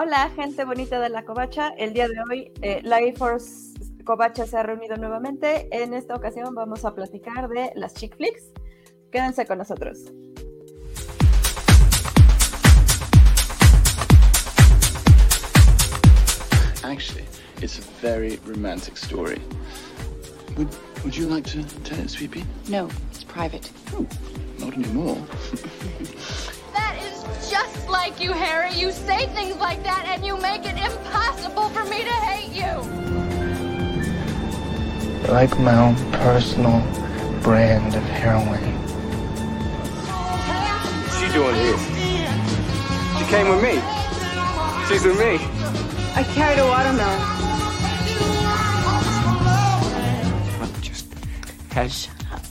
Hola, 0.00 0.30
gente 0.36 0.64
bonita 0.64 1.00
de 1.00 1.08
la 1.08 1.24
Covacha. 1.24 1.70
El 1.76 1.92
día 1.92 2.06
de 2.06 2.14
hoy, 2.30 2.52
eh, 2.62 2.80
Life 2.84 3.18
Force 3.18 3.74
Covacha 4.04 4.46
se 4.46 4.56
ha 4.56 4.62
reunido 4.62 4.96
nuevamente. 4.96 5.66
En 5.72 5.92
esta 5.92 6.14
ocasión 6.14 6.54
vamos 6.54 6.84
a 6.84 6.94
platicar 6.94 7.48
de 7.48 7.72
las 7.74 7.94
chick 7.94 8.16
flicks. 8.16 8.52
Quédense 9.10 9.44
con 9.44 9.58
nosotros. 9.58 10.04
Actually, 16.84 17.24
it's 17.60 17.80
a 17.80 17.82
very 18.00 18.38
romantic 18.46 18.96
story. 18.96 19.40
Would, 20.56 20.68
would 21.02 21.16
you 21.16 21.26
like 21.26 21.50
to 21.50 21.64
tell 21.82 21.98
it, 21.98 22.08
Sweepy? 22.08 22.44
No, 22.68 22.88
it's 23.10 23.24
private. 23.24 23.68
Oh, 23.92 24.06
not 24.60 24.74
anymore. 24.74 25.18
That 28.08 28.14
is 28.14 28.20
like 28.20 28.26
you, 28.26 28.32
Harry. 28.32 28.72
You 28.74 28.90
say 28.90 29.26
things 29.28 29.56
like 29.56 29.82
that 29.82 30.06
and 30.08 30.24
you 30.24 30.38
make 30.40 30.64
it 30.64 30.78
impossible 30.78 31.68
for 31.70 31.84
me 31.84 32.04
to 32.04 32.10
hate 32.10 32.52
you. 32.52 32.72
like 35.30 35.58
my 35.58 35.76
own 35.76 35.94
personal 36.12 36.80
brand 37.42 37.94
of 37.94 38.02
heroin. 38.04 38.62
What's 41.04 41.18
she 41.20 41.28
doing 41.32 41.54
here? 41.54 41.78
She 43.18 43.24
came 43.26 43.48
with 43.50 43.62
me. 43.62 43.82
She's 44.88 45.04
with 45.04 45.18
me. 45.18 45.38
I 46.14 46.24
carried 46.34 46.60
a 46.60 46.66
watermelon. 46.66 47.20
Just 50.80 51.06
hush. 51.72 52.06
Shut 52.06 52.32
up. 52.32 52.42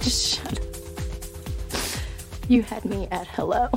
Just 0.00 0.36
shut 0.36 0.52
up. 0.52 0.64
You 2.48 2.62
had 2.62 2.84
me 2.84 3.08
at 3.10 3.26
hello. 3.28 3.70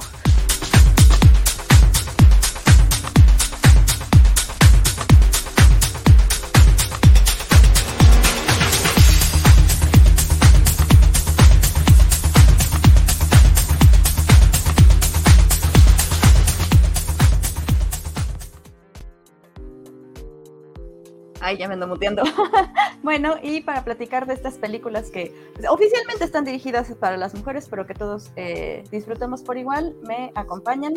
Ay, 21.47 21.55
ya 21.55 21.69
me 21.69 21.75
ando 21.75 21.87
muteando. 21.87 22.23
bueno, 23.03 23.37
y 23.41 23.61
para 23.61 23.81
platicar 23.85 24.27
de 24.27 24.33
estas 24.33 24.57
películas 24.57 25.09
que 25.09 25.33
pues, 25.55 25.65
oficialmente 25.69 26.25
están 26.25 26.43
dirigidas 26.43 26.93
para 26.95 27.15
las 27.15 27.33
mujeres, 27.35 27.69
pero 27.69 27.87
que 27.87 27.93
todos 27.93 28.33
eh, 28.35 28.83
disfrutemos 28.91 29.43
por 29.43 29.57
igual, 29.57 29.95
me 30.05 30.33
acompañan. 30.35 30.93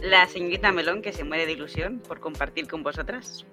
La 0.00 0.28
señorita 0.28 0.70
Melón 0.70 1.02
que 1.02 1.12
se 1.12 1.24
muere 1.24 1.44
de 1.46 1.54
ilusión 1.54 1.98
por 2.06 2.20
compartir 2.20 2.68
con 2.68 2.84
vosotras. 2.84 3.44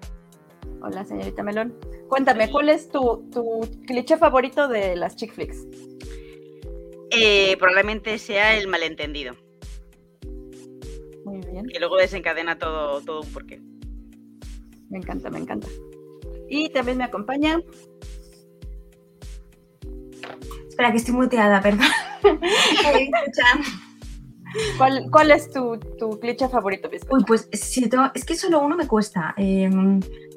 Hola, 0.80 1.04
señorita 1.04 1.42
Melón. 1.42 1.74
Cuéntame, 2.08 2.48
¿cuál 2.52 2.68
es 2.68 2.88
tu, 2.88 3.28
tu 3.32 3.68
cliché 3.84 4.16
favorito 4.16 4.68
de 4.68 4.94
las 4.94 5.16
chick 5.16 5.32
flicks? 5.32 5.66
Eh, 7.10 7.56
probablemente 7.56 8.16
sea 8.18 8.56
el 8.56 8.68
malentendido, 8.68 9.34
bien, 11.54 11.66
que 11.68 11.78
luego 11.78 11.96
desencadena 11.96 12.58
todo, 12.58 13.00
todo 13.00 13.20
un 13.22 13.32
porqué. 13.32 13.62
me 14.90 14.98
encanta, 14.98 15.30
me 15.30 15.38
encanta. 15.38 15.68
Y 16.48 16.68
también 16.70 16.98
me 16.98 17.04
acompaña 17.04 17.58
Espera, 20.68 20.90
que 20.90 20.96
estoy 20.98 21.14
muteada, 21.14 21.60
perdón. 21.60 21.86
¿Cuál, 24.78 25.06
cuál 25.10 25.30
es 25.32 25.50
tu, 25.52 25.78
tu 25.98 26.18
cliché 26.20 26.48
favorito, 26.48 26.88
Biscocho? 26.88 27.16
Uy, 27.16 27.24
pues 27.26 27.48
si 27.52 27.88
tengo- 27.88 28.10
es 28.14 28.24
que 28.24 28.36
solo 28.36 28.60
uno 28.60 28.76
me 28.76 28.86
cuesta. 28.86 29.34
Eh, 29.36 29.68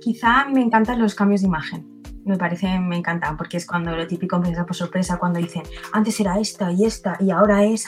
quizá 0.02 0.46
me 0.50 0.62
encantan 0.62 1.00
los 1.00 1.16
cambios 1.16 1.42
de 1.42 1.48
imagen. 1.48 2.02
Me 2.26 2.38
parece, 2.38 2.80
me 2.80 2.98
encantan, 2.98 3.38
porque 3.38 3.58
es 3.58 3.66
cuando 3.66 3.96
lo 3.96 4.06
típico 4.06 4.36
empieza 4.36 4.66
por 4.66 4.76
sorpresa, 4.76 5.18
cuando 5.18 5.40
dicen, 5.40 5.64
antes 5.94 6.20
era 6.20 6.40
esta 6.40 6.72
y 6.72 6.86
esta, 6.86 7.18
y 7.20 7.32
ahora 7.32 7.64
es... 7.64 7.86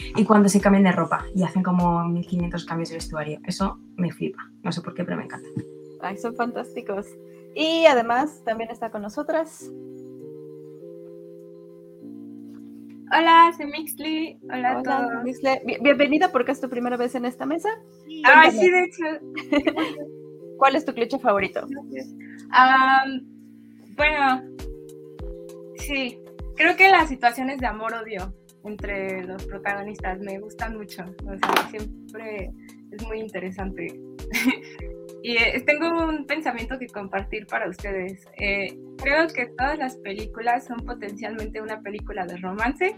ah", 0.00 0.18
Y 0.20 0.24
cuando 0.24 0.48
se 0.48 0.60
cambian 0.60 0.84
de 0.84 0.92
ropa 0.92 1.24
y 1.34 1.42
hacen 1.42 1.62
como 1.62 2.04
1500 2.08 2.64
cambios 2.64 2.88
de 2.90 2.96
vestuario. 2.96 3.40
Eso 3.46 3.78
me 3.96 4.10
flipa. 4.12 4.50
No 4.62 4.72
sé 4.72 4.80
por 4.80 4.94
qué, 4.94 5.04
pero 5.04 5.16
me 5.16 5.24
encanta. 5.24 5.48
Ay, 6.00 6.16
son 6.18 6.34
fantásticos. 6.34 7.06
Y 7.54 7.86
además 7.86 8.42
también 8.44 8.70
está 8.70 8.90
con 8.90 9.02
nosotras. 9.02 9.70
Hola, 13.14 13.52
soy 13.56 13.66
Mixly. 13.66 14.38
Hola, 14.44 14.72
a 14.72 14.80
Hola, 14.80 15.08
todos. 15.10 15.24
Misle. 15.24 15.60
Bien- 15.66 15.82
Bienvenida 15.82 16.32
porque 16.32 16.52
es 16.52 16.60
tu 16.60 16.68
primera 16.70 16.96
vez 16.96 17.14
en 17.14 17.26
esta 17.26 17.44
mesa. 17.44 17.68
Ay, 18.24 18.50
Cuéntame. 18.50 18.52
sí, 18.52 18.70
de 18.70 18.84
hecho. 18.84 19.04
¿Cuál 20.58 20.76
es 20.76 20.84
tu 20.86 20.94
cliché 20.94 21.18
favorito? 21.18 21.66
Bueno, 23.96 24.42
sí. 25.76 26.18
Creo 26.56 26.76
que 26.76 26.88
las 26.88 27.08
situaciones 27.08 27.58
de 27.58 27.66
amor-odio 27.66 28.32
entre 28.64 29.24
los 29.24 29.44
protagonistas 29.46 30.18
me 30.20 30.38
gustan 30.38 30.76
mucho. 30.76 31.04
O 31.26 31.36
sea, 31.38 31.68
siempre 31.70 32.50
es 32.90 33.06
muy 33.06 33.20
interesante. 33.20 33.86
y 35.22 35.36
eh, 35.36 35.62
tengo 35.66 35.88
un 36.04 36.26
pensamiento 36.26 36.78
que 36.78 36.86
compartir 36.86 37.46
para 37.46 37.68
ustedes. 37.68 38.24
Eh, 38.38 38.76
creo 38.98 39.28
que 39.28 39.46
todas 39.46 39.78
las 39.78 39.96
películas 39.96 40.66
son 40.66 40.78
potencialmente 40.84 41.60
una 41.60 41.80
película 41.80 42.26
de 42.26 42.36
romance 42.38 42.96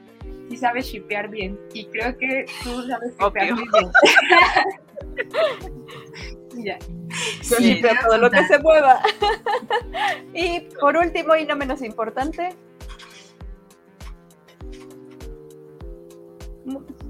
si 0.49 0.57
sabes 0.57 0.87
shipear 0.87 1.29
bien. 1.29 1.59
Y 1.73 1.87
creo 1.87 2.17
que 2.17 2.47
tú 2.63 2.83
sabes 2.87 3.13
shipear 3.13 3.53
Obvio. 3.53 3.57
muy 3.57 3.69
bien. 6.55 6.65
ya. 6.65 6.79
Yo 6.79 7.57
Sí. 7.57 7.83
todo 8.03 8.19
lo 8.19 8.31
que 8.31 8.45
se 8.47 8.59
mueva. 8.59 9.01
y 10.35 10.61
por 10.81 10.97
último 10.97 11.37
y 11.37 11.47
no 11.47 11.57
menos 11.57 11.83
importante. 11.83 12.51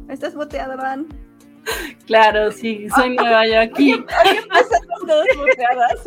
Estás 0.09 0.35
muteada, 0.35 0.77
Van. 0.77 1.07
Claro, 2.07 2.53
sí, 2.53 2.87
soy 2.95 3.17
nueva 3.17 3.47
yo 3.47 3.61
aquí. 3.61 3.93
¿Qué 3.93 4.43
pasa 4.49 4.79
con 4.87 5.07
todas 5.09 5.27
muteadas? 5.37 6.03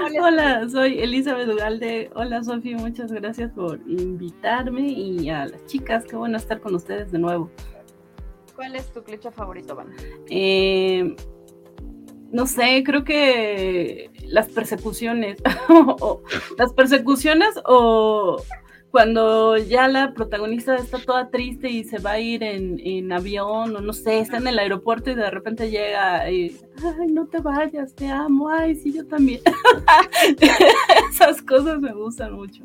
¿Cuál 0.00 0.14
es- 0.16 0.22
Hola, 0.22 0.68
soy 0.70 0.98
Elizabeth 1.00 1.48
Ugalde. 1.48 2.10
Hola, 2.14 2.42
Sofi, 2.42 2.74
muchas 2.74 3.12
gracias 3.12 3.52
por 3.52 3.78
invitarme 3.86 4.82
y 4.88 5.28
a 5.30 5.46
las 5.46 5.64
chicas, 5.66 6.04
qué 6.04 6.16
bueno 6.16 6.36
estar 6.38 6.60
con 6.60 6.74
ustedes 6.74 7.12
de 7.12 7.18
nuevo. 7.18 7.50
¿Cuál 8.56 8.76
es 8.76 8.90
tu 8.92 9.02
cliché 9.02 9.30
favorito, 9.30 9.74
Van? 9.76 9.88
Eh, 10.28 11.14
no 12.30 12.46
sé, 12.46 12.82
creo 12.84 13.04
que 13.04 14.10
las 14.26 14.48
persecuciones, 14.48 15.38
o- 15.68 16.22
las 16.58 16.72
persecuciones 16.72 17.54
o 17.66 18.42
cuando 18.92 19.56
ya 19.56 19.88
la 19.88 20.12
protagonista 20.12 20.76
está 20.76 20.98
toda 20.98 21.30
triste 21.30 21.70
y 21.70 21.82
se 21.82 21.98
va 21.98 22.12
a 22.12 22.20
ir 22.20 22.42
en, 22.42 22.78
en 22.78 23.10
avión 23.10 23.74
o 23.74 23.80
no 23.80 23.92
sé, 23.94 24.20
está 24.20 24.36
en 24.36 24.46
el 24.46 24.58
aeropuerto 24.58 25.10
y 25.10 25.14
de 25.14 25.30
repente 25.30 25.70
llega 25.70 26.30
y, 26.30 26.60
ay, 26.84 27.08
no 27.08 27.26
te 27.26 27.40
vayas, 27.40 27.94
te 27.94 28.06
amo, 28.08 28.50
ay, 28.50 28.76
sí, 28.76 28.92
yo 28.92 29.06
también. 29.06 29.40
Esas 31.10 31.40
cosas 31.40 31.80
me 31.80 31.94
gustan 31.94 32.34
mucho. 32.34 32.64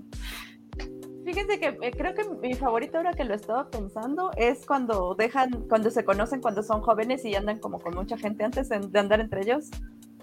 Fíjense 1.23 1.59
que 1.61 1.77
eh, 1.81 1.91
creo 1.91 2.13
que 2.13 2.25
mi 2.41 2.53
favorito 2.55 2.97
ahora 2.97 3.13
que 3.13 3.23
lo 3.23 3.33
estaba 3.33 3.69
pensando 3.69 4.31
es 4.35 4.65
cuando 4.65 5.15
dejan, 5.15 5.49
cuando 5.69 5.89
se 5.91 6.03
conocen 6.03 6.41
cuando 6.41 6.61
son 6.61 6.81
jóvenes 6.81 7.23
y 7.23 7.35
andan 7.35 7.59
como 7.59 7.79
con 7.79 7.95
mucha 7.95 8.17
gente 8.17 8.43
antes 8.43 8.67
de, 8.67 8.79
de 8.79 8.99
andar 8.99 9.21
entre 9.21 9.43
ellos. 9.43 9.69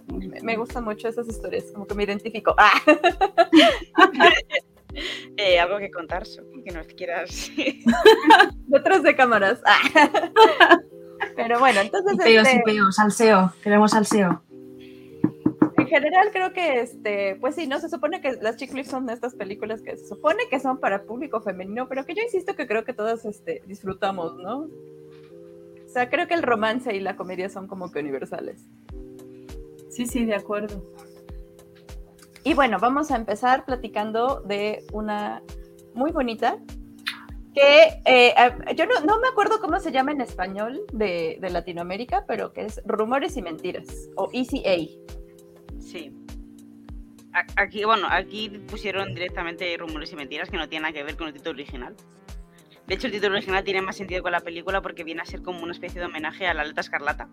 Me, 0.06 0.42
me 0.42 0.56
gustan 0.58 0.84
mucho 0.84 1.08
esas 1.08 1.26
historias, 1.28 1.64
como 1.72 1.86
que 1.86 1.94
me 1.94 2.04
identifico. 2.04 2.54
Ah, 3.96 4.12
Eh, 5.36 5.58
algo 5.58 5.78
que 5.78 5.90
contar, 5.90 6.22
que 6.64 6.70
nos 6.70 6.86
quieras. 6.86 7.50
detrás 8.66 9.02
de 9.02 9.16
cámaras. 9.16 9.60
Ah. 9.66 10.10
Pero 11.36 11.58
bueno, 11.58 11.80
entonces 11.80 12.16
Peo, 12.22 12.42
este, 12.42 12.56
sí, 12.56 12.62
peo, 12.64 12.92
salseo. 12.92 13.52
Queremos 13.62 13.90
salseo. 13.90 14.42
en 15.78 15.86
general 15.86 16.28
creo 16.32 16.52
que 16.52 16.80
este, 16.80 17.36
pues 17.40 17.56
sí, 17.56 17.66
no 17.66 17.80
se 17.80 17.88
supone 17.88 18.20
que 18.20 18.32
las 18.40 18.56
chick 18.56 18.70
flicks 18.70 18.90
son 18.90 19.08
estas 19.10 19.34
películas 19.34 19.82
que 19.82 19.96
se 19.96 20.06
supone 20.06 20.44
que 20.50 20.60
son 20.60 20.78
para 20.78 21.02
público 21.02 21.40
femenino, 21.40 21.88
pero 21.88 22.04
que 22.04 22.14
yo 22.14 22.22
insisto 22.22 22.54
que 22.54 22.66
creo 22.66 22.84
que 22.84 22.92
todas 22.92 23.24
este, 23.24 23.62
disfrutamos, 23.66 24.36
¿no? 24.36 24.68
O 25.84 25.88
sea, 25.88 26.10
creo 26.10 26.28
que 26.28 26.34
el 26.34 26.42
romance 26.42 26.94
y 26.94 27.00
la 27.00 27.16
comedia 27.16 27.48
son 27.48 27.66
como 27.66 27.90
que 27.90 28.00
universales. 28.00 28.68
Sí, 29.90 30.06
sí, 30.06 30.24
de 30.24 30.34
acuerdo. 30.34 30.82
Y 32.44 32.52
bueno, 32.52 32.78
vamos 32.78 33.10
a 33.10 33.16
empezar 33.16 33.64
platicando 33.64 34.42
de 34.42 34.84
una 34.92 35.42
muy 35.94 36.12
bonita 36.12 36.58
que 37.54 38.02
eh, 38.04 38.34
yo 38.76 38.84
no, 38.86 39.18
me 39.18 39.28
acuerdo 39.28 39.60
cómo 39.60 39.80
se 39.80 39.92
llama 39.92 40.12
en 40.12 40.20
español 40.20 40.82
de, 40.92 41.38
Latinoamérica, 41.40 42.24
pero 42.26 42.52
que 42.52 42.66
es 42.66 42.82
Rumores 42.84 43.36
y 43.38 43.42
Mentiras 43.42 44.10
o 44.16 44.28
ECA. 44.32 44.76
Sí. 45.80 46.12
Aquí, 47.56 47.84
bueno, 47.84 48.08
aquí 48.10 48.50
pusieron 48.68 49.14
directamente 49.14 49.76
rumores 49.76 50.12
y 50.12 50.16
mentiras 50.16 50.50
que 50.50 50.56
no 50.56 50.68
tienen 50.68 50.82
nada 50.82 50.92
que 50.92 51.02
ver 51.02 51.16
con 51.16 51.28
el 51.28 51.32
título 51.32 51.54
original. 51.54 51.96
De 52.86 52.94
hecho, 52.94 53.06
el 53.06 53.12
título 53.12 53.32
original 53.32 53.64
tiene 53.64 53.82
más 53.82 53.96
sentido 53.96 54.22
con 54.22 54.30
la 54.30 54.40
película 54.40 54.82
porque 54.82 55.02
viene 55.02 55.22
a 55.22 55.24
ser 55.24 55.42
como 55.42 55.62
una 55.62 55.72
especie 55.72 56.00
de 56.00 56.06
homenaje 56.06 56.46
a 56.46 56.54
la 56.54 56.62
aleta 56.62 56.82
escarlata. 56.82 57.28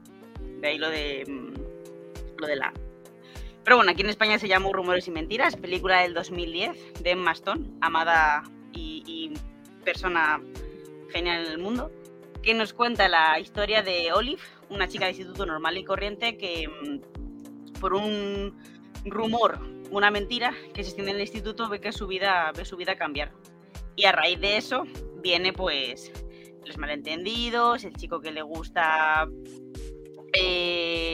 De 0.62 0.68
ahí 0.68 0.78
lo 0.78 0.90
de. 0.90 1.26
mm, 1.28 2.40
lo 2.40 2.48
de 2.48 2.56
la. 2.56 2.74
Pero 3.64 3.76
bueno, 3.76 3.92
aquí 3.92 4.02
en 4.02 4.10
España 4.10 4.40
se 4.40 4.48
llama 4.48 4.70
Rumores 4.72 5.08
y 5.08 5.12
Mentiras, 5.12 5.56
película 5.56 6.02
del 6.02 6.14
2010 6.14 7.04
de 7.04 7.12
Emma 7.12 7.34
amada 7.82 8.44
y, 8.74 9.34
persona 9.84 10.40
genial 11.10 11.46
en 11.46 11.52
el 11.54 11.58
mundo, 11.58 11.92
que 12.44 12.54
nos 12.54 12.72
cuenta 12.72 13.08
la 13.08 13.40
historia 13.40 13.82
de 13.82 14.12
Olive, 14.14 14.42
una 14.70 14.88
chica 14.88 15.06
de 15.06 15.12
instituto 15.12 15.46
normal 15.46 15.76
y 15.78 15.84
corriente 15.84 16.38
que 16.38 16.68
mm, 16.68 17.80
por 17.80 17.96
un 17.96 18.56
rumor, 19.06 19.60
una 19.90 20.12
mentira 20.12 20.54
que 20.74 20.84
se 20.84 20.90
extiende 20.90 21.12
en 21.12 21.18
el 21.18 21.24
instituto, 21.24 21.68
ve 21.68 21.82
que 21.82 21.92
su 21.92 22.06
vida, 22.06 22.52
ve 22.56 22.64
su 22.64 22.78
vida 22.78 22.96
cambiar. 22.96 23.32
Y 23.96 24.06
a 24.06 24.12
raíz 24.12 24.40
de 24.40 24.58
eso 24.58 24.84
viene 25.22 25.52
pues 25.52 26.12
los 26.64 26.78
malentendidos, 26.78 27.84
el 27.84 27.96
chico 27.96 28.22
que 28.22 28.32
le 28.32 28.44
gusta... 28.44 29.28
eh, 30.34 31.11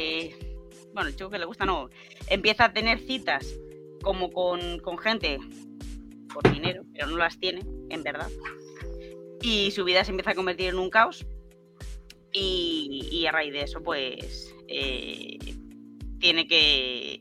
bueno, 0.98 1.10
el 1.12 1.16
chico 1.16 1.30
que 1.30 1.38
le 1.38 1.46
gusta 1.46 1.64
no, 1.64 1.92
empieza 2.28 2.66
a 2.66 2.74
tener 2.74 2.98
citas 3.00 3.54
como 4.02 4.32
con, 4.32 4.80
con 4.80 4.98
gente 4.98 5.38
por 6.34 6.52
dinero, 6.52 6.82
pero 6.92 7.06
no 7.06 7.18
las 7.18 7.40
tiene, 7.40 7.62
en 7.90 8.02
verdad. 8.02 8.30
Y 9.44 9.70
su 9.70 9.84
vida 9.84 10.04
se 10.04 10.10
empieza 10.10 10.32
a 10.32 10.36
convertir 10.36 10.70
en 10.70 10.80
un 10.80 10.90
caos. 10.90 11.24
Y, 12.34 13.08
y 13.12 13.28
a 13.28 13.32
raíz 13.32 13.54
de 13.54 13.62
eso, 13.62 13.84
pues, 13.84 14.56
eh, 14.68 15.38
tiene 16.20 16.48
que 16.48 17.20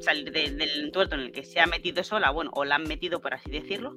salir 0.00 0.32
de- 0.32 0.50
del 0.50 0.84
entuerto 0.86 1.14
en 1.14 1.20
el 1.20 1.30
que 1.30 1.44
se 1.44 1.60
ha 1.60 1.66
metido 1.66 2.02
sola, 2.02 2.30
bueno, 2.32 2.50
o 2.54 2.64
la 2.64 2.74
han 2.74 2.82
metido, 2.88 3.20
por 3.20 3.34
así 3.34 3.50
decirlo. 3.52 3.96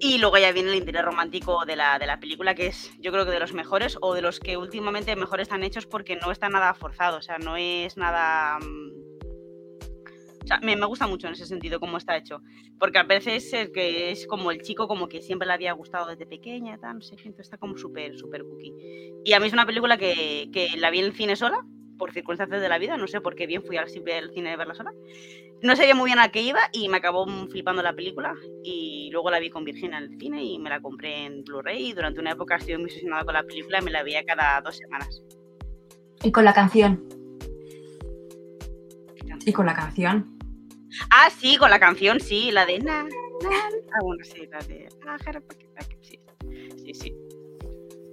Y 0.00 0.18
luego 0.18 0.38
ya 0.38 0.52
viene 0.52 0.70
el 0.70 0.76
interés 0.76 1.04
romántico 1.04 1.64
de 1.66 1.74
la, 1.74 1.98
de 1.98 2.06
la 2.06 2.20
película, 2.20 2.54
que 2.54 2.68
es 2.68 2.92
yo 3.00 3.10
creo 3.10 3.24
que 3.24 3.32
de 3.32 3.40
los 3.40 3.52
mejores, 3.52 3.98
o 4.00 4.14
de 4.14 4.22
los 4.22 4.38
que 4.38 4.56
últimamente 4.56 5.16
mejor 5.16 5.40
están 5.40 5.64
hechos 5.64 5.86
porque 5.86 6.16
no 6.16 6.30
está 6.30 6.48
nada 6.48 6.72
forzado, 6.74 7.18
o 7.18 7.22
sea, 7.22 7.38
no 7.38 7.56
es 7.56 7.96
nada... 7.96 8.58
mm, 8.60 8.92
O 10.44 10.46
sea, 10.46 10.60
me, 10.62 10.76
me 10.76 10.86
gusta 10.86 11.06
mucho 11.08 11.26
en 11.26 11.32
ese 11.32 11.46
sentido 11.46 11.80
cómo 11.80 11.98
está 11.98 12.16
hecho, 12.16 12.40
porque 12.78 12.98
a 12.98 13.02
veces 13.02 13.52
es 13.52 13.70
que 13.70 14.12
es 14.12 14.26
como 14.26 14.50
el 14.52 14.62
chico 14.62 14.86
como 14.86 15.08
que 15.08 15.20
siempre 15.20 15.46
le 15.48 15.54
había 15.54 15.72
gustado 15.72 16.06
desde 16.06 16.26
pequeña, 16.26 16.76
no 16.76 17.00
sé 17.00 17.16
entonces 17.16 17.46
está 17.46 17.58
como 17.58 17.76
súper, 17.76 18.16
súper 18.16 18.44
cookie. 18.44 18.72
Y 19.24 19.32
a 19.32 19.40
mí 19.40 19.48
es 19.48 19.52
una 19.52 19.66
película 19.66 19.98
que, 19.98 20.48
que 20.52 20.76
la 20.78 20.90
vi 20.90 21.00
en 21.00 21.06
el 21.06 21.12
cine 21.12 21.34
sola, 21.34 21.66
por 21.98 22.12
circunstancias 22.12 22.60
de 22.60 22.68
la 22.68 22.78
vida, 22.78 22.96
no 22.96 23.06
sé 23.06 23.20
por 23.20 23.34
qué 23.34 23.46
bien 23.46 23.62
fui 23.62 23.76
al 23.76 23.88
cine 23.88 24.14
al 24.14 24.30
cine 24.32 24.50
de 24.50 24.56
verla 24.56 24.74
sola. 24.74 24.92
No 25.62 25.74
sabía 25.74 25.94
muy 25.94 26.06
bien 26.06 26.20
a 26.20 26.30
qué 26.30 26.40
iba 26.40 26.60
y 26.72 26.88
me 26.88 26.98
acabó 26.98 27.26
mm, 27.26 27.48
flipando 27.48 27.82
la 27.82 27.92
película 27.92 28.34
y 28.62 29.10
luego 29.10 29.30
la 29.30 29.40
vi 29.40 29.50
con 29.50 29.64
Virginia 29.64 29.98
en 29.98 30.04
el 30.04 30.18
cine 30.18 30.42
y 30.42 30.58
me 30.58 30.70
la 30.70 30.80
compré 30.80 31.26
en 31.26 31.42
Blu-ray 31.42 31.88
y 31.88 31.92
durante 31.92 32.20
una 32.20 32.32
época 32.32 32.56
estuve 32.56 32.78
muy 32.78 32.86
obsesionada 32.86 33.24
con 33.24 33.34
la 33.34 33.42
película 33.42 33.80
y 33.80 33.84
me 33.84 33.90
la 33.90 34.02
veía 34.02 34.24
cada 34.24 34.60
dos 34.60 34.76
semanas. 34.76 35.22
Y 36.22 36.30
con 36.30 36.44
la 36.44 36.52
canción. 36.52 37.04
Y 39.44 39.52
con 39.52 39.66
la 39.66 39.74
canción. 39.74 40.38
Ah, 41.10 41.30
sí, 41.30 41.56
con 41.56 41.70
la 41.70 41.78
canción, 41.78 42.20
sí, 42.20 42.50
la 42.50 42.64
de 42.66 42.78
na, 42.78 43.02
na, 43.02 43.08
Ah, 43.92 44.00
bueno, 44.02 44.24
sí, 44.24 44.46
la 44.46 44.58
de 44.60 44.88
ah, 45.06 45.16
sí, 46.02 46.94
sí. 46.94 47.27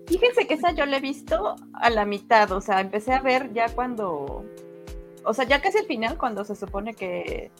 Fíjense 0.07 0.47
que 0.47 0.53
esa 0.53 0.71
yo 0.71 0.85
la 0.85 0.97
he 0.97 1.01
visto 1.01 1.55
a 1.73 1.89
la 1.89 2.05
mitad, 2.05 2.51
o 2.51 2.61
sea, 2.61 2.79
empecé 2.81 3.13
a 3.13 3.21
ver 3.21 3.53
ya 3.53 3.69
cuando, 3.69 4.45
o 5.23 5.33
sea, 5.33 5.45
ya 5.45 5.61
casi 5.61 5.79
al 5.79 5.85
final, 5.85 6.17
cuando 6.17 6.45
se 6.45 6.55
supone 6.55 6.93
que 6.93 7.51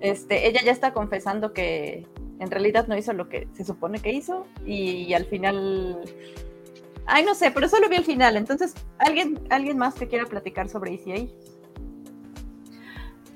este, 0.00 0.48
ella 0.48 0.60
ya 0.64 0.72
está 0.72 0.92
confesando 0.92 1.52
que 1.52 2.06
en 2.40 2.50
realidad 2.50 2.88
no 2.88 2.96
hizo 2.96 3.12
lo 3.12 3.28
que 3.28 3.46
se 3.52 3.64
supone 3.64 4.00
que 4.00 4.12
hizo 4.12 4.46
y, 4.66 5.14
al 5.14 5.24
final, 5.26 6.00
ay, 7.06 7.24
no 7.24 7.34
sé, 7.34 7.52
pero 7.52 7.68
solo 7.68 7.88
vi 7.88 7.96
el 7.96 8.04
final, 8.04 8.36
entonces, 8.36 8.74
¿alguien, 8.98 9.40
alguien 9.50 9.78
más 9.78 9.94
que 9.94 10.08
quiera 10.08 10.26
platicar 10.26 10.68
sobre 10.68 10.94
ECA? 10.94 11.32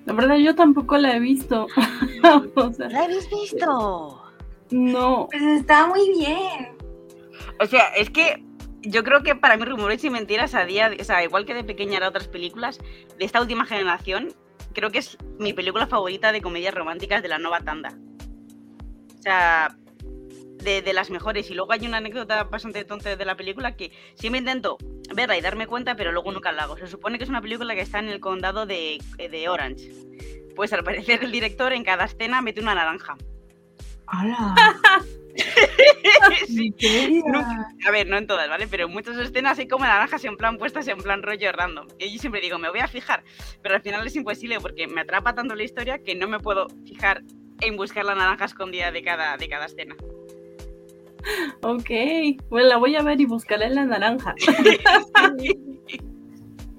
La 0.05 0.15
verdad, 0.15 0.37
yo 0.37 0.55
tampoco 0.55 0.97
la 0.97 1.15
he 1.15 1.21
visto. 1.21 1.67
O 2.57 2.73
sea, 2.73 2.89
¿La 2.89 3.05
habéis 3.05 3.29
visto? 3.31 4.23
no. 4.71 5.29
Pues 5.31 5.43
está 5.43 5.87
muy 5.87 6.11
bien. 6.19 6.77
O 7.61 7.67
sea, 7.67 7.89
es 7.97 8.11
que 8.11 8.43
yo 8.83 9.05
creo 9.05 9.23
que 9.23 9.35
para 9.35 9.57
mí 9.57 9.65
Rumores 9.65 10.05
y 10.05 10.11
Mentiras 10.11 10.55
a 10.55 10.65
día, 10.65 10.91
o 10.99 11.05
sea, 11.05 11.25
igual 11.25 11.45
que 11.45 11.55
de 11.55 11.65
pequeña 11.65 11.97
era 11.99 12.09
otras 12.09 12.29
películas, 12.29 12.79
de 13.19 13.25
esta 13.25 13.41
última 13.41 13.65
generación, 13.65 14.35
creo 14.73 14.91
que 14.91 14.99
es 14.99 15.19
mi 15.39 15.53
película 15.53 15.87
favorita 15.87 16.33
de 16.33 16.43
comedias 16.43 16.75
románticas 16.75 17.23
de 17.23 17.29
la 17.29 17.39
nueva 17.39 17.61
tanda. 17.61 17.97
O 19.19 19.23
sea, 19.23 19.77
de, 20.63 20.83
de 20.83 20.93
las 20.93 21.11
mejores. 21.11 21.51
Y 21.51 21.55
luego 21.55 21.73
hay 21.73 21.87
una 21.87 21.99
anécdota 21.99 22.45
bastante 22.45 22.85
tonta 22.85 23.17
de 23.17 23.25
la 23.25 23.37
película 23.37 23.77
que 23.77 23.93
siempre 24.15 24.39
intento 24.39 24.79
verla 25.15 25.37
y 25.37 25.41
darme 25.41 25.67
cuenta, 25.67 25.97
pero 25.97 26.13
luego 26.13 26.33
nunca 26.33 26.53
la 26.53 26.65
hago. 26.65 26.77
Se 26.77 26.87
supone 26.87 27.19
que 27.19 27.25
es 27.25 27.31
una 27.31 27.41
película 27.41 27.75
que 27.75 27.81
está 27.81 27.99
en 27.99 28.09
el 28.09 28.21
condado 28.21 28.67
de, 28.67 28.99
de 29.17 29.49
Orange. 29.49 29.93
Pues 30.55 30.73
al 30.73 30.85
parecer 30.85 31.23
el 31.25 31.33
director 31.33 31.73
en 31.73 31.85
cada 31.85 32.05
escena 32.05 32.43
mete 32.43 32.61
una 32.61 32.75
naranja. 32.75 33.17
¡Hala! 34.07 34.55
Sí. 36.47 36.75
A 37.87 37.91
ver, 37.91 38.07
no 38.09 38.17
en 38.17 38.27
todas, 38.27 38.49
¿vale? 38.49 38.67
Pero 38.69 38.87
en 38.87 38.93
muchas 38.93 39.17
escenas 39.17 39.59
hay 39.59 39.69
como 39.69 39.85
naranjas 39.85 40.25
en 40.25 40.37
plan 40.37 40.59
puestas 40.59 40.89
en 40.89 40.99
plan 40.99 41.23
rollo 41.23 41.53
random. 41.53 41.87
Y 41.99 42.13
yo 42.13 42.19
siempre 42.19 42.41
digo, 42.41 42.59
me 42.59 42.71
voy 42.71 42.81
a 42.81 42.89
fijar, 42.89 43.25
pero 43.63 43.77
al 43.77 43.83
final 43.83 44.07
es 44.07 44.17
imposible 44.17 44.59
porque 44.61 44.87
me 44.87 45.03
atrapa 45.03 45.35
tanto 45.35 45.55
la 45.55 45.63
historia 45.63 45.99
que 45.99 46.15
no 46.15 46.29
me 46.29 46.41
puedo 46.41 46.69
fijar 46.87 47.23
en 47.61 47.77
buscar 47.77 48.05
la 48.05 48.15
naranja 48.15 48.47
escondida 48.47 48.91
de 48.91 49.03
cada, 49.03 49.37
de 49.37 49.49
cada 49.49 49.67
escena. 49.67 49.97
Ok. 51.63 51.91
Bueno, 52.49 52.69
la 52.69 52.77
voy 52.77 52.97
a 52.97 53.03
ver 53.03 53.21
y 53.21 53.27
buscaré 53.27 53.69
la 53.71 53.85
naranja. 53.85 54.35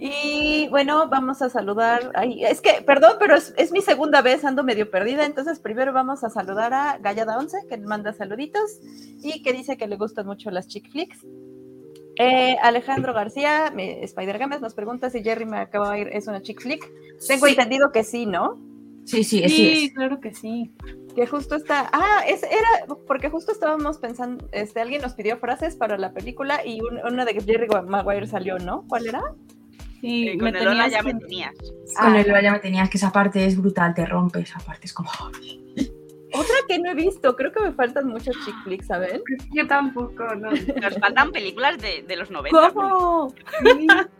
Y 0.01 0.69
bueno, 0.69 1.10
vamos 1.10 1.42
a 1.42 1.50
saludar. 1.50 2.12
Ay, 2.16 2.46
es 2.46 2.62
que, 2.62 2.81
perdón, 2.86 3.18
pero 3.19 3.36
es, 3.36 3.54
es 3.57 3.74
mi 3.74 3.81
segunda 3.81 4.22
vez, 4.22 4.46
ando 4.46 4.63
medio 4.63 4.90
perdida. 4.90 5.25
Entonces, 5.25 5.60
primero 5.60 5.92
vamos 5.92 6.24
a 6.24 6.30
saludar 6.30 6.74
a 6.74 6.98
Gallada11, 7.01 7.68
que 7.68 7.78
manda 7.80 8.13
saluditos 8.13 8.80
y 9.22 9.44
que 9.44 9.51
dice 9.51 9.75
que 9.75 9.88
le 9.88 9.98
gustan 9.98 10.25
mucho 10.25 10.51
las 10.51 10.69
chick 10.69 10.90
flicks. 10.90 11.25
Eh, 12.18 12.57
Alejandro 12.62 13.13
García, 13.13 13.74
Spider 13.78 14.38
Games, 14.40 14.62
nos 14.62 14.74
pregunta 14.74 15.10
si 15.10 15.22
Jerry 15.22 15.46
me 15.46 15.57
acaba 15.60 15.92
de 15.94 16.00
ir, 16.01 16.07
es 16.13 16.28
una 16.28 16.42
chick 16.42 16.62
flick. 16.62 16.90
Tengo 17.28 17.46
Sí. 17.46 17.51
entendido 17.51 17.92
que 17.92 18.04
sí, 18.06 18.25
¿no? 18.25 18.57
Sí, 19.06 19.24
sí, 19.24 19.42
sí. 19.44 19.50
Sí, 19.50 19.86
es. 19.88 19.94
claro 19.94 20.19
que 20.22 20.34
sí. 20.34 20.72
Que 21.16 21.28
justo 21.28 21.56
está. 21.56 21.90
Ah, 21.92 22.24
es, 22.28 22.44
era 22.44 22.96
porque 23.07 23.30
justo 23.30 23.51
estábamos 23.51 23.98
pensando. 23.98 24.48
Este, 24.54 24.80
alguien 24.80 25.01
nos 25.01 25.13
pidió 25.13 25.38
frases 25.38 25.75
para 25.75 25.98
la 25.98 26.13
película 26.13 26.65
y 26.65 26.79
un- 26.82 27.00
una 27.06 27.25
de 27.25 27.34
Jerry 27.41 27.68
Maguire 27.88 28.27
salió, 28.27 28.60
¿no? 28.60 28.86
¿Cuál 28.88 29.08
era? 29.08 29.22
Sí, 30.01 30.29
Eh, 30.29 30.34
me 30.38 30.39
con 30.39 30.56
el 30.56 30.65
Lola 30.65 30.84
tenías 30.86 30.91
ya 30.91 31.03
me 31.03 31.13
tenías. 31.20 31.56
Con 31.58 32.13
Ah. 32.15 32.20
el 32.22 32.44
ya 32.44 32.51
me 32.51 32.60
tenías 32.60 32.89
que 32.89 32.98
esa 32.98 33.12
parte 33.12 33.46
es 33.46 33.58
brutal, 33.58 33.94
te 33.94 34.06
rompe 34.06 34.39
esa 34.39 34.60
parte, 34.60 34.86
es 34.88 34.94
como. 34.94 35.10
Otra 36.32 36.56
que 36.68 36.77
no 36.77 36.91
he 36.91 36.94
visto, 36.96 37.36
creo 37.36 37.51
que 37.51 37.60
me 37.60 37.72
faltan 37.74 38.08
muchos 38.08 38.36
chick 38.46 38.53
flicks, 38.63 38.86
¿saben? 38.88 39.22
Yo 39.51 39.65
tampoco, 39.68 40.24
no. 40.36 40.51
Nos 40.51 40.98
faltan 41.00 41.32
películas 41.32 41.79
de, 41.79 42.03
de 42.08 42.15
los 42.15 42.29
90. 42.29 42.72
¿Cómo? 42.72 43.34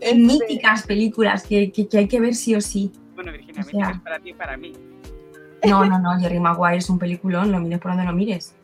Este, 0.00 0.14
míticas 0.16 0.86
películas 0.86 1.46
que, 1.46 1.70
que- 1.70 1.86
que 1.88 1.98
hay 1.98 2.08
que 2.08 2.20
ver 2.20 2.34
sí 2.34 2.54
o 2.56 2.60
sí. 2.60 2.90
Bueno, 3.14 3.30
Virginia, 3.32 3.60
O 3.60 3.64
sea- 3.64 3.90
es 3.90 4.00
para 4.00 4.18
ti 4.18 4.30
y 4.30 4.34
para 4.34 4.56
mí. 4.56 4.72
No, 5.66 5.84
no, 5.86 5.98
no, 5.98 6.18
Jerry 6.20 6.40
Maguire 6.40 6.76
es 6.78 6.90
un 6.90 6.98
peliculón, 6.98 7.50
lo 7.52 7.58
mires 7.60 7.78
por 7.78 7.92
donde 7.92 8.04
lo 8.04 8.12
mires. 8.12 8.54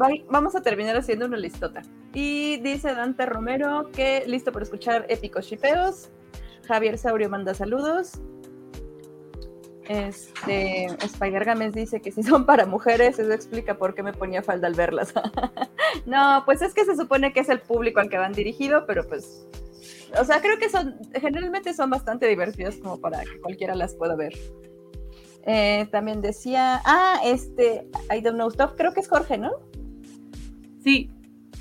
Va- 0.00 0.08
Vamos 0.30 0.54
a 0.54 0.62
terminar 0.62 0.96
haciendo 0.96 1.26
una 1.26 1.36
listota. 1.36 1.82
Y 2.14 2.58
dice 2.58 2.94
Dante 2.94 3.26
Romero 3.26 3.90
que 3.92 4.24
listo 4.26 4.52
para 4.52 4.62
escuchar 4.62 5.04
épicos 5.08 5.46
shipeos. 5.46 6.10
Javier 6.66 6.96
Saurio 6.96 7.28
manda 7.28 7.54
saludos. 7.54 8.12
Este, 9.88 10.86
Spider 11.04 11.44
Games 11.44 11.74
dice 11.74 12.00
que 12.00 12.10
si 12.10 12.22
son 12.22 12.46
para 12.46 12.64
mujeres, 12.64 13.18
eso 13.18 13.32
explica 13.32 13.76
por 13.76 13.94
qué 13.94 14.02
me 14.02 14.12
ponía 14.12 14.42
falda 14.42 14.68
al 14.68 14.74
verlas. 14.74 15.12
no, 16.06 16.42
pues 16.46 16.62
es 16.62 16.72
que 16.72 16.84
se 16.84 16.96
supone 16.96 17.32
que 17.32 17.40
es 17.40 17.48
el 17.48 17.60
público 17.60 18.00
al 18.00 18.08
que 18.08 18.16
van 18.16 18.32
dirigido, 18.32 18.86
pero 18.86 19.06
pues, 19.06 19.46
o 20.18 20.24
sea, 20.24 20.40
creo 20.40 20.58
que 20.58 20.70
son, 20.70 20.96
generalmente 21.20 21.74
son 21.74 21.90
bastante 21.90 22.26
divertidas 22.26 22.76
como 22.76 22.98
para 22.98 23.20
que 23.24 23.40
cualquiera 23.40 23.74
las 23.74 23.94
pueda 23.94 24.16
ver. 24.16 24.32
Eh, 25.46 25.86
también 25.90 26.22
decía, 26.22 26.80
ah, 26.86 27.20
este, 27.24 27.86
I 28.10 28.22
don't 28.22 28.36
know 28.36 28.50
stuff, 28.50 28.72
creo 28.76 28.94
que 28.94 29.00
es 29.00 29.08
Jorge, 29.08 29.36
¿no? 29.36 29.50
Sí. 30.82 31.10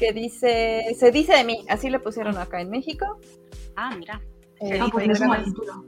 Que 0.04 0.12
dice, 0.14 0.84
se 0.98 1.12
dice 1.12 1.34
de 1.38 1.44
mí, 1.46 1.64
así 1.70 1.90
le 1.90 2.00
pusieron 2.00 2.38
acá 2.38 2.60
en 2.60 2.70
México. 2.70 3.06
Ah, 3.76 3.96
mira. 3.98 4.22
Eh, 4.60 4.78
Ah, 4.82 4.88
pues 4.92 5.20
no 5.20 5.34
es 5.34 5.46
título. 5.46 5.86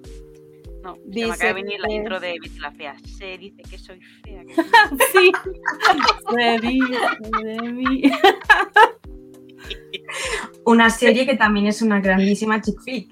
No, 0.84 0.96
se 0.96 1.02
me 1.02 1.06
Dice 1.08 1.32
acaba 1.32 1.48
de 1.48 1.54
venir 1.54 1.80
la 1.80 1.88
que- 1.88 1.94
intro 1.94 2.20
de 2.20 2.34
Betty 2.42 2.60
la 2.60 2.72
Fea. 2.72 2.96
Se 3.18 3.38
dice 3.38 3.62
que 3.70 3.78
soy 3.78 4.00
fea. 4.24 4.44
que- 4.46 4.54
Sí. 5.14 5.32
Se 6.36 6.60
dice 6.60 6.98
de 7.44 7.62
mí. 7.74 8.04
Una 10.66 10.90
serie 10.90 11.26
que 11.26 11.36
también 11.36 11.68
es 11.68 11.82
una 11.82 12.00
grandísima 12.00 12.62
chick 12.62 12.80
flick. 12.84 13.10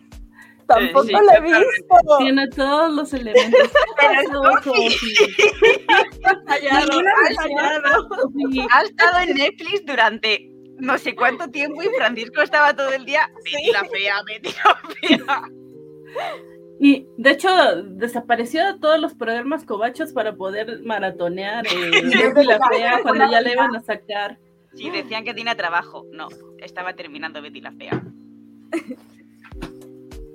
Tampoco 0.68 1.04
Sí, 1.06 1.12
la 1.12 1.34
he 1.36 1.42
visto. 1.42 2.18
Tiene 2.20 2.48
todos 2.50 2.94
los 2.94 3.14
elementos. 3.14 3.70
Pero 4.00 4.22
es 4.22 4.30
Ha 8.72 8.82
estado 8.84 9.20
en 9.28 9.36
Netflix 9.36 9.86
durante 9.86 10.50
no 10.84 10.98
sé 10.98 11.16
cuánto 11.16 11.48
tiempo 11.48 11.82
y 11.82 11.88
Francisco 11.98 12.42
estaba 12.42 12.76
todo 12.76 12.92
el 12.92 13.06
día. 13.06 13.32
Betty 13.46 13.72
la 13.72 13.86
fea, 13.86 14.16
Betty 14.28 14.50
la 14.64 15.26
fea. 15.26 15.44
Y 16.80 17.08
de 17.18 17.32
hecho, 17.32 17.50
desapareció 17.84 18.66
de 18.66 18.80
todos 18.80 19.00
los 19.00 19.14
programas 19.14 19.64
cobachos 19.64 20.12
para 20.12 20.36
poder 20.36 20.82
maratonear 20.84 21.66
eh, 21.68 22.02
Betty 22.34 22.46
la 22.46 22.60
Fea 22.68 23.00
cuando 23.02 23.32
ya 23.32 23.40
le 23.40 23.54
iban 23.54 23.76
a 23.76 23.82
sacar. 23.82 24.38
Sí, 24.74 24.90
decían 24.90 25.24
que 25.24 25.34
tenía 25.34 25.56
trabajo. 25.56 26.06
No, 26.12 26.28
estaba 26.58 26.94
terminando 26.94 27.42
Betty 27.42 27.62
la 27.62 27.72
fea. 27.72 28.04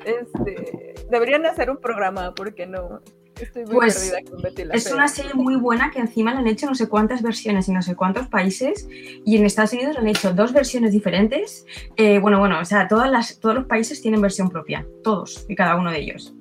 Este, 0.07 0.95
deberían 1.11 1.45
hacer 1.45 1.71
un 1.71 1.79
programa, 1.79 2.35
porque 2.35 2.67
no. 2.67 3.03
Estoy 3.41 3.65
muy 3.67 3.75
Pues, 3.75 4.11
perdida 4.11 4.31
con 4.31 4.43
Betty 4.43 4.65
la 4.65 4.75
Es 4.75 4.85
Fea. 4.85 4.95
una 4.95 5.09
serie 5.09 5.35
muy 5.35 5.57
buena 5.57 5.91
que 5.91 5.99
encima 6.01 6.33
la 6.35 6.41
han 6.41 6.47
hecho 6.47 6.67
no 6.67 6.75
sé 6.75 6.89
cuántas 6.89 7.23
versiones 7.23 7.69
en 7.69 7.75
no 7.75 7.83
sé 7.83 7.95
cuántos 7.97 8.27
países 8.29 8.89
y 8.91 9.37
en 9.37 9.45
Estados 9.45 9.73
Unidos 9.73 9.97
han 9.97 10.09
hecho 10.09 10.33
dos 10.33 10.53
versiones 10.53 10.93
diferentes. 10.93 11.65
Eh, 11.97 12.19
bueno, 12.19 12.39
bueno, 12.39 12.61
o 12.61 12.65
sea, 12.65 12.89
todas 12.89 13.11
las, 13.11 13.39
todos 13.41 13.55
los 13.55 13.65
países 13.67 14.01
tienen 14.03 14.21
versión 14.21 14.49
propia, 14.51 14.87
todos 15.03 15.45
y 15.49 15.55
cada 15.55 15.77
uno 15.77 15.91
de 15.91 15.99
ellos. 16.01 16.35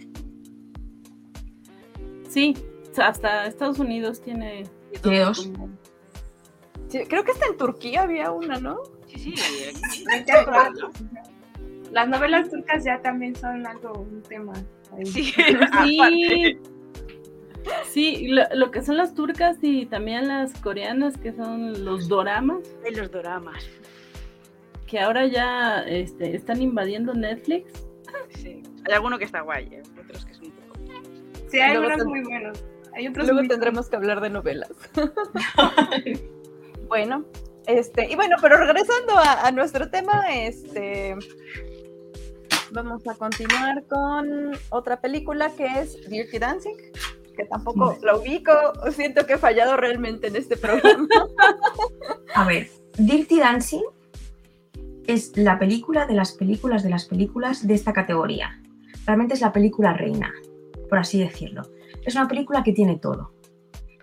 Sí, 2.30 2.56
hasta 2.98 3.46
Estados 3.48 3.80
Unidos 3.80 4.22
tiene. 4.22 4.64
Tiene 5.02 5.20
dos. 5.22 5.50
Sí, 6.90 7.00
creo 7.08 7.24
que 7.24 7.32
hasta 7.32 7.48
en 7.48 7.58
Turquía 7.58 8.04
había 8.04 8.32
una, 8.32 8.60
¿no? 8.60 8.78
Sí, 9.08 9.34
sí. 9.36 10.04
Las 11.92 12.08
novelas 12.10 12.50
turcas 12.50 12.84
ya 12.84 13.02
también 13.02 13.36
son 13.36 13.66
algo, 13.66 13.94
un 14.02 14.22
tema. 14.24 14.54
ahí. 14.96 15.06
Sí, 15.06 15.34
Sí. 15.84 16.60
Sí 17.90 18.28
lo, 18.28 18.44
lo 18.54 18.72
que 18.72 18.82
son 18.82 18.98
las 18.98 19.14
turcas 19.14 19.58
y 19.62 19.86
también 19.86 20.28
las 20.28 20.54
coreanas, 20.62 21.18
que 21.18 21.34
son 21.34 21.84
los 21.86 22.08
doramas, 22.08 22.60
En 22.86 22.98
los 22.98 23.12
doramas. 23.12 23.64
que 24.86 25.00
ahora 25.00 25.26
ya 25.28 25.82
este, 25.84 26.36
están 26.36 26.62
invadiendo 26.62 27.14
Netflix. 27.14 27.72
Sí. 28.36 28.64
Hay 28.88 28.94
alguno 28.94 29.18
que 29.18 29.26
está 29.26 29.42
guay, 29.42 29.66
¿eh? 29.72 29.84
otros 30.02 30.26
que 30.26 30.34
son 30.34 30.46
un 30.46 30.52
poco. 30.52 30.80
Sí, 31.50 31.60
hay 31.60 31.74
Luego 31.76 31.88
unos 31.88 31.98
ten- 32.00 32.08
muy 32.08 32.24
buenos. 32.24 32.64
Hay 32.94 33.08
otros 33.08 33.28
Luego 33.28 33.42
muy 33.42 33.48
tendremos 33.50 33.90
que 33.90 33.96
hablar 33.96 34.22
de 34.22 34.30
novelas. 34.30 34.72
bueno, 36.88 37.26
este, 37.66 38.10
y 38.12 38.16
bueno, 38.16 38.38
pero 38.42 38.58
regresando 38.58 39.18
a, 39.18 39.48
a 39.48 39.52
nuestro 39.52 39.90
tema, 39.90 40.34
este 40.36 41.16
vamos 42.72 43.08
a 43.08 43.16
continuar 43.16 43.84
con 43.88 44.52
otra 44.70 45.00
película 45.00 45.50
que 45.56 45.66
es 45.80 46.10
Dirty 46.10 46.38
Dancing, 46.40 46.76
que 47.38 47.46
tampoco 47.46 47.98
la 48.02 48.18
ubico, 48.18 48.52
siento 48.92 49.26
que 49.26 49.34
he 49.34 49.38
fallado 49.38 49.78
realmente 49.78 50.28
en 50.28 50.36
este 50.36 50.58
programa. 50.58 51.08
A 52.36 52.46
ver, 52.46 52.70
Dirty 52.98 53.40
Dancing 53.40 53.84
es 55.06 55.38
la 55.38 55.58
película 55.58 56.06
de 56.06 56.16
las 56.16 56.34
películas 56.34 56.84
de 56.84 56.90
las 56.90 57.06
películas 57.06 57.66
de 57.66 57.76
esta 57.76 57.94
categoría. 57.94 58.62
Realmente 59.06 59.36
es 59.36 59.42
la 59.42 59.54
película 59.54 59.94
reina, 59.94 60.34
por 60.90 61.00
así 61.00 61.20
decirlo. 61.20 61.64
Es 62.04 62.16
una 62.16 62.28
película 62.28 62.64
que 62.64 62.74
tiene 62.74 62.98
todo. 62.98 63.32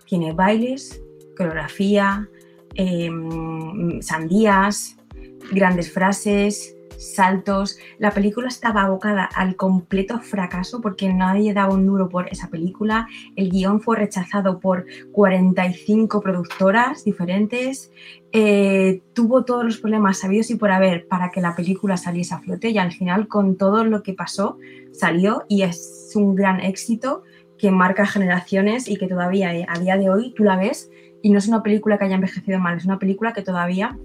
Tiene 0.07 0.33
bailes, 0.33 1.03
coreografía, 1.37 2.29
em, 2.75 4.01
sandías, 4.01 4.97
grandes 5.53 5.93
frases, 5.93 6.75
saltos. 6.99 7.79
La 7.99 8.11
película 8.11 8.49
estaba 8.49 8.83
abocada 8.83 9.25
al 9.25 9.57
completo 9.57 10.21
fracaso 10.21 10.81
porque 10.81 11.13
nadie 11.13 11.55
daba 11.55 11.75
un 11.75 11.87
duro 11.87 12.09
por 12.09 12.29
esa 12.29 12.49
película. 12.49 13.07
El 13.37 13.51
guion 13.51 13.81
fue 13.81 13.97
rechazado 13.97 14.61
por 14.61 14.87
45 15.13 16.21
productoras 16.21 17.05
diferentes. 17.05 17.93
Eh, 18.33 19.03
tuvo 19.13 19.45
todos 19.45 19.65
los 19.65 19.79
problemas 19.79 20.19
sabidos 20.19 20.51
y 20.51 20.57
por 20.57 20.71
haber 20.71 21.07
para 21.07 21.31
que 21.31 21.41
la 21.41 21.55
película 21.55 21.97
saliese 21.97 22.35
a 22.35 22.41
flote 22.41 22.71
y 22.71 22.79
al 22.79 22.93
final 22.93 23.29
con 23.29 23.57
todo 23.57 23.85
lo 23.85 24.03
que 24.03 24.13
pasó 24.13 24.59
salió 24.93 25.45
y 25.49 25.63
es 25.63 26.11
un 26.15 26.35
gran 26.35 26.61
éxito 26.61 27.23
que 27.59 27.71
marca 27.71 28.07
generaciones 28.07 28.89
y 28.89 28.97
que 28.97 29.07
todavía 29.07 29.55
eh, 29.55 29.67
a 29.69 29.79
día 29.79 29.97
de 29.97 30.11
hoy 30.11 30.35
tú 30.35 30.43
la 30.45 30.57
ves 30.57 30.91
y 31.23 31.31
no 31.31 31.39
es 31.39 31.49
una 31.49 31.63
película 31.63 31.97
que 31.97 32.05
haya 32.05 32.17
envejecido 32.17 32.59
mal, 32.59 32.77
es 32.77 32.85
una 32.85 32.99
película 32.99 33.33
que 33.33 33.43
todavía 33.43 33.97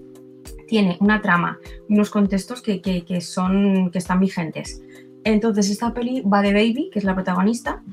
tiene 0.70 0.98
una 1.02 1.22
trama, 1.22 1.60
unos 1.90 2.10
contextos 2.12 2.62
que, 2.62 2.80
que- 2.82 3.22
son, 3.22 3.90
que 3.92 3.98
están 3.98 4.20
vigentes. 4.20 4.82
Entonces 5.24 5.70
esta 5.70 5.94
peli 5.94 6.22
va 6.22 6.42
de 6.42 6.54
Baby, 6.54 6.90
que 6.94 7.00
es 7.00 7.06
la 7.06 7.16
protagonista, 7.16 7.84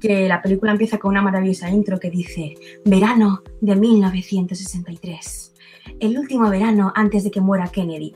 que 0.00 0.26
la 0.28 0.40
película 0.40 0.72
empieza 0.72 0.96
con 0.98 1.10
una 1.10 1.20
maravillosa 1.22 1.68
intro 1.68 1.98
que 2.00 2.10
dice 2.10 2.54
Verano 2.86 3.42
de 3.60 3.76
1963, 3.76 5.54
el 6.00 6.18
último 6.18 6.48
verano 6.48 6.92
antes 6.94 7.24
de 7.24 7.30
que 7.30 7.40
muera 7.40 7.68
Kennedy. 7.68 8.14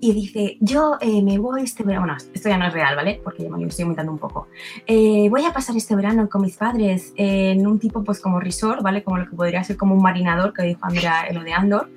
Y 0.00 0.12
dice, 0.12 0.58
yo 0.60 0.98
eh, 1.00 1.22
me 1.22 1.38
voy 1.38 1.62
este 1.62 1.82
verano, 1.82 2.06
bueno, 2.06 2.18
esto 2.34 2.48
ya 2.48 2.58
no 2.58 2.66
es 2.66 2.72
real, 2.74 2.94
¿vale? 2.94 3.20
Porque 3.24 3.48
me 3.48 3.58
lo 3.58 3.68
estoy 3.68 3.84
inventando 3.84 4.12
un 4.12 4.18
poco. 4.18 4.48
Eh, 4.86 5.28
voy 5.30 5.44
a 5.44 5.52
pasar 5.52 5.76
este 5.76 5.96
verano 5.96 6.28
con 6.28 6.42
mis 6.42 6.56
padres 6.56 7.14
en 7.16 7.66
un 7.66 7.78
tipo 7.78 8.04
pues 8.04 8.20
como 8.20 8.38
resort, 8.38 8.82
¿vale? 8.82 9.02
Como 9.02 9.18
lo 9.18 9.28
que 9.28 9.34
podría 9.34 9.64
ser 9.64 9.76
como 9.76 9.94
un 9.94 10.02
marinador, 10.02 10.52
que 10.52 10.62
dijo 10.62 10.80
Andrea 10.82 11.26
en 11.28 11.36
lo 11.36 11.42
de 11.42 11.52
Andor, 11.52 11.90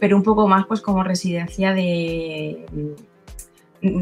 pero 0.00 0.16
un 0.16 0.24
poco 0.24 0.48
más 0.48 0.66
pues 0.66 0.80
como 0.80 1.04
residencia 1.04 1.72
de 1.72 2.66
mm, 2.72 3.12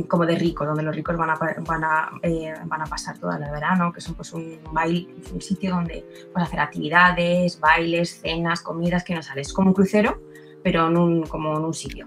como 0.09 0.26
de 0.26 0.37
ricos, 0.37 0.66
donde 0.66 0.83
los 0.83 0.95
ricos 0.95 1.16
van 1.16 1.30
a, 1.30 1.38
van 1.66 1.85
a, 1.85 2.11
eh, 2.23 2.52
van 2.66 2.83
a 2.83 2.87
pasar 2.87 3.19
todo 3.19 3.33
el 3.33 3.50
verano, 3.50 3.92
que 3.92 4.00
son 4.00 4.14
pues 4.14 4.33
un 4.33 4.59
baile, 4.73 5.09
un 5.33 5.40
sitio 5.40 5.71
donde 5.71 6.04
puedes 6.33 6.49
hacer 6.49 6.61
actividades, 6.61 7.59
bailes, 7.59 8.21
cenas, 8.21 8.61
comidas, 8.61 9.04
que 9.04 9.14
no 9.14 9.23
sales, 9.23 9.52
como 9.52 9.69
un 9.69 9.75
crucero, 9.75 10.21
pero 10.62 10.90
como 11.28 11.57
en 11.57 11.64
un 11.64 11.75
sitio. 11.75 12.07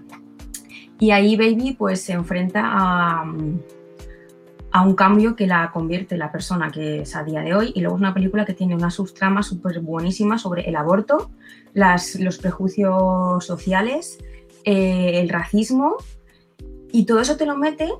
Y 1.04 1.10
ahí 1.10 1.36
Baby 1.36 1.76
pues 1.78 2.00
se 2.00 2.14
enfrenta 2.14 2.62
a, 2.64 3.24
un 4.82 4.94
cambio 4.94 5.36
que 5.36 5.46
la 5.46 5.70
convierte 5.70 6.14
en 6.14 6.20
la 6.20 6.32
persona 6.32 6.70
que 6.70 7.02
es 7.02 7.14
a 7.14 7.22
día 7.22 7.42
de 7.42 7.54
hoy. 7.54 7.72
Y 7.74 7.82
luego 7.82 7.96
es 7.96 8.00
una 8.00 8.14
película 8.14 8.46
que 8.46 8.54
tiene 8.54 8.74
una 8.74 8.90
subtrama 8.90 9.42
súper 9.42 9.80
buenísima 9.80 10.38
sobre 10.38 10.62
el 10.66 10.76
aborto, 10.76 11.30
las, 11.74 12.14
los 12.14 12.38
prejuicios 12.38 13.44
sociales, 13.44 14.18
eh, 14.64 15.20
el 15.20 15.28
racismo. 15.28 15.96
Y 16.90 17.04
todo 17.04 17.20
eso 17.20 17.36
te 17.36 17.44
lo 17.44 17.54
mete 17.54 17.92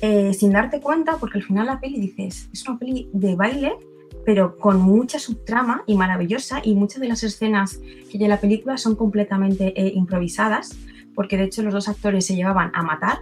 eh, 0.00 0.32
sin 0.32 0.52
darte 0.52 0.80
cuenta 0.80 1.18
porque 1.18 1.36
al 1.36 1.44
final 1.44 1.66
la 1.66 1.78
peli 1.78 2.00
dices, 2.00 2.48
es 2.54 2.66
una 2.66 2.78
peli 2.78 3.10
de 3.12 3.36
baile 3.36 3.76
pero 4.24 4.56
con 4.56 4.80
mucha 4.80 5.20
subtrama 5.20 5.84
y 5.86 5.94
maravillosa. 5.94 6.60
Y 6.64 6.74
muchas 6.74 7.00
de 7.00 7.06
las 7.06 7.22
escenas 7.22 7.76
que 8.10 8.16
hay 8.18 8.24
en 8.24 8.30
la 8.30 8.40
película 8.40 8.76
son 8.76 8.96
completamente 8.96 9.72
eh, 9.80 9.92
improvisadas 9.94 10.76
porque 11.16 11.36
de 11.36 11.44
hecho 11.44 11.62
los 11.64 11.74
dos 11.74 11.88
actores 11.88 12.24
se 12.26 12.36
llevaban 12.36 12.70
a 12.74 12.82
matar 12.84 13.18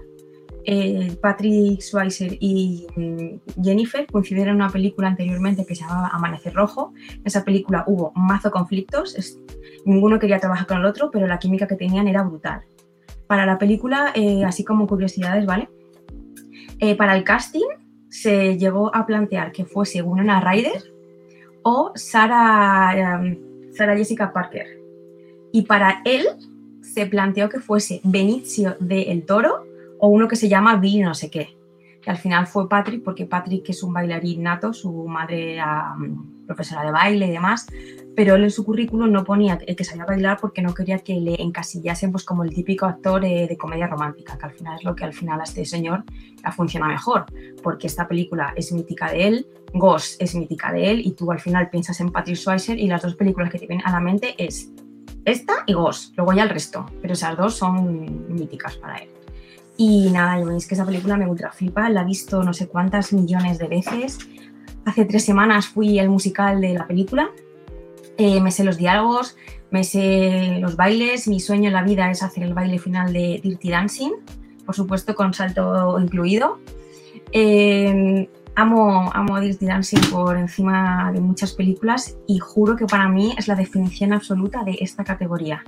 eh, 0.66 1.14
Patrick 1.20 1.80
Swayze 1.82 2.36
y 2.40 2.86
mm, 2.96 3.62
Jennifer 3.62 4.06
coincidieron 4.06 4.56
en 4.56 4.62
una 4.62 4.70
película 4.70 5.08
anteriormente 5.08 5.64
que 5.66 5.74
se 5.74 5.82
llamaba 5.82 6.08
Amanecer 6.08 6.54
Rojo. 6.54 6.92
En 7.10 7.22
esa 7.26 7.44
película 7.44 7.84
hubo 7.86 8.12
mazo 8.14 8.50
conflictos, 8.50 9.14
es- 9.14 9.38
ninguno 9.84 10.18
quería 10.18 10.38
trabajar 10.38 10.66
con 10.66 10.78
el 10.78 10.86
otro, 10.86 11.10
pero 11.10 11.26
la 11.26 11.38
química 11.38 11.66
que 11.66 11.76
tenían 11.76 12.08
era 12.08 12.22
brutal. 12.22 12.62
Para 13.26 13.44
la 13.44 13.58
película, 13.58 14.12
eh, 14.14 14.42
así 14.44 14.64
como 14.64 14.86
curiosidades, 14.86 15.44
¿vale? 15.44 15.68
Eh, 16.78 16.96
para 16.96 17.14
el 17.16 17.24
casting 17.24 17.66
se 18.08 18.56
llegó 18.56 18.94
a 18.94 19.04
plantear 19.06 19.52
que 19.52 19.64
fuese 19.66 20.00
Winona 20.02 20.40
Ryder 20.40 20.82
o 21.62 21.92
Sarah, 21.94 23.22
Sarah 23.76 23.96
Jessica 23.96 24.32
Parker. 24.32 24.66
Y 25.52 25.62
para 25.62 26.00
él 26.06 26.26
se 26.94 27.06
planteó 27.06 27.48
que 27.48 27.58
fuese 27.58 28.00
Benicio 28.04 28.76
de 28.78 29.02
El 29.02 29.26
Toro 29.26 29.66
o 29.98 30.08
uno 30.08 30.28
que 30.28 30.36
se 30.36 30.48
llama 30.48 30.76
Billy 30.76 31.00
no 31.00 31.14
sé 31.14 31.28
qué. 31.28 31.56
Que 32.00 32.10
al 32.10 32.18
final 32.18 32.46
fue 32.46 32.68
Patrick, 32.68 33.02
porque 33.02 33.24
Patrick 33.24 33.68
es 33.70 33.82
un 33.82 33.92
bailarín 33.92 34.42
nato, 34.42 34.72
su 34.72 34.92
madre 35.08 35.54
era 35.54 35.94
mm, 35.94 36.46
profesora 36.46 36.84
de 36.84 36.92
baile 36.92 37.26
y 37.26 37.30
demás, 37.30 37.66
pero 38.14 38.34
él 38.34 38.44
en 38.44 38.50
su 38.50 38.64
currículum 38.64 39.10
no 39.10 39.24
ponía 39.24 39.58
que 39.58 39.74
que 39.74 39.84
sabía 39.84 40.04
bailar 40.04 40.38
porque 40.40 40.62
no 40.62 40.74
quería 40.74 40.98
que 40.98 41.14
le 41.14 41.40
encasillasen 41.40 42.12
pues, 42.12 42.24
como 42.24 42.44
el 42.44 42.54
típico 42.54 42.86
actor 42.86 43.24
eh, 43.24 43.46
de 43.48 43.56
comedia 43.56 43.86
romántica, 43.86 44.36
que 44.38 44.44
al 44.44 44.52
final 44.52 44.76
es 44.76 44.84
lo 44.84 44.94
que 44.94 45.04
al 45.04 45.14
final 45.14 45.40
a 45.40 45.44
este 45.44 45.64
señor 45.64 46.04
funciona 46.54 46.86
mejor, 46.86 47.24
porque 47.62 47.86
esta 47.86 48.06
película 48.06 48.52
es 48.54 48.70
mítica 48.70 49.10
de 49.10 49.26
él, 49.26 49.46
Ghost 49.72 50.20
es 50.20 50.34
mítica 50.34 50.70
de 50.70 50.90
él, 50.90 51.00
y 51.00 51.12
tú 51.12 51.32
al 51.32 51.40
final 51.40 51.70
piensas 51.70 51.98
en 52.00 52.12
Patrick 52.12 52.36
Swayze 52.36 52.74
y 52.74 52.86
las 52.86 53.02
dos 53.02 53.16
películas 53.16 53.50
que 53.50 53.58
te 53.58 53.66
vienen 53.66 53.86
a 53.86 53.92
la 53.92 54.00
mente 54.00 54.34
es 54.36 54.70
esta 55.24 55.64
y 55.66 55.72
Ghost, 55.72 56.16
luego 56.16 56.32
ya 56.32 56.42
el 56.44 56.50
resto, 56.50 56.86
pero 57.00 57.14
esas 57.14 57.36
dos 57.36 57.54
son 57.54 58.34
míticas 58.34 58.76
para 58.76 58.96
él. 58.96 59.08
Y 59.76 60.10
nada, 60.10 60.38
yo 60.38 60.46
veis 60.46 60.66
que 60.66 60.74
esa 60.74 60.86
película 60.86 61.16
me 61.16 61.26
ultra 61.26 61.50
flipa, 61.50 61.88
la 61.90 62.02
he 62.02 62.04
visto 62.04 62.42
no 62.44 62.52
sé 62.52 62.68
cuántas 62.68 63.12
millones 63.12 63.58
de 63.58 63.68
veces. 63.68 64.18
Hace 64.84 65.04
tres 65.04 65.24
semanas 65.24 65.66
fui 65.66 65.98
al 65.98 66.08
musical 66.08 66.60
de 66.60 66.74
la 66.74 66.86
película, 66.86 67.30
eh, 68.16 68.40
me 68.40 68.52
sé 68.52 68.64
los 68.64 68.76
diálogos, 68.76 69.36
me 69.70 69.82
sé 69.82 70.58
los 70.60 70.76
bailes, 70.76 71.26
mi 71.26 71.40
sueño 71.40 71.68
en 71.68 71.72
la 71.72 71.82
vida 71.82 72.10
es 72.10 72.22
hacer 72.22 72.44
el 72.44 72.54
baile 72.54 72.78
final 72.78 73.12
de 73.12 73.40
Dirty 73.42 73.70
Dancing, 73.70 74.12
por 74.64 74.74
supuesto 74.74 75.14
con 75.14 75.34
salto 75.34 75.98
incluido. 75.98 76.58
Eh, 77.32 78.28
amo, 78.56 79.10
amo 79.12 79.40
Dirty 79.40 79.66
Dancing 79.66 80.00
por 80.10 80.36
encima 80.36 81.10
de 81.12 81.20
muchas 81.20 81.52
películas 81.52 82.16
y 82.26 82.38
juro 82.38 82.76
que 82.76 82.86
para 82.86 83.08
mí 83.08 83.34
es 83.36 83.48
la 83.48 83.54
definición 83.54 84.12
absoluta 84.12 84.62
de 84.64 84.76
esta 84.80 85.04
categoría. 85.04 85.64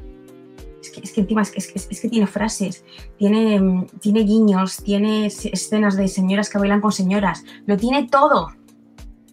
Es 0.81 1.13
que, 1.13 1.21
encima 1.21 1.43
es 1.43 2.01
que, 2.01 2.09
tiene 2.09 2.27
frases, 2.27 2.85
tiene, 3.19 3.61
mm, 3.61 3.87
tiene 4.01 4.21
guiños, 4.21 4.83
tiene 4.83 5.27
escenas 5.27 5.97
de 5.97 6.09
señoras 6.09 6.49
que 6.49 6.59
bailan 6.59 6.81
con 6.81 6.93
señoras, 6.93 7.45
lo 7.67 7.77
tiene 7.77 8.09
todo, 8.09 8.53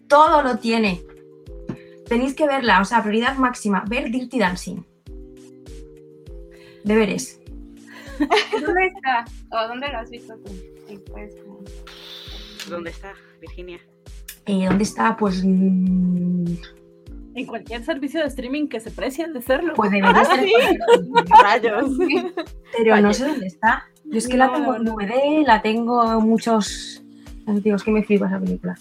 todo 0.08 0.42
lo 0.42 0.58
tiene. 0.58 1.02
Tenéis 2.08 2.34
que 2.34 2.46
verla, 2.46 2.80
o 2.80 2.84
sea, 2.84 3.02
prioridad 3.02 3.36
máxima, 3.36 3.84
ver 3.88 4.10
Dirty 4.10 4.38
Dancing. 4.38 4.82
Deberes. 6.82 7.40
¿Dónde 8.18 8.86
está? 8.86 9.24
¿O 9.50 9.68
dónde 9.68 9.88
lo 9.88 9.98
has 9.98 10.10
visto 10.10 10.34
tú? 10.44 10.52
Sí, 10.86 11.00
pues, 11.10 11.34
¿Dónde 12.68 12.90
está, 12.90 13.14
Virginia? 13.40 13.80
Eh, 14.46 14.66
¿Dónde 14.66 14.84
está? 14.84 15.16
Pues, 15.16 15.42
mm, 15.44 16.44
En 17.34 17.46
cualquier 17.46 17.84
servicio 17.84 18.20
de 18.20 18.26
streaming 18.26 18.68
que 18.68 18.80
se 18.80 18.90
precie 18.90 19.28
de 19.28 19.42
serlo. 19.42 19.74
pues 19.74 19.90
debería 19.92 20.22
estar 20.22 20.38
en 20.38 20.46
sí. 20.46 20.54
Rayos. 21.42 21.98
Pero 22.76 23.00
no 23.00 23.12
sé 23.12 23.26
dónde 23.26 23.46
está. 23.46 23.84
Yo 24.04 24.18
es 24.18 24.28
que 24.28 24.36
la 24.36 24.52
tengo 24.52 24.76
en. 24.76 24.84
DVD, 24.84 25.44
la 25.46 25.62
tengo 25.62 26.20
en 26.20 26.28
muchos. 26.28 27.02
Digo, 27.46 27.76
es 27.76 27.82
que 27.82 27.90
me 27.90 28.02
flipa 28.02 28.26
esa 28.26 28.38
película. 28.40 28.74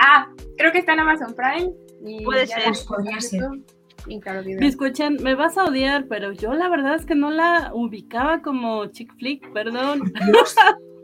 Ah, 0.00 0.28
creo 0.56 0.72
que 0.72 0.78
está 0.78 0.92
en 0.92 1.00
Amazon 1.00 1.34
Prime. 1.34 1.72
Y 2.04 2.24
Puede 2.24 2.46
ser. 2.46 2.64
Pues 2.64 2.84
podría 2.84 3.20
ser. 3.20 3.42
Video. 4.06 4.60
Biscuchen, 4.60 5.16
me 5.20 5.34
vas 5.34 5.58
a 5.58 5.64
odiar, 5.64 6.06
pero 6.06 6.30
yo 6.30 6.54
la 6.54 6.68
verdad 6.68 6.94
es 6.94 7.04
que 7.06 7.16
no 7.16 7.32
la 7.32 7.72
ubicaba 7.74 8.40
como 8.40 8.86
chick 8.86 9.12
flick, 9.16 9.52
perdón. 9.52 10.12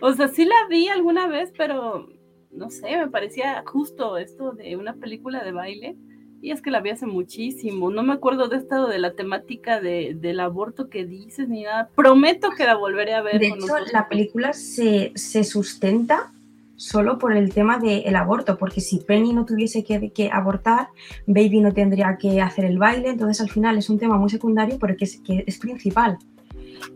O 0.00 0.12
sea, 0.12 0.28
sí 0.28 0.44
la 0.44 0.66
vi 0.68 0.88
alguna 0.88 1.26
vez, 1.26 1.52
pero 1.56 2.08
no 2.50 2.70
sé, 2.70 2.96
me 2.96 3.08
parecía 3.08 3.62
justo 3.66 4.16
esto 4.16 4.52
de 4.52 4.76
una 4.76 4.94
película 4.94 5.44
de 5.44 5.52
baile. 5.52 5.96
Y 6.40 6.52
es 6.52 6.62
que 6.62 6.70
la 6.70 6.80
vi 6.80 6.90
hace 6.90 7.06
muchísimo. 7.06 7.90
No 7.90 8.04
me 8.04 8.12
acuerdo 8.12 8.48
de 8.48 8.58
esto 8.58 8.86
de 8.86 9.00
la 9.00 9.14
temática 9.14 9.80
de, 9.80 10.16
del 10.16 10.38
aborto 10.38 10.88
que 10.88 11.04
dices 11.04 11.48
ni 11.48 11.64
nada. 11.64 11.90
Prometo 11.96 12.50
que 12.56 12.64
la 12.64 12.76
volveré 12.76 13.14
a 13.14 13.22
ver. 13.22 13.40
de 13.40 13.50
con 13.50 13.58
hecho, 13.58 13.74
la 13.92 14.08
película 14.08 14.52
se, 14.52 15.10
se 15.16 15.42
sustenta 15.42 16.30
solo 16.76 17.18
por 17.18 17.36
el 17.36 17.52
tema 17.52 17.78
del 17.78 18.14
aborto, 18.14 18.56
porque 18.56 18.80
si 18.80 19.00
Penny 19.00 19.32
no 19.32 19.44
tuviese 19.44 19.82
que, 19.82 20.10
que 20.10 20.30
abortar, 20.32 20.88
Baby 21.26 21.60
no 21.60 21.74
tendría 21.74 22.16
que 22.16 22.40
hacer 22.40 22.64
el 22.64 22.78
baile, 22.78 23.08
entonces 23.08 23.40
al 23.40 23.50
final 23.50 23.76
es 23.76 23.90
un 23.90 23.98
tema 23.98 24.16
muy 24.16 24.30
secundario, 24.30 24.78
pero 24.78 24.96
que 24.96 25.04
es, 25.04 25.18
que 25.18 25.42
es 25.44 25.58
principal. 25.58 26.18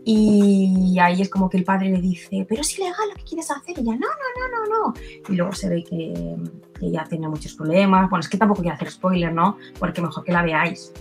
Y 0.05 0.97
ahí 0.99 1.21
es 1.21 1.29
como 1.29 1.49
que 1.49 1.57
el 1.57 1.63
padre 1.63 1.89
le 1.89 2.01
dice, 2.01 2.45
pero 2.47 2.61
es 2.61 2.77
ilegal 2.77 3.09
lo 3.09 3.15
que 3.15 3.23
quieres 3.23 3.49
hacer, 3.51 3.77
y 3.77 3.81
ella, 3.81 3.93
no, 3.93 4.07
no, 4.07 4.49
no, 4.49 4.65
no, 4.69 4.87
no. 4.87 4.93
Y 5.29 5.35
luego 5.35 5.53
se 5.53 5.69
ve 5.69 5.83
que, 5.83 6.35
que 6.79 6.85
ella 6.87 7.05
tiene 7.09 7.27
muchos 7.29 7.53
problemas, 7.53 8.09
bueno, 8.09 8.21
es 8.21 8.29
que 8.29 8.37
tampoco 8.37 8.61
quiero 8.61 8.75
hacer 8.75 8.91
spoiler, 8.91 9.33
¿no? 9.33 9.57
Porque 9.79 10.01
mejor 10.01 10.23
que 10.23 10.31
la 10.31 10.41
veáis. 10.43 10.91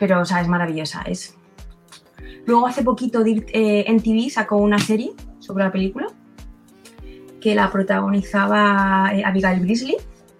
Pero, 0.00 0.20
o 0.20 0.24
sea, 0.24 0.40
es 0.40 0.48
maravillosa, 0.48 1.02
es... 1.02 1.36
Luego 2.46 2.66
hace 2.66 2.82
poquito 2.82 3.24
eh, 3.26 3.84
NTV 3.88 4.30
sacó 4.30 4.56
una 4.56 4.78
serie 4.78 5.12
sobre 5.40 5.64
la 5.64 5.72
película 5.72 6.06
que 7.40 7.54
la 7.54 7.70
protagonizaba 7.70 9.10
eh, 9.14 9.24
Abigail 9.24 9.60
Brisley. 9.60 9.96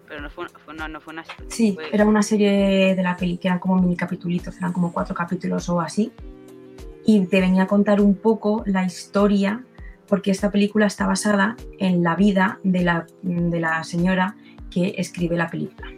Pero 0.09 0.21
no 0.23 0.31
fue, 0.31 0.47
fue- 0.65 0.75
no, 0.75 0.89
no 0.89 1.01
fue 1.01 1.13
una. 1.15 1.25
Sí, 1.49 1.73
fue- 1.75 1.93
era 1.93 2.05
una 2.07 2.23
serie 2.23 2.95
de 2.95 3.03
la 3.03 3.17
peli 3.17 3.39
que 3.39 3.49
eran 3.49 3.59
como 3.59 3.77
mini 3.81 3.97
capitulitos, 3.97 4.57
eran 4.57 4.73
como 4.73 4.93
cuatro 4.93 5.15
capítulos 5.15 5.69
o 5.69 5.81
así. 5.81 6.13
Y 7.07 7.25
te 7.27 7.41
venía 7.41 7.63
a 7.63 7.67
contar 7.67 8.01
un 8.01 8.17
poco 8.17 8.65
la 8.67 8.85
historia, 8.85 9.65
porque 10.09 10.33
esta 10.33 10.51
película 10.51 10.87
está 10.87 11.07
basada 11.07 11.57
en 11.79 12.03
la 12.03 12.17
vida 12.17 12.59
de 12.65 12.83
la, 12.83 13.07
de 13.23 13.61
la 13.61 13.83
señora 13.85 14.37
que 14.71 14.95
escribe 14.99 15.37
la 15.37 15.49
película. 15.49 15.89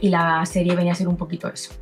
Y 0.00 0.08
la 0.08 0.46
serie 0.46 0.76
venía 0.76 0.92
a 0.92 0.94
ser 0.94 1.08
un 1.08 1.16
poquito 1.16 1.48
eso. 1.48 1.72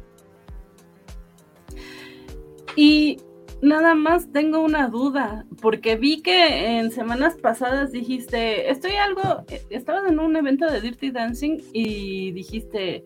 Y 2.75 3.18
nada 3.62 3.94
más 3.94 4.30
tengo 4.32 4.61
una 4.61 4.88
duda, 4.88 5.46
porque 5.61 5.97
vi 5.97 6.23
que 6.23 6.78
en 6.78 6.91
semanas 6.91 7.36
pasadas 7.36 7.93
dijiste, 7.93 8.71
estoy 8.71 8.93
algo, 8.93 9.45
estabas 9.71 10.10
en 10.10 10.19
un 10.19 10.36
evento 10.36 10.67
de 10.67 10.80
Dirty 10.80 11.10
Dancing 11.10 11.58
y 11.73 12.32
dijiste, 12.32 13.04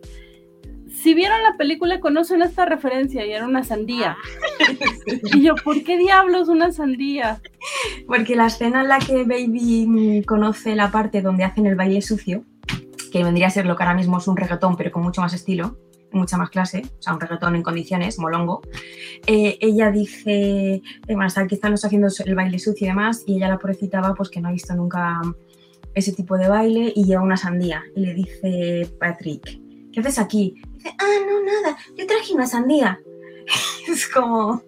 si 0.91 1.13
vieron 1.13 1.41
la 1.43 1.57
película 1.57 1.99
conocen 1.99 2.41
esta 2.41 2.65
referencia 2.65 3.25
y 3.25 3.31
era 3.31 3.45
una 3.45 3.63
sandía. 3.63 4.17
y 5.33 5.43
yo, 5.43 5.55
¿por 5.63 5.83
qué 5.83 5.97
diablos 5.97 6.49
una 6.49 6.71
sandía? 6.71 7.41
Porque 8.07 8.35
la 8.35 8.47
escena 8.47 8.81
en 8.81 8.89
la 8.89 8.99
que 8.99 9.23
Baby 9.23 10.23
conoce 10.25 10.75
la 10.75 10.91
parte 10.91 11.21
donde 11.21 11.43
hacen 11.43 11.65
el 11.65 11.75
baile 11.75 12.01
sucio, 12.01 12.43
que 13.11 13.23
vendría 13.23 13.47
a 13.47 13.51
ser 13.51 13.65
lo 13.65 13.75
que 13.75 13.83
ahora 13.83 13.95
mismo 13.95 14.17
es 14.17 14.27
un 14.27 14.37
reggaetón, 14.37 14.75
pero 14.75 14.91
con 14.91 15.03
mucho 15.03 15.21
más 15.21 15.33
estilo, 15.33 15.77
mucha 16.11 16.37
más 16.37 16.49
clase, 16.49 16.83
o 16.99 17.01
sea, 17.01 17.13
un 17.13 17.21
reggaetón 17.21 17.55
en 17.55 17.63
condiciones, 17.63 18.19
molongo, 18.19 18.61
eh, 19.27 19.57
ella 19.61 19.91
dice, 19.91 20.73
eh, 20.75 20.81
bueno, 21.05 21.23
hasta 21.23 21.41
aquí 21.41 21.55
están 21.55 21.73
haciendo 21.73 22.09
el 22.25 22.35
baile 22.35 22.59
sucio 22.59 22.85
y 22.85 22.89
demás, 22.89 23.23
y 23.25 23.37
ella 23.37 23.47
la 23.47 23.57
pobrecita 23.57 24.13
pues 24.15 24.29
que 24.29 24.41
no 24.41 24.49
ha 24.49 24.51
visto 24.51 24.75
nunca 24.75 25.21
ese 25.93 26.11
tipo 26.13 26.37
de 26.37 26.47
baile 26.47 26.91
y 26.95 27.05
lleva 27.05 27.21
una 27.21 27.37
sandía. 27.37 27.83
Y 27.95 28.01
le 28.01 28.13
dice 28.13 28.89
Patrick, 28.99 29.59
¿qué 29.91 29.99
haces 29.99 30.19
aquí? 30.19 30.55
Dice, 30.83 30.95
ah, 30.99 31.25
no, 31.27 31.43
nada, 31.43 31.77
yo 31.95 32.07
traje 32.07 32.33
una 32.33 32.47
sandía. 32.47 32.99
es 33.87 34.07
como, 34.07 34.63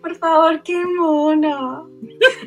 por 0.00 0.16
favor, 0.16 0.62
qué 0.62 0.82
mona. 0.86 1.82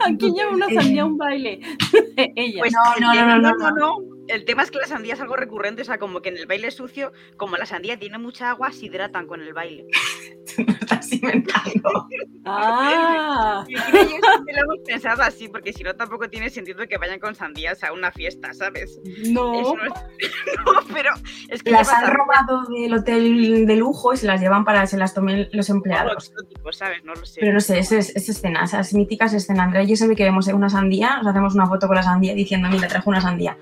Aquí 0.06 0.32
lleva 0.32 0.52
una 0.52 0.68
sandía 0.70 1.04
a 1.04 1.06
un 1.06 1.18
baile. 1.18 1.60
Ella. 2.36 2.60
Pues 2.62 2.74
No, 2.74 3.06
no, 3.08 3.12
tema- 3.14 3.38
no, 3.38 3.52
no, 3.56 3.72
no. 3.72 4.13
El 4.28 4.46
tema 4.46 4.64
es 4.64 4.72
que 4.72 4.78
la 4.78 4.88
sandía 4.88 5.14
es 5.16 5.22
algo 5.22 5.36
recurrente, 5.36 5.82
o 5.82 5.86
sea, 5.86 5.98
como 5.98 6.22
que 6.22 6.30
en 6.30 6.38
el 6.38 6.46
baile 6.46 6.72
sucio, 6.72 7.12
como 7.38 7.58
la 7.58 7.66
sandía 7.66 7.98
tiene 8.00 8.18
mucha 8.18 8.50
agua, 8.52 8.72
se 8.72 8.86
hidratan 8.86 9.28
con 9.28 9.42
el 9.42 9.54
baile. 9.54 9.86
Tú 10.56 10.64
no 10.66 10.74
estás 10.74 11.12
inventando. 11.12 12.08
Ah, 12.46 13.64
Y 13.70 13.74
creo 13.74 13.86
que 14.02 14.06
siempre 14.10 14.54
lo 14.54 14.64
hemos 14.64 14.80
pensado 14.86 15.24
así, 15.24 15.48
porque 15.48 15.72
si 15.72 15.82
no 15.82 15.96
tampoco 15.96 16.30
tiene 16.30 16.50
sentido 16.50 16.86
que 16.90 16.98
vayan 16.98 17.18
con 17.18 17.36
sandías 17.36 17.82
a 17.86 17.94
una 17.94 18.12
fiesta, 18.12 18.54
¿sabes? 18.54 19.00
no. 19.32 19.62
Eso 19.62 19.76
no, 19.78 19.86
es- 19.86 20.32
no, 20.66 20.94
pero 20.94 21.12
es 21.48 21.64
que 21.64 21.72
Las 21.72 21.88
han 21.90 22.12
robado 22.14 22.64
del 22.66 22.94
hotel 22.96 23.66
de 23.66 23.76
lujo 23.78 24.14
y 24.14 24.18
se 24.18 24.28
las 24.28 24.42
llevan 24.42 24.66
para 24.66 24.82
que 24.82 24.88
se 24.88 24.98
las 24.98 25.14
tomen 25.14 25.48
los 25.54 25.70
algo 25.70 25.78
empleados. 25.78 26.32
exótico, 26.32 26.74
¿sabes? 26.74 27.02
No 27.06 27.14
lo 27.14 27.26
sé. 27.26 27.40
Pero 27.40 27.54
no 27.54 27.62
sé, 27.62 27.80
esa, 27.80 27.98
es- 27.98 28.14
esa 28.14 28.32
escena, 28.34 28.66
esas 28.66 28.94
míticas 28.94 29.34
escenas. 29.34 29.68
Andrea 29.68 29.84
y 29.84 29.88
yo 29.88 29.96
siempre 29.96 30.18
que 30.18 30.26
vemos 30.26 30.46
una 30.48 30.70
sandía, 30.70 31.18
nos 31.20 31.28
hacemos 31.28 31.56
una 31.56 31.68
foto 31.68 31.88
con 31.88 31.96
la 31.96 32.04
sandía 32.04 32.34
diciendo, 32.34 32.68
mira, 32.70 32.90
trajo 32.90 33.10
una 33.10 33.22
sandía. 33.22 33.58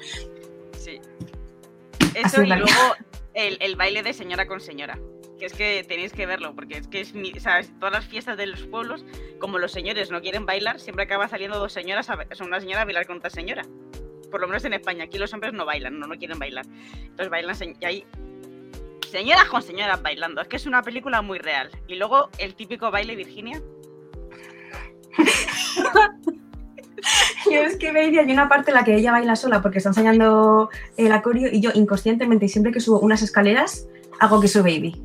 Eso 2.15 2.41
es 2.41 2.47
y 2.47 2.51
luego 2.51 2.65
el, 3.33 3.57
el 3.59 3.75
baile 3.75 4.03
de 4.03 4.13
señora 4.13 4.47
con 4.47 4.59
señora. 4.59 4.99
Que 5.39 5.45
es 5.47 5.53
que 5.53 5.83
tenéis 5.87 6.13
que 6.13 6.27
verlo, 6.27 6.53
porque 6.53 6.77
es 6.77 6.87
que 6.87 7.01
es 7.01 7.13
mi, 7.13 7.31
¿sabes? 7.39 7.71
Todas 7.79 7.93
las 7.93 8.05
fiestas 8.05 8.37
de 8.37 8.45
los 8.45 8.61
pueblos, 8.67 9.03
como 9.39 9.57
los 9.57 9.71
señores 9.71 10.11
no 10.11 10.21
quieren 10.21 10.45
bailar, 10.45 10.79
siempre 10.79 11.05
acaba 11.05 11.27
saliendo 11.27 11.57
dos 11.57 11.73
señoras, 11.73 12.09
a, 12.11 12.17
sea, 12.31 12.45
una 12.45 12.59
señora 12.59 12.81
a 12.81 12.85
bailar 12.85 13.07
con 13.07 13.17
otra 13.17 13.31
señora. 13.31 13.63
Por 14.29 14.39
lo 14.39 14.47
menos 14.47 14.63
en 14.65 14.73
España, 14.73 15.05
aquí 15.05 15.17
los 15.17 15.33
hombres 15.33 15.53
no 15.53 15.65
bailan, 15.65 15.99
no, 15.99 16.05
no 16.05 16.15
quieren 16.15 16.37
bailar. 16.37 16.65
Entonces 16.93 17.29
bailan 17.29 17.55
y 17.79 17.85
hay 17.85 18.05
señoras 19.09 19.45
con 19.45 19.61
señoras 19.61 20.01
bailando. 20.01 20.41
Es 20.41 20.47
que 20.47 20.57
es 20.57 20.65
una 20.65 20.83
película 20.83 21.21
muy 21.21 21.39
real. 21.39 21.69
Y 21.87 21.95
luego 21.95 22.29
el 22.37 22.55
típico 22.55 22.91
baile 22.91 23.15
Virginia. 23.15 23.61
Yo 27.51 27.61
es 27.61 27.77
que 27.77 27.91
baby, 27.91 28.19
hay 28.19 28.31
una 28.31 28.47
parte 28.47 28.71
en 28.71 28.75
la 28.75 28.83
que 28.83 28.95
ella 28.95 29.11
baila 29.11 29.35
sola 29.35 29.61
porque 29.61 29.79
está 29.79 29.89
enseñando 29.89 30.69
el 30.97 31.11
acorio 31.11 31.49
y 31.51 31.59
yo 31.59 31.71
inconscientemente, 31.73 32.47
siempre 32.47 32.71
que 32.71 32.79
subo 32.79 32.99
unas 32.99 33.21
escaleras, 33.21 33.87
hago 34.19 34.39
que 34.39 34.47
soy 34.47 34.61
baby. 34.61 35.01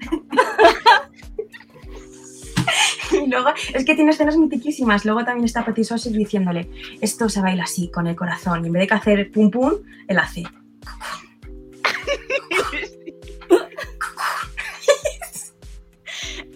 y 3.12 3.26
luego, 3.28 3.48
es 3.74 3.84
que 3.84 3.94
tiene 3.94 4.12
escenas 4.12 4.36
mitiquísimas. 4.36 5.04
Luego 5.04 5.24
también 5.24 5.44
está 5.44 5.64
Petit 5.64 5.84
Swayze 5.84 6.10
diciéndole, 6.10 6.70
esto 7.00 7.28
se 7.28 7.40
baila 7.40 7.64
así, 7.64 7.90
con 7.90 8.06
el 8.06 8.16
corazón. 8.16 8.64
Y 8.64 8.68
en 8.68 8.72
vez 8.72 8.82
de 8.82 8.88
que 8.88 8.94
hacer 8.94 9.30
pum 9.30 9.50
pum, 9.50 9.74
él 10.08 10.18
hace. 10.18 10.44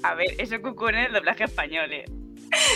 A 0.03 0.15
ver, 0.15 0.27
eso 0.39 0.61
cucú 0.61 0.89
en 0.89 0.97
el 0.97 1.13
doblaje 1.15 1.45
español, 1.45 1.91
¿eh? 1.91 2.05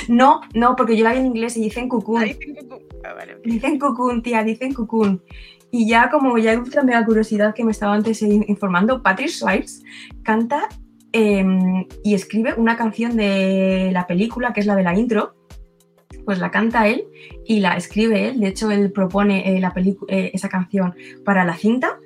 No, 0.08 0.40
no, 0.54 0.76
porque 0.76 0.96
yo 0.96 1.04
la 1.04 1.12
vi 1.12 1.18
en 1.20 1.26
inglés 1.26 1.56
y 1.56 1.62
dicen 1.62 1.88
cucún. 1.88 2.22
Ah, 2.22 2.24
dicen. 2.24 2.56
Ah, 3.04 3.14
vale, 3.14 3.78
cucún, 3.78 4.22
tía, 4.22 4.42
dicen 4.44 4.74
cucún. 4.74 5.22
Y 5.70 5.88
ya 5.88 6.08
como 6.10 6.38
ya 6.38 6.52
hay 6.52 6.56
otra 6.56 6.82
mega 6.82 7.04
curiosidad 7.04 7.54
que 7.54 7.64
me 7.64 7.72
estaba 7.72 7.94
antes 7.94 8.22
in- 8.22 8.44
informando, 8.48 9.02
Patrick 9.02 9.28
Swayze 9.28 9.82
canta 10.22 10.68
em, 11.12 11.86
y 12.04 12.14
escribe 12.14 12.54
una 12.54 12.76
canción 12.76 13.16
de 13.16 13.90
la 13.92 14.06
película, 14.06 14.52
que 14.52 14.60
es 14.60 14.66
la 14.66 14.76
de 14.76 14.82
la 14.82 14.94
intro, 14.98 15.34
pues 16.24 16.38
la 16.38 16.50
canta 16.50 16.88
él 16.88 17.04
y 17.46 17.60
la 17.60 17.76
escribe 17.76 18.28
él. 18.28 18.40
De 18.40 18.48
hecho, 18.48 18.70
él 18.70 18.92
propone 18.92 19.56
eh, 19.56 19.60
la 19.60 19.72
eh, 20.08 20.30
esa 20.32 20.48
canción 20.48 20.94
para 21.24 21.44
la 21.44 21.54
cinta 21.54 21.98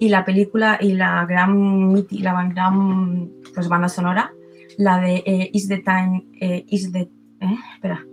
y 0.00 0.08
la 0.08 0.24
película 0.24 0.78
y 0.80 0.92
la 0.94 1.24
gran, 1.26 1.94
la 2.10 2.48
gran 2.48 3.30
pues, 3.54 3.68
banda 3.68 3.88
sonora, 3.88 4.32
la 4.78 5.00
de 5.00 5.22
eh, 5.26 5.50
Is 5.52 5.68
the 5.68 5.78
Time, 5.78 6.26
eh, 6.40 6.64
Is 6.68 6.92
the... 6.92 7.00
eh, 7.40 7.56
espera. 7.74 8.04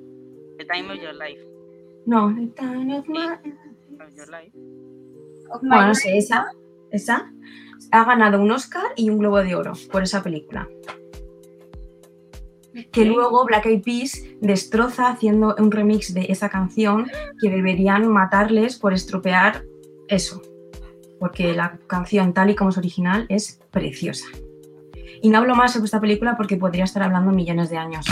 The 0.57 0.65
time 0.65 0.91
of 0.91 0.97
your 1.01 1.13
life. 1.15 1.41
No, 2.05 2.33
The 2.33 2.47
Time 2.55 2.97
of 2.97 3.07
My 3.07 3.19
Of 3.99 4.15
Your 4.15 4.29
Life. 4.29 4.51
Of 5.51 5.61
My 5.63 5.69
Bueno, 5.69 5.81
no 5.81 5.87
Life. 5.89 6.01
sé, 6.01 6.17
esa, 6.17 6.45
esa 6.91 7.31
ha 7.91 8.05
ganado 8.05 8.41
un 8.41 8.51
Oscar 8.51 8.83
y 8.95 9.09
un 9.09 9.17
Globo 9.19 9.37
de 9.43 9.55
Oro 9.55 9.73
por 9.91 10.03
esa 10.03 10.23
película. 10.23 10.67
Que 12.91 13.03
luego 13.05 13.45
Black 13.45 13.65
Eyed 13.65 13.83
Peas 13.83 14.23
destroza 14.39 15.09
haciendo 15.09 15.55
un 15.59 15.71
remix 15.71 16.13
de 16.13 16.27
esa 16.29 16.47
canción 16.49 17.07
que 17.41 17.49
deberían 17.49 18.07
matarles 18.07 18.77
por 18.77 18.93
estropear 18.93 19.63
eso. 20.07 20.41
Porque 21.19 21.53
la 21.53 21.77
canción 21.87 22.33
tal 22.33 22.49
y 22.49 22.55
como 22.55 22.69
es 22.69 22.77
original 22.77 23.25
es 23.29 23.59
preciosa. 23.71 24.25
Y 25.21 25.29
no 25.29 25.37
hablo 25.37 25.55
más 25.55 25.73
sobre 25.73 25.85
esta 25.85 25.99
película 25.99 26.35
porque 26.35 26.57
podría 26.57 26.83
estar 26.83 27.03
hablando 27.03 27.31
millones 27.31 27.69
de 27.69 27.77
años. 27.77 28.05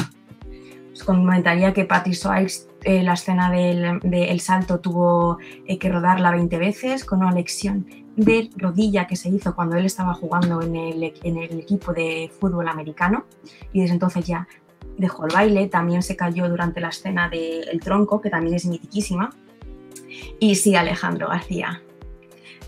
Os 0.93 1.04
comentaría 1.04 1.74
que 1.74 1.86
Patrick 1.86 2.15
Swayze 2.15 2.67
eh, 2.84 3.04
la 3.04 3.13
escena 3.13 3.52
del 3.52 4.00
de 4.02 4.32
El 4.32 4.39
salto 4.39 4.80
tuvo 4.80 5.38
eh, 5.65 5.78
que 5.78 5.89
rodarla 5.89 6.32
20 6.32 6.58
veces 6.58 7.04
con 7.04 7.19
una 7.19 7.32
lección 7.32 7.86
de 8.15 8.50
rodilla 8.56 9.08
que 9.08 9.15
se 9.15 9.30
hizo 9.30 9.56
cuando 9.56 9.76
él 9.76 9.86
estaba 9.86 10.13
jugando 10.13 10.62
en 10.62 10.76
el, 10.76 11.13
en 11.24 11.38
el 11.38 11.60
equipo 11.60 11.93
de 11.93 12.32
fútbol 12.39 12.67
americano 12.67 13.26
y 13.74 13.82
desde 13.82 13.93
entonces 13.93 14.26
ya 14.26 14.48
dejó 14.98 15.26
el 15.26 15.34
baile, 15.34 15.67
también 15.67 16.04
se 16.04 16.15
cayó 16.15 16.50
durante 16.50 16.82
la 16.82 16.89
escena 16.89 17.30
del 17.30 17.80
tronco, 17.82 18.22
que 18.22 18.30
también 18.30 18.56
es 18.56 18.65
mitiquísima. 18.65 19.30
Y 20.39 20.56
sí, 20.56 20.76
Alejandro 20.76 21.30
García. 21.30 21.82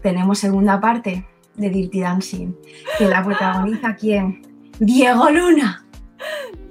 Tenemos 0.02 0.40
segunda 0.40 0.80
parte 0.80 1.26
de 1.56 1.70
Dirty 1.70 2.02
Dancing, 2.02 2.54
que 2.98 3.06
la 3.06 3.24
protagoniza 3.24 3.96
quién? 3.96 4.42
Diego 4.80 5.30
Luna, 5.30 5.86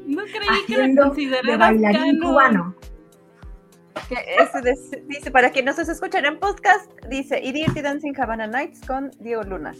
No 0.07 0.23
creí 0.25 0.65
que 0.67 0.77
me 0.79 1.01
haciendo 1.01 1.11
de 1.15 1.57
bailarín 1.57 2.01
canon. 2.19 2.21
cubano. 2.21 2.75
Que 4.09 4.17
dice, 5.07 5.31
para 5.31 5.51
quien 5.51 5.67
no 5.67 5.73
se 5.73 5.83
escuchan 5.83 6.25
en 6.25 6.39
podcast, 6.41 6.91
dice, 7.09 7.41
y 7.43 7.53
Dirty 7.53 7.81
Dancing 7.83 8.13
Havana 8.19 8.47
Nights 8.49 8.81
con 8.87 9.11
Diego 9.21 9.43
Luna. 9.45 9.75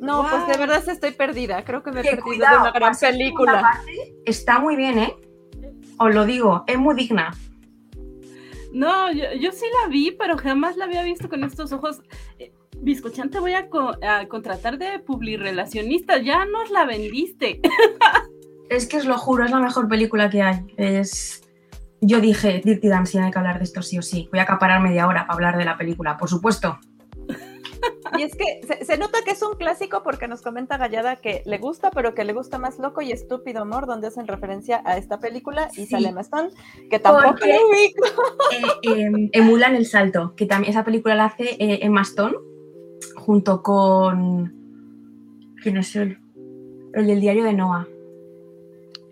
No, 0.00 0.26
pues 0.30 0.46
de 0.48 0.56
verdad 0.58 0.82
estoy 0.88 1.12
perdida. 1.12 1.62
Creo 1.64 1.82
que 1.82 1.92
me 1.92 2.00
he 2.00 2.02
Que 2.02 2.08
perdido 2.10 2.24
cuidado, 2.24 2.54
de 2.56 2.60
una 2.62 2.70
gran 2.72 2.96
película. 2.98 3.60
parte, 3.60 4.14
Está 4.24 4.58
muy 4.58 4.76
bien, 4.76 4.98
¿eh? 4.98 5.14
Os 5.98 6.14
lo 6.14 6.24
digo, 6.24 6.64
es 6.66 6.78
muy 6.78 6.94
digna. 6.94 7.30
No, 8.72 9.12
yo, 9.12 9.24
yo 9.38 9.52
sí 9.52 9.66
la 9.82 9.88
vi, 9.88 10.12
pero 10.12 10.38
jamás 10.38 10.76
la 10.76 10.84
había 10.86 11.02
visto 11.02 11.28
con 11.28 11.44
estos 11.44 11.72
ojos. 11.72 12.00
Biscochan, 12.82 13.30
te 13.30 13.38
voy 13.40 13.52
a, 13.54 13.68
co- 13.68 13.96
a 14.02 14.26
contratar 14.26 14.78
de 14.78 14.98
publirelacionista. 15.00 16.18
Ya 16.18 16.44
nos 16.46 16.70
la 16.70 16.84
vendiste. 16.86 17.60
Es 18.68 18.86
que 18.86 18.98
os 18.98 19.04
lo 19.04 19.18
juro, 19.18 19.44
es 19.44 19.50
la 19.50 19.60
mejor 19.60 19.88
película 19.88 20.30
que 20.30 20.42
hay. 20.42 20.58
Es. 20.76 21.42
Yo 22.00 22.20
dije, 22.20 22.62
Dirty 22.64 22.88
Dancing, 22.88 23.20
hay 23.20 23.30
que 23.30 23.38
hablar 23.38 23.58
de 23.58 23.64
esto 23.64 23.82
sí 23.82 23.98
o 23.98 24.02
sí. 24.02 24.28
Voy 24.30 24.38
a 24.40 24.44
acaparar 24.44 24.80
media 24.80 25.06
hora 25.06 25.22
para 25.26 25.34
hablar 25.34 25.58
de 25.58 25.64
la 25.66 25.76
película, 25.76 26.16
por 26.16 26.30
supuesto. 26.30 26.78
Y 28.18 28.22
es 28.22 28.34
que 28.34 28.60
se, 28.66 28.84
se 28.84 28.98
nota 28.98 29.18
que 29.24 29.30
es 29.32 29.42
un 29.42 29.54
clásico 29.56 30.02
porque 30.02 30.28
nos 30.28 30.42
comenta 30.42 30.76
Gallada 30.76 31.16
que 31.16 31.42
le 31.46 31.58
gusta, 31.58 31.90
pero 31.90 32.14
que 32.14 32.24
le 32.24 32.32
gusta 32.32 32.58
más 32.58 32.78
Loco 32.78 33.00
y 33.02 33.12
Estúpido 33.12 33.62
Amor, 33.62 33.86
donde 33.86 34.08
hacen 34.08 34.26
referencia 34.26 34.82
a 34.84 34.96
esta 34.96 35.18
película 35.18 35.68
y 35.72 35.84
Sí. 35.84 35.86
sale 35.86 36.08
Emma 36.08 36.20
Stone, 36.22 36.50
que 36.90 36.98
tampoco 36.98 37.30
Porque-. 37.30 37.56
Eh, 37.56 38.64
eh, 38.82 39.30
emulan 39.32 39.76
el 39.76 39.86
salto, 39.86 40.34
que 40.36 40.46
también 40.46 40.70
esa 40.72 40.84
película 40.84 41.14
la 41.14 41.26
hace 41.26 41.56
eh, 41.58 41.80
Emma 41.82 42.02
Stone 42.02 42.36
junto 43.16 43.62
con. 43.62 44.54
¿Quién 45.62 45.76
es 45.76 45.94
él? 45.96 46.18
El 46.94 47.06
del 47.06 47.20
diario 47.20 47.44
de 47.44 47.52
Noah. 47.52 47.86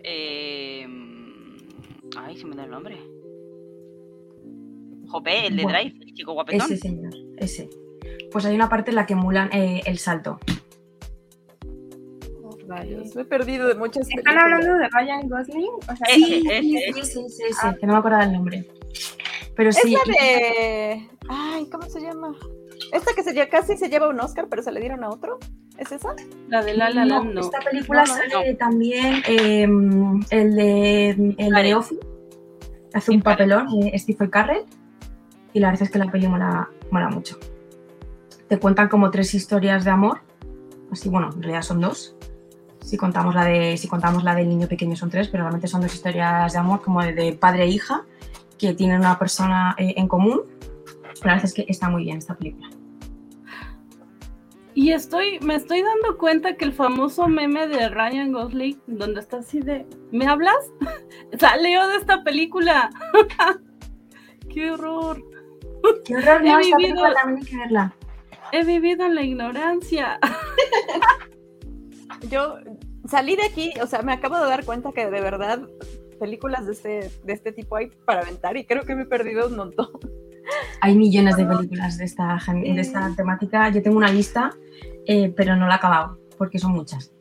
Eh, 0.03 0.85
Ay, 2.17 2.37
se 2.37 2.45
me 2.45 2.55
da 2.55 2.65
el 2.65 2.71
nombre. 2.71 2.97
Jope, 5.07 5.47
el 5.47 5.55
de 5.57 5.63
Bueno, 5.63 5.79
Drive, 5.79 5.97
el 6.01 6.13
chico 6.13 6.33
guapetón. 6.33 6.61
Ese 6.71 6.77
señor, 6.77 7.13
ese. 7.37 7.69
Pues 8.31 8.45
hay 8.45 8.55
una 8.55 8.69
parte 8.69 8.91
en 8.91 8.95
la 8.95 9.05
que 9.05 9.13
emulan 9.13 9.49
eh, 9.53 9.81
el 9.85 9.97
salto. 9.97 10.39
Rayos, 12.67 13.15
me 13.15 13.23
he 13.23 13.25
perdido 13.25 13.67
de 13.67 13.73
muchas 13.73 14.07
¿Están 14.07 14.23
películas. 14.23 14.43
hablando 14.43 14.73
de 14.77 14.89
Ryan 14.89 15.27
Gosling? 15.27 15.69
O 15.87 15.95
sea, 15.95 16.07
Sí, 16.13 16.23
Sí, 16.23 16.43
sí, 16.43 17.03
sí, 17.03 17.03
sí, 17.29 17.43
sí, 17.49 17.67
que 17.79 17.87
no 17.87 17.93
me 17.93 17.99
acuerdo 17.99 18.19
del 18.19 18.33
nombre. 18.33 18.67
Pero 19.55 19.71
sí. 19.71 19.95
de. 20.05 21.09
Ay, 21.27 21.67
¿cómo 21.71 21.83
se 21.89 21.99
llama? 22.01 22.35
Esta 22.93 23.13
que 23.13 23.23
se 23.23 23.33
lle- 23.33 23.49
casi 23.49 23.77
se 23.77 23.89
lleva 23.89 24.07
un 24.09 24.19
Oscar, 24.19 24.47
pero 24.49 24.61
se 24.63 24.71
le 24.71 24.79
dieron 24.79 25.03
a 25.03 25.09
otro. 25.09 25.37
¿Es 25.77 25.91
esa? 25.91 26.09
La 26.47 26.63
de 26.63 26.73
La 26.75 26.89
La 26.89 27.05
No, 27.05 27.23
Land, 27.23 27.33
no. 27.35 27.41
Esta 27.41 27.59
película 27.59 28.03
No, 28.03 28.13
no, 28.15 28.19
sale 28.21 28.53
también 28.55 29.23
eh, 29.27 29.63
el 29.63 30.55
de 30.55 31.09
el 31.37 31.53
Vale. 31.53 31.67
de 31.69 31.75
Office, 31.75 32.01
hace 32.93 33.11
un 33.11 33.21
papelón, 33.21 33.67
eh, 33.83 33.97
Stephen 33.97 34.29
Carrell, 34.29 34.63
y 35.53 35.59
la 35.59 35.67
verdad 35.69 35.83
es 35.83 35.91
que 35.91 35.99
la 35.99 36.11
peli 36.11 36.27
mola, 36.27 36.67
mola 36.91 37.09
mucho. 37.09 37.37
Te 38.47 38.57
cuentan 38.59 38.89
como 38.89 39.09
tres 39.11 39.33
historias 39.33 39.85
de 39.85 39.91
amor, 39.91 40.21
así 40.91 41.07
bueno, 41.09 41.29
en 41.33 41.41
realidad 41.43 41.61
son 41.61 41.79
dos. 41.81 42.15
Si 42.81 42.97
contamos 42.97 43.35
la 43.35 43.45
de 43.45 43.77
si 43.77 43.87
contamos 43.87 44.23
la 44.23 44.33
del 44.35 44.49
niño 44.49 44.67
pequeño 44.67 44.95
son 44.95 45.09
tres, 45.09 45.27
pero 45.29 45.43
realmente 45.43 45.67
son 45.67 45.81
dos 45.81 45.93
historias 45.93 46.51
de 46.53 46.59
amor 46.59 46.81
como 46.81 47.01
de, 47.03 47.13
de 47.13 47.33
padre 47.33 47.63
e 47.63 47.67
hija 47.67 48.05
que 48.57 48.73
tienen 48.73 48.99
una 48.99 49.17
persona 49.19 49.75
eh, 49.77 49.93
en 49.97 50.07
común. 50.07 50.41
La 51.23 51.33
verdad 51.33 51.45
es 51.45 51.53
que 51.53 51.65
está 51.67 51.89
muy 51.89 52.03
bien 52.03 52.17
esta 52.17 52.35
película. 52.35 52.69
Y 54.75 54.91
estoy, 54.91 55.39
me 55.41 55.55
estoy 55.55 55.81
dando 55.81 56.17
cuenta 56.17 56.55
que 56.55 56.65
el 56.65 56.73
famoso 56.73 57.27
meme 57.27 57.67
de 57.67 57.89
Ryan 57.89 58.31
Gosling, 58.31 58.79
donde 58.87 59.19
está 59.19 59.37
así 59.37 59.59
de, 59.59 59.85
¿me 60.11 60.25
hablas? 60.27 60.55
Salió 61.39 61.87
de 61.87 61.97
esta 61.97 62.23
película. 62.23 62.89
¡Qué 64.53 64.71
horror! 64.71 65.21
Qué 66.05 66.15
horror, 66.17 66.41
He 66.45 66.49
no, 66.49 66.57
vivido- 66.59 66.77
película 66.77 67.13
también 67.13 67.45
hay 67.45 67.51
que 67.51 67.57
verla. 67.57 67.95
He 68.51 68.63
vivido 68.63 69.05
en 69.05 69.15
la 69.15 69.23
ignorancia. 69.23 70.19
Yo 72.29 72.57
salí 73.07 73.35
de 73.35 73.43
aquí, 73.43 73.71
o 73.81 73.87
sea, 73.87 74.01
me 74.01 74.13
acabo 74.13 74.37
de 74.39 74.49
dar 74.49 74.65
cuenta 74.65 74.91
que 74.91 75.09
de 75.09 75.21
verdad 75.21 75.61
películas 76.19 76.65
de 76.65 76.73
este, 76.73 77.11
de 77.23 77.33
este 77.33 77.51
tipo 77.53 77.77
hay 77.77 77.87
para 78.05 78.21
aventar 78.21 78.57
y 78.57 78.65
creo 78.65 78.83
que 78.83 78.95
me 78.95 79.03
he 79.03 79.05
perdido 79.05 79.47
un 79.47 79.55
montón. 79.55 79.87
Hay 80.81 80.95
millones 80.95 81.35
de 81.37 81.45
películas 81.45 81.97
de 81.97 82.05
esta, 82.05 82.37
de 82.51 82.79
esta 82.81 83.13
temática. 83.15 83.69
Yo 83.69 83.81
tengo 83.81 83.97
una 83.97 84.11
lista, 84.11 84.51
eh, 85.05 85.33
pero 85.35 85.55
no 85.55 85.67
la 85.67 85.73
he 85.73 85.77
acabado, 85.77 86.17
porque 86.37 86.59
son 86.59 86.71
muchas. 86.73 87.11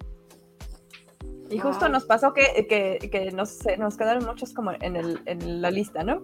Y 1.51 1.59
justo 1.59 1.87
Wow. 1.87 1.93
nos 1.93 2.05
pasó 2.05 2.35
que, 2.35 2.67
que, 2.69 3.09
que 3.11 3.31
nos, 3.33 3.59
nos 3.79 3.97
quedaron 3.97 4.25
muchos 4.27 4.53
como 4.53 4.73
en, 4.73 4.97
el, 4.97 5.21
en 5.25 5.63
la 5.63 5.71
lista, 5.71 6.03
¿no? 6.05 6.23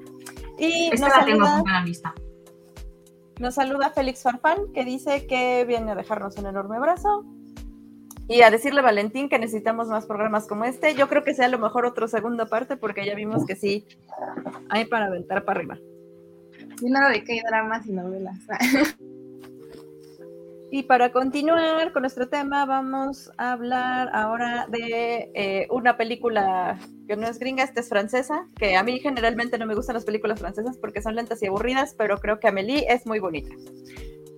Y 0.59 0.91
Esta 0.93 1.09
nos 1.09 1.17
la 1.19 1.25
tengo 1.25 1.45
saluda, 1.45 1.57
junto 1.57 1.71
a 1.71 1.73
la 1.81 1.85
lista. 1.85 2.15
nos 3.41 3.55
saluda 3.55 3.91
Félix 3.91 4.23
Farfán, 4.23 4.73
que 4.73 4.85
dice 4.85 5.27
que 5.27 5.65
viene 5.65 5.93
a 5.93 5.95
dejarnos 5.95 6.37
un 6.37 6.47
enorme 6.47 6.77
abrazo. 6.77 7.25
Y 8.27 8.41
a 8.41 8.51
decirle 8.51 8.81
a 8.81 8.83
Valentín 8.83 9.29
que 9.29 9.39
necesitamos 9.39 9.89
más 9.89 10.07
programas 10.07 10.47
como 10.47 10.65
este. 10.65 10.95
Yo 10.95 11.09
creo 11.09 11.25
que 11.25 11.35
sea 11.35 11.45
a 11.45 11.51
lo 11.51 11.59
mejor 11.59 11.85
otra 11.85 12.09
segunda 12.09 12.47
parte, 12.47 12.77
porque 12.79 13.05
ya 13.05 13.15
vimos 13.15 13.45
que 13.45 13.55
sí, 13.55 13.87
hay 14.71 14.87
para 14.87 15.07
aventar 15.07 15.45
para 15.45 15.59
arriba. 15.61 15.79
Lleno 16.81 17.09
de 17.09 17.25
que 17.25 17.33
hay 17.35 17.41
dramas 17.41 17.87
y 17.87 17.93
novelas. 17.93 18.39
Y 20.71 20.83
para 20.83 21.13
continuar 21.13 21.93
con 21.93 22.03
nuestro 22.03 22.29
tema, 22.29 22.67
vamos 22.67 23.31
a 23.39 23.53
hablar 23.53 24.11
ahora 24.13 24.67
de 24.69 25.31
eh, 25.33 25.69
una 25.71 25.97
película 25.97 26.81
que 27.07 27.15
no 27.15 27.29
es 27.29 27.39
gringa, 27.39 27.63
esta 27.63 27.79
es 27.79 27.89
francesa, 27.89 28.49
que 28.59 28.75
a 28.75 28.83
mí 28.83 28.99
generalmente 28.99 29.57
no 29.57 29.67
me 29.67 29.77
gustan 29.77 29.95
las 29.95 30.05
películas 30.05 30.41
francesas 30.41 30.77
porque 30.77 31.01
son 31.01 31.15
lentas 31.15 31.41
y 31.45 31.47
aburridas, 31.47 31.95
pero 31.97 32.19
creo 32.19 32.41
que 32.41 32.49
Amélie 32.49 32.87
es 32.93 33.07
muy 33.07 33.21
bonita. 33.21 33.55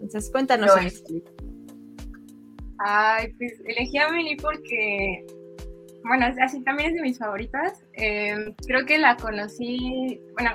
Entonces, 0.03 0.31
cuéntanos. 0.31 0.72
Ay, 2.81 3.33
pues 3.38 3.55
elegí 3.64 3.96
a 3.96 4.09
Amelie 4.09 4.37
porque, 4.37 5.25
bueno, 6.05 6.27
es- 6.27 6.37
así 6.38 6.62
también 6.64 6.90
es 6.90 6.96
de 6.96 7.03
mis 7.03 7.18
favoritas. 7.18 7.83
Eh, 7.94 8.55
creo 8.66 8.85
que 8.85 8.99
la 8.99 9.16
conocí, 9.16 10.20
bueno, 10.35 10.51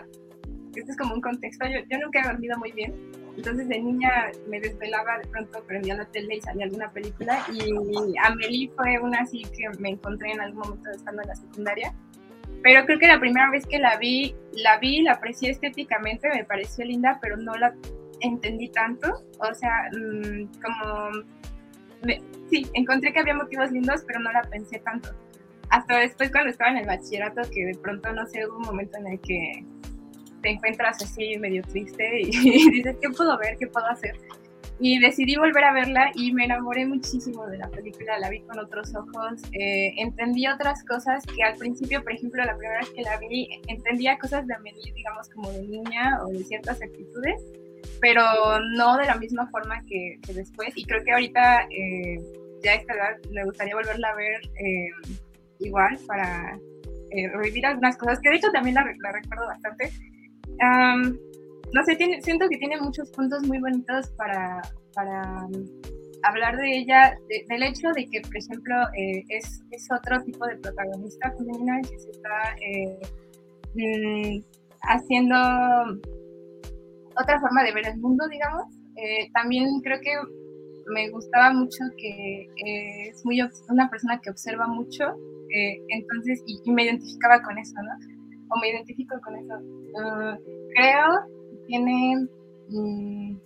este 0.80 0.92
es 0.92 0.98
como 0.98 1.14
un 1.16 1.22
contexto, 1.22 1.66
yo, 1.68 1.80
yo 1.90 1.98
nunca 2.00 2.20
he 2.22 2.28
dormido 2.28 2.58
muy 2.58 2.72
bien. 2.72 2.94
Entonces 3.36 3.68
de 3.68 3.80
niña 3.80 4.32
me 4.50 4.60
desvelaba, 4.60 5.18
de 5.20 5.28
pronto 5.28 5.64
prendía 5.64 5.96
la 5.96 6.06
tele 6.06 6.36
y 6.36 6.42
salía 6.42 6.66
alguna 6.66 6.92
película 6.92 7.46
y 7.54 8.14
Amelie 8.24 8.70
fue 8.76 9.00
una 9.00 9.20
así 9.20 9.44
que 9.44 9.70
me 9.80 9.92
encontré 9.92 10.32
en 10.32 10.42
algún 10.42 10.60
momento 10.60 10.90
estando 10.92 11.22
en 11.22 11.28
la 11.30 11.36
secundaria. 11.36 11.94
Pero 12.64 12.86
creo 12.86 13.00
que 13.00 13.08
la 13.08 13.20
primera 13.20 13.50
vez 13.50 13.66
que 13.66 13.80
la 13.80 13.98
vi, 13.98 14.36
la 14.54 14.78
vi, 14.80 15.02
la 15.02 15.14
aprecié 15.14 15.50
estéticamente, 15.50 16.30
me 16.30 16.44
pareció 16.44 16.86
linda, 16.86 17.18
pero 17.22 17.38
no 17.38 17.56
la 17.56 17.74
entendí 18.20 18.70
tanto. 18.70 19.24
O 19.40 19.54
sea, 19.54 19.90
mm, 19.92 20.46
como 20.62 21.10
me- 22.04 22.22
sí, 22.50 22.68
encontré 22.74 23.14
que 23.14 23.20
había 23.20 23.34
motivos 23.34 23.72
lindos, 23.72 24.04
pero 24.06 24.20
no 24.20 24.32
la 24.32 24.42
pensé 24.44 24.80
tanto. 24.80 25.10
Hasta 25.70 26.00
después 26.00 26.32
cuando 26.32 26.52
estaba 26.52 26.72
en 26.72 26.78
el 26.78 26.86
bachillerato, 26.86 27.42
que 27.52 27.66
de 27.66 27.76
pronto, 27.76 28.12
no 28.14 28.28
sé, 28.28 28.46
hubo 28.46 28.58
un 28.58 28.64
momento 28.66 28.98
en 28.98 29.08
el 29.08 29.20
que 29.22 29.64
te 30.42 30.50
encuentras 30.50 31.02
así 31.02 31.38
medio 31.38 31.64
triste 31.64 32.22
y, 32.22 32.72
dices, 32.72 32.96
¿qué 33.02 33.10
puedo 33.10 33.38
ver? 33.38 33.58
¿Qué 33.58 33.68
puedo 33.68 33.88
hacer? 33.88 34.16
Y 34.80 35.00
decidí 35.00 35.36
volver 35.36 35.64
a 35.64 35.74
verla 35.74 36.12
y 36.16 36.34
me 36.34 36.46
enamoré 36.46 36.88
muchísimo 36.88 37.46
de 37.46 37.60
la 37.60 37.68
película, 37.70 38.18
la 38.18 38.30
vi 38.32 38.42
con 38.42 38.58
otros 38.58 38.96
ojos, 38.96 39.40
eh, 39.52 39.94
entendí 39.98 40.48
otras 40.48 40.84
cosas 40.86 41.24
que 41.28 41.44
al 41.44 41.56
principio, 41.56 42.02
por 42.02 42.14
ejemplo, 42.14 42.44
la 42.44 42.58
primera 42.58 42.80
vez 42.80 42.90
que 42.90 43.04
la 43.04 43.18
vi, 43.18 43.62
entendía 43.68 44.18
cosas 44.18 44.48
de 44.48 44.56
Amelie, 44.56 44.92
digamos, 44.96 45.30
como 45.30 45.52
de 45.52 45.68
niña 45.68 46.18
o 46.24 46.30
de 46.30 46.44
ciertas 46.44 46.82
actitudes, 46.82 47.44
pero 48.02 48.24
no 48.76 48.98
de 48.98 49.06
la 49.06 49.16
misma 49.16 49.48
forma 49.52 49.84
que, 49.88 50.18
que 50.26 50.34
después. 50.34 50.70
Y 50.76 50.84
creo 50.84 51.04
que 51.04 51.12
ahorita, 51.12 51.68
eh, 51.70 52.18
ya 52.64 52.74
edad, 52.74 53.18
me 53.32 53.46
gustaría 53.46 53.76
volverla 53.76 54.10
a 54.10 54.16
ver 54.16 54.42
eh, 54.58 54.90
igual 55.60 55.98
para 56.08 56.58
eh, 57.12 57.30
revivir 57.30 57.66
algunas 57.66 57.98
cosas, 57.98 58.20
que 58.20 58.30
de 58.30 58.36
hecho 58.38 58.52
también 58.52 58.76
la, 58.76 58.84
la 58.84 59.12
recuerdo 59.12 59.46
bastante. 59.46 59.92
Am, 60.62 61.18
no 61.74 61.84
sé, 61.86 61.96
tiene, 61.96 62.22
siento 62.22 62.48
que 62.50 62.58
tiene 62.58 62.80
muchos 62.80 63.10
puntos 63.12 63.46
muy 63.48 63.60
bonitos 63.60 64.10
para, 64.18 64.62
para 64.94 65.46
um, 65.46 65.66
hablar 66.24 66.58
de 66.58 66.78
ella, 66.80 67.18
de- 67.30 67.46
del 67.50 67.64
hecho 67.64 67.90
de 67.96 68.06
que, 68.06 68.22
por 68.22 68.38
ejemplo, 68.38 68.76
eh, 68.98 69.24
es, 69.30 69.64
es 69.72 69.88
otro 69.92 70.22
tipo 70.24 70.46
de 70.46 70.58
protagonista 70.58 71.32
femenina 71.38 71.80
que 71.82 71.98
se 71.98 72.10
está 72.12 72.56
eh, 72.62 73.00
mm, 73.76 74.44
haciendo 74.84 75.36
otra 77.22 77.40
forma 77.40 77.64
de 77.64 77.74
ver 77.74 77.88
el 77.88 77.98
mundo, 78.00 78.28
digamos. 78.30 78.66
Eh, 78.98 79.30
también 79.34 79.68
creo 79.82 80.00
que 80.02 80.14
me 80.94 81.10
gustaba 81.10 81.54
mucho 81.54 81.84
que 81.98 82.48
es 83.10 83.24
muy 83.26 83.40
una 83.70 83.90
persona 83.90 84.20
que 84.22 84.30
observa 84.30 84.68
mucho, 84.68 85.16
entonces, 85.90 86.42
y, 86.46 86.60
y 86.64 86.72
me 86.72 86.84
identificaba 86.86 87.42
con 87.44 87.58
eso, 87.58 87.76
¿no? 87.82 88.21
O 88.54 88.60
me 88.60 88.70
identifico 88.70 89.20
con 89.24 89.36
eso. 89.36 89.54
Ah, 90.00 90.38
creo 90.76 91.08
que 91.50 91.58
tiene 91.68 92.28
mm, 92.70 93.38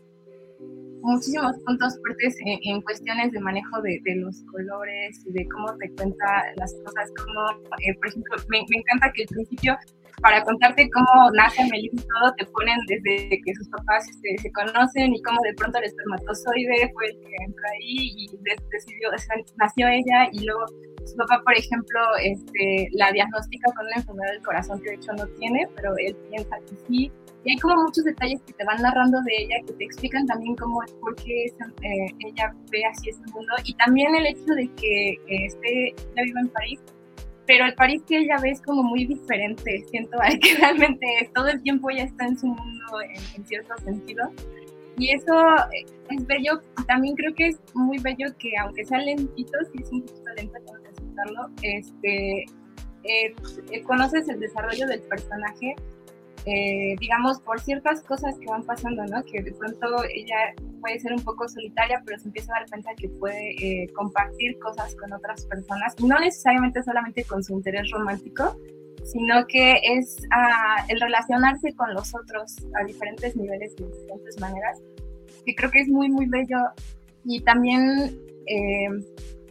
muchísimos 1.02 1.58
puntos 1.66 1.98
fuertes 2.02 2.36
en, 2.44 2.82
cuestiones 2.82 3.32
de 3.32 3.40
manejo 3.40 3.82
de, 3.82 4.00
de 4.04 4.16
los 4.16 4.42
colores 4.52 5.22
y 5.26 5.34
de 5.34 5.48
cómo 5.50 5.78
te 5.78 5.92
cuenta 5.96 6.26
las 6.58 6.74
cosas, 6.84 7.12
como, 7.18 7.70
eh, 7.80 7.94
por 7.98 8.08
ejemplo, 8.08 8.36
me, 8.50 8.60
me 8.70 8.78
encanta 8.80 9.12
que 9.14 9.24
al 9.24 9.28
principio 9.28 9.78
para 10.22 10.44
contarte 10.44 10.90
cómo 10.92 11.32
nace 11.32 11.62
Amelie 11.64 11.90
y 11.92 11.98
todo, 11.98 12.34
te 12.38 12.46
ponen 12.46 12.78
desde 12.88 13.30
que 13.30 13.56
sus 13.56 13.68
papás 13.70 14.08
este, 14.10 14.38
se 14.42 14.52
conocen 14.52 15.14
y 15.14 15.22
cómo 15.24 15.40
de 15.44 15.54
pronto 15.56 15.78
el 15.80 15.86
espermatozoide 15.86 16.92
fue 16.94 17.08
el 17.08 17.20
que 17.20 17.36
entró 17.46 17.64
ahí 17.74 18.12
y 18.18 18.28
de- 18.28 18.56
decidió, 18.72 19.10
o 19.14 19.18
sea, 19.18 19.36
nació 19.58 19.88
ella 19.88 20.30
y 20.32 20.46
luego 20.46 20.66
su 21.06 21.16
papá, 21.18 21.42
por 21.44 21.56
ejemplo, 21.56 22.00
este, 22.24 22.90
la 22.94 23.12
diagnostica 23.12 23.72
con 23.76 23.86
una 23.86 23.98
enfermedad 23.98 24.32
del 24.32 24.42
corazón 24.44 24.82
que 24.82 24.90
de 24.90 24.96
hecho 24.96 25.14
no 25.14 25.28
tiene, 25.40 25.68
pero 25.76 25.94
él 25.98 26.16
piensa 26.30 26.58
que 26.68 26.76
sí. 26.88 27.12
Y 27.44 27.52
hay 27.52 27.58
como 27.60 27.76
muchos 27.84 28.04
detalles 28.04 28.42
que 28.42 28.54
te 28.54 28.66
van 28.66 28.82
narrando 28.82 29.22
de 29.22 29.32
ella, 29.38 29.58
que 29.68 29.74
te 29.74 29.84
explican 29.84 30.26
también 30.26 30.56
cómo, 30.56 30.80
por 31.00 31.16
qué 31.18 31.46
eh, 31.46 32.08
ella 32.26 32.52
ve 32.72 32.84
así 32.86 33.10
ese 33.10 33.22
mundo. 33.32 33.54
Y 33.64 33.76
también 33.76 34.16
el 34.16 34.26
hecho 34.26 34.52
de 34.56 34.68
que 34.74 35.12
eh, 35.12 35.46
esté, 35.46 35.90
ella 35.90 36.24
vive 36.24 36.40
en 36.40 36.48
París, 36.50 36.80
pero 37.48 37.66
el 37.66 37.76
París 37.76 38.02
que 38.08 38.20
ella 38.20 38.38
ve 38.42 38.52
es 38.52 38.62
como 38.62 38.84
muy 38.84 39.06
diferente, 39.06 39.84
siento 39.90 40.18
que 40.42 40.56
realmente 40.60 41.06
todo 41.34 41.48
el 41.48 41.62
tiempo 41.62 41.90
ella 41.90 42.04
está 42.04 42.26
en 42.26 42.38
su 42.38 42.48
mundo 42.48 43.02
en, 43.02 43.22
en 43.36 43.46
cierto. 43.46 43.74
Y 44.98 45.12
eso 45.12 45.34
eh, 45.74 45.86
es 46.10 46.26
bello, 46.26 46.62
también 46.88 47.16
creo 47.16 47.34
que 47.36 47.48
es 47.48 47.60
muy 47.74 48.00
bello 48.00 48.28
que 48.40 48.52
aunque 48.62 48.86
sea 48.86 49.00
lentito, 49.00 49.58
si 49.72 49.84
es 49.84 49.92
un 49.92 50.02
poquito 50.02 50.32
lento, 50.38 50.58
aceptarlo, 50.90 51.50
este, 51.62 52.46
eh, 53.04 53.36
eh, 53.72 53.84
conoces 53.84 54.28
el 54.30 54.40
desarrollo 54.40 54.88
del 54.88 55.02
personaje, 55.02 55.76
eh, 56.46 56.96
digamos, 57.00 57.40
por 57.42 57.60
ciertas 57.60 58.02
cosas 58.04 58.38
que 58.38 58.46
van 58.46 58.64
pasando, 58.64 59.04
¿no? 59.06 59.24
Que 59.24 59.42
de 59.42 59.52
pronto 59.52 59.88
ella 60.14 60.54
puede 60.80 61.00
ser 61.00 61.14
un 61.14 61.24
poco 61.24 61.48
solitaria, 61.48 62.02
pero 62.06 62.20
se 62.20 62.28
empieza 62.28 62.54
a 62.56 62.60
dar 62.60 62.70
cuenta 62.70 62.92
que 62.96 63.10
puede 63.10 63.52
eh, 63.54 63.92
compartir 63.94 64.60
cosas 64.60 64.96
con 64.96 65.12
otras 65.12 65.44
personas, 65.48 65.96
no 66.00 66.20
necesariamente 66.20 66.84
solamente 66.84 67.24
con 67.24 67.44
su 67.44 67.54
interés 67.54 67.90
romántico, 67.90 68.56
sino 69.06 69.46
que 69.48 69.80
es 69.84 70.18
ah, 70.32 70.86
el 70.88 71.00
relacionarse 71.00 71.74
con 71.74 71.94
los 71.96 72.14
otros 72.14 72.58
a 72.80 72.84
diferentes 72.86 73.36
niveles 73.36 73.74
y 73.80 73.84
de 73.84 73.90
diferentes 73.90 74.40
maneras, 74.40 74.82
que 75.46 75.56
creo 75.56 75.72
que 75.72 75.80
es 75.80 75.88
muy, 75.88 76.10
muy 76.10 76.28
bello. 76.28 76.60
Y 77.24 77.42
también, 77.42 78.20
eh, 78.46 78.88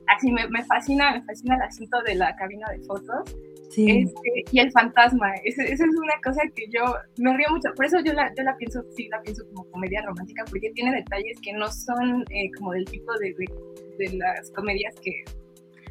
así 0.06 0.30
me, 0.30 0.46
me 0.48 0.64
fascina, 0.64 1.12
me 1.12 1.22
fascina 1.22 1.56
el 1.56 1.62
asunto 1.62 2.00
de 2.02 2.14
la 2.14 2.36
cabina 2.36 2.68
de 2.70 2.78
fotos, 2.84 3.34
Sí. 3.74 3.90
este, 3.90 4.44
y 4.52 4.60
el 4.60 4.70
fantasma, 4.70 5.34
esa 5.44 5.64
es 5.64 5.80
una 5.80 6.14
cosa 6.22 6.42
que 6.54 6.64
yo 6.68 6.82
me 7.18 7.36
río 7.36 7.48
mucho, 7.50 7.70
por 7.74 7.86
eso 7.86 7.98
yo 8.04 8.12
la, 8.12 8.32
yo 8.36 8.44
la 8.44 8.56
pienso, 8.56 8.82
sí, 8.94 9.08
la 9.08 9.20
pienso 9.22 9.44
como 9.48 9.68
comedia 9.70 10.02
romántica, 10.02 10.44
porque 10.48 10.70
tiene 10.74 10.94
detalles 10.94 11.40
que 11.42 11.52
no 11.54 11.66
son 11.70 12.22
eh, 12.30 12.50
como 12.56 12.72
del 12.72 12.84
tipo 12.84 13.12
de, 13.18 13.34
de, 13.34 13.46
de 13.98 14.16
las 14.16 14.50
comedias 14.52 14.94
que... 15.02 15.24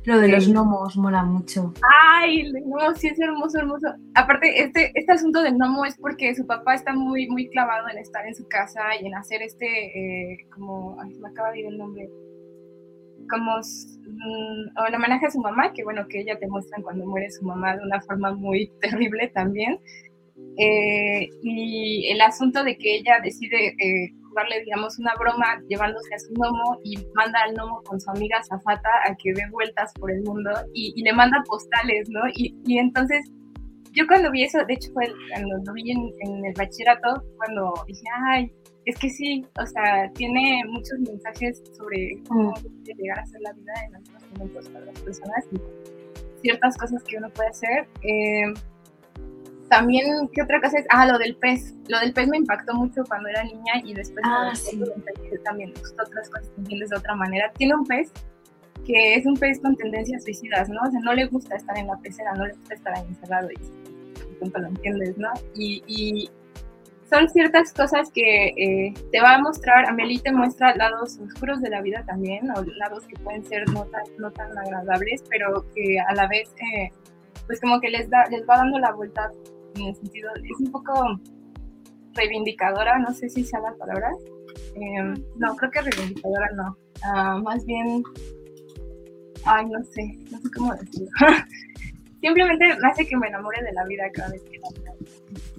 Lo 0.06 0.20
de 0.20 0.28
los 0.28 0.50
gnomos 0.50 0.98
mola 0.98 1.24
mucho. 1.24 1.74
Ay, 1.82 2.52
Gnomo 2.52 2.94
sí 2.94 3.08
es 3.08 3.20
hermoso, 3.22 3.58
hermoso. 3.58 3.88
Aparte, 4.16 4.62
este, 4.62 4.92
este 4.96 5.12
asunto 5.14 5.42
del 5.42 5.54
gnomo 5.54 5.86
es 5.86 5.96
porque 5.98 6.36
su 6.36 6.46
papá 6.46 6.76
está 6.76 6.94
muy, 6.94 7.30
muy 7.30 7.48
clavado 7.50 7.88
en 7.90 7.98
estar 8.00 8.26
en 8.28 8.36
su 8.36 8.46
casa 8.50 8.82
y 9.02 9.08
en 9.08 9.16
hacer 9.16 9.42
este, 9.42 9.66
eh, 9.66 10.38
como, 10.54 10.98
ay, 11.02 11.14
se 11.14 11.22
me 11.22 11.30
acaba 11.30 11.52
de 11.52 11.60
ir 11.62 11.66
el 11.68 11.78
nombre, 11.78 12.10
como 13.30 13.58
mm, 13.58 14.88
el 14.88 14.96
homenaje 14.96 15.28
a 15.28 15.32
su 15.32 15.40
mamá, 15.40 15.74
que 15.74 15.84
bueno, 15.84 16.08
que 16.08 16.22
ella 16.22 16.38
te 16.40 16.48
muestran 16.48 16.82
cuando 16.82 17.06
muere 17.06 17.30
su 17.32 17.46
mamá 17.46 17.76
de 17.76 17.84
una 17.84 18.02
forma 18.02 18.34
muy 18.34 18.72
terrible 18.82 19.30
también. 19.30 19.80
Eh, 20.58 21.30
y 21.44 22.08
el 22.12 22.22
asunto 22.22 22.64
de 22.64 22.78
que 22.78 22.98
ella 22.98 23.20
decide 23.24 23.68
eh, 23.68 24.12
jugarle, 24.30 24.64
digamos, 24.64 24.98
una 25.00 25.14
broma 25.16 25.62
llevándose 25.68 26.14
a 26.16 26.20
su 26.20 26.34
gnomo 26.34 26.80
y 26.84 26.98
manda 27.14 27.40
al 27.44 27.54
gnomo 27.54 27.82
con 27.84 28.00
su 28.00 28.10
amiga 28.10 28.44
Zafata 28.44 28.90
a 29.06 29.16
que 29.16 29.34
dé 29.34 29.44
vueltas 29.52 29.94
por 30.00 30.12
el 30.12 30.22
mundo 30.24 30.52
y, 30.74 30.94
y 30.96 31.04
le 31.04 31.14
manda 31.14 31.44
postales, 31.48 32.10
¿no? 32.10 32.22
Y, 32.34 32.56
y 32.66 32.78
entonces, 32.80 33.32
yo 33.92 34.08
cuando 34.08 34.32
vi 34.32 34.44
eso, 34.44 34.60
de 34.66 34.74
hecho, 34.74 34.92
fue 34.94 35.12
cuando 35.32 35.58
lo 35.66 35.74
vi 35.74 35.92
en, 35.92 36.12
en 36.22 36.46
el 36.46 36.54
bachillerato, 36.58 37.24
cuando 37.38 37.74
dije, 37.88 38.04
ay, 38.26 38.52
es 38.86 38.98
que 38.98 39.10
sí, 39.10 39.46
o 39.60 39.66
sea, 39.66 40.10
tiene 40.14 40.62
muchos 40.68 41.00
mensajes 41.00 41.62
sobre 41.78 42.22
cómo 42.28 42.54
puede 42.54 42.94
llegar 42.96 43.20
a 43.20 43.26
ser 43.26 43.42
la 43.42 43.54
vida 43.54 43.74
en 43.88 43.96
algunos 43.96 44.32
momentos 44.32 44.70
para 44.70 44.86
las 44.86 45.00
personas 45.00 45.46
y 45.52 46.42
ciertas 46.42 46.78
cosas 46.78 47.04
que 47.04 47.18
uno 47.18 47.30
puede 47.30 47.50
hacer. 47.50 47.88
Eh, 48.02 48.54
también, 49.70 50.06
¿qué 50.34 50.42
otra 50.44 50.62
cosa 50.62 50.78
es? 50.80 50.86
Ah, 50.90 51.06
lo 51.08 51.18
del 51.18 51.36
pez. 51.38 51.74
Lo 51.88 52.00
del 52.00 52.14
pez 52.14 52.28
me 52.28 52.38
impactó 52.38 52.74
mucho 52.76 53.04
cuando 53.08 53.30
era 53.30 53.44
niña 53.44 53.74
y 53.84 53.94
después 53.94 54.24
Ah, 54.28 54.52
sí. 54.54 54.80
también 55.44 55.72
me 55.74 55.80
gustó 55.80 56.04
otras 56.04 56.30
cosas 56.30 56.50
que 56.50 56.62
entiendes 56.62 56.90
de 56.90 56.98
otra 56.98 57.16
manera. 57.16 57.52
Tiene 57.58 57.76
un 57.76 57.86
pez 57.86 58.12
que 58.86 59.16
es 59.16 59.26
un 59.26 59.36
pez 59.36 59.60
con 59.62 59.76
tendencias 59.78 60.24
suicidas, 60.26 60.68
¿no? 60.70 60.82
O 60.82 60.92
sea, 60.92 61.00
no 61.00 61.14
le 61.14 61.26
gusta 61.28 61.56
estar 61.56 61.78
en 61.78 61.88
la 61.88 61.98
pecera, 62.00 62.34
no 62.34 62.46
le 62.46 62.54
gusta 62.54 62.74
estar 62.76 62.94
ahí 62.98 63.06
encerrado 63.08 63.50
y 63.52 63.56
lo 64.46 64.68
entiendes, 64.68 65.18
¿no? 65.18 65.30
Y, 65.56 65.82
y 65.88 66.30
son 67.14 67.30
ciertas 67.30 67.72
cosas 67.74 68.10
que 68.12 68.48
eh, 68.48 68.94
te 69.12 69.22
va 69.22 69.36
a 69.36 69.40
mostrar, 69.40 69.86
Amelie 69.88 70.20
te 70.20 70.32
muestra 70.32 70.76
lados 70.76 71.20
oscuros 71.20 71.62
de 71.62 71.70
la 71.70 71.82
vida 71.82 72.04
también, 72.08 72.50
o 72.50 72.64
lados 72.80 73.06
que 73.06 73.16
pueden 73.24 73.46
ser 73.46 73.70
no 73.70 73.86
tan, 73.86 74.02
no 74.18 74.32
tan 74.32 74.58
agradables, 74.58 75.24
pero 75.30 75.64
que 75.76 76.00
a 76.00 76.16
la 76.16 76.28
vez, 76.28 76.50
eh, 76.76 76.90
pues 77.46 77.62
como 77.62 77.80
que 77.80 77.92
les, 77.92 78.10
da, 78.10 78.26
les 78.32 78.42
va 78.50 78.58
dando 78.58 78.80
la 78.80 78.94
vuelta 78.94 79.30
en 79.76 79.90
el 79.90 79.96
sentido, 79.96 80.32
es 80.36 80.60
un 80.60 80.72
poco 80.72 81.20
reivindicadora, 82.16 82.98
no 82.98 83.14
sé 83.14 83.30
si 83.30 83.44
sea 83.44 83.60
la 83.60 83.76
palabra. 83.76 84.10
Eh, 84.76 85.14
no, 85.36 85.56
creo 85.56 85.70
que 85.70 85.82
reivindicadora 85.82 86.50
no. 86.56 86.76
Ah, 87.04 87.38
más 87.44 87.64
bien, 87.66 88.02
ay, 89.46 89.68
no 89.68 89.84
sé, 89.84 90.18
no 90.32 90.40
sé 90.40 90.50
cómo 90.58 90.74
decirlo. 90.74 91.10
Simplemente 92.22 92.76
me 92.82 92.90
hace 92.90 93.06
que 93.06 93.18
me 93.18 93.28
enamore 93.28 93.62
de 93.62 93.74
la 93.74 93.86
vida 93.86 94.04
cada 94.14 94.32
vez 94.32 94.42
que 94.50 94.58
la 94.58 94.70
veo. 94.82 95.53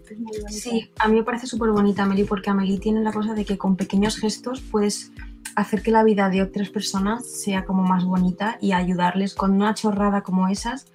Sí, 0.49 0.91
a 0.99 1.09
mí 1.09 1.17
me 1.17 1.23
parece 1.23 1.47
súper 1.47 1.71
bonita 1.71 2.03
Amelie 2.03 2.25
porque 2.25 2.51
Amelie 2.51 2.79
tiene 2.79 3.03
la 3.03 3.13
cosa 3.13 3.35
de 3.35 3.45
que 3.45 3.59
con 3.59 3.77
pequeños 3.77 4.17
gestos 4.17 4.61
puedes 4.61 5.13
hacer 5.57 5.83
que 5.83 5.91
la 5.91 6.05
vida 6.05 6.29
de 6.29 6.43
otras 6.43 6.71
personas 6.71 7.27
sea 7.27 7.65
como 7.65 7.83
más 7.83 8.05
bonita 8.05 8.59
y 8.61 8.73
ayudarles 8.73 9.35
con 9.35 9.53
una 9.53 9.75
chorrada 9.75 10.23
como 10.23 10.49
esas. 10.49 10.87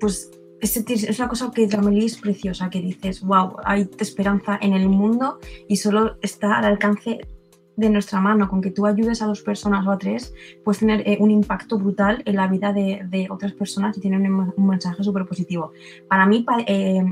Pues 0.00 0.30
es, 0.60 1.18
una 1.18 1.28
cosa 1.28 1.50
que 1.50 1.66
de 1.66 1.76
Amelie 1.76 2.06
es 2.06 2.18
preciosa, 2.18 2.70
que 2.70 2.80
dices, 2.80 3.20
wow, 3.22 3.56
hay 3.64 3.88
esperanza 3.98 4.58
en 4.60 4.72
el 4.74 4.88
mundo 4.88 5.38
y 5.68 5.76
solo 5.76 6.16
está 6.22 6.58
al 6.58 6.64
alcance 6.64 7.20
de 7.76 7.90
nuestra 7.90 8.20
mano. 8.20 8.48
Con 8.48 8.60
que 8.60 8.70
tú 8.70 8.86
ayudes 8.86 9.22
a 9.22 9.26
dos 9.26 9.42
personas 9.42 9.86
o 9.86 9.90
a 9.90 9.98
tres, 9.98 10.34
puedes 10.64 10.80
tener 10.80 11.06
eh, 11.06 11.18
un 11.20 11.30
impacto 11.30 11.78
brutal 11.78 12.22
en 12.24 12.36
la 12.36 12.46
vida 12.46 12.72
de, 12.72 13.26
otras 13.30 13.52
personas 13.52 13.96
y 13.96 14.00
tienen 14.00 14.32
un, 14.32 14.66
mensaje 14.66 15.02
súper 15.02 15.26
positivo. 15.26 15.72
Para 16.08 16.26
mí, 16.26 16.44
eh, 16.66 17.04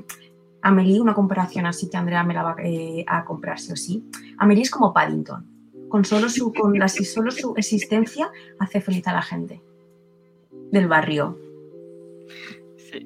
Amelie, 0.63 1.01
una 1.01 1.15
comparación 1.15 1.67
así 1.67 1.89
que 1.89 1.97
Andrea 1.97 2.25
me 2.25 2.35
la 2.35 2.43
va 2.43 2.57
eh, 2.63 3.05
a 3.07 3.25
comprar 3.25 3.59
sí 3.59 3.73
o 3.73 3.77
sí. 3.77 4.05
Amelie 4.39 4.63
es 4.63 4.71
como 4.71 4.93
Paddington. 4.93 5.47
Con 5.89 6.05
solo 6.05 6.29
su, 6.29 6.53
con 6.53 6.79
la, 6.79 6.89
solo 6.89 7.31
su 7.31 7.55
existencia 7.57 8.31
hace 8.59 8.81
feliz 8.81 9.07
a 9.07 9.13
la 9.15 9.23
gente 9.23 9.63
del 10.71 10.87
barrio. 10.87 11.39
Sí. 12.77 12.99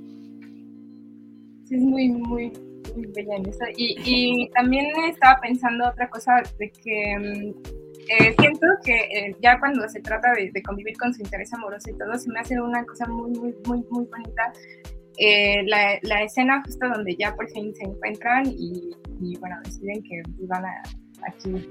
Sí, 1.64 1.74
es 1.76 1.82
muy, 1.82 2.08
muy, 2.08 2.52
muy 2.96 3.06
bella 3.14 3.36
en 3.36 3.48
eso. 3.48 3.64
Y, 3.76 3.96
y 4.04 4.50
también 4.50 4.86
estaba 5.08 5.40
pensando 5.40 5.88
otra 5.88 6.10
cosa 6.10 6.42
de 6.58 6.70
que 6.70 7.18
mm, 7.18 7.82
eh, 8.08 8.34
siento 8.38 8.66
que 8.84 8.94
eh, 8.94 9.36
ya 9.40 9.60
cuando 9.60 9.88
se 9.88 10.00
trata 10.00 10.32
de, 10.32 10.50
de 10.50 10.62
convivir 10.62 10.96
con 10.96 11.14
su 11.14 11.22
interés 11.22 11.52
amoroso 11.52 11.90
y 11.90 11.98
todo, 11.98 12.18
se 12.18 12.30
me 12.30 12.40
hace 12.40 12.60
una 12.60 12.84
cosa 12.84 13.06
muy, 13.06 13.30
muy, 13.30 13.54
muy, 13.66 13.84
muy 13.90 14.06
bonita. 14.06 14.52
Eh, 15.18 15.62
la, 15.66 16.22
escena 16.22 16.62
justo 16.64 16.88
donde 16.88 17.14
ya 17.16 17.34
por 17.34 17.48
fin 17.50 17.74
se 17.74 17.84
encuentran 17.84 18.46
y, 18.46 18.96
bueno, 19.38 19.56
deciden 19.64 20.02
que 20.02 20.22
van 20.46 20.64
a 20.64 20.82
aquí 21.26 21.70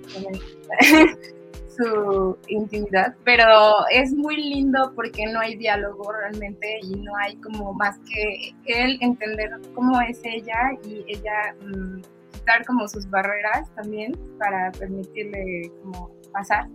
su 1.75 2.37
intimidad, 2.47 3.15
pero 3.23 3.87
es 3.89 4.13
muy 4.13 4.37
lindo 4.37 4.91
porque 4.95 5.25
no 5.25 5.39
hay 5.39 5.55
diálogo 5.55 6.11
realmente 6.11 6.79
y 6.83 6.95
no 6.95 7.15
hay 7.17 7.35
como 7.37 7.73
más 7.73 7.97
que 7.99 8.53
él 8.65 8.97
entender 9.01 9.49
cómo 9.73 9.99
es 10.01 10.19
ella 10.23 10.71
y 10.85 11.03
ella 11.07 11.55
mm, 11.65 12.01
quitar 12.33 12.65
como 12.65 12.87
sus 12.87 13.09
barreras 13.09 13.69
también 13.75 14.13
para 14.37 14.71
permitirle 14.71 15.71
como 15.81 16.11
pasar. 16.31 16.67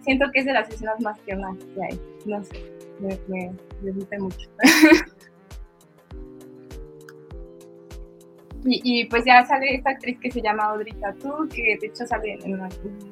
Siento 0.00 0.26
que 0.32 0.40
es 0.40 0.46
de 0.46 0.54
las 0.54 0.68
escenas 0.70 1.00
más 1.00 1.18
tiernas 1.20 1.56
que 1.74 1.82
hay, 1.84 2.00
no 2.24 2.42
sé, 2.44 2.72
me, 3.00 3.18
me, 3.28 3.52
me 3.82 3.92
gusta 3.92 4.18
mucho. 4.18 4.48
Y, 8.64 9.04
pues 9.06 9.24
ya 9.24 9.44
sale 9.46 9.74
esta 9.74 9.90
actriz 9.90 10.18
que 10.20 10.30
se 10.30 10.42
llama 10.42 10.64
Audrey 10.64 10.92
Tautou, 10.94 11.48
que 11.48 11.78
de 11.80 11.86
hecho 11.86 12.06
sale 12.06 12.38
en, 12.42 12.58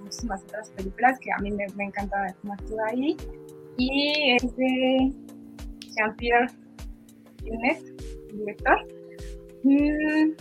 muchísimas 0.02 0.42
otras 0.42 0.70
películas, 0.70 1.18
que 1.20 1.30
a 1.32 1.38
mí 1.38 1.50
me, 1.52 1.84
encanta 1.84 2.34
cómo 2.40 2.54
actúa 2.54 2.86
ahí. 2.88 3.16
Y 3.76 4.34
es 4.34 4.56
de 4.56 5.12
Jean-Pierre 5.96 6.48
Villeneuve, 7.42 7.94
director. 8.32 8.86
Mm, 9.62 10.32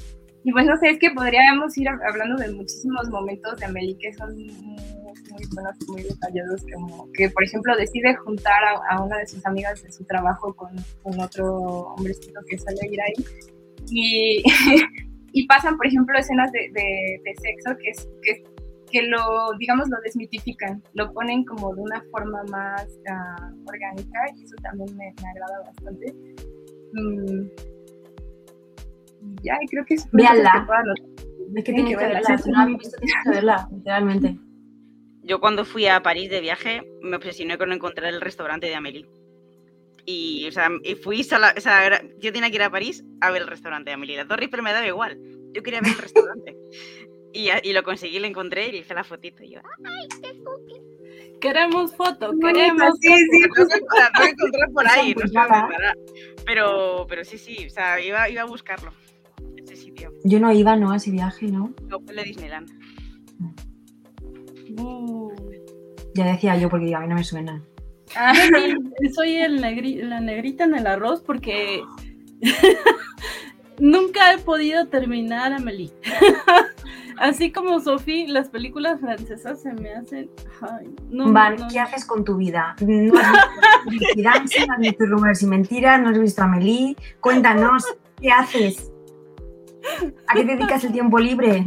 y 0.43 0.51
pues 0.51 0.65
no 0.65 0.77
sé, 0.77 0.89
es 0.89 0.99
que 0.99 1.11
podríamos 1.11 1.77
ir 1.77 1.87
hablando 1.89 2.35
de 2.37 2.51
muchísimos 2.51 3.09
momentos 3.09 3.59
de 3.59 3.65
Amelie 3.65 3.97
que 3.97 4.13
son 4.13 4.35
muy, 4.35 5.45
buenos, 5.53 5.75
muy 5.87 6.03
detallados, 6.03 6.63
como 6.73 7.11
que 7.13 7.29
por 7.29 7.43
ejemplo 7.43 7.75
decide 7.75 8.15
juntar 8.15 8.63
a, 8.63 8.95
a 8.95 9.03
una 9.03 9.17
de 9.17 9.27
sus 9.27 9.45
amigas 9.45 9.81
de 9.81 9.91
su 9.91 10.03
trabajo 10.05 10.53
con, 10.53 10.69
con 11.01 11.19
otro 11.19 11.51
hombrecito 11.95 12.39
que 12.47 12.57
sale 12.57 12.77
a 12.81 12.87
ir 12.87 13.01
ahí 13.01 13.54
y, 13.89 14.43
y 15.33 15.47
pasan, 15.47 15.77
por 15.77 15.87
ejemplo, 15.87 16.17
escenas 16.17 16.51
de, 16.51 16.69
de, 16.71 17.21
de 17.23 17.35
sexo 17.35 17.77
que, 17.77 17.89
es, 17.89 18.09
que, 18.21 18.43
que, 18.91 19.01
lo, 19.03 19.51
digamos, 19.59 19.89
lo 19.89 19.97
desmitifican, 20.03 20.81
lo 20.93 21.11
ponen 21.13 21.43
como 21.45 21.73
de 21.75 21.81
una 21.81 22.01
forma 22.11 22.43
más 22.49 22.85
uh, 22.85 23.69
orgánica 23.69 24.19
y 24.35 24.43
eso 24.43 24.55
también 24.63 24.95
me, 24.97 25.13
me 25.21 25.29
agrada 25.29 25.61
bastante. 25.65 26.13
Mm. 26.93 27.47
Ya, 29.43 29.57
y 29.61 29.67
creo 29.67 29.85
que 29.85 29.95
es... 29.95 30.07
Véanla. 30.11 30.67
Es 31.55 31.63
que 31.63 31.73
tiene 31.73 31.89
que 31.89 31.95
verla, 31.95 32.37
si 32.37 32.51
no 32.51 32.59
habéis 32.59 32.79
visto, 32.79 32.97
tienes 32.97 33.15
que 33.23 33.29
verla, 33.29 33.67
literalmente. 33.71 34.39
Yo 35.23 35.39
cuando 35.39 35.65
fui 35.65 35.87
a 35.87 36.01
París 36.03 36.29
de 36.29 36.41
viaje 36.41 36.83
me 37.01 37.15
obsesioné 37.15 37.57
con 37.57 37.71
encontrar 37.71 38.13
el 38.13 38.21
restaurante 38.21 38.67
de 38.67 38.75
Amélie. 38.75 39.07
Y, 40.05 40.47
o 40.47 40.51
sea, 40.51 40.69
y 40.83 40.95
fui 40.95 41.25
a 41.31 41.39
la, 41.39 41.53
o 41.57 41.61
sea, 41.61 41.85
era- 41.85 42.01
yo 42.19 42.31
tenía 42.31 42.49
que 42.49 42.55
ir 42.57 42.61
a 42.63 42.69
París 42.69 43.03
a 43.21 43.31
ver 43.31 43.41
el 43.41 43.47
restaurante 43.47 43.89
de 43.89 43.95
Amelie. 43.95 44.17
La 44.17 44.27
Torre 44.27 44.43
Eiffel 44.45 44.61
me 44.61 44.71
daba 44.71 44.85
igual. 44.85 45.19
Yo 45.51 45.63
quería 45.63 45.81
ver 45.81 45.91
el 45.91 45.97
restaurante. 45.97 46.55
y, 47.33 47.49
y 47.63 47.73
lo 47.73 47.83
conseguí, 47.83 48.19
lo 48.19 48.27
encontré 48.27 48.67
y 48.67 48.71
le 48.73 48.77
hice 48.79 48.93
la 48.93 49.03
fotito. 49.03 49.43
Y 49.43 49.51
yo, 49.53 49.59
¡ay, 49.83 50.07
qué 50.21 50.37
cookie! 50.43 50.81
Queremos 51.41 51.95
foto, 51.95 52.31
queremos 52.39 52.93
sí, 53.01 53.09
sí, 53.09 53.41
La 53.41 53.47
tengo 53.53 53.67
que- 53.67 53.99
la 53.99 54.11
tengo 54.11 54.25
que 54.25 54.29
encontrar 54.31 54.71
por 54.71 54.87
ahí. 54.87 55.13
No 55.15 55.27
sé. 55.27 55.35
Pero, 56.45 57.05
pero 57.09 57.23
sí, 57.25 57.37
sí, 57.37 57.65
o 57.65 57.69
sea, 57.69 57.99
iba, 57.99 58.29
iba 58.29 58.41
a 58.43 58.45
buscarlo. 58.45 58.91
Ese 59.57 59.75
sitio. 59.75 60.13
Yo 60.23 60.39
no 60.39 60.51
iba, 60.53 60.75
¿no? 60.75 60.91
A 60.91 60.97
ese 60.97 61.11
viaje, 61.11 61.47
¿no? 61.47 61.73
No 61.87 61.99
fue 61.99 62.13
de 62.15 62.23
Disneyland. 62.23 62.69
Uh, 64.77 65.31
Ya 66.13 66.25
decía 66.25 66.57
yo, 66.57 66.69
porque 66.69 66.93
a 66.95 66.99
mí 66.99 67.07
no 67.07 67.15
me 67.15 67.23
suena. 67.23 67.61
Ah, 68.15 68.33
soy 69.13 69.35
el 69.37 69.61
negri- 69.61 70.01
la 70.03 70.19
negrita 70.19 70.63
en 70.65 70.75
el 70.75 70.85
arroz 70.87 71.21
porque 71.21 71.81
nunca 73.79 74.33
he 74.33 74.37
podido 74.37 74.87
terminar 74.87 75.53
Amelie. 75.53 75.91
Así 77.17 77.49
como 77.51 77.79
Sophie, 77.79 78.27
las 78.27 78.49
películas 78.49 78.99
francesas 78.99 79.61
se 79.61 79.71
me 79.73 79.93
hacen. 79.93 80.29
ay, 80.61 80.93
no, 81.09 81.31
Van, 81.31 81.55
no, 81.55 81.67
¿qué 81.69 81.79
haces 81.79 82.03
con 82.03 82.25
tu 82.25 82.35
vida? 82.35 82.75
¿No 82.81 83.17
has 83.17 83.31
visto 83.85 84.05
Dirty 84.07 84.21
Dancing? 84.21 84.69
¿Has 84.69 84.79
visto 84.79 85.05
Rumores 85.05 85.41
y 85.41 85.47
Mentiras? 85.47 86.01
¿No 86.01 86.09
has 86.09 86.19
visto 86.19 86.41
a 86.41 86.45
Amelie? 86.45 86.97
Cuéntanos, 87.21 87.85
¿qué 88.21 88.31
haces? 88.31 88.91
¿A 90.27 90.33
qué 90.33 90.43
dedicas 90.43 90.83
el 90.83 90.91
tiempo 90.91 91.17
libre? 91.17 91.65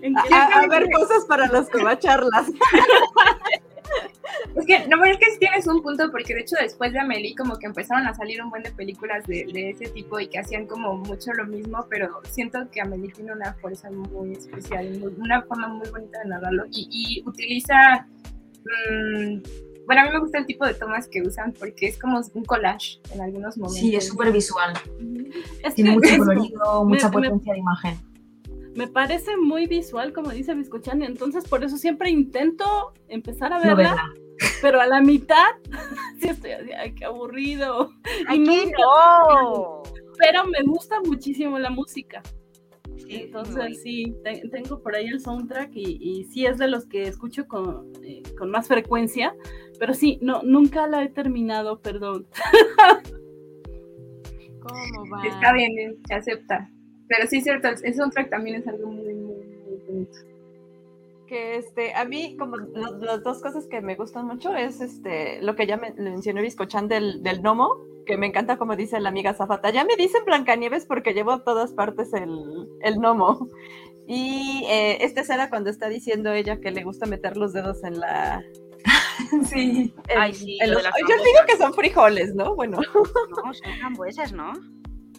¿en 0.00 0.16
A, 0.18 0.22
qué- 0.22 0.34
a- 0.34 0.60
a 0.60 0.66
ver 0.68 0.88
cosas 0.92 1.24
para 1.26 1.48
las 1.48 1.68
charlas. 1.98 2.46
Es 4.56 4.66
que, 4.66 4.80
no, 4.88 4.96
pero 5.00 5.12
es 5.12 5.18
que 5.18 5.30
sí 5.32 5.38
tienes 5.38 5.66
un 5.66 5.82
punto, 5.82 6.10
porque 6.10 6.34
de 6.34 6.40
hecho 6.40 6.56
después 6.60 6.92
de 6.92 6.98
Amelie 7.00 7.34
como 7.34 7.58
que 7.58 7.66
empezaron 7.66 8.06
a 8.06 8.14
salir 8.14 8.42
un 8.42 8.50
buen 8.50 8.62
de 8.62 8.70
películas 8.72 9.26
de, 9.26 9.46
de 9.52 9.70
ese 9.70 9.88
tipo 9.88 10.18
y 10.20 10.28
que 10.28 10.38
hacían 10.38 10.66
como 10.66 10.94
mucho 10.94 11.32
lo 11.32 11.46
mismo, 11.46 11.86
pero 11.90 12.20
siento 12.30 12.58
que 12.70 12.80
Amelie 12.80 13.10
tiene 13.12 13.32
una 13.32 13.54
fuerza 13.54 13.90
muy 13.90 14.32
especial, 14.32 14.98
muy- 14.98 15.14
una 15.18 15.42
forma 15.42 15.68
muy 15.68 15.88
bonita 15.90 16.18
de 16.22 16.28
narrarlo 16.30 16.64
y, 16.70 16.88
y 17.22 17.28
utiliza, 17.28 18.06
mm, 18.90 19.42
bueno, 19.86 20.02
a 20.02 20.04
mí 20.04 20.10
me 20.12 20.20
gusta 20.20 20.38
el 20.38 20.46
tipo 20.46 20.64
de 20.64 20.74
tomas 20.74 21.08
que 21.08 21.22
usan 21.22 21.52
porque 21.58 21.86
es 21.88 21.98
como 21.98 22.20
un 22.34 22.44
collage 22.44 23.00
en 23.14 23.20
algunos 23.20 23.56
momentos. 23.58 23.78
Sí, 23.80 23.96
es 23.96 24.06
súper 24.06 24.30
visual. 24.32 24.72
Es 25.64 25.74
Tiene 25.74 25.90
que 25.90 25.96
mucho 25.96 26.18
colorido, 26.18 26.84
mucha 26.84 27.08
me- 27.08 27.16
me- 27.20 27.26
potencia 27.28 27.52
de 27.52 27.58
imagen. 27.58 28.11
Me 28.74 28.86
parece 28.88 29.36
muy 29.36 29.66
visual, 29.66 30.12
como 30.12 30.30
dice 30.30 30.54
Biscochani, 30.54 31.04
entonces 31.04 31.46
por 31.48 31.62
eso 31.64 31.76
siempre 31.76 32.10
intento 32.10 32.92
empezar 33.08 33.52
a 33.52 33.58
verla, 33.58 33.96
pero 34.60 34.80
a 34.80 34.86
la 34.86 35.00
mitad 35.00 35.50
sí 36.20 36.28
estoy 36.28 36.52
así, 36.52 36.72
ay, 36.72 36.94
qué 36.94 37.04
aburrido. 37.04 37.90
Y 38.04 38.24
¡Ay, 38.28 38.44
qué 38.44 38.72
no! 38.78 39.82
Pero 40.18 40.44
me 40.46 40.62
gusta 40.62 41.00
muchísimo 41.00 41.58
la 41.58 41.70
música. 41.70 42.22
Sí, 42.96 43.02
es 43.02 43.08
muy 43.08 43.20
Entonces 43.22 43.82
sí, 43.82 44.14
te- 44.22 44.46
tengo 44.50 44.80
por 44.80 44.94
ahí 44.94 45.06
el 45.08 45.20
soundtrack 45.20 45.70
y, 45.74 45.98
y 46.00 46.24
sí 46.24 46.46
es 46.46 46.58
de 46.58 46.68
los 46.68 46.86
que 46.86 47.02
escucho 47.04 47.48
con, 47.48 47.90
eh, 48.04 48.22
con 48.38 48.50
más 48.50 48.68
frecuencia, 48.68 49.34
pero 49.80 49.94
sí, 49.94 50.18
no, 50.22 50.42
nunca 50.44 50.86
la 50.86 51.02
he 51.02 51.08
terminado, 51.08 51.80
perdón. 51.80 52.26
¿Cómo 54.60 55.10
va? 55.10 55.26
Está 55.26 55.52
bien, 55.54 55.72
eh, 55.78 55.96
se 56.06 56.14
acepta. 56.14 56.70
Pero 57.08 57.26
sí 57.28 57.38
es 57.38 57.44
cierto, 57.44 57.68
el 57.68 57.76
el 57.84 57.94
soundtrack 57.94 58.30
también 58.30 58.56
es 58.56 58.66
algo 58.68 58.90
muy, 58.90 59.12
muy, 59.14 59.34
muy 59.44 59.78
bonito. 59.86 60.18
que 61.26 61.56
este, 61.56 61.94
a 61.94 62.04
mí 62.04 62.36
como 62.38 62.56
lo- 62.56 62.98
las 62.98 63.22
dos 63.22 63.40
cosas 63.40 63.66
que 63.66 63.80
me 63.80 63.94
gustan 63.94 64.26
mucho 64.26 64.54
es 64.54 64.80
este, 64.80 65.40
lo 65.42 65.56
que 65.56 65.66
ya 65.66 65.76
me, 65.78 65.92
mencionó 65.94 66.42
Biscochan 66.42 66.88
del, 66.88 67.22
del 67.22 67.40
gnomo, 67.40 67.76
que 68.06 68.16
me 68.18 68.26
encanta 68.26 68.58
como 68.58 68.76
dice 68.76 69.00
la 69.00 69.08
amiga 69.08 69.32
Zafata. 69.34 69.70
Ya 69.70 69.84
me 69.84 69.96
dicen 69.96 70.24
Blancanieves 70.26 70.84
porque 70.86 71.14
llevo 71.14 71.30
a 71.32 71.42
todas 71.44 71.72
partes 71.72 72.12
el, 72.12 72.68
el 72.82 72.96
gnomo. 72.96 73.48
Y 74.06 74.64
eh, 74.68 74.98
esta 75.04 75.20
escena 75.22 75.48
cuando 75.48 75.70
está 75.70 75.88
diciendo 75.88 76.32
ella 76.32 76.60
que 76.60 76.70
le 76.72 76.82
gusta 76.84 77.06
meter 77.06 77.36
los 77.36 77.52
dedos 77.52 77.82
en 77.84 78.00
la... 78.00 78.42
Sí. 79.48 79.94
en- 80.08 80.18
Ay, 80.18 80.34
sí, 80.34 80.58
yo 80.60 80.74
digo 80.74 81.38
que 81.46 81.56
son 81.56 81.72
frijoles, 81.72 82.34
¿no? 82.34 82.54
Bueno. 82.56 82.78
No, 83.44 83.54
son 83.54 83.72
frambuesas, 83.78 84.32
¿no? 84.32 84.52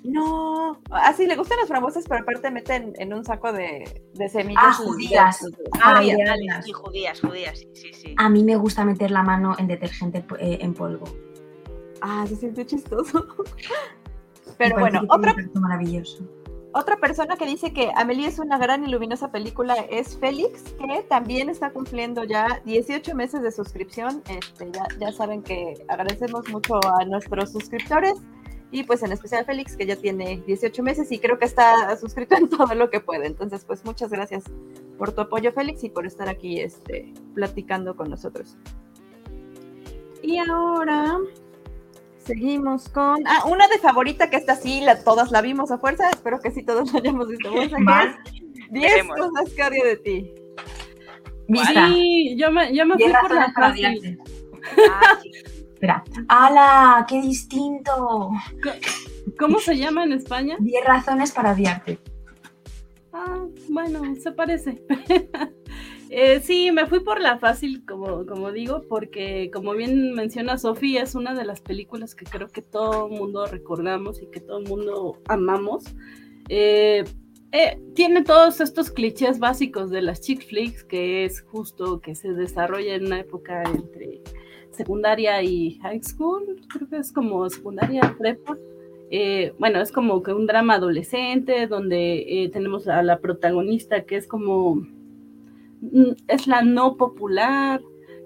No, 0.03 0.81
así 0.91 1.25
le 1.25 1.35
gustan 1.37 1.57
las 1.59 1.67
frambuesas, 1.69 2.05
pero 2.07 2.21
aparte 2.23 2.51
meten 2.51 2.93
en 2.97 3.13
un 3.13 3.23
saco 3.23 3.53
de, 3.53 4.01
de 4.13 4.29
semillas. 4.29 4.63
Ah, 4.65 4.73
judías. 4.73 5.39
Ah, 5.75 5.79
Para 5.79 5.99
Judías, 6.01 6.65
judías, 6.73 7.21
judías, 7.21 7.59
sí, 7.59 7.69
sí, 7.73 7.93
sí. 7.93 8.15
A 8.17 8.29
mí 8.29 8.43
me 8.43 8.57
gusta 8.57 8.83
meter 8.83 9.11
la 9.11 9.23
mano 9.23 9.55
en 9.57 9.67
detergente 9.67 10.25
eh, 10.39 10.57
en 10.61 10.73
polvo. 10.73 11.05
ah, 12.01 12.25
se 12.27 12.35
siente 12.35 12.65
chistoso. 12.65 13.25
Pero 14.57 14.77
bueno, 14.79 15.01
otra 15.09 15.33
maravilloso. 15.55 16.23
Otra 16.75 16.97
persona 16.97 17.37
que 17.37 17.45
dice 17.45 17.71
que 17.71 17.91
Amelie 17.95 18.27
es 18.27 18.39
una 18.39 18.57
gran 18.57 18.83
y 18.83 18.87
luminosa 18.91 19.31
película 19.31 19.75
es 19.91 20.17
Félix, 20.17 20.73
que 20.73 21.03
también 21.03 21.49
está 21.49 21.71
cumpliendo 21.71 22.23
ya 22.23 22.61
18 22.65 23.13
meses 23.15 23.43
de 23.43 23.51
suscripción. 23.51 24.23
Este, 24.27 24.71
ya, 24.71 24.85
ya 24.99 25.11
saben 25.11 25.43
que 25.43 25.75
agradecemos 25.87 26.49
mucho 26.49 26.79
a 26.99 27.05
nuestros 27.05 27.51
suscriptores 27.51 28.15
y 28.73 28.83
pues 28.83 29.03
en 29.03 29.11
especial 29.11 29.45
Félix, 29.45 29.77
que 29.77 29.85
ya 29.85 29.95
tiene 29.95 30.41
18 30.47 30.81
meses 30.81 31.11
y 31.11 31.19
creo 31.19 31.37
que 31.37 31.45
está 31.45 31.95
suscrito 31.95 32.35
en 32.35 32.49
todo 32.49 32.73
lo 32.73 32.89
que 32.89 32.99
puede. 32.99 33.27
Entonces, 33.27 33.63
pues 33.65 33.85
muchas 33.85 34.09
gracias 34.09 34.45
por 34.97 35.11
tu 35.11 35.21
apoyo, 35.21 35.51
Félix, 35.51 35.83
y 35.83 35.89
por 35.89 36.07
estar 36.07 36.27
aquí 36.27 36.59
este, 36.59 37.13
platicando 37.35 37.95
con 37.95 38.09
nosotros. 38.09 38.57
Y 40.23 40.39
ahora 40.39 41.19
seguimos 42.17 42.89
con... 42.89 43.21
Ah, 43.27 43.43
una 43.45 43.67
de 43.67 43.77
favorita 43.77 44.31
que 44.31 44.37
esta 44.37 44.55
sí, 44.55 44.81
la, 44.81 45.03
todas 45.03 45.29
la 45.29 45.41
vimos 45.41 45.69
a 45.69 45.77
fuerza. 45.77 46.09
Espero 46.09 46.39
que 46.39 46.49
sí 46.49 46.63
todos 46.63 46.91
la 46.93 46.99
hayamos 46.99 47.27
visto 47.27 47.49
es 47.61 47.69
10 47.69 47.83
Veremos. 48.71 49.17
cosas 49.17 49.53
que 49.53 49.63
odio 49.63 49.85
de 49.85 49.97
ti. 49.97 50.33
Vista. 51.47 51.89
Sí, 51.89 52.35
yo 52.39 52.51
me, 52.51 52.75
yo 52.75 52.87
me 52.87 52.95
fui 52.95 53.13
por 53.21 53.35
la 53.35 53.53
fácil. 53.53 54.19
Ah, 54.89 55.19
sí. 55.21 55.31
Espera. 55.83 56.01
¡Hala! 56.29 57.05
¡Qué 57.09 57.21
distinto! 57.21 58.31
¿Cómo 59.37 59.59
se 59.59 59.77
llama 59.77 60.05
en 60.05 60.13
España? 60.13 60.55
10 60.57 60.85
razones 60.85 61.33
para 61.33 61.51
odiarte. 61.51 61.99
Ah, 63.11 63.45
bueno, 63.69 64.01
se 64.15 64.31
parece. 64.31 64.81
Eh, 66.15 66.41
sí, 66.41 66.71
me 66.71 66.85
fui 66.85 66.99
por 66.99 67.19
la 67.19 67.39
fácil, 67.39 67.83
como, 67.87 68.27
como 68.27 68.51
digo, 68.51 68.83
porque 68.87 69.49
como 69.51 69.73
bien 69.73 70.13
menciona 70.13 70.59
Sofía, 70.59 71.01
es 71.01 71.15
una 71.15 71.33
de 71.33 71.43
las 71.43 71.59
películas 71.59 72.13
que 72.13 72.25
creo 72.25 72.49
que 72.49 72.61
todo 72.61 73.07
el 73.07 73.17
mundo 73.17 73.47
recordamos 73.47 74.21
y 74.21 74.27
que 74.27 74.39
todo 74.39 74.59
el 74.59 74.67
mundo 74.69 75.19
amamos. 75.27 75.85
Eh, 76.49 77.03
eh, 77.51 77.81
tiene 77.95 78.23
todos 78.23 78.61
estos 78.61 78.91
clichés 78.91 79.39
básicos 79.39 79.89
de 79.89 80.03
las 80.03 80.21
chick 80.21 80.47
flicks, 80.47 80.83
que 80.83 81.25
es 81.25 81.41
justo 81.41 81.99
que 81.99 82.13
se 82.13 82.31
desarrolla 82.33 82.93
en 82.93 83.07
una 83.07 83.19
época 83.21 83.63
entre 83.63 84.21
secundaria 84.73 85.41
y 85.41 85.79
high 85.81 86.01
school, 86.03 86.61
creo 86.67 86.89
que 86.89 86.97
es 86.97 87.11
como 87.11 87.49
secundaria 87.49 88.15
prepa. 88.17 88.57
bueno, 89.59 89.79
es 89.79 89.91
como 89.91 90.23
que 90.23 90.33
un 90.33 90.47
drama 90.47 90.75
adolescente 90.75 91.67
donde 91.67 92.49
tenemos 92.51 92.87
a 92.87 93.03
la 93.03 93.19
protagonista 93.19 94.03
que 94.03 94.17
es 94.17 94.27
como 94.27 94.85
es 96.27 96.47
la 96.47 96.61
no 96.61 96.97
popular, 96.97 97.81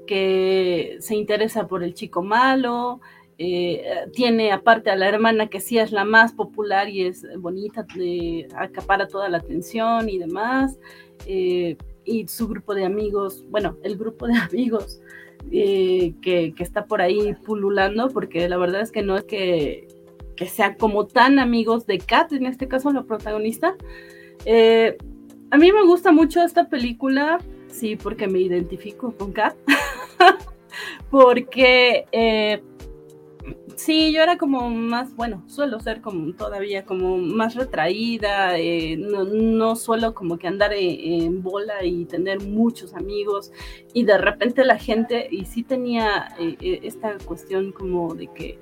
que 0.06 0.98
se 1.00 1.16
interesa 1.16 1.68
por 1.68 1.84
el 1.84 1.94
chico 1.94 2.22
malo, 2.22 3.02
eh, 3.40 4.08
tiene 4.14 4.52
aparte 4.52 4.90
a 4.90 4.96
la 4.96 5.08
hermana 5.08 5.48
que 5.48 5.60
sí 5.60 5.78
es 5.78 5.92
la 5.92 6.06
más 6.06 6.34
popular 6.34 6.90
y 6.90 7.04
es 7.06 7.26
bonita, 7.40 7.86
acapara 8.56 9.08
toda 9.08 9.30
la 9.30 9.38
atención 9.38 10.10
y 10.10 10.18
demás, 10.18 10.80
eh, 11.28 11.78
y 12.04 12.28
su 12.28 12.48
grupo 12.48 12.74
de 12.74 12.86
amigos, 12.86 13.46
bueno, 13.50 13.78
el 13.84 13.98
grupo 13.98 14.28
de 14.28 14.34
amigos 14.50 15.02
eh, 15.52 16.14
que, 16.22 16.54
está 16.60 16.86
por 16.86 17.02
ahí 17.02 17.36
pululando, 17.46 18.10
porque 18.10 18.48
la 18.50 18.58
verdad 18.58 18.82
es 18.82 18.92
que 18.92 19.02
no 19.02 19.16
es 19.16 19.24
que, 19.24 19.88
que 20.36 20.48
sean 20.48 20.76
como 20.76 21.08
tan 21.08 21.40
amigos 21.40 21.86
de 21.86 21.98
Kat, 22.00 22.32
en 22.34 22.46
este 22.46 22.68
caso 22.68 22.92
la 22.92 23.04
protagonista, 23.04 23.76
a 25.50 25.58
mí 25.58 25.72
me 25.72 25.86
gusta 25.86 26.12
mucho 26.12 26.44
esta 26.44 26.70
película, 26.70 27.40
sí, 27.70 27.96
porque 27.96 28.28
me 28.28 28.40
identifico 28.40 29.14
con 29.18 29.32
Kat. 29.32 29.56
porque 31.10 32.06
eh, 32.12 32.62
sí, 33.78 34.12
yo 34.12 34.22
era 34.22 34.38
como 34.38 34.70
más, 34.70 35.16
bueno, 35.16 35.44
suelo 35.48 35.80
ser 35.80 36.02
como 36.02 36.34
todavía 36.34 36.84
como 36.86 37.18
más 37.18 37.56
retraída, 37.56 38.58
eh, 38.58 38.98
no, 38.98 39.76
suelo 39.76 40.14
como 40.14 40.38
que 40.38 40.48
andar 40.48 40.74
en, 40.74 41.42
bola 41.42 41.84
y 41.84 42.06
tener 42.06 42.42
muchos 42.42 42.94
amigos 42.94 43.52
y 43.94 44.04
de 44.04 44.18
repente 44.18 44.66
la 44.66 44.78
gente, 44.78 45.28
y 45.32 45.46
sí 45.46 45.64
tenía 45.64 46.36
eh, 46.40 46.80
esta 46.84 47.18
cuestión 47.26 47.72
como 47.72 48.14
de 48.16 48.28
que 48.28 48.60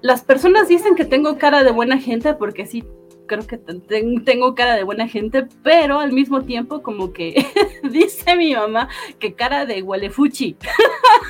las 0.00 0.22
personas 0.22 0.68
dicen 0.68 0.94
que 0.94 1.04
tengo 1.04 1.36
cara 1.38 1.64
de 1.64 1.72
buena 1.72 1.98
gente 1.98 2.32
porque 2.34 2.66
sí 2.66 2.84
creo 3.26 3.46
que 3.46 3.58
tengo 3.58 4.54
cara 4.54 4.74
de 4.74 4.84
buena 4.84 5.06
gente, 5.06 5.46
pero 5.62 5.98
al 6.00 6.12
mismo 6.12 6.42
tiempo 6.42 6.82
como 6.82 7.12
que 7.12 7.46
dice 7.90 8.36
mi 8.36 8.54
mamá 8.54 8.88
que 9.18 9.34
cara 9.34 9.66
de 9.66 9.82
huelefuchi. 9.82 10.56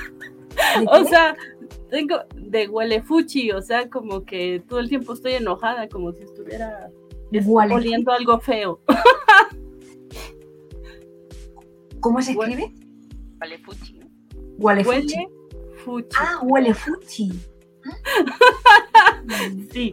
o 0.87 1.05
sea, 1.05 1.37
tengo 1.89 2.21
de 2.35 2.69
huelefuchi, 2.69 3.53
o 3.53 3.63
sea, 3.63 3.89
como 3.89 4.25
que 4.25 4.63
todo 4.69 4.81
el 4.81 4.89
tiempo 4.89 5.15
estoy 5.15 5.35
enojada, 5.35 5.89
como 5.89 6.13
si 6.13 6.23
estuviera 6.23 6.91
oliendo 7.71 8.13
algo 8.13 8.41
feo. 8.41 8.81
¿Cómo 12.01 12.23
se 12.23 12.33
escribe? 12.33 12.73
Huelefuchi. 13.41 14.01
Huelefuchi. 14.59 15.27
Ah, 16.19 16.41
huelefuchi. 16.43 17.33
Sí. 19.73 19.93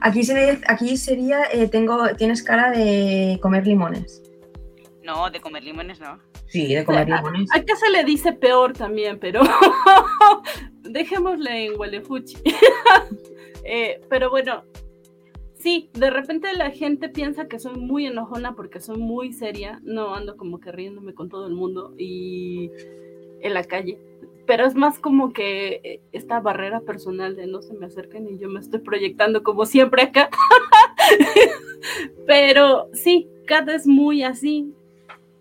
Aquí, 0.00 0.22
aquí 0.66 0.96
sería, 0.96 1.44
eh, 1.52 1.68
tengo, 1.68 2.08
tienes 2.16 2.42
cara 2.42 2.70
de 2.70 3.38
comer 3.42 3.66
limones. 3.66 4.22
No, 5.04 5.30
de 5.30 5.40
comer 5.40 5.62
limones 5.62 6.00
no. 6.00 6.18
Sí, 6.52 6.74
de 6.74 6.84
comer 6.84 7.08
limones. 7.08 7.48
Acá 7.50 7.74
se 7.76 7.90
le 7.90 8.04
dice 8.04 8.34
peor 8.34 8.74
también, 8.74 9.18
pero 9.18 9.40
dejémosle 10.82 11.66
en 11.66 11.80
Huelefuchi. 11.80 12.36
Eh, 13.64 14.00
pero 14.08 14.28
bueno, 14.28 14.64
sí, 15.54 15.88
de 15.92 16.10
repente 16.10 16.52
la 16.52 16.72
gente 16.72 17.08
piensa 17.08 17.46
que 17.46 17.60
soy 17.60 17.76
muy 17.76 18.06
enojona 18.06 18.56
porque 18.56 18.80
soy 18.80 18.98
muy 18.98 19.32
seria. 19.32 19.78
No, 19.84 20.16
ando 20.16 20.36
como 20.36 20.58
que 20.58 20.72
riéndome 20.72 21.14
con 21.14 21.28
todo 21.28 21.46
el 21.46 21.54
mundo 21.54 21.94
y 21.96 22.72
en 23.40 23.54
la 23.54 23.62
calle 23.62 24.00
pero 24.46 24.66
es 24.66 24.74
más 24.74 24.98
como 24.98 25.32
que 25.32 25.80
eh, 25.84 26.00
esta 26.12 26.40
barrera 26.40 26.80
personal 26.80 27.36
de 27.36 27.46
no 27.46 27.62
se 27.62 27.74
me 27.74 27.86
acerquen 27.86 28.28
y 28.28 28.38
yo 28.38 28.48
me 28.48 28.60
estoy 28.60 28.80
proyectando 28.80 29.42
como 29.42 29.66
siempre 29.66 30.02
acá. 30.02 30.30
pero 32.26 32.88
sí, 32.92 33.28
Kat 33.46 33.68
es 33.68 33.86
muy 33.86 34.22
así, 34.22 34.72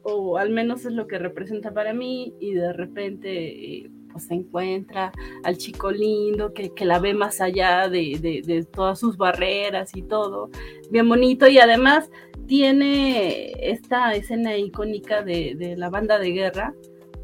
o 0.04 0.38
al 0.38 0.50
menos 0.50 0.86
es 0.86 0.94
lo 0.94 1.08
que 1.08 1.18
representa 1.18 1.74
para 1.74 1.94
mí, 1.94 2.34
y 2.40 2.54
de 2.54 2.74
repente 2.74 3.84
eh, 3.84 3.92
pues 4.12 4.26
se 4.26 4.34
encuentra 4.34 5.12
al 5.44 5.58
chico 5.58 5.92
lindo 5.92 6.54
que, 6.54 6.72
la 6.86 7.00
ve 7.00 7.14
más 7.14 7.42
allá 7.42 7.88
de, 7.88 8.68
todas 8.72 9.00
sus 9.00 9.18
barreras 9.18 9.96
y 9.96 10.02
todo, 10.02 10.50
bien 10.90 11.08
bonito, 11.08 11.48
y 11.48 11.60
además 11.60 12.10
tiene 12.48 13.54
esta 13.62 14.14
escena 14.14 14.58
icónica 14.58 15.24
de 15.24 15.76
la 15.78 15.90
banda 15.90 16.20
de 16.20 16.32
guerra 16.32 16.74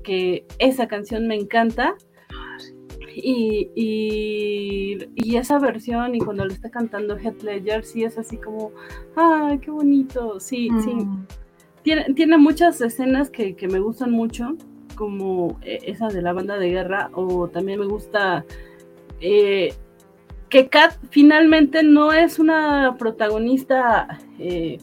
que 0.08 0.46
esa 0.58 0.88
canción 0.88 1.28
me 1.28 1.36
encanta. 1.36 1.96
Y, 3.14 3.70
y, 3.76 5.36
esa 5.36 5.60
versión, 5.60 6.16
y 6.16 6.20
cuando 6.20 6.46
lo 6.46 6.54
está 6.54 6.72
cantando 6.72 7.18
Heath 7.18 7.44
Ledger, 7.44 7.84
sí 7.84 8.04
es 8.04 8.18
así 8.18 8.38
como, 8.38 8.72
¡ay, 9.16 9.60
qué 9.60 9.70
bonito! 9.70 10.40
Sí, 10.40 10.70
sí. 10.84 11.06
Tiene, 11.88 12.14
tiene 12.16 12.38
muchas 12.38 12.82
escenas 12.82 13.30
que, 13.30 13.56
me 13.72 13.80
gustan 13.80 14.12
mucho, 14.12 14.58
como 14.96 15.58
eh, 15.62 15.80
esa 15.84 16.10
de 16.10 16.22
la 16.22 16.34
banda 16.34 16.58
de 16.58 16.70
guerra, 16.70 17.10
o 17.14 17.48
también 17.48 17.80
me 17.80 17.86
gusta 17.86 18.44
eh, 19.22 19.74
que 20.50 20.68
Kat 20.68 20.98
finalmente 21.12 21.84
no 21.84 22.12
es 22.12 22.40
una 22.40 22.98
protagonista 23.00 24.20
eh, 24.38 24.80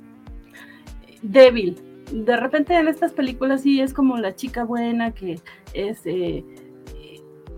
débil, 1.20 1.76
de 2.10 2.38
repente 2.38 2.72
en 2.74 2.88
estas 2.88 3.12
películas 3.12 3.60
sí 3.60 3.82
es 3.82 3.92
como 3.92 4.16
la 4.16 4.34
chica 4.34 4.64
buena 4.64 5.12
que 5.12 5.40
es 5.74 6.04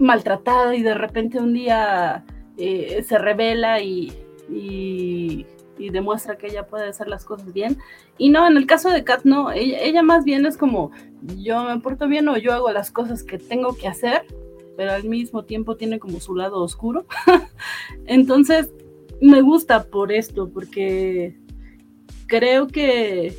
maltratada 0.00 0.74
y 0.74 0.82
de 0.82 0.94
repente 0.94 1.38
un 1.38 1.52
día 1.52 2.24
se 2.56 3.16
revela 3.16 3.80
y, 3.80 4.12
demuestra 5.90 6.36
que 6.36 6.48
ella 6.48 6.66
puede 6.66 6.88
hacer 6.88 7.08
las 7.08 7.24
cosas 7.24 7.52
bien. 7.52 7.78
Y 8.18 8.30
no, 8.30 8.46
en 8.46 8.56
el 8.56 8.66
caso 8.66 8.90
de 8.90 9.04
Kat 9.04 9.24
no, 9.24 9.52
ella, 9.52 10.02
más 10.02 10.24
bien 10.24 10.46
es 10.46 10.56
como 10.56 10.90
yo 11.38 11.64
me 11.64 11.80
porto 11.80 12.08
bien 12.08 12.28
o 12.28 12.36
yo 12.36 12.52
hago 12.52 12.70
las 12.70 12.90
cosas 12.90 13.22
que 13.22 13.38
tengo 13.38 13.76
que 13.76 13.88
hacer, 13.88 14.24
pero 14.76 14.92
al 14.92 15.04
mismo 15.04 15.44
tiempo 15.44 15.76
tiene 15.76 15.98
como 15.98 16.20
su 16.20 16.34
lado 16.34 16.62
oscuro. 16.62 17.06
Entonces 18.06 18.70
me 19.20 19.40
gusta 19.42 19.84
por 19.84 20.12
esto, 20.12 20.48
porque 20.50 21.36
creo 22.26 22.66
que 22.66 23.34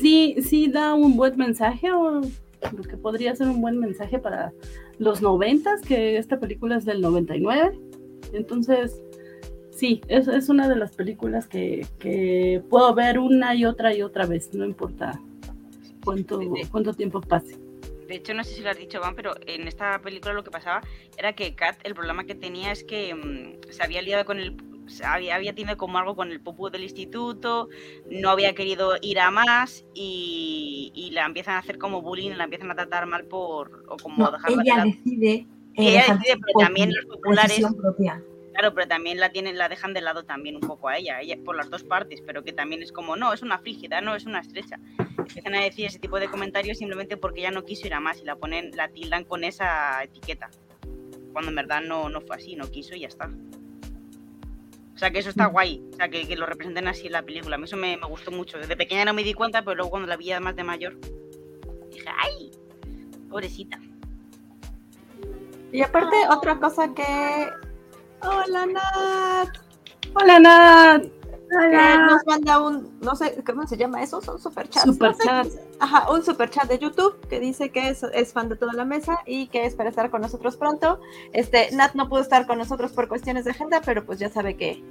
sí, 0.00 0.36
sí 0.42 0.68
da 0.68 0.94
un 0.94 1.16
buen 1.16 1.36
mensaje 1.36 1.92
o 1.92 2.20
lo 2.20 2.82
que 2.82 2.96
podría 2.96 3.34
ser 3.36 3.48
un 3.48 3.60
buen 3.60 3.78
mensaje 3.78 4.18
para 4.18 4.52
los 4.98 5.22
noventas, 5.22 5.80
que 5.80 6.18
esta 6.18 6.38
película 6.38 6.76
es 6.76 6.84
del 6.84 7.00
99. 7.00 7.78
Entonces, 8.32 9.00
sí, 9.70 10.00
es, 10.08 10.28
es 10.28 10.48
una 10.48 10.68
de 10.68 10.76
las 10.76 10.92
películas 10.94 11.46
que, 11.46 11.86
que, 11.98 12.62
puedo 12.68 12.94
ver 12.94 13.18
una 13.18 13.54
y 13.54 13.64
otra 13.64 13.94
y 13.94 14.02
otra 14.02 14.26
vez, 14.26 14.52
no 14.54 14.64
importa 14.64 15.20
cuánto, 16.04 16.40
cuánto 16.70 16.94
tiempo 16.94 17.20
pase. 17.20 17.58
De 18.08 18.16
hecho, 18.16 18.34
no 18.34 18.42
sé 18.42 18.54
si 18.54 18.62
lo 18.62 18.70
has 18.70 18.78
dicho, 18.78 19.00
Van, 19.00 19.14
pero 19.14 19.34
en 19.46 19.68
esta 19.68 20.00
película 20.00 20.34
lo 20.34 20.42
que 20.42 20.50
pasaba 20.50 20.82
era 21.16 21.32
que 21.32 21.54
Kat, 21.54 21.78
el 21.84 21.94
problema 21.94 22.24
que 22.24 22.34
tenía 22.34 22.72
es 22.72 22.82
que 22.82 23.14
mm, 23.14 23.72
se 23.72 23.82
había 23.84 24.02
liado 24.02 24.24
con 24.24 24.40
el 24.40 24.56
había, 25.04 25.36
había, 25.36 25.54
tenido 25.54 25.76
como 25.76 25.98
algo 25.98 26.16
con 26.16 26.32
el 26.32 26.40
popu 26.40 26.68
del 26.70 26.82
instituto, 26.82 27.68
no 28.10 28.30
había 28.30 28.54
querido 28.54 28.94
ir 29.00 29.20
a 29.20 29.30
más 29.30 29.84
y, 29.94 31.10
la 31.12 31.26
empiezan 31.26 31.54
a 31.54 31.58
hacer 31.58 31.78
como 31.78 32.02
bullying, 32.02 32.32
la 32.32 32.44
empiezan 32.44 32.70
a 32.70 32.74
tratar 32.74 33.06
mal 33.06 33.24
por... 33.24 33.84
O 33.88 33.96
como 33.96 34.30
no, 34.30 34.36
ella 34.48 34.84
decide... 34.84 35.46
Eh, 35.74 35.90
ella 35.90 36.16
decide, 36.18 36.38
pero 36.38 36.66
también 36.66 36.92
los 36.94 37.04
populares... 37.06 37.60
Claro, 38.60 38.74
pero 38.74 38.88
también 38.88 39.18
la 39.18 39.30
tienen, 39.30 39.56
la 39.56 39.70
dejan 39.70 39.94
de 39.94 40.02
lado 40.02 40.24
también 40.24 40.54
un 40.54 40.60
poco 40.60 40.88
a 40.90 40.98
ella, 40.98 41.18
ella, 41.22 41.38
por 41.42 41.56
las 41.56 41.70
dos 41.70 41.82
partes, 41.82 42.20
pero 42.20 42.44
que 42.44 42.52
también 42.52 42.82
es 42.82 42.92
como, 42.92 43.16
no, 43.16 43.32
es 43.32 43.40
una 43.40 43.56
frígida, 43.56 44.02
no, 44.02 44.14
es 44.14 44.26
una 44.26 44.40
estrecha. 44.40 44.78
Empiezan 45.16 45.54
a 45.54 45.62
decir 45.62 45.86
ese 45.86 45.98
tipo 45.98 46.20
de 46.20 46.28
comentarios 46.28 46.76
simplemente 46.76 47.16
porque 47.16 47.40
ella 47.40 47.52
no 47.52 47.64
quiso 47.64 47.86
ir 47.86 47.94
a 47.94 48.00
más 48.00 48.20
y 48.20 48.24
la 48.26 48.36
ponen, 48.36 48.70
la 48.76 48.88
tildan 48.88 49.24
con 49.24 49.44
esa 49.44 50.04
etiqueta. 50.04 50.50
Cuando 51.32 51.48
en 51.48 51.56
verdad 51.56 51.80
no, 51.80 52.10
no 52.10 52.20
fue 52.20 52.36
así, 52.36 52.54
no 52.54 52.70
quiso 52.70 52.94
y 52.94 53.00
ya 53.00 53.08
está. 53.08 53.30
O 54.94 54.98
sea, 54.98 55.10
que 55.10 55.20
eso 55.20 55.30
está 55.30 55.48
mm. 55.48 55.52
guay, 55.52 55.82
o 55.94 55.96
sea, 55.96 56.10
que, 56.10 56.36
lo 56.36 56.44
representen 56.44 56.86
así 56.86 57.06
en 57.06 57.12
la 57.12 57.22
película. 57.22 57.56
A 57.56 57.58
mí 57.58 57.64
eso 57.64 57.78
me, 57.78 57.96
gustó 57.96 58.30
mucho. 58.30 58.58
Desde 58.58 58.76
pequeña 58.76 59.06
no 59.06 59.14
me 59.14 59.24
di 59.24 59.32
cuenta, 59.32 59.62
pero 59.62 59.76
luego 59.76 59.88
cuando 59.88 60.06
la 60.06 60.18
vi 60.18 60.38
más 60.38 60.54
de 60.54 60.64
mayor, 60.64 60.98
dije, 61.90 62.10
¡ay! 62.14 62.50
Pobrecita. 63.30 63.80
Y 65.72 65.80
aparte, 65.80 66.14
otra 66.28 66.58
cosa 66.58 66.92
que. 66.92 67.48
Hola, 68.22 68.66
Nat. 68.66 69.48
Hola, 70.14 70.38
Nat. 70.38 71.02
Que 71.50 71.98
nos 71.98 72.24
manda 72.26 72.60
un, 72.60 73.00
no 73.00 73.16
sé, 73.16 73.42
¿cómo 73.44 73.66
se 73.66 73.76
llama 73.76 74.02
eso? 74.02 74.20
Son 74.20 74.38
superchats. 74.38 74.86
Superchat. 74.86 75.46
No 75.46 75.50
sé. 75.50 75.60
Ajá, 75.80 76.10
un 76.12 76.22
superchat 76.22 76.68
de 76.68 76.78
YouTube 76.78 77.26
que 77.28 77.40
dice 77.40 77.70
que 77.70 77.88
es, 77.88 78.04
es 78.04 78.32
fan 78.32 78.48
de 78.48 78.54
toda 78.54 78.72
la 78.72 78.84
mesa 78.84 79.18
y 79.26 79.48
que 79.48 79.64
espera 79.64 79.90
estar 79.90 80.10
con 80.10 80.20
nosotros 80.20 80.56
pronto. 80.56 81.00
Este, 81.32 81.72
Nat 81.72 81.94
no 81.94 82.08
pudo 82.08 82.20
estar 82.20 82.46
con 82.46 82.58
nosotros 82.58 82.92
por 82.92 83.08
cuestiones 83.08 83.44
de 83.44 83.50
agenda, 83.50 83.80
pero 83.84 84.06
pues 84.06 84.20
ya 84.20 84.28
sabe 84.28 84.56
que 84.56 84.84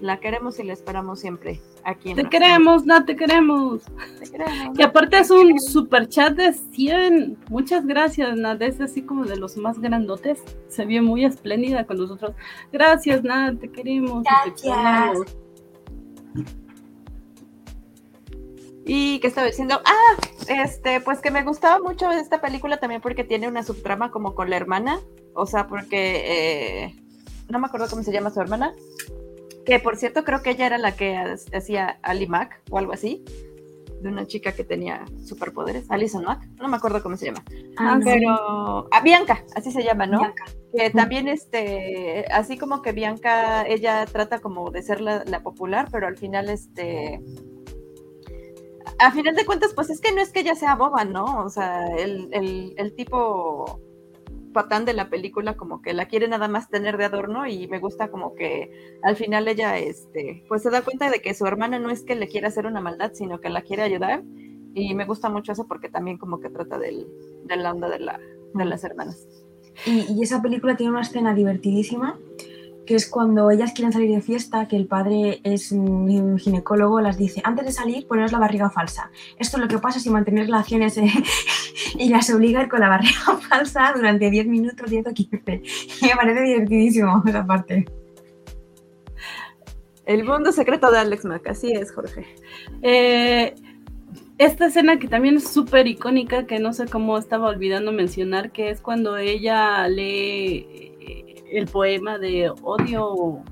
la 0.00 0.18
queremos 0.18 0.58
y 0.58 0.64
la 0.64 0.72
esperamos 0.72 1.20
siempre 1.20 1.60
aquí. 1.84 2.10
En 2.10 2.16
Te 2.16 2.28
queremos, 2.28 2.84
Nat, 2.84 3.06
te 3.06 3.16
queremos. 3.16 3.82
Te 4.18 4.30
queremos. 4.30 4.78
Y 4.78 4.82
aparte 4.82 5.18
es 5.18 5.30
un 5.30 5.58
super 5.60 6.08
chat 6.08 6.34
de 6.34 6.52
100. 6.52 7.38
Muchas 7.48 7.86
gracias, 7.86 8.36
Nat. 8.36 8.60
Es 8.62 8.80
así 8.80 9.02
como 9.02 9.24
de 9.24 9.36
los 9.36 9.56
más 9.56 9.78
grandotes. 9.78 10.42
Se 10.68 10.84
vio 10.84 11.02
muy 11.02 11.24
espléndida 11.24 11.84
con 11.84 11.98
nosotros. 11.98 12.34
Gracias, 12.72 13.22
Nat. 13.22 13.60
Te 13.60 13.70
queremos. 13.70 14.24
Gracias. 14.24 15.34
Y 18.86 19.18
que 19.20 19.28
estaba 19.28 19.46
diciendo, 19.46 19.80
ah, 19.84 20.16
este, 20.48 21.00
pues 21.00 21.20
que 21.20 21.30
me 21.30 21.42
gustaba 21.42 21.82
mucho 21.82 22.10
esta 22.10 22.42
película 22.42 22.76
también 22.76 23.00
porque 23.00 23.24
tiene 23.24 23.48
una 23.48 23.62
subtrama 23.62 24.10
como 24.10 24.34
con 24.34 24.50
la 24.50 24.56
hermana, 24.56 25.00
o 25.32 25.46
sea, 25.46 25.66
porque 25.68 26.84
eh, 26.84 26.94
no 27.48 27.58
me 27.58 27.66
acuerdo 27.66 27.88
cómo 27.88 28.02
se 28.02 28.12
llama 28.12 28.28
su 28.28 28.42
hermana, 28.42 28.74
que 29.66 29.78
por 29.80 29.96
cierto 29.96 30.24
creo 30.24 30.42
que 30.42 30.50
ella 30.50 30.66
era 30.66 30.78
la 30.78 30.94
que 30.96 31.16
ha- 31.16 31.36
hacía 31.56 31.98
Ali 32.02 32.26
Mac 32.26 32.60
o 32.70 32.78
algo 32.78 32.92
así, 32.92 33.24
de 34.02 34.08
una 34.10 34.26
chica 34.26 34.52
que 34.52 34.64
tenía 34.64 35.04
superpoderes, 35.24 35.86
Alison 35.90 36.24
Mac, 36.24 36.46
no 36.56 36.68
me 36.68 36.76
acuerdo 36.76 37.02
cómo 37.02 37.16
se 37.16 37.26
llama, 37.26 37.42
Ah, 37.78 37.98
pero 38.04 38.86
ah, 38.92 39.00
Bianca, 39.02 39.42
así 39.56 39.70
se 39.72 39.82
llama, 39.82 40.06
¿no? 40.06 40.18
Bianca. 40.18 40.44
Que 40.76 40.90
también, 40.90 41.28
este, 41.28 42.26
así 42.30 42.58
como 42.58 42.82
que 42.82 42.92
Bianca, 42.92 43.66
ella 43.66 44.04
trata 44.06 44.40
como 44.40 44.70
de 44.70 44.82
ser 44.82 45.00
la, 45.00 45.24
la 45.24 45.42
popular, 45.42 45.88
pero 45.90 46.06
al 46.06 46.18
final, 46.18 46.50
este, 46.50 47.20
a 48.98 49.10
final 49.12 49.34
de 49.34 49.46
cuentas, 49.46 49.72
pues 49.74 49.88
es 49.90 50.00
que 50.00 50.12
no 50.12 50.20
es 50.20 50.30
que 50.32 50.40
ella 50.40 50.54
sea 50.54 50.74
boba, 50.74 51.04
¿no? 51.04 51.44
O 51.44 51.48
sea, 51.48 51.86
el, 51.96 52.28
el, 52.32 52.74
el 52.76 52.94
tipo 52.94 53.80
patán 54.54 54.86
de 54.86 54.94
la 54.94 55.10
película 55.10 55.58
como 55.58 55.82
que 55.82 55.92
la 55.92 56.06
quiere 56.06 56.26
nada 56.28 56.48
más 56.48 56.70
tener 56.70 56.96
de 56.96 57.04
adorno 57.04 57.46
y 57.46 57.68
me 57.68 57.78
gusta 57.78 58.08
como 58.08 58.34
que 58.34 58.72
al 59.02 59.16
final 59.16 59.46
ella, 59.46 59.76
este, 59.76 60.42
pues 60.48 60.62
se 60.62 60.70
da 60.70 60.80
cuenta 60.80 61.10
de 61.10 61.20
que 61.20 61.34
su 61.34 61.44
hermana 61.44 61.78
no 61.78 61.90
es 61.90 62.02
que 62.02 62.14
le 62.14 62.28
quiera 62.28 62.48
hacer 62.48 62.64
una 62.64 62.80
maldad, 62.80 63.12
sino 63.12 63.40
que 63.40 63.50
la 63.50 63.60
quiere 63.60 63.82
ayudar 63.82 64.22
y 64.72 64.94
me 64.94 65.04
gusta 65.04 65.28
mucho 65.28 65.52
eso 65.52 65.66
porque 65.68 65.90
también 65.90 66.16
como 66.16 66.40
que 66.40 66.48
trata 66.48 66.78
del, 66.78 67.06
de 67.44 67.56
la 67.56 67.72
onda 67.72 67.90
de, 67.90 67.98
la, 67.98 68.18
de 68.54 68.64
las 68.64 68.82
hermanas. 68.84 69.28
Y, 69.84 70.10
y 70.10 70.22
esa 70.22 70.40
película 70.40 70.76
tiene 70.76 70.92
una 70.92 71.02
escena 71.02 71.34
divertidísima, 71.34 72.18
que 72.86 72.94
es 72.94 73.08
cuando 73.08 73.50
ellas 73.50 73.72
quieren 73.72 73.92
salir 73.92 74.10
de 74.10 74.20
fiesta, 74.20 74.68
que 74.68 74.76
el 74.76 74.86
padre 74.86 75.40
es 75.42 75.72
un 75.72 76.38
ginecólogo, 76.38 77.00
las 77.00 77.16
dice, 77.16 77.40
antes 77.44 77.64
de 77.66 77.72
salir, 77.72 78.06
poneros 78.06 78.32
la 78.32 78.38
barriga 78.38 78.70
falsa. 78.70 79.10
Esto 79.38 79.56
es 79.56 79.62
lo 79.62 79.68
que 79.68 79.78
pasa 79.78 80.00
si 80.00 80.10
mantener 80.10 80.46
relaciones 80.46 80.96
eh, 80.98 81.10
y 81.98 82.08
las 82.08 82.30
obliga 82.30 82.60
a 82.60 82.62
ir 82.64 82.68
con 82.68 82.80
la 82.80 82.88
barriga 82.88 83.38
falsa 83.48 83.92
durante 83.94 84.30
10 84.30 84.46
minutos, 84.46 84.90
10 84.90 85.06
o 85.06 85.14
15. 85.14 85.62
Y 86.02 86.06
me 86.06 86.16
parece 86.16 86.42
divertidísimo 86.42 87.22
esa 87.26 87.46
parte. 87.46 87.84
El 90.06 90.24
mundo 90.24 90.52
secreto 90.52 90.90
de 90.90 90.98
Alex 90.98 91.24
Mack, 91.24 91.48
así 91.48 91.72
es, 91.72 91.90
Jorge. 91.92 92.26
Eh, 92.82 93.54
esta 94.36 94.66
escena 94.66 94.98
que 94.98 95.08
también 95.08 95.36
es 95.36 95.48
súper 95.48 95.86
icónica, 95.86 96.46
que 96.46 96.58
no 96.58 96.72
sé 96.74 96.86
cómo 96.86 97.16
estaba 97.16 97.48
olvidando 97.48 97.92
mencionar, 97.92 98.50
que 98.50 98.68
es 98.68 98.80
cuando 98.80 99.16
ella 99.16 99.88
lee 99.88 100.93
el 101.56 101.66
poema 101.66 102.18
de 102.18 102.50
odio, 102.62 103.42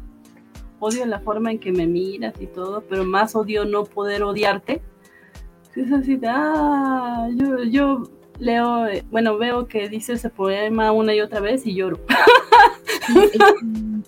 odio 0.80 1.06
la 1.06 1.20
forma 1.20 1.50
en 1.50 1.58
que 1.58 1.72
me 1.72 1.86
miras 1.86 2.34
y 2.40 2.46
todo, 2.46 2.82
pero 2.88 3.04
más 3.04 3.34
odio 3.34 3.64
no 3.64 3.84
poder 3.84 4.22
odiarte. 4.22 4.82
Es 5.74 5.90
así 5.90 6.20
ah, 6.26 7.28
yo, 7.34 7.62
yo 7.64 8.04
leo, 8.38 8.86
bueno, 9.10 9.38
veo 9.38 9.66
que 9.66 9.88
dice 9.88 10.14
ese 10.14 10.28
poema 10.28 10.92
una 10.92 11.14
y 11.14 11.20
otra 11.20 11.40
vez 11.40 11.66
y 11.66 11.74
lloro. 11.74 11.98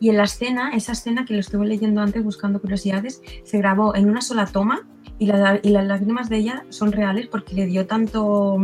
Y 0.01 0.11
en 0.11 0.17
la 0.17 0.25
escena, 0.25 0.71
esa 0.75 0.93
escena 0.93 1.25
que 1.25 1.35
lo 1.35 1.41
estuve 1.41 1.67
leyendo 1.67 2.01
antes 2.01 2.23
buscando 2.23 2.61
curiosidades, 2.61 3.23
se 3.45 3.59
grabó 3.59 3.95
en 3.95 4.09
una 4.09 4.21
sola 4.21 4.47
toma 4.47 4.87
y 5.19 5.27
las 5.27 5.87
lágrimas 5.87 6.29
de 6.29 6.39
ella 6.39 6.65
son 6.71 6.93
reales 6.93 7.29
porque 7.29 7.55
le 7.55 7.67
dio 7.67 7.87
tanto, 7.87 8.57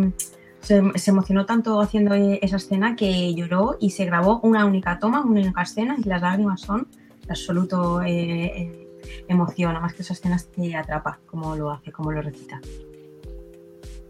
se, 0.61 0.82
se 0.98 1.11
emocionó 1.11 1.46
tanto 1.46 1.80
haciendo 1.80 2.14
eh, 2.14 2.38
esa 2.42 2.56
escena 2.56 2.96
que 2.96 3.34
lloró 3.34 3.76
y 3.80 3.90
se 3.90 4.04
grabó 4.04 4.40
una 4.40 4.64
única 4.66 4.98
toma, 4.98 5.22
una 5.22 5.40
única 5.40 5.62
escena 5.62 5.96
y 5.98 6.08
las 6.08 6.22
lágrimas 6.22 6.61
son 6.61 6.86
de 7.26 7.30
absoluto 7.30 8.02
eh, 8.02 8.44
eh, 8.44 8.88
emoción, 9.28 9.72
además 9.72 9.94
que 9.94 10.02
esa 10.02 10.12
escena 10.12 10.38
te 10.54 10.76
atrapa 10.76 11.20
como 11.26 11.56
lo 11.56 11.70
hace, 11.70 11.92
como 11.92 12.12
lo 12.12 12.22
recita. 12.22 12.61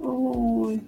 Uy. 0.01 0.83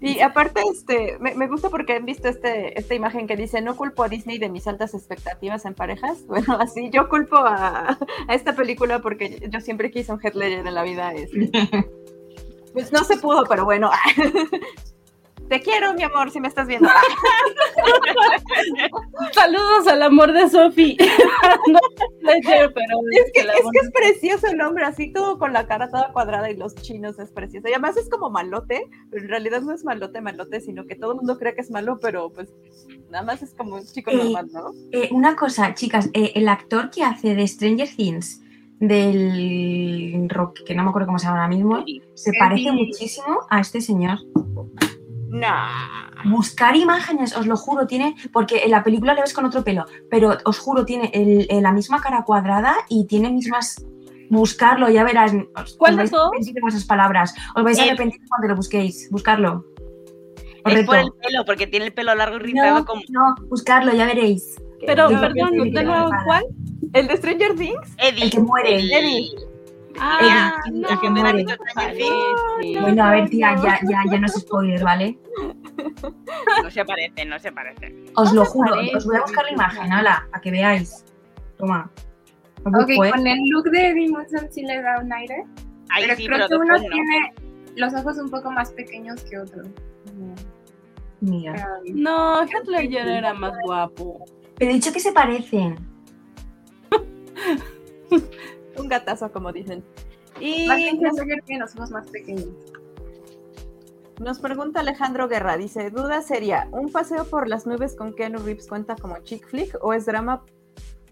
Y 0.00 0.20
aparte, 0.20 0.60
este, 0.70 1.16
me, 1.18 1.34
me 1.34 1.48
gusta 1.48 1.70
porque 1.70 1.94
han 1.94 2.04
visto 2.04 2.28
este, 2.28 2.78
esta 2.78 2.94
imagen 2.94 3.26
que 3.26 3.36
dice, 3.36 3.62
no 3.62 3.74
culpo 3.74 4.02
a 4.02 4.08
Disney 4.08 4.38
de 4.38 4.50
mis 4.50 4.66
altas 4.66 4.92
expectativas 4.92 5.64
en 5.64 5.74
parejas. 5.74 6.24
Bueno, 6.28 6.58
así 6.60 6.90
yo 6.90 7.08
culpo 7.08 7.36
a, 7.36 7.98
a 8.28 8.34
esta 8.34 8.54
película 8.54 9.00
porque 9.00 9.48
yo 9.48 9.60
siempre 9.60 9.90
quise 9.90 10.12
un 10.12 10.20
Heath 10.20 10.34
Ledger 10.34 10.66
en 10.66 10.74
la 10.74 10.82
vida. 10.82 11.14
este. 11.14 11.50
Pues 12.74 12.92
no 12.92 13.02
se 13.04 13.16
pudo, 13.16 13.44
pero 13.48 13.64
bueno. 13.64 13.90
Te 15.48 15.60
quiero, 15.60 15.92
mi 15.92 16.02
amor, 16.02 16.30
si 16.30 16.40
me 16.40 16.48
estás 16.48 16.66
viendo. 16.66 16.88
Saludos 19.32 19.86
al 19.86 20.02
amor 20.02 20.32
de 20.32 20.48
Sophie. 20.48 20.96
no, 21.68 21.78
pero 22.22 22.98
Es 23.12 23.30
que, 23.32 23.40
es 23.40 23.64
que 23.72 23.78
es 23.78 23.90
precioso 23.92 24.46
el 24.46 24.60
hombre, 24.62 24.84
así 24.84 25.12
todo 25.12 25.38
con 25.38 25.52
la 25.52 25.66
cara 25.66 25.90
toda 25.90 26.12
cuadrada 26.12 26.50
y 26.50 26.56
los 26.56 26.74
chinos 26.76 27.18
es 27.18 27.30
precioso. 27.30 27.68
Y 27.68 27.72
además 27.72 27.96
es 27.98 28.08
como 28.08 28.30
malote, 28.30 28.88
pero 29.10 29.22
en 29.22 29.28
realidad 29.28 29.60
no 29.60 29.74
es 29.74 29.84
malote, 29.84 30.22
malote, 30.22 30.60
sino 30.62 30.86
que 30.86 30.94
todo 30.96 31.12
el 31.12 31.18
mundo 31.18 31.38
cree 31.38 31.54
que 31.54 31.60
es 31.60 31.70
malo, 31.70 31.98
pero 32.00 32.30
pues 32.30 32.48
nada 33.10 33.24
más 33.24 33.42
es 33.42 33.52
como 33.54 33.76
un 33.76 33.86
chico 33.86 34.10
Eh, 34.10 34.16
normal, 34.16 34.48
¿no? 34.50 34.70
Eh, 34.92 35.10
una 35.12 35.36
cosa, 35.36 35.74
chicas, 35.74 36.08
eh, 36.14 36.32
el 36.34 36.48
actor 36.48 36.88
que 36.90 37.04
hace 37.04 37.34
de 37.34 37.46
Stranger 37.46 37.88
Things, 37.94 38.40
del 38.88 40.28
rock, 40.30 40.60
que 40.64 40.74
no 40.74 40.82
me 40.84 40.88
acuerdo 40.90 41.06
cómo 41.06 41.18
se 41.18 41.26
llama 41.26 41.38
ahora 41.42 41.48
mismo, 41.54 41.84
se 42.14 42.32
parece 42.38 42.72
muchísimo 42.72 43.40
a 43.50 43.60
este 43.60 43.80
señor. 43.80 44.18
Nah. 45.28 46.10
Buscar 46.26 46.76
imágenes, 46.76 47.36
os 47.36 47.46
lo 47.46 47.56
juro, 47.56 47.86
tiene, 47.86 48.14
porque 48.32 48.64
en 48.64 48.70
la 48.70 48.82
película 48.82 49.14
le 49.14 49.20
ves 49.22 49.34
con 49.34 49.44
otro 49.44 49.62
pelo, 49.64 49.84
pero 50.10 50.38
os 50.44 50.58
juro, 50.58 50.84
tiene 50.84 51.10
el- 51.12 51.46
el- 51.50 51.62
la 51.62 51.72
misma 51.72 52.00
cara 52.00 52.24
cuadrada 52.24 52.74
y 52.88 53.06
tiene 53.06 53.30
mismas... 53.30 53.84
Buscarlo, 54.30 54.88
ya 54.88 55.04
verás. 55.04 55.32
Os, 55.54 55.76
¿Cuál 55.76 55.96
de 55.98 56.08
todos? 56.08 56.30
vuestras 56.62 56.86
palabras. 56.86 57.34
Os 57.54 57.62
vais 57.62 57.78
a 57.78 57.82
El- 57.82 57.90
arrepentir 57.90 58.20
cuando 58.26 58.48
lo 58.48 58.56
busquéis. 58.56 59.10
Buscarlo. 59.10 59.66
Es 60.64 60.86
por 60.86 60.96
el 60.96 61.10
pelo, 61.22 61.44
porque 61.44 61.66
tiene 61.66 61.84
el 61.86 61.92
pelo 61.92 62.14
largo 62.14 62.36
y 62.36 62.38
rizado 62.38 62.78
No, 62.78 62.84
como 62.86 63.02
no, 63.10 63.34
buscarlo, 63.50 63.92
ya 63.92 64.06
veréis. 64.06 64.56
Pero, 64.86 65.08
perdón, 65.08 65.52
¿cuál? 66.24 66.44
¿El 66.94 67.06
de 67.08 67.16
Stranger 67.16 67.54
Things? 67.56 67.94
Eddie. 67.98 68.24
El 68.24 68.30
que 68.30 68.40
muere. 68.40 68.76
el- 68.76 68.92
Eddie. 68.92 69.30
Ah, 69.98 70.52
Eddie, 70.66 70.80
no, 70.80 70.88
el 70.88 71.00
que 71.00 71.10
¿no 71.10 71.20
muere. 71.20 71.44
Things? 71.44 72.80
Bueno, 72.80 73.04
a 73.04 73.10
ver, 73.10 73.28
tía, 73.30 73.54
ya, 73.62 73.78
ya, 73.88 74.02
ya 74.10 74.18
no 74.18 74.26
es 74.26 74.32
spoiler, 74.34 74.82
¿vale? 74.82 75.18
No 76.62 76.70
se 76.70 76.84
parece, 76.84 77.24
no 77.26 77.38
se 77.38 77.52
parece. 77.52 77.94
Os 78.16 78.32
No 78.32 78.40
lo 78.42 78.46
juro, 78.46 78.70
parece, 78.72 78.96
os 78.96 79.06
voy 79.06 79.16
a 79.16 79.20
buscar 79.22 79.44
la 79.44 79.52
imagen, 79.52 79.92
hala, 79.92 80.26
para 80.30 80.40
que 80.40 80.50
veáis. 80.50 81.04
Toma. 81.58 81.90
Ok, 82.64 82.72
busco, 82.86 83.04
¿eh? 83.04 83.10
con 83.10 83.26
el 83.26 83.38
look 83.50 83.64
de 83.70 83.88
Eddie 83.88 84.08
Munson 84.08 84.48
sí 84.50 84.62
le 84.62 84.80
da 84.82 84.98
un 85.00 85.12
aire. 85.12 85.44
Ahí 85.90 86.04
pero 86.04 86.16
sí, 86.16 86.26
creo 86.26 86.38
pero 86.38 86.48
que 86.48 86.54
uno 86.56 86.74
no. 86.74 86.80
tiene 86.80 87.34
los 87.76 87.94
ojos 87.94 88.18
un 88.18 88.30
poco 88.30 88.50
más 88.50 88.72
pequeños 88.72 89.22
que 89.24 89.38
otro. 89.38 89.62
Mira. 91.20 91.78
Um, 91.86 92.02
No, 92.02 92.42
Heath 92.42 92.66
Ledger 92.66 93.06
era 93.06 93.34
más 93.34 93.52
guapo. 93.64 94.24
Pero 94.56 94.70
he 94.70 94.74
dicho 94.74 94.92
que 94.92 95.00
se 95.00 95.12
parecen. 95.12 95.76
Un 98.76 98.88
gatazo, 98.88 99.30
como 99.32 99.52
dicen. 99.52 99.84
Y 100.40 100.66
nos, 100.66 100.76
tiene 101.46 101.60
los 101.60 101.74
ojos 101.76 101.90
más 101.92 102.08
pequeños. 102.10 102.48
nos 104.20 104.38
pregunta 104.40 104.80
Alejandro 104.80 105.28
Guerra, 105.28 105.56
dice, 105.56 105.90
duda 105.90 106.22
sería, 106.22 106.68
¿un 106.72 106.90
paseo 106.90 107.24
por 107.24 107.48
las 107.48 107.66
nubes 107.66 107.94
con 107.94 108.14
Keanu 108.14 108.38
Reeves 108.40 108.66
cuenta 108.68 108.96
como 108.96 109.16
chick 109.22 109.46
flick 109.48 109.76
o 109.80 109.92
es 109.92 110.06
drama 110.06 110.42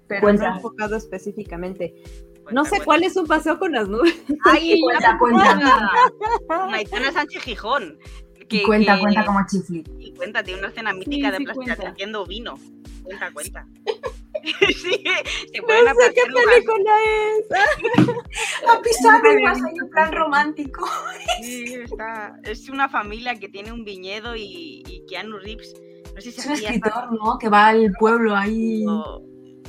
pero 0.09 0.20
Cuenta. 0.23 0.51
no 0.51 0.57
enfocado 0.57 0.97
específicamente? 0.97 1.95
Cuenta, 2.43 2.53
No 2.53 2.64
sé 2.64 2.70
cuenta. 2.70 2.85
cuál 2.85 3.03
es 3.05 3.16
un 3.16 3.27
paseo 3.29 3.59
con 3.61 3.73
las 3.73 3.89
nubes. 3.89 4.14
¡Ay, 4.45 4.81
Cuenta, 4.81 5.16
cuenta. 5.18 5.55
cuenta! 6.49 6.66
Maitana 6.68 7.12
Sánchez 7.12 7.43
Gijón. 7.45 7.99
Que- 8.49 8.64
cuenta, 8.64 8.97
que- 8.97 9.01
cuenta 9.03 9.25
como 9.25 9.39
chifli. 9.47 9.85
Y 10.01 10.12
cuenta, 10.14 10.43
tiene 10.43 10.59
una 10.59 10.68
escena 10.68 10.93
mítica 10.93 11.31
de 11.31 11.39
sí, 11.39 11.45
Plastia 11.45 11.75
cuenta. 11.77 11.89
haciendo 11.93 12.27
vino. 12.27 12.59
Cuenta, 13.05 13.33
cuenta. 13.33 13.66
sí, 14.68 15.05
se 15.55 15.62
pueden 15.62 15.84
No 15.84 15.95
sé 15.95 16.12
qué 16.14 16.22
película 16.32 16.95
es. 17.05 18.09
A 18.68 18.80
pisar 18.80 19.20
uvas, 19.22 19.59
hay 19.62 19.80
un 19.80 19.90
plan 19.90 20.12
romántico. 20.12 20.86
Sí, 21.43 21.74
está. 21.74 22.36
Es 22.45 22.68
una 22.68 22.88
familia 22.88 23.34
que 23.36 23.49
tiene 23.49 23.72
un 23.72 23.84
viñedo 23.84 24.36
y, 24.36 24.82
y 24.86 25.05
Keanu 25.09 25.38
Reeves 25.38 25.74
No 26.14 26.20
sé 26.20 26.30
si 26.32 26.40
Es 26.40 26.47
un 26.47 26.53
escritor, 26.53 27.12
¿no? 27.12 27.38
Que 27.38 27.49
va 27.49 27.68
al 27.68 27.93
pueblo 27.99 28.36
ahí. 28.36 28.84
o- 28.88 29.22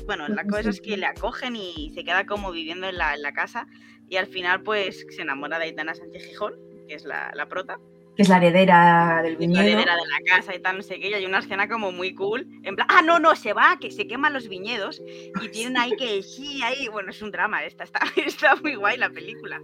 Bueno, 0.05 0.27
la 0.27 0.43
cosa 0.45 0.69
es 0.69 0.81
que 0.81 0.97
le 0.97 1.05
acogen 1.05 1.55
y 1.55 1.91
se 1.93 2.03
queda 2.03 2.25
como 2.25 2.51
viviendo 2.51 2.87
en 2.87 2.97
la, 2.97 3.13
en 3.15 3.21
la 3.21 3.33
casa 3.33 3.65
y 4.09 4.17
al 4.17 4.27
final 4.27 4.61
pues 4.63 5.05
se 5.09 5.21
enamora 5.23 5.57
de 5.57 5.65
Aitana 5.65 5.95
Sánchez 5.95 6.25
Gijón, 6.25 6.53
que 6.87 6.95
es 6.95 7.05
la, 7.05 7.31
la 7.33 7.47
prota, 7.47 7.79
Que 8.15 8.21
es 8.23 8.29
la 8.29 8.37
heredera 8.37 9.21
del 9.23 9.33
es 9.33 9.39
la 9.39 9.45
viñedo. 9.47 9.61
heredera 9.63 9.95
de 9.95 10.01
la 10.01 10.35
casa 10.35 10.53
y 10.55 10.59
tal, 10.61 10.77
no 10.77 10.83
sé 10.83 10.99
qué, 10.99 11.09
y 11.09 11.13
hay 11.15 11.25
una 11.25 11.39
escena 11.39 11.67
como 11.67 11.91
muy 11.91 12.13
cool, 12.13 12.47
en 12.63 12.75
plan, 12.75 12.87
ah, 12.91 13.01
no, 13.01 13.17
no, 13.19 13.35
se 13.35 13.53
va, 13.53 13.77
que 13.81 13.89
se 13.89 14.05
queman 14.07 14.33
los 14.33 14.47
viñedos 14.49 15.01
y 15.41 15.49
tienen 15.51 15.77
ahí 15.77 15.91
que, 15.97 16.21
sí, 16.21 16.61
ahí, 16.63 16.87
bueno, 16.89 17.09
es 17.09 17.21
un 17.21 17.31
drama, 17.31 17.63
esta, 17.63 17.83
está, 17.83 17.99
está 18.25 18.55
muy 18.57 18.75
guay 18.75 18.97
la 18.97 19.09
película. 19.09 19.59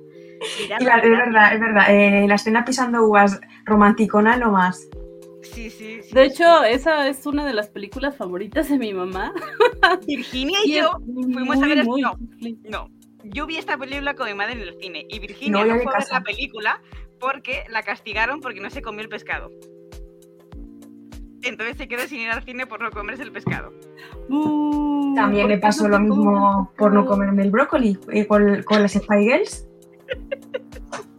Y 0.64 0.68
la- 0.68 0.78
es 0.98 1.10
verdad, 1.10 1.54
es 1.54 1.60
verdad. 1.60 1.84
eh, 1.90 2.26
la 2.28 2.36
escena 2.36 2.66
pisando 2.66 3.04
uvas 3.04 3.40
romanticona 3.66 4.38
no 4.38 4.52
más. 4.52 4.88
Sí, 5.44 5.70
sí, 5.70 6.02
sí. 6.04 6.14
De 6.14 6.26
hecho, 6.26 6.64
esa 6.64 7.08
es 7.08 7.26
una 7.26 7.46
de 7.46 7.54
las 7.54 7.70
películas 7.70 8.16
favoritas 8.16 8.68
de 8.70 8.78
mi 8.78 8.94
mamá. 8.94 9.34
Virginia 10.08 10.60
y 10.66 10.74
yo 10.76 10.92
fuimos 11.06 11.58
a 11.58 11.60
muy, 11.62 11.70
ver 11.76 11.86
muy 11.86 12.02
no, 12.02 12.14
chifli. 12.18 12.60
no. 12.70 12.90
Yo 13.24 13.46
vi 13.46 13.58
esta 13.58 13.78
película 13.78 14.16
con 14.16 14.28
mi 14.28 14.34
madre 14.34 14.54
en 14.54 14.62
el 14.62 14.76
cine 14.80 15.06
y 15.10 15.20
Virginia 15.20 15.66
no 15.66 15.74
de 15.76 15.82
fue 15.82 15.92
a 15.92 15.96
ver 15.98 16.04
casa. 16.04 16.14
la 16.20 16.22
película 16.24 16.82
porque 17.20 17.64
la 17.70 17.84
castigaron 17.84 18.42
porque 18.42 18.60
no 18.62 18.70
se 18.70 18.82
comió 18.82 19.02
el 19.02 19.10
pescado. 19.10 19.50
Entonces 21.44 21.78
se 21.78 21.88
quedó 21.88 22.08
sin 22.08 22.20
ir 22.22 22.30
al 22.30 22.44
cine 22.44 22.68
por 22.68 22.82
no 22.82 22.92
comerse 22.92 23.24
el 23.24 23.32
pescado. 23.32 23.74
Uh, 24.30 25.16
También 25.16 25.44
¿por 25.44 25.56
me 25.56 25.58
pasó 25.58 25.88
lo 25.88 26.00
mismo 26.00 26.72
por 26.78 26.92
no 26.94 27.06
comerme 27.06 27.44
el 27.44 27.52
brócoli 27.52 27.98
eh, 28.12 28.28
con, 28.28 28.64
con 28.64 28.82
las 28.82 28.94
Spy 28.94 29.24
Girls. 29.24 29.66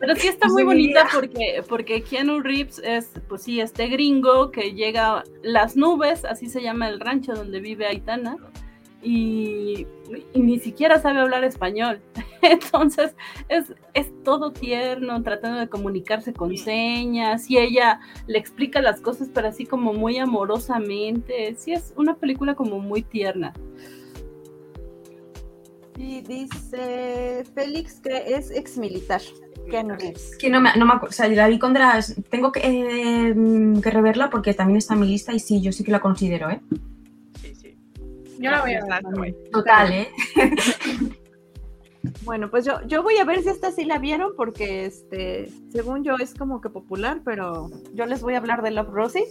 Pero 0.00 0.16
sí 0.16 0.28
está 0.28 0.46
No 0.46 0.54
muy 0.54 0.64
bonita 0.64 1.06
porque, 1.12 1.62
porque 1.68 2.02
Keanu 2.02 2.40
Reeves 2.40 2.80
es, 2.82 3.10
pues 3.28 3.42
sí, 3.42 3.60
este 3.60 3.86
gringo 3.88 4.50
que 4.50 4.72
llega 4.72 5.18
a 5.18 5.24
las 5.42 5.76
nubes, 5.76 6.24
así 6.24 6.48
se 6.48 6.62
llama 6.62 6.88
el 6.88 7.00
rancho 7.00 7.34
donde 7.34 7.60
vive 7.60 7.86
Aitana, 7.86 8.36
y, 9.02 9.86
y 10.32 10.40
ni 10.40 10.58
siquiera 10.60 11.00
sabe 11.00 11.20
hablar 11.20 11.42
español. 11.44 12.00
Entonces 12.42 13.14
es, 13.48 13.72
es 13.94 14.10
todo 14.24 14.52
tierno, 14.52 15.22
tratando 15.22 15.58
de 15.58 15.68
comunicarse 15.68 16.32
con 16.32 16.56
señas, 16.56 17.50
y 17.50 17.58
ella 17.58 18.00
le 18.26 18.38
explica 18.38 18.80
las 18.80 19.00
cosas, 19.00 19.28
pero 19.34 19.48
así 19.48 19.66
como 19.66 19.92
muy 19.92 20.18
amorosamente. 20.18 21.54
Sí, 21.58 21.72
es 21.72 21.92
una 21.96 22.14
película 22.16 22.54
como 22.54 22.78
muy 22.78 23.02
tierna. 23.02 23.52
Y 25.98 26.22
dice 26.22 27.44
Félix 27.54 28.00
que 28.00 28.34
es 28.34 28.50
ex 28.50 28.78
militar. 28.78 29.20
Keanu 29.70 29.94
Reeves. 29.94 30.36
Que 30.38 30.50
no 30.50 30.60
me, 30.60 30.70
no 30.76 30.86
me 30.86 30.94
acu- 30.94 31.08
o 31.08 31.12
sea, 31.12 31.28
la 31.28 31.46
vi 31.48 31.58
con 31.58 31.74
Dras- 31.74 32.16
Tengo 32.30 32.50
que, 32.50 32.60
eh, 32.64 33.34
que 33.82 33.90
reverla 33.90 34.28
porque 34.30 34.54
también 34.54 34.78
está 34.78 34.94
en 34.94 35.00
mi 35.00 35.06
lista 35.08 35.32
y 35.32 35.38
sí, 35.38 35.60
yo 35.60 35.70
sí 35.70 35.84
que 35.84 35.92
la 35.92 36.00
considero, 36.00 36.50
¿eh? 36.50 36.60
Yo 38.42 38.50
la 38.50 38.60
voy 38.60 38.74
a 38.74 39.00
guay. 39.14 39.34
Total, 39.52 39.92
¿eh? 39.92 40.08
Bueno, 42.24 42.50
pues 42.50 42.64
yo, 42.64 42.80
yo 42.86 43.02
voy 43.02 43.18
a 43.18 43.24
ver 43.24 43.42
si 43.42 43.48
esta 43.48 43.70
sí 43.70 43.84
la 43.84 43.98
vieron 43.98 44.32
porque 44.36 44.86
este, 44.86 45.48
según 45.70 46.02
yo 46.02 46.16
es 46.16 46.34
como 46.34 46.60
que 46.60 46.68
popular, 46.68 47.20
pero 47.24 47.70
yo 47.94 48.06
les 48.06 48.22
voy 48.22 48.34
a 48.34 48.38
hablar 48.38 48.62
de 48.62 48.72
Love 48.72 48.90
Rosie, 48.90 49.24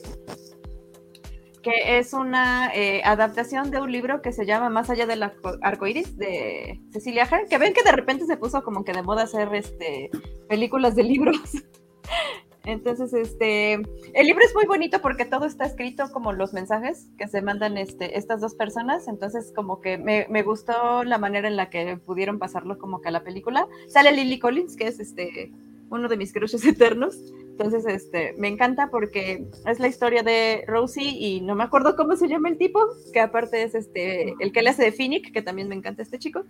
que 1.62 2.00
es 2.00 2.14
una 2.14 2.72
eh, 2.74 3.02
adaptación 3.04 3.72
de 3.72 3.82
un 3.82 3.92
libro 3.92 4.22
que 4.22 4.32
se 4.32 4.46
llama 4.46 4.70
Más 4.70 4.90
allá 4.90 5.06
del 5.06 5.24
arco 5.24 5.58
arcoíris 5.62 6.18
de 6.18 6.80
Cecilia 6.92 7.24
Ahern, 7.24 7.48
que 7.50 7.58
ven 7.58 7.74
que 7.74 7.84
de 7.84 7.92
repente 7.92 8.26
se 8.26 8.38
puso 8.38 8.64
como 8.64 8.86
que 8.86 8.94
de 8.94 9.04
moda 9.04 9.24
hacer 9.24 9.54
este 9.54 10.10
películas 10.48 10.96
de 10.96 11.04
libros. 11.04 11.38
Entonces, 12.66 13.14
este, 13.14 13.74
el 13.74 14.28
libro 14.28 14.46
es 14.46 14.54
muy 14.54 14.66
bonito 14.66 15.02
porque 15.02 15.26
todo 15.26 15.46
está 15.46 15.66
escrito 15.66 16.12
como 16.12 16.32
los 16.32 16.54
mensajes 16.54 17.10
que 17.18 17.28
se 17.28 17.42
mandan 17.42 17.78
este, 17.78 18.18
estas 18.18 18.40
dos 18.40 18.54
personas. 18.54 19.08
Entonces, 19.08 19.52
como 19.56 19.82
que 19.82 19.98
me, 19.98 20.44
gustó 20.44 21.04
la 21.04 21.18
manera 21.18 21.48
en 21.48 21.56
la 21.56 21.70
que 21.70 21.98
pudieron 21.98 22.38
pasarlo 22.38 22.78
como 22.78 23.02
que 23.02 23.10
a 23.10 23.12
la 23.12 23.24
película. 23.24 23.68
Sale 23.88 24.12
Lily 24.12 24.40
Collins, 24.40 24.76
que 24.76 24.88
es 24.88 25.00
este, 25.00 25.52
uno 25.90 26.08
de 26.08 26.18
mis 26.18 26.34
crushes 26.34 26.64
eternos. 26.68 27.18
Entonces, 27.50 27.86
este, 27.86 28.34
me 28.38 28.48
encanta 28.48 28.90
porque 28.92 29.48
es 29.66 29.80
la 29.80 29.88
historia 29.88 30.22
de 30.22 30.64
Rosie 30.68 31.18
y 31.18 31.42
no 31.42 31.56
me 31.56 31.64
acuerdo 31.64 31.96
cómo 31.96 32.16
se 32.16 32.28
llama 32.28 32.50
el 32.50 32.58
tipo, 32.58 32.80
que 33.12 33.20
aparte 33.20 33.64
es 33.64 33.74
este, 33.74 34.36
el 34.40 34.52
que 34.52 34.62
le 34.62 34.70
hace 34.70 34.84
de 34.84 34.92
Finnick, 34.92 35.32
que 35.32 35.42
también 35.42 35.68
me 35.68 35.76
encanta 35.76 36.04
este 36.04 36.20
chico. 36.20 36.44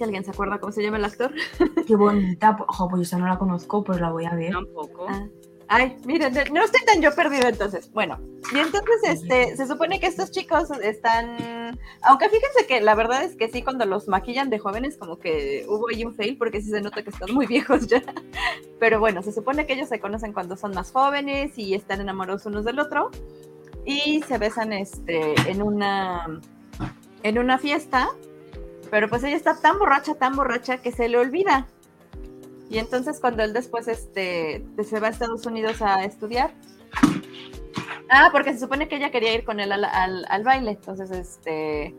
Si 0.00 0.04
alguien 0.04 0.24
se 0.24 0.30
acuerda 0.30 0.58
cómo 0.58 0.72
se 0.72 0.82
llama 0.82 0.96
el 0.96 1.04
actor. 1.04 1.30
Qué 1.86 1.94
bonita. 1.94 2.56
Ojo, 2.66 2.88
pues 2.88 3.02
esa 3.02 3.18
no 3.18 3.26
la 3.26 3.36
conozco, 3.36 3.84
pues 3.84 4.00
la 4.00 4.10
voy 4.10 4.24
a 4.24 4.34
ver. 4.34 4.50
Tampoco. 4.50 5.04
Ah, 5.06 5.26
Ay, 5.68 5.98
miren, 6.06 6.32
no 6.54 6.64
estoy 6.64 6.80
tan 6.86 7.02
yo 7.02 7.14
perdido 7.14 7.46
entonces. 7.46 7.92
Bueno, 7.92 8.18
y 8.54 8.60
entonces 8.60 8.96
este, 9.04 9.54
se 9.58 9.66
supone 9.66 10.00
que 10.00 10.06
estos 10.06 10.30
chicos 10.30 10.70
están, 10.82 11.78
aunque 12.00 12.30
fíjense 12.30 12.66
que 12.66 12.80
la 12.80 12.94
verdad 12.94 13.24
es 13.24 13.36
que 13.36 13.50
sí, 13.50 13.60
cuando 13.60 13.84
los 13.84 14.08
maquillan 14.08 14.48
de 14.48 14.58
jóvenes, 14.58 14.96
como 14.96 15.18
que 15.18 15.66
hubo 15.68 15.90
ahí 15.90 16.02
un 16.02 16.14
fail, 16.14 16.38
porque 16.38 16.62
sí 16.62 16.70
se 16.70 16.80
nota 16.80 17.02
que 17.02 17.10
están 17.10 17.34
muy 17.34 17.46
viejos 17.46 17.86
ya. 17.86 18.02
Pero 18.78 19.00
bueno, 19.00 19.22
se 19.22 19.32
supone 19.32 19.66
que 19.66 19.74
ellos 19.74 19.90
se 19.90 20.00
conocen 20.00 20.32
cuando 20.32 20.56
son 20.56 20.72
más 20.72 20.92
jóvenes 20.92 21.58
y 21.58 21.74
están 21.74 22.00
enamorados 22.00 22.46
unos 22.46 22.64
del 22.64 22.78
otro. 22.78 23.10
Y 23.84 24.22
se 24.22 24.38
besan 24.38 24.72
este, 24.72 25.34
en 25.46 25.60
una 25.60 26.40
en 27.22 27.38
una 27.38 27.58
fiesta, 27.58 28.10
pero 28.90 29.08
pues 29.08 29.22
ella 29.24 29.36
está 29.36 29.60
tan 29.60 29.78
borracha, 29.78 30.14
tan 30.14 30.34
borracha 30.36 30.78
que 30.78 30.92
se 30.92 31.08
le 31.08 31.18
olvida. 31.18 31.66
Y 32.68 32.78
entonces 32.78 33.18
cuando 33.20 33.42
él 33.42 33.52
después 33.52 33.88
este, 33.88 34.64
se 34.84 35.00
va 35.00 35.08
a 35.08 35.10
Estados 35.10 35.44
Unidos 35.46 35.82
a 35.82 36.04
estudiar. 36.04 36.52
Ah, 38.08 38.30
porque 38.32 38.52
se 38.52 38.60
supone 38.60 38.88
que 38.88 38.96
ella 38.96 39.10
quería 39.10 39.34
ir 39.34 39.44
con 39.44 39.60
él 39.60 39.70
al, 39.72 39.84
al- 39.84 40.42
baile. 40.44 40.72
Entonces, 40.72 41.10
este. 41.12 41.94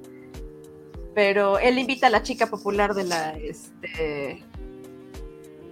Pero 1.16 1.58
él 1.60 1.78
invita 1.80 2.08
a 2.08 2.10
la 2.10 2.24
chica 2.24 2.48
popular 2.48 2.94
de 2.94 3.04
la, 3.06 3.32
este, 3.38 4.44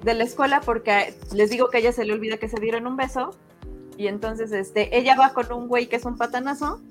de 0.03 0.13
la 0.13 0.23
escuela 0.23 0.59
porque 0.61 1.13
les 1.33 1.49
digo 1.49 1.69
que 1.69 1.77
ella 1.79 1.91
se 1.93 2.03
le 2.05 2.13
olvida 2.13 2.37
que 2.37 2.49
se 2.49 2.59
dieron 2.59 2.87
un 2.87 2.97
beso. 2.97 3.35
Y 3.97 4.07
entonces 4.07 4.51
este, 4.53 4.97
ella 4.97 5.15
va 5.17 5.33
con 5.33 5.51
un 5.51 5.67
güey 5.67 5.87
que 5.87 5.97
es 5.97 6.05
un 6.05 6.17
patanazo. 6.17 6.81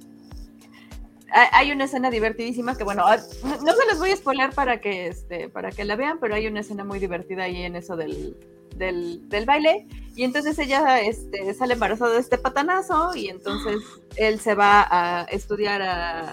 Ha- 1.32 1.58
Hay 1.58 1.72
una 1.72 1.84
escena 1.84 2.10
divertidísima 2.10 2.76
que, 2.76 2.84
bueno, 2.84 3.02
ah, 3.06 3.18
no 3.64 3.72
se 3.74 3.86
les 3.86 3.98
voy 3.98 4.10
a 4.10 4.16
spoiler 4.16 4.50
para 4.52 4.80
que, 4.80 5.08
este, 5.08 5.48
para 5.48 5.70
que 5.70 5.84
la 5.84 5.96
vean, 5.96 6.18
pero 6.20 6.34
hay 6.34 6.46
una 6.46 6.60
escena 6.60 6.84
muy 6.84 6.98
divertida 6.98 7.44
ahí 7.44 7.62
en 7.62 7.76
eso 7.76 7.96
del, 7.96 8.36
del, 8.76 9.28
del 9.28 9.44
baile. 9.44 9.86
Y 10.16 10.24
entonces 10.24 10.58
ella 10.58 11.00
este, 11.00 11.52
sale 11.54 11.74
embarazada 11.74 12.14
de 12.14 12.20
este 12.20 12.38
patanazo 12.38 13.14
y 13.14 13.28
entonces 13.28 13.76
él 14.16 14.40
se 14.40 14.54
va 14.54 14.86
a 14.90 15.24
estudiar 15.24 15.82
a, 15.82 16.32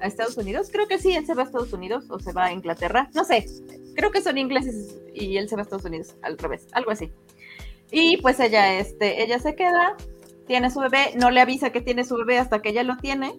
a 0.00 0.06
Estados 0.06 0.36
Unidos. 0.36 0.68
Creo 0.70 0.86
que 0.86 0.98
sí, 0.98 1.12
él 1.14 1.26
se 1.26 1.34
va 1.34 1.42
a 1.42 1.46
Estados 1.46 1.72
Unidos 1.72 2.04
o 2.10 2.18
se 2.20 2.32
va 2.32 2.44
a 2.46 2.52
Inglaterra. 2.52 3.08
No 3.14 3.24
sé, 3.24 3.46
creo 3.94 4.10
que 4.10 4.20
son 4.20 4.36
ingleses 4.38 4.98
y 5.14 5.36
él 5.38 5.48
se 5.48 5.56
va 5.56 5.62
a 5.62 5.64
Estados 5.64 5.84
Unidos, 5.86 6.14
al 6.22 6.36
revés, 6.38 6.66
algo 6.72 6.90
así. 6.90 7.10
Y 7.90 8.18
pues 8.18 8.38
ella, 8.40 8.78
este, 8.78 9.22
ella 9.22 9.38
se 9.38 9.54
queda, 9.54 9.96
tiene 10.46 10.70
su 10.70 10.80
bebé, 10.80 11.12
no 11.16 11.30
le 11.30 11.40
avisa 11.40 11.70
que 11.70 11.80
tiene 11.80 12.04
su 12.04 12.16
bebé 12.16 12.38
hasta 12.38 12.60
que 12.60 12.68
ella 12.70 12.82
lo 12.82 12.96
tiene. 12.98 13.34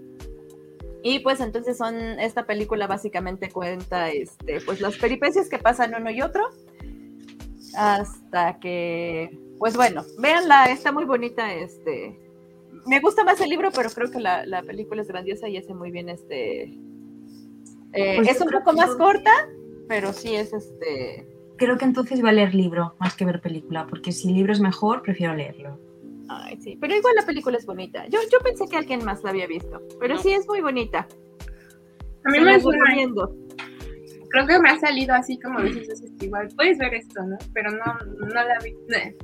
Y 1.03 1.19
pues 1.19 1.39
entonces 1.39 1.77
son, 1.77 1.95
esta 2.19 2.45
película 2.45 2.87
básicamente 2.87 3.49
cuenta 3.49 4.09
este, 4.09 4.61
pues 4.61 4.81
las 4.81 4.97
peripecias 4.97 5.49
que 5.49 5.59
pasan 5.59 5.93
uno 5.97 6.09
y 6.09 6.21
otro. 6.21 6.49
Hasta 7.75 8.59
que, 8.59 9.37
pues 9.59 9.75
bueno, 9.75 10.03
véanla, 10.19 10.65
está 10.65 10.91
muy 10.91 11.05
bonita, 11.05 11.53
este. 11.53 12.19
Me 12.85 12.99
gusta 12.99 13.23
más 13.23 13.39
el 13.41 13.49
libro, 13.49 13.69
pero 13.75 13.89
creo 13.89 14.09
que 14.09 14.19
la, 14.19 14.45
la 14.45 14.63
película 14.63 15.01
es 15.01 15.07
grandiosa 15.07 15.47
y 15.49 15.57
hace 15.57 15.73
muy 15.73 15.91
bien 15.91 16.09
este. 16.09 16.63
eh, 17.93 18.15
Pues 18.17 18.29
es 18.29 18.41
un 18.41 18.49
poco 18.49 18.73
más 18.73 18.95
corta, 18.95 19.31
pero 19.87 20.13
sí 20.13 20.35
es 20.35 20.53
este. 20.53 21.27
Creo 21.57 21.77
que 21.77 21.85
entonces 21.85 22.23
va 22.23 22.29
a 22.29 22.33
leer 22.33 22.55
libro 22.55 22.95
más 22.99 23.15
que 23.15 23.25
ver 23.25 23.41
película, 23.41 23.87
porque 23.87 24.11
si 24.11 24.29
el 24.29 24.35
libro 24.35 24.53
es 24.53 24.59
mejor, 24.59 25.01
prefiero 25.01 25.35
leerlo. 25.35 25.79
Ay, 26.30 26.57
sí, 26.61 26.78
pero 26.80 26.95
igual 26.95 27.15
la 27.15 27.25
película 27.25 27.57
es 27.57 27.65
bonita. 27.65 28.05
Yo, 28.07 28.19
yo 28.32 28.39
pensé 28.39 28.65
que 28.67 28.75
alguien 28.78 29.03
más 29.05 29.23
la 29.23 29.30
había 29.30 29.47
visto, 29.47 29.82
pero 29.99 30.15
No. 30.15 30.21
sí 30.21 30.32
es 30.34 30.47
muy 30.47 30.61
bonita. 30.61 31.07
A 32.25 32.30
mí 32.30 32.38
Se 32.39 32.43
me 32.43 32.53
recomiendo. 32.57 33.34
creo 34.30 34.45
que 34.47 34.59
me 34.59 34.69
ha 34.69 34.78
salido 34.80 35.13
así 35.15 35.39
como 35.39 35.61
dices, 35.61 36.01
es 36.01 36.11
igual. 36.21 36.49
Puedes 36.55 36.78
ver 36.78 36.93
esto, 36.95 37.23
¿no? 37.23 37.38
Pero 37.53 37.71
no, 37.71 37.97
no 38.19 38.28
la 38.34 38.57
vi. 38.63 38.71
Eh, 38.93 39.15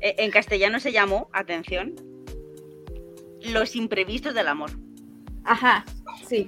Eh, 0.00 0.14
En 0.18 0.30
castellano 0.30 0.80
se 0.80 0.92
llamó, 0.92 1.28
atención, 1.32 1.94
Los 3.52 3.76
imprevistos 3.76 4.34
del 4.34 4.48
amor. 4.48 4.70
Ajá, 5.44 5.84
sí. 6.26 6.46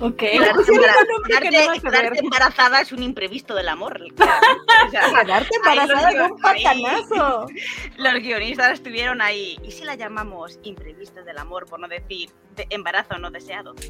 Ok. 0.00 0.16
Quedarte, 0.16 0.54
pusieron 0.54 0.84
embara- 0.84 1.02
un 1.02 1.08
nombre 1.08 1.32
que 1.32 1.38
quedarte- 1.48 1.58
nada 1.66 1.74
que 1.74 1.80
quedarte 1.80 2.10
ver. 2.10 2.18
embarazada 2.24 2.80
es 2.80 2.92
un 2.92 3.02
imprevisto 3.02 3.54
del 3.54 3.68
amor. 3.68 4.00
O 4.86 4.90
sea, 4.90 5.22
Quedarte 5.22 5.56
embarazada 5.56 6.10
de 6.10 6.22
un 6.32 6.38
patanazo. 6.40 7.46
los 7.98 8.14
guionistas 8.14 8.72
estuvieron 8.72 9.22
ahí. 9.22 9.56
¿Y 9.62 9.70
si 9.70 9.84
la 9.84 9.94
llamamos 9.94 10.58
imprevistos 10.64 11.24
del 11.24 11.38
amor, 11.38 11.66
por 11.66 11.78
no 11.80 11.88
decir 11.88 12.30
de 12.56 12.66
embarazo 12.70 13.18
no 13.18 13.30
deseado? 13.30 13.74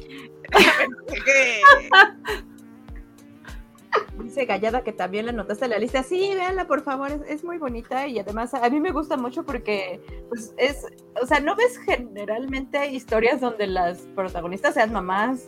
Dice 4.21 4.45
Gallada 4.45 4.83
que 4.83 4.91
también 4.91 5.25
la 5.25 5.31
notaste 5.31 5.65
en 5.65 5.71
la 5.71 5.77
lista. 5.79 6.03
Sí, 6.03 6.31
véanla, 6.33 6.67
por 6.67 6.83
favor, 6.83 7.11
es, 7.11 7.21
es 7.27 7.43
muy 7.43 7.57
bonita 7.57 8.07
y 8.07 8.19
además 8.19 8.53
a 8.53 8.69
mí 8.69 8.79
me 8.79 8.91
gusta 8.91 9.15
mucho 9.17 9.43
porque, 9.45 10.01
pues, 10.29 10.53
es, 10.57 10.85
o 11.21 11.25
sea, 11.25 11.39
no 11.39 11.55
ves 11.55 11.77
generalmente 11.85 12.87
historias 12.91 13.39
donde 13.41 13.67
las 13.67 13.99
protagonistas 14.15 14.73
sean 14.73 14.91
mamás. 14.91 15.45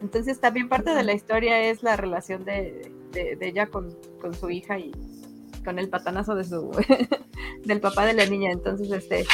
Entonces, 0.00 0.40
también 0.40 0.68
parte 0.68 0.94
de 0.94 1.02
la 1.04 1.12
historia 1.12 1.60
es 1.60 1.82
la 1.82 1.96
relación 1.96 2.44
de, 2.44 2.90
de- 3.12 3.36
de 3.36 3.46
ella 3.48 3.66
con, 3.66 3.94
con 4.20 4.34
su 4.34 4.48
hija 4.50 4.78
y 4.78 4.92
con 5.64 5.78
el 5.78 5.88
patanazo 5.90 6.34
de 6.34 6.44
su, 6.44 6.70
del 7.64 7.80
papá 7.80 8.06
de 8.06 8.14
la 8.14 8.24
niña. 8.26 8.50
Entonces, 8.50 8.90
este, 8.90 9.24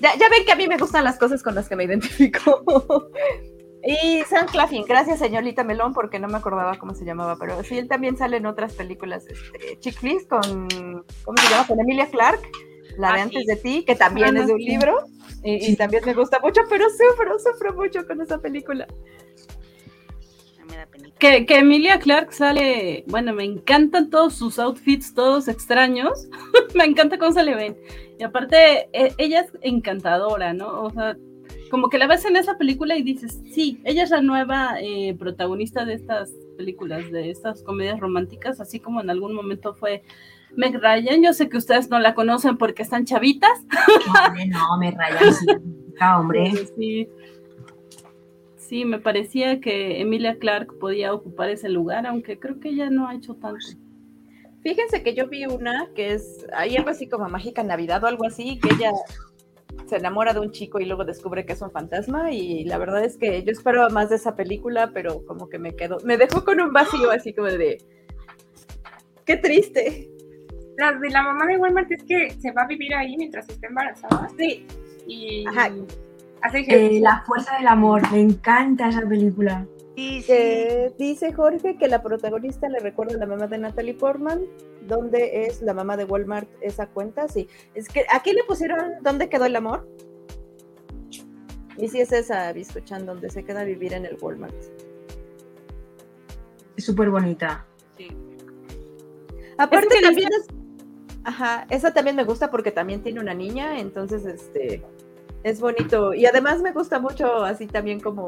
ya, 0.00 0.14
ya 0.18 0.28
ven 0.28 0.44
que 0.44 0.52
a 0.52 0.56
mí 0.56 0.66
me 0.68 0.76
gustan 0.76 1.04
las 1.04 1.18
cosas 1.18 1.42
con 1.42 1.54
las 1.54 1.68
que 1.68 1.76
me 1.76 1.84
identifico. 1.84 2.62
Y 3.88 4.22
Sam 4.24 4.46
Claflin, 4.46 4.82
gracias 4.84 5.20
señorita 5.20 5.62
Melón, 5.62 5.92
porque 5.94 6.18
no 6.18 6.26
me 6.26 6.38
acordaba 6.38 6.76
cómo 6.76 6.92
se 6.94 7.04
llamaba, 7.04 7.36
pero 7.38 7.62
sí, 7.62 7.78
él 7.78 7.86
también 7.86 8.16
sale 8.16 8.38
en 8.38 8.46
otras 8.46 8.72
películas, 8.72 9.24
este, 9.28 9.78
Chick 9.78 9.94
flicks 10.00 10.26
con, 10.26 10.42
¿cómo 11.24 11.36
se 11.38 11.48
llama? 11.50 11.66
Con 11.68 11.78
Emilia 11.78 12.08
Clark, 12.10 12.40
la 12.98 13.12
de 13.12 13.20
Ah, 13.20 13.22
Antes 13.22 13.46
de 13.46 13.54
ti, 13.54 13.84
que 13.84 13.94
también 13.94 14.36
Ah, 14.36 14.40
es 14.40 14.46
de 14.48 14.54
un 14.54 14.58
libro, 14.58 14.96
y, 15.44 15.70
y 15.72 15.76
también 15.76 16.02
me 16.04 16.14
gusta 16.14 16.40
mucho, 16.40 16.62
pero 16.68 16.86
sufro, 16.90 17.38
sufro 17.38 17.74
mucho 17.74 18.04
con 18.08 18.20
esa 18.22 18.38
película. 18.38 18.88
Que, 21.18 21.46
que 21.46 21.58
Emilia 21.58 21.98
Clark 21.98 22.32
sale, 22.32 23.04
bueno, 23.08 23.32
me 23.32 23.44
encantan 23.44 24.10
todos 24.10 24.34
sus 24.34 24.58
outfits, 24.58 25.14
todos 25.14 25.48
extraños. 25.48 26.28
me 26.74 26.84
encanta 26.84 27.18
cómo 27.18 27.32
se 27.32 27.42
le 27.42 27.54
ven. 27.54 27.76
Y 28.18 28.22
aparte, 28.22 28.88
e- 28.92 29.14
ella 29.16 29.40
es 29.40 29.52
encantadora, 29.62 30.52
¿no? 30.52 30.82
O 30.82 30.90
sea, 30.90 31.16
como 31.70 31.88
que 31.88 31.98
la 31.98 32.06
ves 32.06 32.24
en 32.26 32.36
esa 32.36 32.58
película 32.58 32.96
y 32.96 33.02
dices, 33.02 33.40
sí, 33.52 33.80
ella 33.84 34.02
es 34.02 34.10
la 34.10 34.20
nueva 34.20 34.76
eh, 34.80 35.14
protagonista 35.18 35.84
de 35.84 35.94
estas 35.94 36.30
películas, 36.56 37.10
de 37.10 37.30
estas 37.30 37.62
comedias 37.62 37.98
románticas, 37.98 38.60
así 38.60 38.78
como 38.80 39.00
en 39.00 39.10
algún 39.10 39.34
momento 39.34 39.74
fue 39.74 40.02
Meg 40.54 40.78
Ryan. 40.80 41.22
Yo 41.22 41.32
sé 41.32 41.48
que 41.48 41.56
ustedes 41.56 41.88
no 41.90 41.98
la 41.98 42.14
conocen 42.14 42.56
porque 42.58 42.82
están 42.82 43.04
chavitas. 43.04 43.58
Hombre, 44.26 44.46
no, 44.46 44.78
me 44.78 44.90
rayan. 44.90 45.34
sí. 45.34 45.46
Ah, 45.98 46.20
hombre. 46.20 46.50
Pero 46.52 46.66
sí. 46.76 47.08
Sí, 48.68 48.84
me 48.84 48.98
parecía 48.98 49.60
que 49.60 50.00
Emilia 50.00 50.38
Clark 50.38 50.78
podía 50.78 51.14
ocupar 51.14 51.50
ese 51.50 51.68
lugar, 51.68 52.04
aunque 52.06 52.38
creo 52.38 52.58
que 52.58 52.70
ella 52.70 52.90
no 52.90 53.06
ha 53.06 53.14
hecho 53.14 53.34
tanto. 53.34 53.64
Fíjense 54.62 55.04
que 55.04 55.14
yo 55.14 55.28
vi 55.28 55.46
una 55.46 55.88
que 55.94 56.14
es, 56.14 56.44
hay 56.52 56.76
algo 56.76 56.90
así 56.90 57.08
como 57.08 57.28
Mágica 57.28 57.62
Navidad 57.62 58.02
o 58.02 58.08
algo 58.08 58.26
así, 58.26 58.58
que 58.58 58.70
ella 58.74 58.90
se 59.86 59.96
enamora 59.96 60.34
de 60.34 60.40
un 60.40 60.50
chico 60.50 60.80
y 60.80 60.84
luego 60.84 61.04
descubre 61.04 61.46
que 61.46 61.52
es 61.52 61.62
un 61.62 61.70
fantasma 61.70 62.32
y 62.32 62.64
la 62.64 62.76
verdad 62.78 63.04
es 63.04 63.16
que 63.16 63.44
yo 63.44 63.52
esperaba 63.52 63.88
más 63.88 64.10
de 64.10 64.16
esa 64.16 64.34
película, 64.34 64.90
pero 64.92 65.24
como 65.26 65.48
que 65.48 65.60
me 65.60 65.76
quedó, 65.76 65.98
me 66.04 66.16
dejó 66.16 66.44
con 66.44 66.60
un 66.60 66.72
vacío 66.72 67.12
así 67.12 67.32
como 67.32 67.46
de, 67.46 67.78
qué 69.24 69.36
triste. 69.36 70.10
Las 70.76 71.00
de 71.00 71.10
la 71.10 71.22
mamá 71.22 71.46
de 71.46 71.56
Walmart 71.56 71.92
es 71.92 72.02
que 72.02 72.30
se 72.32 72.50
va 72.50 72.62
a 72.62 72.66
vivir 72.66 72.92
ahí 72.94 73.16
mientras 73.16 73.48
está 73.48 73.68
embarazada 73.68 74.28
Sí, 74.36 74.66
y 75.06 75.46
Ajá. 75.46 75.70
Hace 76.42 76.64
Eh, 76.68 77.00
la 77.00 77.22
fuerza 77.26 77.56
del 77.56 77.68
amor, 77.68 78.10
me 78.12 78.20
encanta 78.20 78.88
esa 78.88 79.02
película. 79.02 79.66
Sí, 79.96 80.20
sí. 80.20 80.26
que 80.26 80.92
dice 80.98 81.32
Jorge 81.32 81.76
que 81.78 81.88
la 81.88 82.02
protagonista 82.02 82.68
le 82.68 82.80
recuerda 82.80 83.14
a 83.14 83.18
la 83.18 83.26
mamá 83.26 83.46
de 83.46 83.56
Natalie 83.56 83.94
Portman, 83.94 84.42
¿dónde 84.86 85.46
es 85.46 85.62
la 85.62 85.72
mamá 85.72 85.96
de 85.96 86.04
Walmart 86.04 86.48
esa 86.60 86.86
cuenta? 86.86 87.28
Sí, 87.28 87.48
es 87.74 87.88
que 87.88 88.04
aquí 88.12 88.32
le 88.32 88.44
pusieron 88.44 88.94
¿dónde 89.00 89.30
quedó 89.30 89.46
el 89.46 89.56
amor? 89.56 89.88
Y 91.78 91.88
sí 91.88 92.00
es 92.00 92.12
esa, 92.12 92.52
Biscochan, 92.52 93.06
donde 93.06 93.30
se 93.30 93.44
queda 93.44 93.60
a 93.60 93.64
vivir 93.64 93.92
en 93.94 94.04
el 94.04 94.16
Walmart. 94.20 94.54
Es 96.76 96.84
súper 96.84 97.10
bonita. 97.10 97.66
sí. 97.96 98.08
Aparte 99.58 99.88
que 99.88 100.02
también 100.02 100.28
es, 100.38 100.46
ajá, 101.24 101.66
esa 101.70 101.94
también 101.94 102.16
me 102.16 102.24
gusta 102.24 102.50
porque 102.50 102.70
también 102.70 103.02
tiene 103.02 103.20
una 103.20 103.32
niña, 103.32 103.78
entonces 103.80 104.26
este 104.26 104.82
es 105.46 105.60
bonito 105.60 106.12
y 106.12 106.26
además 106.26 106.60
me 106.60 106.72
gusta 106.72 106.98
mucho 106.98 107.44
así 107.44 107.66
también 107.66 108.00
como 108.00 108.26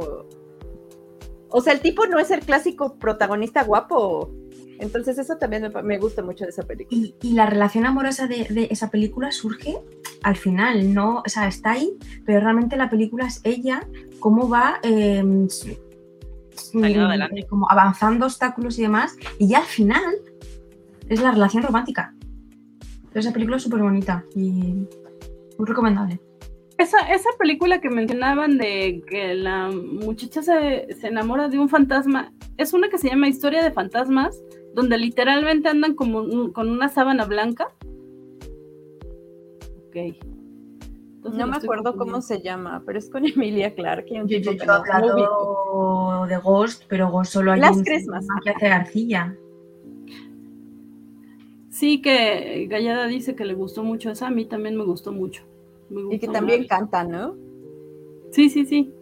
o 1.50 1.60
sea, 1.60 1.72
el 1.72 1.80
tipo 1.80 2.06
no 2.06 2.18
es 2.18 2.30
el 2.30 2.40
clásico 2.40 2.94
protagonista 2.96 3.64
guapo. 3.64 4.30
Entonces 4.78 5.18
eso 5.18 5.38
también 5.38 5.72
me, 5.82 5.98
gusta 5.98 6.22
mucho 6.22 6.44
de 6.44 6.50
esa 6.50 6.62
película. 6.62 7.00
Y, 7.00 7.14
y 7.22 7.32
la 7.32 7.46
relación 7.46 7.86
amorosa 7.86 8.26
de, 8.26 8.44
de 8.44 8.68
esa 8.70 8.90
película 8.90 9.32
surge 9.32 9.78
al 10.22 10.36
final, 10.36 10.94
no, 10.94 11.22
o 11.26 11.28
sea, 11.28 11.48
está 11.48 11.72
ahí, 11.72 11.96
pero 12.24 12.40
realmente 12.40 12.76
la 12.76 12.90
película 12.90 13.26
es 13.26 13.40
ella, 13.44 13.88
cómo 14.20 14.48
va 14.48 14.78
eh, 14.82 15.24
como 17.48 17.70
avanzando 17.70 18.26
obstáculos 18.26 18.78
y 18.78 18.82
demás, 18.82 19.16
y 19.38 19.48
ya 19.48 19.58
al 19.58 19.64
final 19.64 20.14
es 21.08 21.20
la 21.20 21.32
relación 21.32 21.62
romántica. 21.62 22.14
Pero 23.08 23.20
esa 23.20 23.32
película 23.32 23.56
es 23.56 23.62
súper 23.62 23.80
bonita 23.80 24.24
y 24.36 24.86
muy 25.58 25.66
recomendable. 25.66 26.20
Esa, 26.78 27.12
esa 27.12 27.30
película 27.38 27.80
que 27.80 27.90
mencionaban 27.90 28.56
de 28.56 29.02
que 29.08 29.34
la 29.34 29.68
muchacha 29.70 30.42
se, 30.42 30.86
se 30.94 31.08
enamora 31.08 31.48
de 31.48 31.58
un 31.58 31.68
fantasma, 31.68 32.32
es 32.56 32.72
una 32.72 32.88
que 32.88 32.98
se 32.98 33.08
llama 33.08 33.28
Historia 33.28 33.62
de 33.64 33.72
Fantasmas, 33.72 34.40
donde 34.74 34.96
literalmente 34.96 35.68
andan 35.68 35.94
como 35.94 36.20
un- 36.20 36.52
con 36.52 36.68
una 36.70 36.88
sábana 36.88 37.24
blanca. 37.24 37.68
Ok. 39.88 39.96
Entonces 39.96 41.40
No 41.40 41.46
me 41.48 41.56
acuerdo 41.56 41.96
cómo 41.96 42.22
se 42.22 42.40
llama, 42.42 42.82
pero 42.86 42.98
es 43.00 43.10
con 43.10 43.24
Emilia 43.26 43.74
Clarke. 43.74 44.22
Yo, 44.26 44.38
yo- 44.38 44.52
hablado 44.72 46.26
de 46.26 46.36
Ghost, 46.38 46.84
pero 46.88 47.10
Ghost 47.10 47.32
solo 47.32 47.52
hay 47.52 47.60
Las 47.60 47.76
un 47.76 47.82
Christmas. 47.82 48.24
que 48.44 48.50
hace 48.50 48.68
García. 48.68 49.36
Sí, 51.70 52.00
que 52.02 52.66
Gallada 52.70 53.06
dice 53.08 53.34
que 53.34 53.44
le 53.44 53.54
gustó 53.54 53.82
mucho 53.82 54.10
esa, 54.10 54.28
a 54.28 54.30
mí 54.30 54.44
también 54.44 54.76
me 54.76 54.84
gustó 54.84 55.10
mucho. 55.12 55.42
Me 55.90 56.14
Y 56.14 56.18
que 56.18 56.28
también 56.28 56.60
mucho. 56.62 56.68
canta, 56.68 57.04
¿no? 57.04 57.34
Sí, 58.32 58.50
sí, 58.50 58.66
sí. 58.66 58.92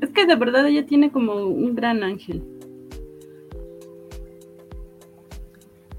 Es 0.00 0.10
que 0.10 0.26
de 0.26 0.36
verdad 0.36 0.66
ella 0.68 0.86
tiene 0.86 1.10
como 1.10 1.34
un 1.46 1.74
gran 1.74 2.02
ángel. 2.04 2.44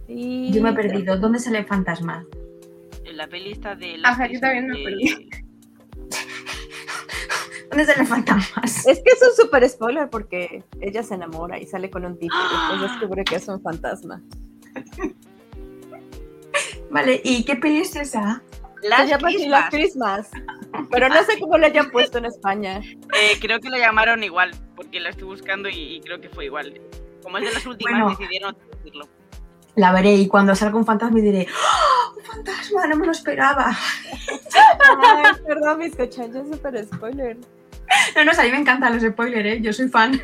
Y 0.08 0.52
Yo 0.52 0.62
me 0.64 0.70
he 0.70 0.74
perdido. 0.74 1.18
¿Dónde 1.20 1.40
sale 1.40 1.60
el 1.60 1.66
fantasma? 1.66 2.26
En 3.06 3.18
la 3.18 3.28
peli 3.28 3.52
está 3.52 3.76
de 3.76 3.96
Ajá, 4.04 4.24
las 4.24 4.34
yo 4.34 4.40
también 4.40 4.68
me 4.68 4.78
de- 4.78 4.84
perdí. 4.84 5.30
¿Dónde 7.70 7.86
salen 7.86 8.08
fantasmas? 8.08 8.88
Es 8.88 8.98
que 9.00 9.12
es 9.12 9.22
un 9.22 9.36
súper 9.46 9.70
spoiler 9.70 10.10
porque 10.10 10.64
ella 10.82 11.04
se 11.04 11.14
enamora 11.14 11.60
y 11.60 11.68
sale 11.68 11.92
con 11.92 12.04
un 12.06 12.18
tipo 12.18 12.36
y 12.36 12.50
después 12.50 12.82
descubre 12.82 13.24
que 13.24 13.36
es 13.36 13.48
un 13.48 13.62
fantasma. 13.62 14.24
Vale, 16.90 17.22
¿y 17.24 17.44
qué 17.44 17.56
peli 17.56 17.82
es 17.82 17.96
esa? 17.96 18.42
Las 18.84 19.02
se 19.02 19.08
llama 19.08 19.28
así 19.28 19.38
Christmas. 19.38 19.62
Las 19.62 19.70
Christmas. 19.70 20.30
Pero 20.92 21.10
no 21.10 21.24
sé 21.24 21.40
cómo 21.40 21.58
lo 21.58 21.66
hayan 21.66 21.90
puesto 21.92 22.18
en 22.18 22.26
España. 22.26 22.82
Eh, 23.22 23.38
creo 23.42 23.60
que 23.60 23.70
lo 23.70 23.78
llamaron 23.78 24.24
igual, 24.24 24.52
porque 24.76 25.00
la 25.00 25.10
estoy 25.10 25.26
buscando 25.28 25.68
y, 25.68 25.96
y 25.96 26.02
creo 26.02 26.22
que 26.22 26.30
fue 26.30 26.46
igual. 26.46 26.80
Como 27.24 27.38
es 27.40 27.46
de 27.46 27.54
las 27.54 27.66
últimas, 27.66 27.94
Bueno. 27.94 28.10
decidieron 28.18 28.56
decirlo. 28.78 29.06
La 29.76 29.92
veré 29.92 30.14
y 30.16 30.28
cuando 30.28 30.56
salga 30.56 30.78
un 30.78 30.86
fantasma 30.86 31.20
y 31.20 31.22
diré 31.22 31.48
¡Oh, 31.50 32.16
¡Un 32.18 32.24
fantasma! 32.24 32.88
No 32.88 32.96
me 32.98 33.06
lo 33.08 33.12
esperaba. 33.12 33.76
Ay, 35.04 35.32
perdón, 35.46 35.80
mis 35.80 35.96
cochas, 35.96 36.34
es 36.36 36.48
súper 36.50 36.86
spoiler. 36.86 37.38
No, 38.16 38.24
no, 38.26 38.32
a 38.32 38.44
mí 38.44 38.52
me 38.52 38.58
encantan 38.60 38.94
los 38.94 39.04
spoilers, 39.04 39.46
¿eh? 39.46 39.62
Yo 39.62 39.74
soy 39.74 39.88
fan. 39.90 40.22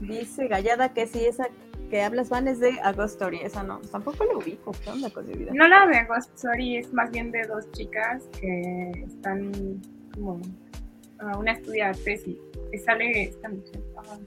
Dice 0.00 0.48
Gallada 0.48 0.92
que 0.92 1.06
sí, 1.06 1.24
esa 1.24 1.46
que 1.90 2.00
hablas, 2.00 2.30
Van, 2.30 2.48
es 2.48 2.60
de 2.60 2.78
Ghost 2.96 3.14
Story. 3.14 3.40
Esa 3.42 3.62
no, 3.62 3.80
tampoco 3.80 4.24
la 4.24 4.38
ubico. 4.38 4.72
¿Qué 4.82 4.90
onda 4.90 5.10
con 5.10 5.26
mi 5.26 5.34
vida? 5.34 5.52
No 5.52 5.68
la 5.68 5.86
de 5.86 6.04
Ghost 6.04 6.34
Story, 6.36 6.78
es 6.78 6.92
más 6.94 7.10
bien 7.10 7.30
de 7.32 7.42
dos 7.42 7.70
chicas 7.72 8.22
que 8.40 8.90
están 9.06 9.52
como 10.14 10.40
a 11.18 11.36
una 11.36 11.52
estudia 11.52 11.92
tesis. 11.92 12.38
Que 12.70 12.78
sale 12.78 13.24
esta 13.24 13.48
mujer. 13.48 13.82
Ah, 13.96 14.18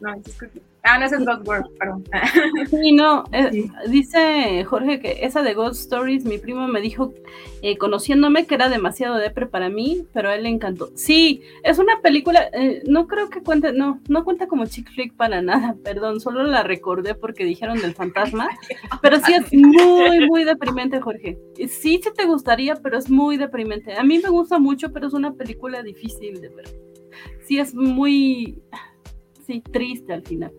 no, 0.00 0.14
disculpe. 0.20 0.62
Ah, 0.84 0.98
no, 0.98 1.06
ese 1.06 1.14
es 1.16 1.24
Ghost 1.24 1.46
World, 1.46 1.66
perdón. 1.78 2.04
Sí, 2.70 2.92
no, 2.92 3.24
eh, 3.32 3.68
dice 3.88 4.64
Jorge 4.64 4.98
que 4.98 5.24
esa 5.24 5.42
de 5.42 5.54
Ghost 5.54 5.82
Stories, 5.82 6.24
mi 6.24 6.38
primo 6.38 6.66
me 6.66 6.80
dijo, 6.80 7.14
eh, 7.62 7.76
conociéndome, 7.78 8.46
que 8.46 8.56
era 8.56 8.68
demasiado 8.68 9.16
depre 9.16 9.46
para 9.46 9.68
mí, 9.68 10.04
pero 10.12 10.28
a 10.28 10.34
él 10.34 10.42
le 10.42 10.48
encantó. 10.48 10.90
Sí, 10.96 11.42
es 11.62 11.78
una 11.78 12.00
película, 12.00 12.48
eh, 12.52 12.82
no 12.86 13.06
creo 13.06 13.30
que 13.30 13.42
cuente, 13.42 13.72
no, 13.72 14.00
no 14.08 14.24
cuenta 14.24 14.48
como 14.48 14.66
chick 14.66 14.90
flick 14.92 15.14
para 15.14 15.40
nada, 15.40 15.76
perdón, 15.84 16.20
solo 16.20 16.42
la 16.42 16.64
recordé 16.64 17.14
porque 17.14 17.44
dijeron 17.44 17.80
del 17.80 17.94
fantasma, 17.94 18.48
pero 19.00 19.20
sí 19.20 19.34
es 19.34 19.52
muy, 19.52 20.26
muy 20.26 20.42
deprimente, 20.42 21.00
Jorge. 21.00 21.38
Sí, 21.54 22.00
sí 22.02 22.02
te 22.16 22.24
gustaría, 22.24 22.74
pero 22.74 22.98
es 22.98 23.08
muy 23.08 23.36
deprimente. 23.36 23.94
A 23.96 24.02
mí 24.02 24.18
me 24.18 24.30
gusta 24.30 24.58
mucho, 24.58 24.92
pero 24.92 25.06
es 25.06 25.14
una 25.14 25.32
película 25.34 25.80
difícil 25.84 26.40
de 26.40 26.48
ver. 26.48 26.68
Sí, 27.46 27.60
es 27.60 27.72
muy, 27.72 28.60
sí, 29.46 29.60
triste 29.60 30.12
al 30.12 30.24
final. 30.24 30.52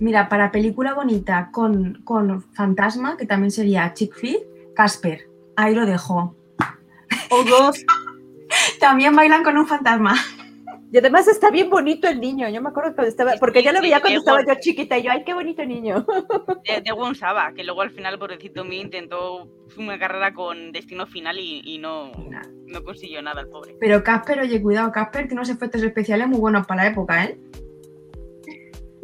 Mira, 0.00 0.30
para 0.30 0.50
película 0.50 0.94
bonita 0.94 1.50
con, 1.52 2.00
con 2.04 2.42
fantasma, 2.54 3.18
que 3.18 3.26
también 3.26 3.50
sería 3.50 3.92
chick 3.92 4.14
flick, 4.14 4.40
Casper. 4.74 5.28
Ahí 5.56 5.74
lo 5.74 5.84
dejo. 5.84 6.34
O 7.30 7.44
Ghost. 7.44 7.86
También 8.80 9.14
bailan 9.14 9.44
con 9.44 9.56
un 9.58 9.66
fantasma. 9.66 10.14
Y 10.92 10.98
además 10.98 11.28
está 11.28 11.50
bien 11.50 11.70
bonito 11.70 12.08
el 12.08 12.18
niño. 12.18 12.48
Yo 12.48 12.60
me 12.62 12.70
acuerdo 12.70 12.94
cuando 12.94 13.10
estaba, 13.10 13.32
porque 13.38 13.62
yo 13.62 13.72
lo 13.72 13.80
veía 13.80 14.00
cuando 14.00 14.18
estaba 14.18 14.44
yo 14.44 14.54
chiquita 14.58 14.98
y 14.98 15.02
yo, 15.02 15.12
ay, 15.12 15.22
qué 15.24 15.34
bonito 15.34 15.64
niño. 15.64 16.04
De, 16.66 16.80
de 16.80 16.92
Won 16.92 17.14
Saba, 17.14 17.52
que 17.54 17.62
luego 17.62 17.82
al 17.82 17.90
final, 17.90 18.18
pobrecito 18.18 18.64
mío, 18.64 18.80
intentó 18.80 19.48
una 19.76 19.98
carrera 19.98 20.34
con 20.34 20.72
destino 20.72 21.06
final 21.06 21.38
y, 21.38 21.60
y 21.64 21.78
no, 21.78 22.10
no 22.66 22.82
consiguió 22.82 23.22
nada 23.22 23.42
el 23.42 23.48
pobre. 23.48 23.76
Pero 23.78 24.02
Casper, 24.02 24.40
oye, 24.40 24.60
cuidado, 24.60 24.90
Casper 24.90 25.28
tiene 25.28 25.34
unos 25.34 25.50
efectos 25.50 25.82
especiales 25.82 26.26
muy 26.26 26.40
buenos 26.40 26.66
para 26.66 26.84
la 26.84 26.90
época, 26.90 27.24
¿eh? 27.24 27.38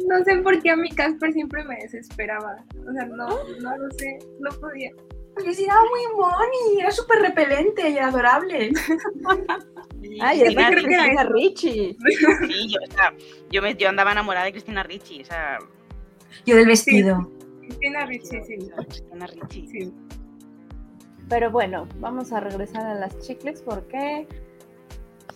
No 0.07 0.23
sé 0.23 0.37
por 0.37 0.61
qué 0.61 0.69
a 0.71 0.77
mi 0.77 0.89
Casper 0.89 1.33
siempre 1.33 1.63
me 1.65 1.75
desesperaba. 1.77 2.63
O 2.87 2.93
sea, 2.93 3.05
no, 3.05 3.27
no 3.27 3.77
lo 3.77 3.91
sé, 3.91 4.19
no 4.39 4.49
podía. 4.59 4.91
Porque 5.33 5.53
sí, 5.53 5.65
era 5.65 5.75
muy 5.75 6.15
moni, 6.15 6.81
era 6.81 6.91
súper 6.91 7.19
repelente 7.19 7.89
y 7.89 7.97
adorable. 7.99 8.71
Ay, 10.21 10.41
es 10.41 10.55
Cristina 10.55 11.03
de 11.03 11.29
Ricci. 11.29 11.95
Cristina 11.99 12.39
Ricci. 12.39 12.53
Sí, 12.53 12.69
yo, 12.69 12.79
o 12.87 12.91
sea, 12.91 13.13
yo, 13.51 13.61
me, 13.61 13.75
yo 13.75 13.89
andaba 13.89 14.13
enamorada 14.13 14.45
de 14.45 14.53
Cristina 14.53 14.81
Ricci. 14.83 15.21
O 15.21 15.25
sea, 15.25 15.59
Yo 16.45 16.55
del 16.55 16.65
vestido. 16.67 17.31
Cristina 17.59 18.05
Ricci, 18.05 18.41
sí. 18.47 18.57
Cristina 18.87 19.27
Ricci. 19.27 19.67
sí. 19.67 19.93
Pero 21.29 21.51
bueno, 21.51 21.87
vamos 21.99 22.31
a 22.31 22.39
regresar 22.39 22.85
a 22.85 22.93
las 22.95 23.19
chicles 23.19 23.61
porque 23.61 24.27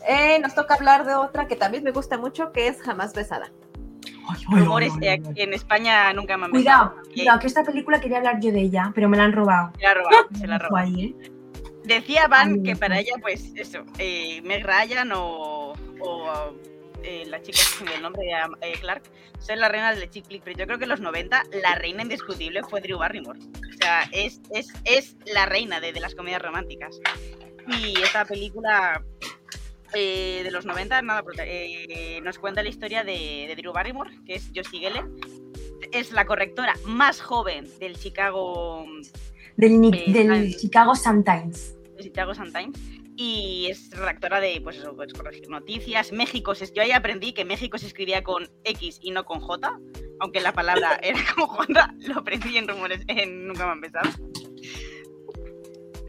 eh, 0.07 0.39
nos 0.39 0.55
toca 0.55 0.75
hablar 0.75 1.05
de 1.05 1.15
otra 1.15 1.47
que 1.47 1.57
también 1.57 1.83
me 1.83 1.91
gusta 1.91 2.17
mucho, 2.17 2.51
que 2.53 2.67
es 2.67 2.81
Jamás 2.81 3.13
Besada. 3.13 3.51
Rumores 4.49 4.93
eh, 5.01 5.21
en 5.35 5.53
España 5.53 6.11
nunca 6.13 6.37
me 6.37 6.45
han 6.45 6.51
Cuidado, 6.51 6.95
cuidado, 7.13 7.39
que 7.39 7.47
esta 7.47 7.63
película 7.63 7.99
quería 7.99 8.17
hablar 8.17 8.39
yo 8.41 8.51
de 8.51 8.61
ella, 8.61 8.91
pero 8.93 9.09
me 9.09 9.17
la 9.17 9.25
han 9.25 9.33
robado. 9.33 9.71
Se 9.77 9.81
la 9.83 9.89
ha 9.91 9.93
robado, 9.93 10.27
se 10.33 10.47
la 10.47 10.57
robado. 10.57 10.85
ahí, 10.85 11.15
¿eh? 11.23 11.31
Decía 11.83 12.27
Van 12.27 12.63
que 12.63 12.75
para 12.75 12.99
ella, 12.99 13.13
pues 13.21 13.51
eso, 13.55 13.83
eh, 13.97 14.41
Meg 14.43 14.63
Ryan 14.65 15.11
o, 15.13 15.73
o, 15.99 16.53
eh, 17.03 17.25
la 17.27 17.41
chica 17.41 17.59
el 17.95 18.01
nombre 18.01 18.23
de 18.61 18.71
Clark 18.79 19.03
son 19.39 19.59
la 19.59 19.69
reina 19.69 19.93
del 19.95 20.09
chick 20.09 20.25
flick, 20.27 20.43
pero 20.43 20.57
yo 20.57 20.65
creo 20.67 20.77
que 20.77 20.83
en 20.83 20.89
los 20.89 21.01
90 21.01 21.43
la 21.63 21.75
reina 21.75 22.03
indiscutible 22.03 22.61
fue 22.63 22.81
Drew 22.81 22.99
Barrymore. 22.99 23.39
O 23.39 23.77
sea, 23.81 24.03
es, 24.11 24.39
es, 24.51 24.67
es 24.85 25.17
la 25.33 25.47
reina 25.47 25.79
de, 25.79 25.91
de 25.93 25.99
las 25.99 26.13
comedias 26.13 26.41
románticas. 26.41 26.99
Y 27.67 27.99
esta 28.01 28.25
película 28.25 29.03
eh, 29.93 30.41
de 30.43 30.51
los 30.51 30.65
90 30.65 31.01
nada, 31.01 31.23
eh, 31.45 32.19
nos 32.23 32.39
cuenta 32.39 32.63
la 32.63 32.69
historia 32.69 33.03
de, 33.03 33.45
de 33.47 33.55
Drew 33.55 33.73
Barrymore, 33.73 34.11
que 34.25 34.35
es 34.35 34.51
Josie 34.55 34.79
Geller. 34.79 35.05
Es 35.91 36.11
la 36.11 36.25
correctora 36.25 36.75
más 36.85 37.21
joven 37.21 37.67
del 37.79 37.97
Chicago 37.97 38.85
Del, 39.57 39.93
Eh, 39.93 40.13
del. 40.13 40.55
Chicago 40.55 40.95
Sun-Times. 40.95 41.75
de 41.97 42.03
Chicago 42.03 42.33
Sun-Times 42.33 42.79
y 43.15 43.67
es 43.69 43.91
redactora 43.91 44.39
de 44.39 44.59
pues 44.61 44.77
eso, 44.77 44.95
pues, 44.95 45.13
corregir 45.13 45.47
noticias. 45.49 46.11
México, 46.11 46.53
yo 46.53 46.81
ahí 46.81 46.91
aprendí 46.91 47.33
que 47.33 47.45
México 47.45 47.77
se 47.77 47.87
escribía 47.87 48.23
con 48.23 48.49
X 48.63 48.99
y 49.01 49.11
no 49.11 49.25
con 49.25 49.39
J, 49.39 49.79
aunque 50.19 50.41
la 50.41 50.53
palabra 50.53 50.99
era 51.03 51.19
con 51.35 51.45
J, 51.47 51.93
lo 52.07 52.19
aprendí 52.19 52.57
en 52.57 52.67
rumores, 52.67 53.01
en 53.07 53.47
Nunca 53.47 53.65
me 53.65 53.71
han 53.73 53.81
besado. 53.81 54.09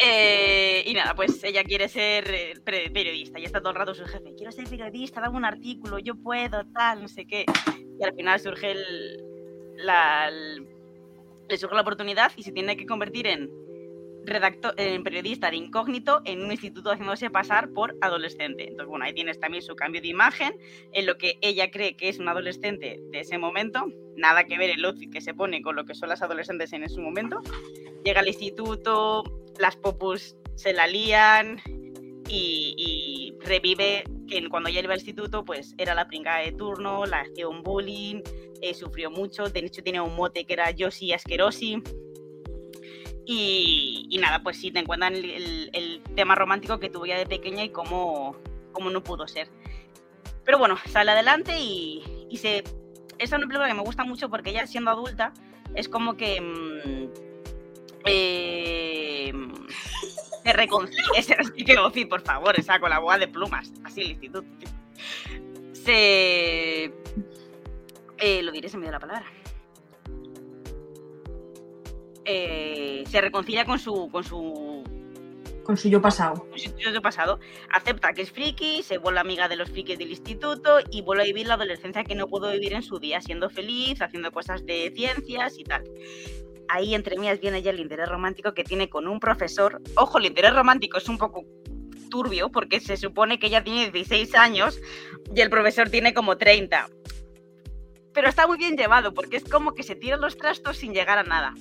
Eh, 0.05 0.83
y 0.87 0.95
nada, 0.95 1.15
pues 1.15 1.43
ella 1.45 1.63
quiere 1.63 1.89
ser 1.89 2.25
eh, 2.35 2.55
periodista 2.93 3.39
y 3.39 3.45
está 3.45 3.61
todo 3.61 3.71
el 3.71 3.77
rato 3.77 3.95
su 3.95 4.05
jefe, 4.05 4.35
quiero 4.37 4.51
ser 4.51 4.69
periodista, 4.69 5.21
dame 5.21 5.37
un 5.37 5.45
artículo, 5.45 5.99
yo 5.99 6.15
puedo, 6.17 6.65
tal, 6.75 7.03
no 7.03 7.09
sé 7.09 7.25
qué. 7.27 7.45
Y 8.01 8.05
al 8.05 8.13
final 8.15 8.41
surge 8.41 8.73
el, 8.73 9.23
la, 9.77 10.29
el- 10.29 10.67
le 11.49 11.57
surge 11.59 11.75
la 11.75 11.83
oportunidad 11.83 12.33
y 12.37 12.43
se 12.43 12.51
tiene 12.53 12.77
que 12.77 12.87
convertir 12.87 13.27
en 13.27 13.49
redactor, 14.25 14.75
en 14.77 15.03
periodista 15.03 15.51
de 15.51 15.57
incógnito 15.57 16.23
en 16.25 16.43
un 16.43 16.51
instituto 16.51 16.91
haciéndose 16.91 17.31
pasar 17.31 17.71
por 17.71 17.97
adolescente. 18.01 18.65
Entonces, 18.65 18.87
bueno, 18.87 19.05
ahí 19.05 19.13
tienes 19.13 19.39
también 19.41 19.63
su 19.63 19.75
cambio 19.75 20.01
de 20.01 20.09
imagen 20.09 20.57
en 20.93 21.07
lo 21.07 21.17
que 21.17 21.39
ella 21.41 21.71
cree 21.71 21.97
que 21.97 22.09
es 22.09 22.19
un 22.19 22.29
adolescente 22.29 23.01
de 23.11 23.21
ese 23.21 23.39
momento. 23.39 23.87
Nada 24.17 24.45
que 24.45 24.59
ver 24.59 24.71
el 24.71 24.85
outfit 24.85 25.13
que 25.13 25.21
se 25.21 25.35
pone 25.35 25.63
con 25.63 25.77
lo 25.77 25.85
que 25.85 25.95
son 25.95 26.09
las 26.09 26.23
adolescentes 26.23 26.73
en 26.73 26.85
ese 26.85 27.01
momento. 27.01 27.41
Llega 28.05 28.21
al 28.21 28.29
instituto, 28.29 29.25
las 29.59 29.77
popus 29.77 30.37
se 30.55 30.73
la 30.73 30.87
lían 30.87 31.61
y, 32.29 32.75
y 32.77 33.35
revive 33.45 34.05
que 34.29 34.49
cuando 34.49 34.69
ella 34.69 34.81
iba 34.81 34.95
al 34.95 34.99
instituto, 34.99 35.45
pues 35.45 35.75
era 35.79 35.95
la 35.95 36.07
pringada 36.07 36.41
de 36.41 36.53
turno, 36.53 37.05
la 37.07 37.21
hacía 37.21 37.49
un 37.49 37.63
bullying, 37.63 38.23
eh, 38.61 38.75
sufrió 38.75 39.11
mucho. 39.11 39.45
De 39.45 39.61
hecho, 39.61 39.83
tenía 39.83 40.03
un 40.03 40.15
mote 40.15 40.45
que 40.45 40.53
era 40.53 40.71
Yoshi 40.71 41.13
Asquerosi. 41.13 41.83
Y, 43.25 44.19
nada, 44.21 44.43
pues 44.43 44.59
sí, 44.59 44.71
te 44.71 44.81
encuentran 44.81 45.15
el, 45.15 46.03
tema 46.17 46.35
romántico 46.35 46.79
que 46.79 46.91
tuvo 46.91 47.07
ya 47.07 47.17
de 47.17 47.27
pequeña 47.27 47.65
y 47.65 47.71
cómo, 47.71 48.37
cómo 48.73 48.91
no 48.91 49.03
pudo 49.03 49.29
ser. 49.29 49.49
Pero 50.45 50.59
bueno, 50.59 50.77
sale 50.87 51.13
adelante 51.13 51.59
y, 51.59 52.27
y 52.29 52.37
se... 52.39 52.65
Es 53.19 53.31
una 53.31 53.47
película 53.47 53.69
que 53.69 53.75
me 53.75 53.83
gusta 53.83 54.05
mucho 54.05 54.29
porque 54.29 54.51
ella 54.51 54.67
siendo 54.67 54.91
adulta 54.91 55.33
es 55.75 55.89
como 55.89 56.17
que... 56.17 57.09
se 60.45 60.53
reconcilia... 60.53 61.37
Decir, 61.89 62.09
por 62.09 62.23
favor, 62.23 62.59
esa 62.59 62.81
con 62.81 62.91
la 62.91 62.99
boa 62.99 63.19
de 63.19 63.29
plumas, 63.29 63.73
así 63.85 64.01
el 64.01 64.11
instituto. 64.11 64.49
Se... 65.73 66.93
eh, 68.19 68.43
lo 68.43 68.51
diré, 68.51 68.69
se 68.69 68.77
me 68.77 68.83
dio 68.83 68.93
la 68.93 69.01
palabra 69.01 69.25
eh, 72.25 73.05
se 73.09 73.21
reconcilia 73.21 73.65
con 73.65 73.79
su, 73.79 74.09
con 74.11 74.25
su, 74.25 74.83
Con 75.65 75.77
su 75.77 75.89
yo 75.89 76.01
pasado. 76.01 76.47
con 76.49 76.59
su 76.59 76.71
yo 76.79 77.03
pasado, 77.03 77.39
acepta 77.71 78.13
que 78.13 78.23
es 78.23 78.31
friki, 78.33 78.83
se 78.83 78.99
vuelve 78.99 79.21
amiga 79.21 79.49
de 79.49 79.57
los 79.57 79.71
frikis 79.71 79.99
del 79.99 80.11
instituto 80.11 80.79
y 80.91 81.03
vuelve 81.03 81.23
a 81.23 81.27
vivir 81.27 81.47
la 81.47 81.55
adolescencia 81.55 82.05
que 82.05 82.15
no 82.15 82.29
pudo 82.29 82.51
vivir 82.51 82.73
en 82.73 82.83
su 82.83 82.99
día, 82.99 83.21
siendo 83.21 83.51
feliz, 83.51 84.01
haciendo 84.03 84.31
cosas 84.33 84.65
de 84.67 84.93
ciencias 84.95 85.59
y 85.59 85.65
tal. 85.65 85.85
Ahí 86.69 86.95
entre 86.95 87.19
mías 87.19 87.41
viene 87.41 87.61
ya 87.63 87.71
el 87.71 87.81
interés 87.81 88.09
romántico 88.09 88.55
que 88.55 88.65
tiene 88.65 88.89
con 88.89 89.07
un 89.09 89.21
profesor. 89.21 89.81
Ojo, 89.97 90.19
el 90.19 90.27
interés 90.27 90.55
romántico 90.55 90.99
es 90.99 91.09
un 91.09 91.19
poco 91.19 91.45
turbio 92.09 92.51
porque 92.51 92.81
se 92.81 92.97
supone 92.97 93.39
que 93.39 93.49
ella 93.49 93.65
tiene 93.65 93.91
16 93.91 94.35
años 94.35 94.81
y 95.35 95.41
el 95.41 95.51
profesor 95.51 95.91
tiene 95.91 96.15
como 96.15 96.37
30. 96.37 96.89
Pero 98.15 98.29
está 98.29 98.47
muy 98.47 98.59
bien 98.59 98.77
llevado 98.77 99.13
porque 99.13 99.39
es 99.39 99.45
como 99.45 99.75
que 99.75 99.83
se 99.83 99.97
tiran 99.97 100.21
los 100.21 100.37
trastos 100.37 100.77
sin 100.77 100.93
llegar 100.93 101.19
a 101.19 101.25
nada. 101.25 101.55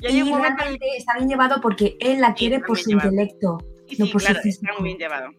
Y 0.00 0.06
hay 0.06 0.18
Y 0.18 0.22
un 0.22 0.28
momento 0.30 0.62
en 0.64 0.68
el 0.74 0.78
realmente 0.80 0.96
está 0.96 1.14
bien 1.16 1.28
llevado 1.28 1.60
porque 1.60 1.96
él 2.00 2.20
la 2.20 2.34
quiere 2.34 2.56
está 2.56 2.66
por 2.66 2.78
su 2.78 2.90
llevado. 2.90 3.10
intelecto, 3.10 3.58
Sí, 3.88 3.96
no 3.98 4.06
sí, 4.06 4.12
por 4.12 4.22
claro, 4.22 4.40
su 4.42 4.48
está 4.48 4.68
físico. 4.68 4.74
muy 4.78 4.84
bien 4.84 4.98
llevado. 4.98 5.30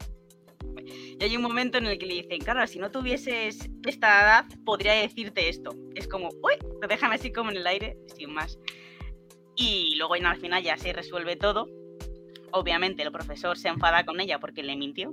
Y 1.20 1.24
hay 1.24 1.36
un 1.36 1.42
momento 1.42 1.78
en 1.78 1.88
el 1.88 1.98
que 1.98 2.06
le 2.06 2.14
dicen, 2.16 2.40
claro, 2.40 2.66
si 2.68 2.80
no 2.80 2.92
tuvieses 2.92 3.70
esta 3.86 4.22
edad, 4.22 4.46
podría 4.66 4.94
decirte 4.94 5.50
esto. 5.50 5.72
Es 5.96 6.08
como, 6.08 6.30
uy, 6.30 6.54
te 6.82 6.88
dejan 6.88 7.12
así 7.12 7.32
como 7.32 7.50
en 7.52 7.58
el 7.58 7.68
aire, 7.68 7.98
sin 8.16 8.34
más. 8.34 8.60
Y 9.56 9.96
luego 9.98 10.16
y 10.16 10.22
al 10.24 10.38
final 10.38 10.64
ya 10.64 10.78
se 10.78 10.94
resuelve 10.94 11.36
todo. 11.36 11.68
Obviamente 12.52 13.04
el 13.04 13.12
profesor 13.12 13.58
se 13.58 13.68
enfada 13.70 14.06
con 14.06 14.20
ella 14.20 14.40
porque 14.40 14.64
le 14.64 14.76
mintió. 14.76 15.12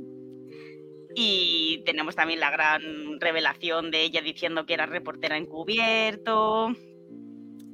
Y 1.16 1.82
tenemos 1.86 2.14
también 2.16 2.40
la 2.40 2.50
gran 2.50 2.82
revelación 3.20 3.90
de 3.90 4.02
ella 4.02 4.20
diciendo 4.20 4.66
que 4.66 4.74
era 4.74 4.86
reportera 4.86 5.36
encubierto, 5.36 6.68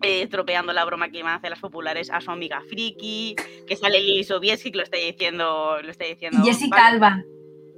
eh, 0.03 0.23
estropeando 0.23 0.73
la 0.73 0.85
broma 0.85 1.11
que 1.11 1.19
iban 1.19 1.33
a 1.33 1.37
hacer 1.37 1.51
las 1.51 1.61
populares 1.61 2.11
a 2.11 2.21
su 2.21 2.31
amiga 2.31 2.63
Friki, 2.69 3.37
que 3.67 3.77
sale 3.77 4.01
Lili 4.01 4.25
Sobieski, 4.25 4.71
que 4.71 4.79
lo 4.79 4.85
está 4.85 4.97
diciendo, 4.97 5.79
lo 5.83 5.91
está 5.91 6.05
diciendo 6.05 6.43
Jessica 6.45 6.77
Vale. 6.77 6.89
Alba. 6.89 7.23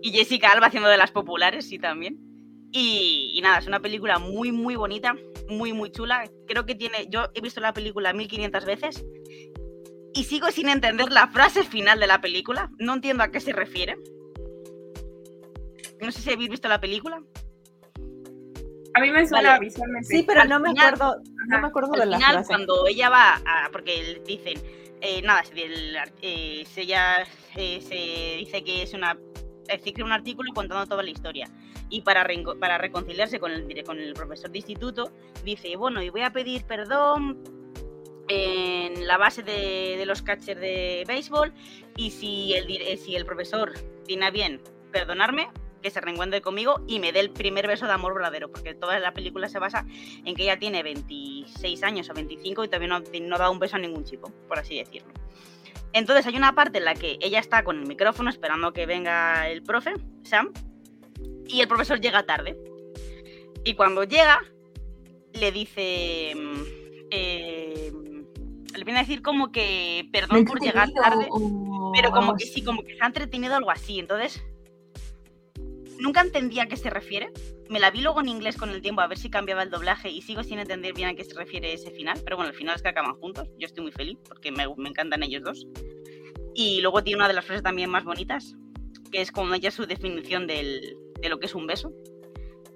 Y 0.03 0.11
Jessica 0.13 0.51
Alba 0.51 0.67
haciendo 0.67 0.89
de 0.89 0.97
las 0.97 1.11
populares, 1.11 1.69
sí, 1.69 1.79
también. 1.79 2.19
Y, 2.73 3.33
y 3.35 3.41
nada, 3.43 3.59
es 3.59 3.67
una 3.67 3.81
película 3.81 4.19
muy, 4.19 4.51
muy 4.51 4.77
bonita, 4.77 5.15
muy, 5.49 5.73
muy 5.73 5.91
chula. 5.91 6.25
Creo 6.47 6.65
que 6.65 6.75
tiene. 6.75 7.07
Yo 7.09 7.29
he 7.35 7.41
visto 7.41 7.61
la 7.61 7.73
película 7.73 8.13
1500 8.13 8.65
veces 8.65 9.05
y 10.15 10.25
sigo 10.25 10.51
sin 10.51 10.69
entender 10.69 11.11
la 11.11 11.29
frase 11.29 11.65
final 11.65 12.01
de 12.01 12.07
la 12.07 12.21
película. 12.21 12.71
No 12.79 12.95
entiendo 12.95 13.23
a 13.23 13.31
qué 13.31 13.41
se 13.41 13.53
refiere. 13.53 13.97
No 16.01 16.11
sé 16.11 16.21
si 16.21 16.31
habéis 16.31 16.51
visto 16.51 16.69
la 16.69 16.81
película. 16.81 17.23
A 18.95 19.01
mí 19.01 19.11
me 19.11 19.27
suena 19.27 19.51
Vale. 19.55 19.61
visualmente. 19.67 20.07
Sí, 20.09 20.23
pero 20.27 20.43
Al 20.43 20.49
no 20.49 20.61
me 20.61 20.71
acuerdo, 20.71 21.17
no 21.49 21.59
me 21.61 21.67
acuerdo 21.67 21.93
de 21.93 22.03
Al 22.03 22.11
la 22.11 22.17
final, 22.19 22.33
frase. 22.35 22.49
cuando 22.49 22.87
ella 22.87 23.09
va 23.11 23.35
a. 23.47 23.69
Porque 23.73 24.21
dicen. 24.27 24.55
eh, 25.01 25.21
nada, 25.23 25.43
el 25.57 25.97
eh, 26.21 26.65
se- 26.67 26.83
ella 26.83 27.25
eh, 27.57 27.81
se 27.81 28.37
dice 28.39 28.63
que 28.65 28.83
es 28.83 28.93
una. 28.95 29.19
Escribe 29.69 30.03
un 30.05 30.13
artículo 30.13 30.53
contando 30.53 30.87
toda 30.87 31.03
la 31.03 31.11
historia. 31.11 31.49
Y 31.89 32.03
para, 32.03 32.27
para 32.61 32.79
reconciliarse 32.79 33.39
con 33.39 33.53
el, 33.53 33.85
con 33.85 33.99
el 33.99 34.13
profesor 34.15 34.51
de 34.51 34.59
instituto, 34.59 35.11
dice: 35.45 35.75
Bueno, 35.77 36.03
y 36.03 36.11
voy 36.11 36.23
a 36.23 36.31
pedir 36.33 36.65
perdón 36.65 37.43
en 38.29 39.07
la 39.07 39.17
base 39.19 39.43
de, 39.43 39.97
de 39.99 40.07
los 40.07 40.23
catchers 40.23 40.61
de 40.61 41.05
béisbol. 41.07 41.53
Y 41.97 42.11
si 42.11 42.55
el, 42.55 42.99
si 42.99 43.17
el 43.17 43.25
profesor 43.27 43.73
tiene 44.07 44.27
a 44.27 44.31
bien 44.31 44.61
perdonarme, 44.91 45.49
que 45.83 45.91
se 45.91 46.01
reencuentre 46.01 46.41
conmigo 46.41 46.83
y 46.87 46.99
me 47.01 47.13
dé 47.13 47.21
el 47.21 47.31
primer 47.31 47.67
beso 47.67 47.87
de 47.87 47.93
amor 47.93 48.15
verdadero. 48.15 48.51
Porque 48.51 48.75
toda 48.75 48.99
la 48.99 49.13
película 49.13 49.49
se 49.49 49.59
basa 49.59 49.85
en 50.25 50.35
que 50.35 50.45
ella 50.45 50.59
tiene 50.59 50.83
26 50.83 51.83
años 51.83 52.09
o 52.09 52.15
25 52.15 52.65
y 52.65 52.69
todavía 52.69 52.89
no, 52.89 53.01
no 53.01 53.39
da 53.39 53.51
un 53.51 53.59
beso 53.59 53.77
a 53.77 53.79
ningún 53.79 54.05
chico, 54.05 54.33
por 54.49 54.59
así 54.59 54.79
decirlo. 54.79 55.13
Entonces 55.93 56.27
hay 56.27 56.37
una 56.37 56.55
parte 56.55 56.79
en 56.79 56.87
la 56.87 56.95
que 56.95 57.19
ella 57.21 57.39
está 57.39 57.65
con 57.65 57.79
el 57.79 57.87
micrófono 57.87 58.31
esperando 58.31 58.73
que 58.73 58.87
venga 58.87 59.49
el 59.49 59.63
profe, 59.63 59.93
Sam, 60.23 60.53
y 61.47 61.61
el 61.61 61.69
profesor 61.69 62.01
llega 62.01 62.23
tarde. 62.23 62.57
Y 63.65 63.75
cuando 63.75 64.05
llega, 64.05 64.41
le 65.35 65.53
dice. 65.53 66.33
mm, 66.35 66.63
eh, 67.11 67.93
le 68.77 68.85
viene 68.85 69.01
a 69.01 69.03
decir 69.03 69.23
como 69.23 69.53
que 69.53 70.09
perdón 70.13 70.45
por 70.45 70.61
llegar 70.61 70.91
tarde, 70.93 71.29
pero 71.95 72.11
como 72.11 72.37
que 72.37 72.47
sí, 72.47 72.63
como 72.63 72.83
que 72.83 72.97
se 72.97 73.03
ha 73.03 73.07
entretenido 73.07 73.55
algo 73.55 73.71
así. 73.71 73.99
Entonces, 73.99 74.43
nunca 76.03 76.21
entendía 76.21 76.65
a 76.65 76.67
qué 76.67 76.77
se 76.77 76.91
refiere. 76.91 77.31
Me 77.71 77.81
la 77.81 77.91
vi 77.91 78.01
luego 78.01 78.21
en 78.21 78.29
inglés 78.29 78.57
con 78.57 78.71
el 78.71 78.83
tiempo 78.83 79.01
a 79.01 79.07
ver 79.07 79.17
si 79.19 79.31
cambiaba 79.31 79.63
el 79.63 79.71
doblaje 79.71 80.11
y 80.11 80.21
sigo 80.23 80.43
sin 80.43 80.59
entender 80.59 80.93
bien 80.95 81.09
a 81.09 81.15
qué 81.15 81.25
se 81.25 81.35
refiere 81.35 81.73
ese 81.73 81.91
final. 81.93 82.21
Pero 82.25 82.37
bueno, 82.37 82.51
el 82.51 82.57
final 82.57 82.75
es 82.77 82.83
que 82.83 82.89
acaban 82.89 83.15
juntos. 83.15 83.49
Yo 83.59 83.67
estoy 83.67 83.83
muy 83.85 83.93
feliz 83.93 84.19
porque 84.29 84.51
me, 84.51 84.67
me 84.77 84.89
encantan 84.89 85.23
ellos 85.23 85.43
dos. 85.43 85.67
Y 86.55 86.81
luego 86.83 87.03
tiene 87.03 87.19
una 87.19 87.29
de 87.29 87.35
las 87.35 87.45
frases 87.45 87.63
también 87.63 87.89
más 87.89 88.05
bonitas, 88.05 88.55
que 89.11 89.21
es 89.23 89.33
como 89.33 89.55
ya 89.57 89.71
su 89.71 89.87
definición 89.87 90.47
del- 90.47 90.97
de 91.21 91.29
lo 91.29 91.39
que 91.39 91.47
es 91.47 91.55
un 91.55 91.67
beso. 91.67 91.93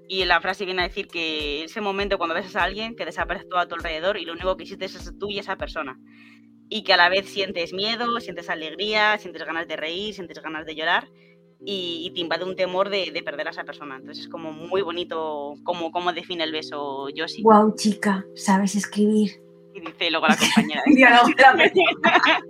Y 0.09 0.25
la 0.25 0.41
frase 0.41 0.65
viene 0.65 0.83
a 0.83 0.89
decir 0.89 1.09
que 1.09 1.65
ese 1.65 1.81
momento 1.81 2.17
cuando 2.17 2.35
besas 2.35 2.55
a 2.57 2.63
alguien 2.63 2.95
que 2.95 3.05
desaparece 3.05 3.47
todo 3.47 3.59
a 3.59 3.67
tu 3.67 3.75
alrededor 3.75 4.17
y 4.17 4.25
lo 4.25 4.33
único 4.33 4.57
que 4.57 4.63
existes 4.63 4.95
es 4.95 5.19
tú 5.19 5.29
y 5.31 5.41
esa 5.41 5.57
persona. 5.57 5.99
Y 6.69 6.85
que 6.85 6.93
a 6.93 6.97
la 6.97 7.09
vez 7.09 7.29
sientes 7.29 7.73
miedo, 7.73 8.21
sientes 8.21 8.49
alegría, 8.49 9.19
sientes 9.19 9.45
ganas 9.45 9.67
de 9.69 9.77
reír, 9.77 10.15
sientes 10.15 10.41
ganas 10.41 10.65
de 10.65 10.75
llorar 10.77 11.09
y, 11.65 12.03
y 12.07 12.11
te 12.13 12.21
invade 12.21 12.45
un 12.45 12.55
temor 12.57 12.91
de, 12.91 13.11
de 13.13 13.23
perder 13.23 13.49
a 13.49 13.51
esa 13.51 13.65
persona. 13.65 13.97
Entonces 13.97 14.25
es 14.25 14.31
como 14.31 14.53
muy 14.53 14.83
bonito 14.83 15.55
cómo, 15.65 15.91
cómo 15.91 16.13
define 16.13 16.45
el 16.45 16.53
beso 16.53 17.09
Yoshi. 17.09 17.43
Wow, 17.43 17.75
chica, 17.77 18.25
sabes 18.35 18.75
escribir. 18.75 19.41
Y 19.75 19.81
dice 19.81 20.11
luego 20.11 20.27
la 20.27 20.37
compañera. 20.55 20.83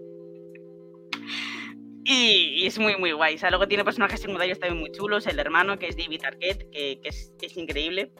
Y, 2.09 2.63
y 2.63 2.67
es 2.67 2.79
muy, 2.79 2.97
muy 2.97 3.11
guay. 3.13 3.35
O 3.35 3.39
sea, 3.39 3.51
luego 3.51 3.67
tiene 3.67 3.85
personajes 3.85 4.21
secundarios 4.21 4.61
también 4.61 4.81
muy 4.81 4.93
chulos. 4.93 5.27
El 5.27 5.41
hermano, 5.41 5.77
que 5.79 5.89
es 5.89 5.97
David 5.97 6.23
Arquette, 6.25 6.71
que, 6.71 7.01
que 7.03 7.09
es, 7.09 7.33
es 7.41 7.57
increíble. 7.57 8.13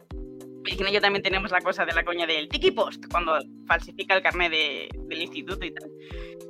Y 0.65 0.75
con 0.75 0.87
ello 0.87 0.99
también 0.99 1.23
tenemos 1.23 1.51
la 1.51 1.61
cosa 1.61 1.85
de 1.85 1.93
la 1.93 2.03
coña 2.03 2.27
del 2.27 2.49
Tiki 2.49 2.71
Post, 2.71 3.05
cuando 3.09 3.39
falsifica 3.65 4.13
el 4.13 4.21
carnet 4.21 4.51
de- 4.51 4.89
del 5.05 5.21
instituto 5.21 5.65
y 5.65 5.71
tal. 5.73 5.89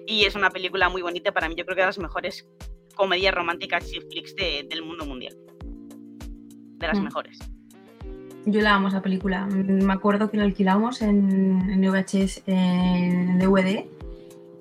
Y 0.08 0.26
es 0.26 0.34
una 0.34 0.50
película 0.50 0.90
muy 0.90 1.04
bonita 1.04 1.32
para 1.32 1.48
mí. 1.48 1.54
Yo 1.56 1.64
creo 1.66 1.76
que 1.76 1.82
de 1.82 1.88
las 1.88 2.00
mejores 2.00 2.48
comedias 2.98 3.34
románticas 3.34 3.86
y 3.94 4.02
flicks 4.02 4.36
de- 4.36 4.68
del 4.70 4.84
mundo 4.84 5.06
mundial. 5.06 5.36
De 6.80 6.88
las 6.88 7.00
Mm. 7.00 7.04
mejores. 7.04 7.40
Yo 8.46 8.62
la 8.62 8.76
amo 8.76 8.88
esa 8.90 9.02
película. 9.02 9.46
Mm, 9.46 9.84
Me 9.84 9.94
acuerdo 9.94 10.30
que 10.32 10.38
la 10.38 10.44
alquilamos 10.44 11.02
en, 11.02 11.70
en 11.70 11.82
VHS 11.82 12.44
en 12.48 13.38
DVD, 13.40 13.86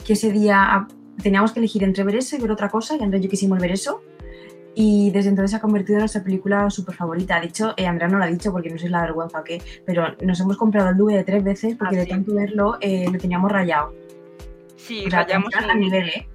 que 0.05 0.12
ese 0.14 0.30
día 0.32 0.57
ah, 0.74 0.89
teníamos 1.22 1.53
que 1.53 1.61
elegir 1.61 1.82
entre 1.84 2.05
ver 2.05 2.16
eso 2.16 2.37
y 2.37 2.41
ver 2.41 2.51
otra 2.51 2.68
cosa, 2.68 2.97
y 2.97 3.03
Andrea 3.03 3.20
y 3.20 3.24
yo 3.24 3.30
quisimos 3.30 3.59
ver 3.61 3.70
eso. 3.72 4.03
Y 4.78 5.11
desde 5.11 5.30
entonces 5.30 5.53
se 5.53 5.57
ha 5.57 5.61
convertido 5.61 5.95
en 5.97 6.01
nuestra 6.01 6.22
película 6.22 6.68
súper 6.68 6.95
favorita. 6.97 7.41
De 7.41 7.47
hecho, 7.47 7.72
eh, 7.78 7.87
Andrea 7.87 8.09
no 8.09 8.18
lo 8.18 8.24
ha 8.24 8.26
dicho 8.26 8.53
porque 8.53 8.68
no 8.68 8.76
sé 8.76 8.91
la 8.91 9.01
vergüenza 9.03 9.41
o 9.41 9.45
qué, 9.45 9.62
pero 9.87 10.14
nos 10.22 10.39
hemos 10.41 10.59
comprado 10.59 10.91
el 10.91 10.97
DVD 10.99 11.24
tres 11.24 11.43
veces 11.45 11.76
porque 11.76 11.97
Ah, 11.97 12.01
de 12.01 12.07
tanto 12.07 12.34
verlo 12.34 12.76
eh, 12.82 13.07
lo 13.11 13.18
teníamos 13.18 13.51
rayado. 13.51 13.95
Sí, 14.76 15.05
O 15.07 15.11
sea, 15.11 15.22
rayamos 15.22 15.55
a 15.55 15.74
nivel, 15.74 16.09
¿eh? 16.11 16.28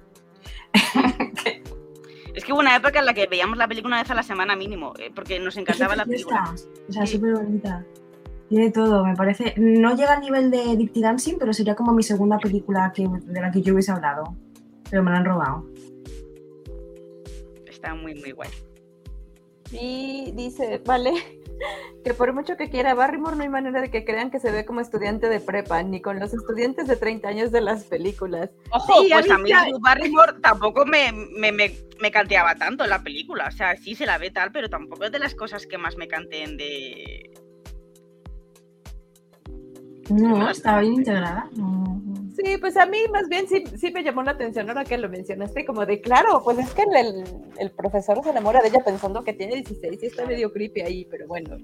Es 2.42 2.46
que 2.46 2.52
hubo 2.52 2.58
una 2.58 2.74
época 2.74 2.98
en 2.98 3.06
la 3.06 3.14
que 3.14 3.28
veíamos 3.28 3.56
la 3.56 3.68
película 3.68 3.94
una 3.94 4.02
vez 4.02 4.10
a 4.10 4.16
la 4.16 4.24
semana 4.24 4.56
mínimo, 4.56 4.94
eh, 4.98 5.12
porque 5.14 5.38
nos 5.38 5.56
encantaba 5.56 5.94
la 5.94 6.04
película. 6.04 6.52
O 6.88 6.92
sea, 6.92 7.06
Sí. 7.06 7.14
súper 7.14 7.34
bonita. 7.34 7.84
Tiene 8.48 8.72
todo, 8.72 9.04
me 9.04 9.14
parece. 9.14 9.54
No 9.58 9.94
llega 9.94 10.14
al 10.14 10.20
nivel 10.22 10.50
de 10.50 10.74
Dirty 10.76 11.00
Dancing, 11.00 11.36
pero 11.38 11.52
sería 11.52 11.76
como 11.76 11.92
mi 11.92 12.02
segunda 12.02 12.38
película 12.38 12.92
que, 12.92 13.06
de 13.08 13.40
la 13.40 13.52
que 13.52 13.62
yo 13.62 13.74
hubiese 13.74 13.92
hablado. 13.92 14.34
Pero 14.90 15.04
me 15.04 15.12
la 15.12 15.18
han 15.18 15.24
robado. 15.24 15.64
Está 17.70 17.94
muy, 17.94 18.16
muy 18.16 18.32
guay. 18.32 18.50
Y 19.70 20.32
dice, 20.34 20.82
vale, 20.84 21.12
que 22.04 22.14
por 22.14 22.32
mucho 22.32 22.56
que 22.56 22.68
quiera 22.68 22.94
Barrymore 22.94 23.36
no 23.36 23.42
hay 23.42 23.48
manera 23.48 23.80
de 23.80 23.90
que 23.90 24.04
crean 24.04 24.30
que 24.30 24.40
se 24.40 24.50
ve 24.50 24.64
como 24.64 24.80
estudiante 24.80 25.28
de 25.28 25.38
prepa, 25.40 25.82
ni 25.82 26.00
con 26.02 26.18
los 26.18 26.34
estudiantes 26.34 26.88
de 26.88 26.96
30 26.96 27.28
años 27.28 27.52
de 27.52 27.60
las 27.60 27.84
películas. 27.84 28.50
Ojo, 28.70 29.02
Sí, 29.02 29.08
pues 29.12 29.30
a 29.30 29.38
mí 29.38 29.50
ya- 29.50 29.66
Barrymore 29.80 30.34
tampoco 30.42 30.84
me, 30.84 31.12
me, 31.12 31.52
me, 31.52 31.72
me 32.00 32.10
canteaba 32.10 32.54
tanto 32.56 32.84
en 32.84 32.90
la 32.90 33.02
película. 33.02 33.46
O 33.48 33.52
sea, 33.52 33.76
sí 33.76 33.94
se 33.94 34.06
la 34.06 34.18
ve 34.18 34.30
tal, 34.30 34.50
pero 34.50 34.68
tampoco 34.68 35.04
es 35.04 35.12
de 35.12 35.18
las 35.20 35.34
cosas 35.34 35.66
que 35.66 35.78
más 35.78 35.96
me 35.96 36.08
canteen 36.08 36.56
de. 36.56 37.30
No, 40.10 40.50
estaba 40.50 40.80
bien 40.80 40.94
integrada. 40.94 41.48
No. 41.56 42.00
Sí, 42.34 42.56
pues 42.58 42.76
a 42.76 42.86
mí 42.86 42.98
más 43.12 43.28
bien 43.28 43.46
sí, 43.48 43.62
sí 43.78 43.90
me 43.92 44.02
llamó 44.02 44.22
la 44.22 44.30
atención 44.32 44.68
ahora 44.68 44.84
que 44.84 44.96
lo 44.96 45.08
mencionaste, 45.08 45.64
como 45.64 45.84
de, 45.84 46.00
claro, 46.00 46.40
pues 46.42 46.58
es 46.58 46.70
que 46.72 46.82
el, 46.82 47.24
el 47.58 47.70
profesor 47.72 48.22
se 48.24 48.30
enamora 48.30 48.60
de 48.62 48.68
ella 48.68 48.82
pensando 48.84 49.22
que 49.22 49.32
tiene 49.34 49.56
16 49.56 50.02
y 50.02 50.06
está 50.06 50.24
medio 50.24 50.52
creepy 50.52 50.80
ahí, 50.80 51.04
pero 51.10 51.26
bueno. 51.26 51.58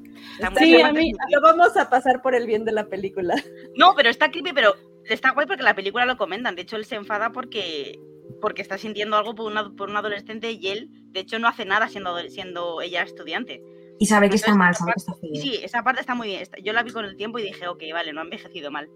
Sí, 0.58 0.80
a 0.82 0.92
mí- 0.92 1.12
Lo 1.30 1.40
vamos 1.40 1.76
a 1.76 1.88
pasar 1.88 2.20
por 2.22 2.34
el 2.34 2.46
bien 2.46 2.64
de 2.64 2.72
la 2.72 2.86
película. 2.86 3.34
No, 3.76 3.94
pero 3.96 4.10
está 4.10 4.30
creepy, 4.30 4.52
pero 4.52 4.74
está 5.06 5.30
guay 5.32 5.46
porque 5.46 5.62
la 5.62 5.74
película 5.74 6.04
lo 6.04 6.16
comentan. 6.16 6.54
De 6.54 6.62
hecho, 6.62 6.76
él 6.76 6.84
se 6.84 6.96
enfada 6.96 7.30
porque, 7.32 7.98
porque 8.40 8.60
está 8.62 8.76
sintiendo 8.76 9.16
algo 9.16 9.34
por, 9.34 9.50
una, 9.50 9.70
por 9.74 9.88
un 9.88 9.96
adolescente 9.96 10.50
y 10.52 10.68
él, 10.68 10.90
de 11.12 11.20
hecho, 11.20 11.38
no 11.38 11.48
hace 11.48 11.64
nada 11.64 11.88
siendo, 11.88 12.18
siendo 12.28 12.82
ella 12.82 13.02
estudiante. 13.02 13.62
Y 13.98 14.06
sabe 14.06 14.30
que 14.30 14.36
está 14.36 14.54
mal, 14.54 14.74
sabe 14.74 14.92
que 14.92 15.00
está 15.00 15.14
feo. 15.14 15.30
Sí, 15.34 15.60
esa 15.62 15.82
parte 15.82 16.00
está 16.00 16.14
muy 16.14 16.28
bien. 16.28 16.44
Yo 16.62 16.72
la 16.72 16.82
vi 16.82 16.92
con 16.92 17.04
el 17.04 17.16
tiempo 17.16 17.38
y 17.38 17.42
dije, 17.42 17.66
ok, 17.66 17.82
vale, 17.92 18.12
no 18.12 18.20
ha 18.20 18.24
envejecido 18.24 18.70
mal. 18.70 18.88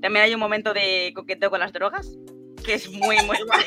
También 0.00 0.24
hay 0.24 0.34
un 0.34 0.40
momento 0.40 0.72
de 0.72 1.12
coqueteo 1.14 1.50
con 1.50 1.60
las 1.60 1.72
drogas, 1.72 2.16
que 2.64 2.74
es 2.74 2.90
muy, 2.90 3.16
muy 3.26 3.38
guay. 3.46 3.64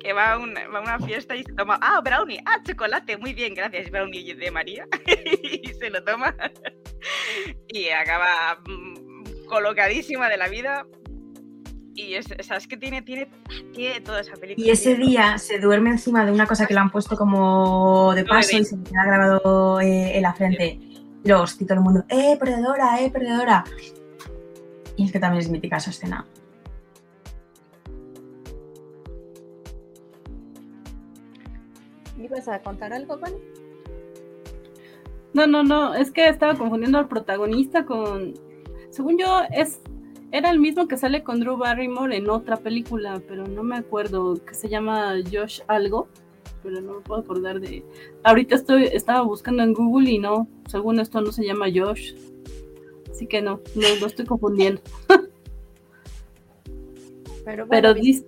que 0.00 0.12
va 0.12 0.32
a, 0.32 0.38
una, 0.38 0.66
va 0.68 0.78
a 0.78 0.82
una 0.82 0.98
fiesta 0.98 1.36
y 1.36 1.44
se 1.44 1.52
toma, 1.52 1.78
ah, 1.80 2.00
brownie, 2.02 2.42
ah, 2.46 2.60
chocolate, 2.66 3.16
muy 3.16 3.32
bien, 3.32 3.54
gracias, 3.54 3.90
brownie 3.90 4.34
de 4.34 4.50
María. 4.50 4.88
y 5.62 5.68
se 5.74 5.90
lo 5.90 6.02
toma 6.02 6.34
y 7.68 7.88
acaba 7.88 8.60
mm, 8.66 9.44
colocadísima 9.46 10.28
de 10.28 10.36
la 10.36 10.48
vida. 10.48 10.86
Y 11.94 12.14
es, 12.14 12.26
o 12.38 12.42
sea, 12.42 12.56
es 12.56 12.66
que 12.66 12.76
tiene, 12.76 13.02
tiene, 13.02 13.28
tiene 13.74 14.00
toda 14.00 14.20
esa 14.20 14.34
película. 14.34 14.66
Y 14.66 14.70
ese 14.70 14.94
día 14.94 15.36
se 15.36 15.58
duerme 15.58 15.90
encima 15.90 16.24
de 16.24 16.32
una 16.32 16.46
cosa 16.46 16.66
que 16.66 16.72
le 16.72 16.80
han 16.80 16.90
puesto 16.90 17.16
como 17.16 18.14
de 18.14 18.24
paso 18.24 18.56
y 18.56 18.64
se 18.64 18.76
le 18.76 18.84
queda 18.84 19.04
grabado 19.04 19.80
eh, 19.80 20.16
en 20.16 20.22
la 20.22 20.32
frente. 20.32 20.78
Y 21.24 21.28
luego 21.28 21.46
sí, 21.46 21.66
todo 21.66 21.78
el 21.78 21.84
mundo, 21.84 22.04
¡eh, 22.08 22.36
perdedora, 22.38 23.00
eh, 23.00 23.10
perdedora! 23.10 23.64
Y 24.96 25.04
es 25.04 25.12
que 25.12 25.20
también 25.20 25.42
es 25.42 25.50
mítica 25.50 25.76
esa 25.76 25.90
escena. 25.90 26.26
¿Ibas 32.18 32.48
a 32.48 32.60
contar 32.60 32.92
algo, 32.92 33.18
Juan? 33.18 33.32
No, 35.34 35.46
no, 35.46 35.62
no, 35.62 35.94
es 35.94 36.10
que 36.10 36.28
estaba 36.28 36.54
confundiendo 36.54 36.98
al 36.98 37.08
protagonista 37.08 37.84
con. 37.84 38.34
Según 38.90 39.18
yo, 39.18 39.42
es 39.50 39.80
era 40.32 40.50
el 40.50 40.58
mismo 40.58 40.88
que 40.88 40.96
sale 40.96 41.22
con 41.22 41.40
Drew 41.40 41.56
Barrymore 41.56 42.16
en 42.16 42.28
otra 42.30 42.56
película, 42.56 43.20
pero 43.28 43.46
no 43.46 43.62
me 43.62 43.76
acuerdo, 43.76 44.42
que 44.44 44.54
se 44.54 44.68
llama 44.68 45.14
Josh 45.30 45.60
Algo, 45.68 46.08
pero 46.62 46.80
no 46.80 46.94
me 46.94 47.00
puedo 47.02 47.20
acordar 47.20 47.60
de. 47.60 47.84
Ahorita 48.24 48.54
estoy, 48.54 48.84
estaba 48.84 49.22
buscando 49.22 49.62
en 49.62 49.74
Google 49.74 50.10
y 50.10 50.18
no, 50.18 50.48
según 50.68 51.00
esto 51.00 51.20
no 51.20 51.32
se 51.32 51.44
llama 51.44 51.66
Josh. 51.72 52.14
Así 53.10 53.26
que 53.26 53.42
no, 53.42 53.60
no, 53.74 53.88
no 54.00 54.06
estoy 54.06 54.24
confundiendo. 54.24 54.80
Pero, 55.06 55.22
Pero 57.44 57.66
bueno, 57.66 57.92
dice- 57.94 58.24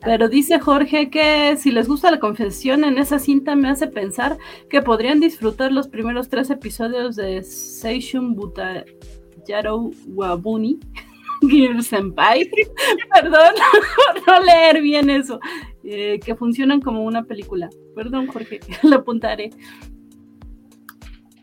Pero 0.00 0.28
dice 0.28 0.60
Jorge 0.60 1.10
que 1.10 1.56
si 1.58 1.72
les 1.72 1.88
gusta 1.88 2.10
la 2.10 2.20
confesión 2.20 2.84
en 2.84 2.96
esa 2.98 3.18
cinta 3.18 3.56
me 3.56 3.68
hace 3.68 3.88
pensar 3.88 4.38
que 4.70 4.80
podrían 4.80 5.20
disfrutar 5.20 5.72
los 5.72 5.88
primeros 5.88 6.28
tres 6.28 6.48
episodios 6.50 7.16
de 7.16 7.42
Seishun 7.42 8.34
Buta 8.34 8.84
Yaro 9.46 9.90
Wabuni 10.06 10.78
Gear 11.42 11.82
Senpai. 11.82 12.50
Perdón 13.14 13.54
por 14.14 14.26
no 14.26 14.44
leer 14.44 14.80
bien 14.80 15.10
eso. 15.10 15.40
eh, 15.84 16.20
que 16.24 16.34
funcionan 16.34 16.80
como 16.80 17.04
una 17.04 17.24
película. 17.24 17.70
Perdón, 17.94 18.26
Jorge, 18.26 18.60
lo 18.82 18.96
apuntaré. 18.96 19.50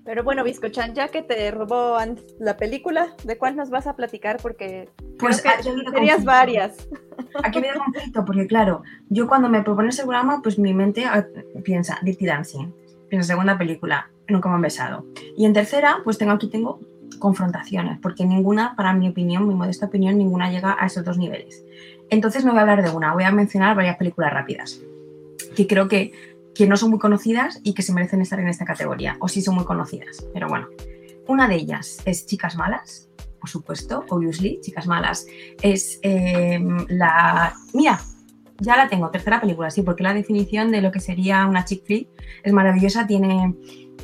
Pero 0.05 0.23
bueno, 0.23 0.43
Biscochan, 0.43 0.93
ya 0.93 1.07
que 1.07 1.23
te 1.23 1.49
robó 1.49 1.97
la 2.39 2.57
película, 2.57 3.15
¿de 3.23 3.39
cuál 3.39 3.55
nos 3.55 3.71
vas 3.71 3.87
a 3.87 3.95
platicar? 3.95 4.37
Porque 4.39 4.87
Pues 5.17 5.43
habido 5.43 5.91
tenías 5.91 6.23
varias. 6.23 6.87
Aquí 7.43 7.59
me 7.59 7.69
da 7.69 7.73
conflicto 7.73 8.23
porque, 8.23 8.45
claro, 8.45 8.83
yo 9.09 9.27
cuando 9.27 9.49
me 9.49 9.63
propones 9.63 9.97
el 9.97 10.05
programa, 10.05 10.41
pues 10.43 10.59
mi 10.59 10.75
mente 10.75 11.05
ah, 11.05 11.25
piensa 11.63 11.97
Dirty 12.03 12.25
Dancing, 12.27 12.71
piensa 13.09 13.29
segunda 13.29 13.57
película, 13.57 14.11
nunca 14.27 14.47
me 14.47 14.55
han 14.55 14.61
besado. 14.61 15.07
Y 15.35 15.45
en 15.45 15.53
tercera, 15.53 15.97
pues 16.03 16.19
tengo 16.19 16.33
aquí 16.33 16.49
tengo 16.49 16.79
confrontaciones, 17.17 17.99
porque 18.01 18.25
ninguna, 18.25 18.75
para 18.75 18.93
mi 18.93 19.09
opinión, 19.09 19.47
mi 19.47 19.55
modesta 19.55 19.87
opinión, 19.87 20.17
ninguna 20.17 20.51
llega 20.51 20.75
a 20.79 20.85
esos 20.85 21.03
dos 21.03 21.17
niveles. 21.17 21.63
Entonces 22.09 22.45
no 22.45 22.51
voy 22.51 22.59
a 22.59 22.61
hablar 22.61 22.83
de 22.83 22.91
una, 22.91 23.13
voy 23.13 23.23
a 23.23 23.31
mencionar 23.31 23.75
varias 23.75 23.97
películas 23.97 24.33
rápidas, 24.33 24.79
que 25.55 25.67
creo 25.67 25.87
que, 25.87 26.11
que 26.53 26.67
no 26.67 26.77
son 26.77 26.91
muy 26.91 26.99
conocidas 26.99 27.59
y 27.63 27.73
que 27.73 27.81
se 27.81 27.93
merecen 27.93 28.21
estar 28.21 28.39
en 28.39 28.47
esta 28.47 28.65
categoría, 28.65 29.17
o 29.19 29.27
sí 29.27 29.41
son 29.41 29.55
muy 29.55 29.65
conocidas, 29.65 30.25
pero 30.33 30.47
bueno. 30.47 30.67
Una 31.27 31.47
de 31.47 31.55
ellas 31.55 32.03
es 32.05 32.27
Chicas 32.27 32.55
Malas, 32.55 33.09
por 33.39 33.49
supuesto, 33.49 34.05
obviously, 34.09 34.59
Chicas 34.61 34.87
Malas, 34.87 35.25
es 35.61 35.99
eh, 36.03 36.59
la... 36.89 37.53
Mira, 37.73 37.99
ya 38.59 38.77
la 38.77 38.87
tengo, 38.87 39.09
tercera 39.09 39.41
película, 39.41 39.69
sí, 39.69 39.81
porque 39.81 40.03
la 40.03 40.13
definición 40.13 40.71
de 40.71 40.81
lo 40.81 40.91
que 40.91 40.99
sería 40.99 41.45
una 41.45 41.65
chick 41.65 41.85
flick 41.85 42.09
es 42.43 42.53
maravillosa, 42.53 43.05
tiene... 43.05 43.53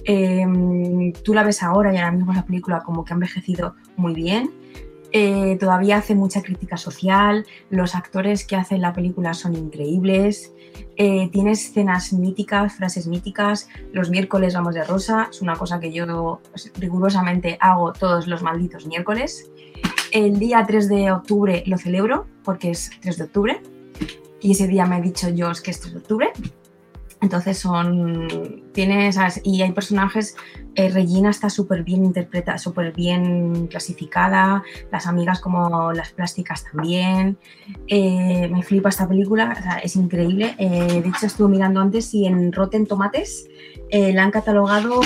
em, 0.06 1.14
tú 1.14 1.34
la 1.34 1.44
ves 1.44 1.64
ahora 1.64 1.94
y 1.94 1.98
ahora 1.98 2.12
mismo 2.12 2.34
la 2.34 2.46
película 2.46 2.82
como 2.82 3.06
que 3.06 3.14
ha 3.14 3.16
envejecido 3.16 3.76
muy 3.98 4.14
bien. 4.14 4.52
Eh, 5.14 5.58
todavía 5.60 5.98
hace 5.98 6.16
mucha 6.16 6.42
crítica 6.42 6.78
social, 6.78 7.46
los 7.70 7.96
actores 7.96 8.46
que 8.46 8.56
hacen 8.56 8.82
la 8.82 8.94
película 8.94 9.34
son 9.34 9.56
increíbles, 9.56 10.54
eh, 10.96 11.30
tiene 11.34 11.52
escenas 11.52 12.14
míticas, 12.14 12.76
frases 12.76 13.08
míticas, 13.08 13.68
los 13.92 14.10
miércoles 14.10 14.54
vamos 14.54 14.74
de 14.74 14.86
rosa, 14.86 15.28
es 15.30 15.42
una 15.42 15.56
cosa 15.58 15.82
que 15.82 15.92
yo 15.92 16.40
pues, 16.52 16.72
rigurosamente 16.78 17.58
hago 17.60 17.92
todos 17.92 18.28
los 18.28 18.42
malditos 18.42 18.86
miércoles. 18.86 19.52
El 20.14 20.40
día 20.40 20.66
3 20.66 20.88
de 20.88 21.12
octubre 21.12 21.64
lo 21.66 21.78
celebro 21.78 22.28
porque 22.44 22.72
es 22.72 22.92
3 23.02 23.18
de 23.18 23.24
octubre 23.24 23.62
y 24.40 24.52
ese 24.52 24.68
día 24.68 24.86
me 24.86 24.98
he 24.98 25.02
dicho 25.02 25.30
yo 25.30 25.52
que 25.62 25.72
es 25.72 25.80
3 25.82 25.94
de 25.94 26.00
octubre. 26.00 26.32
Entonces 27.22 27.60
son, 27.60 28.64
tienes, 28.74 29.18
y 29.44 29.62
hay 29.62 29.72
personajes, 29.74 30.36
eh, 30.74 30.90
Regina 30.90 31.30
está 31.30 31.52
súper 31.52 31.84
bien 31.84 32.04
interpretada, 32.04 32.58
súper 32.58 32.94
bien 32.94 33.68
clasificada, 33.68 34.64
las 34.92 35.06
amigas 35.06 35.40
como 35.40 35.94
las 35.94 36.12
plásticas 36.14 36.66
también, 36.72 37.38
eh, 37.88 38.50
me 38.52 38.64
flipa 38.64 38.90
esta 38.90 39.08
película, 39.08 39.56
o 39.58 39.62
sea, 39.62 39.78
es 39.78 39.96
increíble, 39.96 40.56
eh, 40.58 41.02
de 41.02 41.10
hecho 41.10 41.28
estuve 41.28 41.50
mirando 41.50 41.80
antes 41.80 42.12
y 42.16 42.26
en 42.26 42.52
Rotten 42.52 42.88
Tomates 42.88 43.48
eh, 43.92 44.14
la 44.14 44.24
han 44.24 44.32
catalogado, 44.32 45.02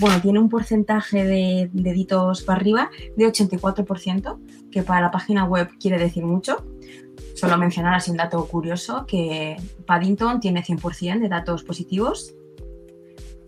bueno, 0.00 0.20
tiene 0.20 0.40
un 0.40 0.50
porcentaje 0.50 1.24
de 1.24 1.70
deditos 1.72 2.42
para 2.42 2.58
arriba 2.58 2.90
de 3.16 3.26
84%, 3.26 4.38
que 4.70 4.82
para 4.82 5.00
la 5.00 5.10
página 5.10 5.44
web 5.44 5.70
quiere 5.80 5.98
decir 5.98 6.24
mucho. 6.24 6.66
Solo 7.34 7.58
mencionar 7.58 7.94
así 7.94 8.10
un 8.10 8.16
dato 8.16 8.46
curioso, 8.46 9.04
que 9.06 9.56
Paddington 9.86 10.40
tiene 10.40 10.62
100% 10.62 11.20
de 11.20 11.28
datos 11.28 11.64
positivos. 11.64 12.34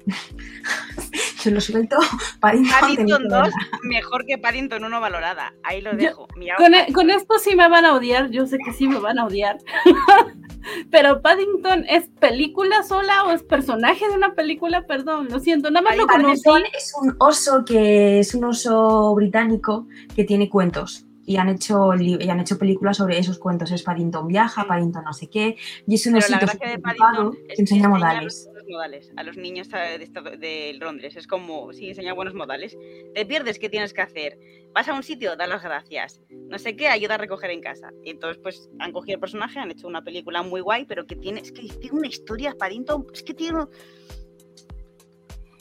Se 1.38 1.50
lo 1.52 1.60
suelto. 1.60 1.96
Paddington, 2.40 2.80
Paddington 2.80 3.06
tenéis 3.06 3.18
que 3.18 3.28
2 3.28 3.30
verla. 3.30 3.78
mejor 3.84 4.26
que 4.26 4.38
Paddington 4.38 4.84
1 4.84 5.00
valorada. 5.00 5.54
Ahí 5.62 5.80
lo 5.80 5.94
dejo. 5.94 6.26
Con, 6.56 6.74
e- 6.74 6.92
con 6.92 7.10
esto 7.10 7.38
sí 7.38 7.54
me 7.54 7.68
van 7.68 7.84
a 7.84 7.94
odiar, 7.94 8.30
yo 8.30 8.46
sé 8.46 8.58
que 8.58 8.72
sí 8.72 8.88
me 8.88 8.98
van 8.98 9.18
a 9.20 9.26
odiar. 9.26 9.58
Pero 10.90 11.22
Paddington 11.22 11.84
es 11.88 12.08
película 12.20 12.82
sola 12.82 13.24
o 13.24 13.30
es 13.30 13.44
personaje 13.44 14.08
de 14.08 14.16
una 14.16 14.34
película, 14.34 14.86
perdón, 14.86 15.28
lo 15.30 15.38
siento, 15.38 15.70
nada 15.70 15.84
más 15.84 15.96
lo 15.96 16.08
conocí. 16.08 16.42
Paddington 16.42 16.62
es 16.76 16.92
un 17.00 17.16
oso 17.20 17.64
que 17.64 18.18
es 18.18 18.34
un 18.34 18.44
oso 18.44 19.14
británico 19.14 19.86
que 20.16 20.24
tiene 20.24 20.48
cuentos. 20.48 21.06
Y 21.26 21.36
han, 21.36 21.48
hecho, 21.48 21.92
y 21.94 22.30
han 22.30 22.40
hecho 22.40 22.56
películas 22.56 22.96
sobre 22.96 23.18
esos 23.18 23.38
cuentos. 23.38 23.70
Es 23.72 23.82
Paddington 23.82 24.28
viaja, 24.28 24.66
Paddington 24.66 25.04
no 25.04 25.12
sé 25.12 25.28
qué. 25.28 25.56
Y 25.86 25.94
es 25.96 26.06
un 26.06 26.14
Pero 26.14 26.46
Paddington 26.82 27.36
que 27.48 27.54
enseña 27.60 27.88
modales. 27.88 28.48
modales 28.68 29.12
a 29.16 29.22
los 29.22 29.36
niños 29.36 29.68
de, 29.68 30.08
de 30.38 30.74
Londres. 30.78 31.16
Es 31.16 31.26
como, 31.26 31.72
sí, 31.72 31.88
enseñar 31.88 32.14
buenos 32.14 32.34
modales. 32.34 32.76
Te 33.14 33.26
pierdes, 33.26 33.58
¿qué 33.58 33.68
tienes 33.68 33.92
que 33.92 34.02
hacer? 34.02 34.38
Vas 34.72 34.88
a 34.88 34.94
un 34.94 35.02
sitio, 35.02 35.36
da 35.36 35.46
las 35.46 35.62
gracias. 35.62 36.20
No 36.30 36.58
sé 36.58 36.76
qué, 36.76 36.88
ayuda 36.88 37.14
a 37.14 37.18
recoger 37.18 37.50
en 37.50 37.60
casa. 37.60 37.90
Y 38.04 38.10
entonces, 38.10 38.40
pues, 38.42 38.68
han 38.78 38.92
cogido 38.92 39.16
el 39.16 39.20
personaje, 39.20 39.58
han 39.58 39.70
hecho 39.70 39.88
una 39.88 40.02
película 40.02 40.42
muy 40.42 40.60
guay, 40.60 40.84
pero 40.84 41.06
que 41.06 41.16
tiene, 41.16 41.40
es 41.40 41.50
que 41.50 41.62
tiene 41.62 41.98
una 41.98 42.08
historia, 42.08 42.54
Paddington, 42.58 43.06
es 43.12 43.22
que 43.22 43.34
tiene... 43.34 43.64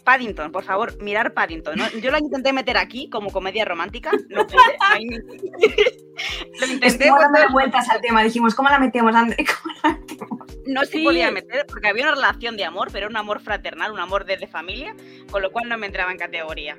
Paddington, 0.05 0.51
por 0.51 0.63
favor, 0.63 1.01
mirar 1.01 1.33
Paddington. 1.33 1.77
¿no? 1.77 1.89
Yo 1.99 2.11
lo 2.11 2.17
intenté 2.19 2.53
meter 2.53 2.77
aquí 2.77 3.09
como 3.09 3.31
comedia 3.31 3.65
romántica, 3.65 4.11
no 4.29 4.47
pude. 4.47 4.61
lo 6.61 6.67
intenté 6.67 7.07
dándole 7.07 7.47
vueltas 7.51 7.89
al 7.89 7.99
tema. 7.99 8.23
Dijimos, 8.23 8.55
¿cómo 8.55 8.69
la 8.69 8.79
metemos, 8.79 9.13
André? 9.13 9.43
¿Cómo 9.45 9.73
la 9.83 10.45
no 10.67 10.81
se 10.85 10.93
Sí. 10.93 11.03
podía 11.03 11.29
meter 11.31 11.65
porque 11.67 11.87
había 11.87 12.03
una 12.03 12.15
relación 12.15 12.55
de 12.57 12.65
amor, 12.65 12.89
pero 12.91 13.07
un 13.07 13.17
amor 13.17 13.41
fraternal, 13.41 13.91
un 13.91 13.99
amor 13.99 14.25
desde 14.25 14.47
familia, 14.47 14.95
con 15.31 15.41
lo 15.41 15.51
cual 15.51 15.67
no 15.69 15.77
me 15.77 15.87
entraba 15.87 16.11
en 16.11 16.17
categoría. 16.17 16.75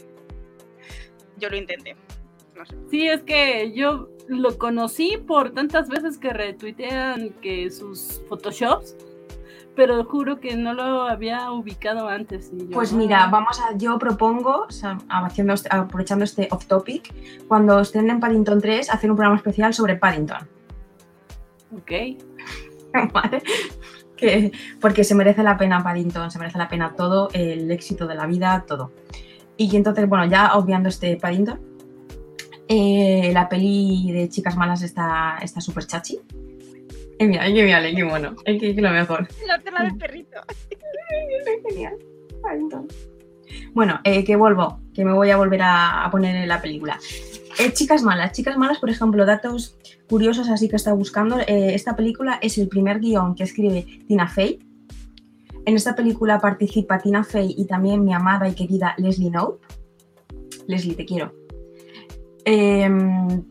Yo 1.36 1.50
lo 1.50 1.56
intenté. 1.56 1.96
No 2.56 2.64
sé. 2.64 2.74
Sí, 2.90 3.06
es 3.06 3.22
que 3.22 3.72
yo 3.74 4.08
lo 4.28 4.58
conocí 4.58 5.18
por 5.18 5.50
tantas 5.52 5.88
veces 5.88 6.18
que 6.18 6.32
retuitean 6.32 7.30
que 7.42 7.70
sus 7.70 8.22
photoshops, 8.28 8.96
pero 9.76 10.02
juro 10.04 10.40
que 10.40 10.56
no 10.56 10.72
lo 10.74 11.02
había 11.02 11.50
ubicado 11.52 12.08
antes. 12.08 12.50
y 12.52 12.60
yo, 12.66 12.70
Pues 12.70 12.92
mira, 12.92 13.26
vamos 13.26 13.60
a, 13.60 13.76
yo 13.76 13.98
propongo, 13.98 14.66
haciendo 15.08 15.52
este- 15.52 15.68
aprovechando 15.70 16.24
este 16.24 16.48
off 16.50 16.66
topic, 16.66 17.14
cuando 17.46 17.80
estén 17.80 18.08
en 18.10 18.18
Paddington 18.18 18.60
3, 18.60 18.90
hacer 18.90 19.10
un 19.10 19.16
programa 19.16 19.36
especial 19.36 19.74
sobre 19.74 19.96
Paddington. 19.96 20.48
Ok. 21.76 21.92
¿vale? 23.12 23.42
Que, 24.16 24.50
porque 24.80 25.04
se 25.04 25.14
merece 25.14 25.42
la 25.42 25.58
pena 25.58 25.82
Paddington, 25.82 26.30
se 26.30 26.38
merece 26.38 26.56
la 26.56 26.68
pena 26.68 26.94
todo, 26.96 27.28
el 27.34 27.70
éxito 27.70 28.06
de 28.06 28.14
la 28.14 28.26
vida, 28.26 28.64
todo. 28.66 28.92
Y 29.58 29.74
entonces, 29.76 30.08
bueno, 30.08 30.24
ya 30.24 30.56
obviando 30.56 30.88
este 30.88 31.16
Paddington, 31.16 31.60
eh, 32.68 33.30
la 33.32 33.48
peli 33.48 34.10
de 34.12 34.28
Chicas 34.28 34.56
Malas 34.56 34.82
está 34.82 35.38
está 35.42 35.60
súper 35.60 35.86
chachi. 35.86 36.18
Eh, 37.18 37.26
mira, 37.26 37.46
que 37.46 37.54
qué 37.54 37.62
es 38.44 38.60
que, 38.60 38.74
que 38.74 38.82
lo 38.82 38.90
mejor. 38.90 39.26
La 39.46 39.58
tela 39.58 39.82
del 39.82 39.96
perrito. 39.96 40.40
Genial. 41.68 41.94
Paddington. 42.42 42.88
Bueno, 43.72 44.00
eh, 44.04 44.24
que 44.24 44.36
vuelvo, 44.36 44.80
que 44.92 45.04
me 45.04 45.12
voy 45.12 45.30
a 45.30 45.36
volver 45.36 45.62
a, 45.62 46.04
a 46.04 46.10
poner 46.10 46.36
en 46.36 46.48
la 46.48 46.60
película. 46.60 46.98
Eh, 47.58 47.72
chicas 47.72 48.02
malas, 48.02 48.32
chicas 48.32 48.58
malas, 48.58 48.78
por 48.78 48.90
ejemplo, 48.90 49.24
datos 49.24 49.78
curiosos 50.08 50.50
así 50.50 50.68
que 50.68 50.76
está 50.76 50.92
buscando. 50.92 51.38
eh, 51.40 51.74
esta 51.74 51.96
película 51.96 52.38
es 52.42 52.58
el 52.58 52.68
primer 52.68 53.00
guion 53.00 53.34
que 53.34 53.44
escribe 53.44 53.86
Tina 54.06 54.28
Fey. 54.28 54.58
En 55.64 55.74
esta 55.74 55.96
película 55.96 56.38
participa 56.40 56.98
Tina 56.98 57.24
Fey 57.24 57.54
y 57.56 57.66
también 57.66 58.04
mi 58.04 58.12
amada 58.12 58.48
y 58.48 58.54
querida 58.54 58.94
Leslie 58.98 59.30
Knope. 59.30 59.66
Leslie, 60.66 60.94
te 60.94 61.04
quiero. 61.06 61.32
Em, 62.44 63.42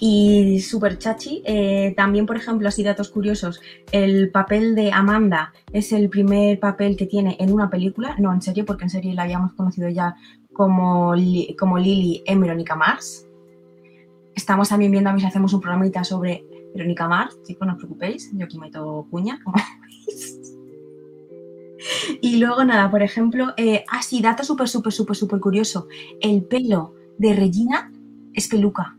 y 0.00 0.60
super 0.60 0.98
chachi. 0.98 1.42
eh, 1.44 1.94
también, 1.96 2.26
por 2.26 2.36
ejemplo, 2.36 2.68
así 2.68 2.82
datos 2.82 3.10
curiosos. 3.10 3.60
El 3.92 4.30
papel 4.30 4.74
de 4.74 4.92
Amanda 4.92 5.52
es 5.72 5.92
el 5.92 6.08
primer 6.10 6.58
papel 6.60 6.96
que 6.96 7.06
tiene 7.06 7.36
en 7.40 7.52
una 7.52 7.70
película. 7.70 8.16
No, 8.18 8.32
en 8.32 8.42
serio, 8.42 8.64
porque 8.64 8.84
en 8.84 8.90
serie 8.90 9.14
la 9.14 9.22
habíamos 9.22 9.52
conocido 9.54 9.88
ya 9.88 10.16
como, 10.52 11.14
Li- 11.14 11.56
como 11.58 11.78
Lily 11.78 12.22
en 12.26 12.40
Verónica 12.40 12.74
Mars. 12.76 13.26
Estamos 14.34 14.68
también 14.68 14.90
viendo 14.92 15.10
a 15.10 15.12
ver 15.12 15.20
si 15.22 15.26
hacemos 15.26 15.52
un 15.52 15.60
programita 15.60 16.02
sobre 16.04 16.44
Verónica 16.74 17.08
Mars. 17.08 17.38
Chicos, 17.44 17.66
no 17.66 17.74
os 17.74 17.78
preocupéis. 17.78 18.30
Yo 18.36 18.44
aquí 18.44 18.58
meto 18.58 19.06
cuña, 19.10 19.38
como 19.44 19.56
veis. 19.82 20.40
Y 22.20 22.36
luego, 22.38 22.64
nada, 22.64 22.90
por 22.90 23.02
ejemplo, 23.02 23.52
eh, 23.56 23.84
ah, 23.90 24.02
sí, 24.02 24.20
dato 24.22 24.44
súper, 24.44 24.68
súper, 24.68 24.92
súper, 24.92 25.16
súper 25.16 25.40
curioso. 25.40 25.88
El 26.20 26.42
pelo 26.44 26.94
de 27.18 27.34
Regina 27.34 27.92
es 28.32 28.48
peluca. 28.48 28.96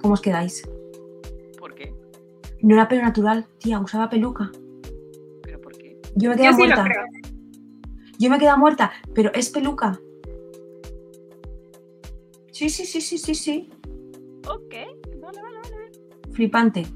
¿Cómo 0.00 0.14
os 0.14 0.20
quedáis? 0.20 0.62
¿Por 1.58 1.74
qué? 1.74 1.94
No 2.62 2.74
era 2.74 2.88
pelo 2.88 3.02
natural, 3.02 3.46
tía, 3.58 3.78
usaba 3.78 4.08
peluca. 4.08 4.50
¿Pero 5.42 5.60
por 5.60 5.76
qué? 5.76 6.00
Yo 6.14 6.30
me 6.30 6.36
Yo 6.36 6.42
quedé 6.42 6.50
lo 6.50 6.56
muerta. 6.56 6.88
Yo 8.18 8.30
me 8.30 8.38
quedé 8.38 8.56
muerta, 8.56 8.92
pero 9.14 9.32
es 9.34 9.50
peluca. 9.50 9.98
Sí, 12.52 12.68
sí, 12.68 12.84
sí, 12.84 13.00
sí, 13.00 13.18
sí, 13.18 13.34
sí. 13.34 13.70
Ok. 14.46 14.74
Vale, 15.22 15.42
vale, 15.42 15.58
vale. 15.62 16.32
Flipante. 16.32 16.86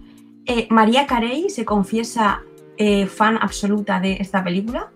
Eh, 0.47 0.69
María 0.71 1.07
Carey 1.07 1.49
se 1.49 1.65
confiesa 1.65 2.43
eh, 2.77 3.07
fan 3.07 3.39
absoluta 3.41 4.01
de 4.01 4.15
esta 4.15 4.45
película. 4.45 4.93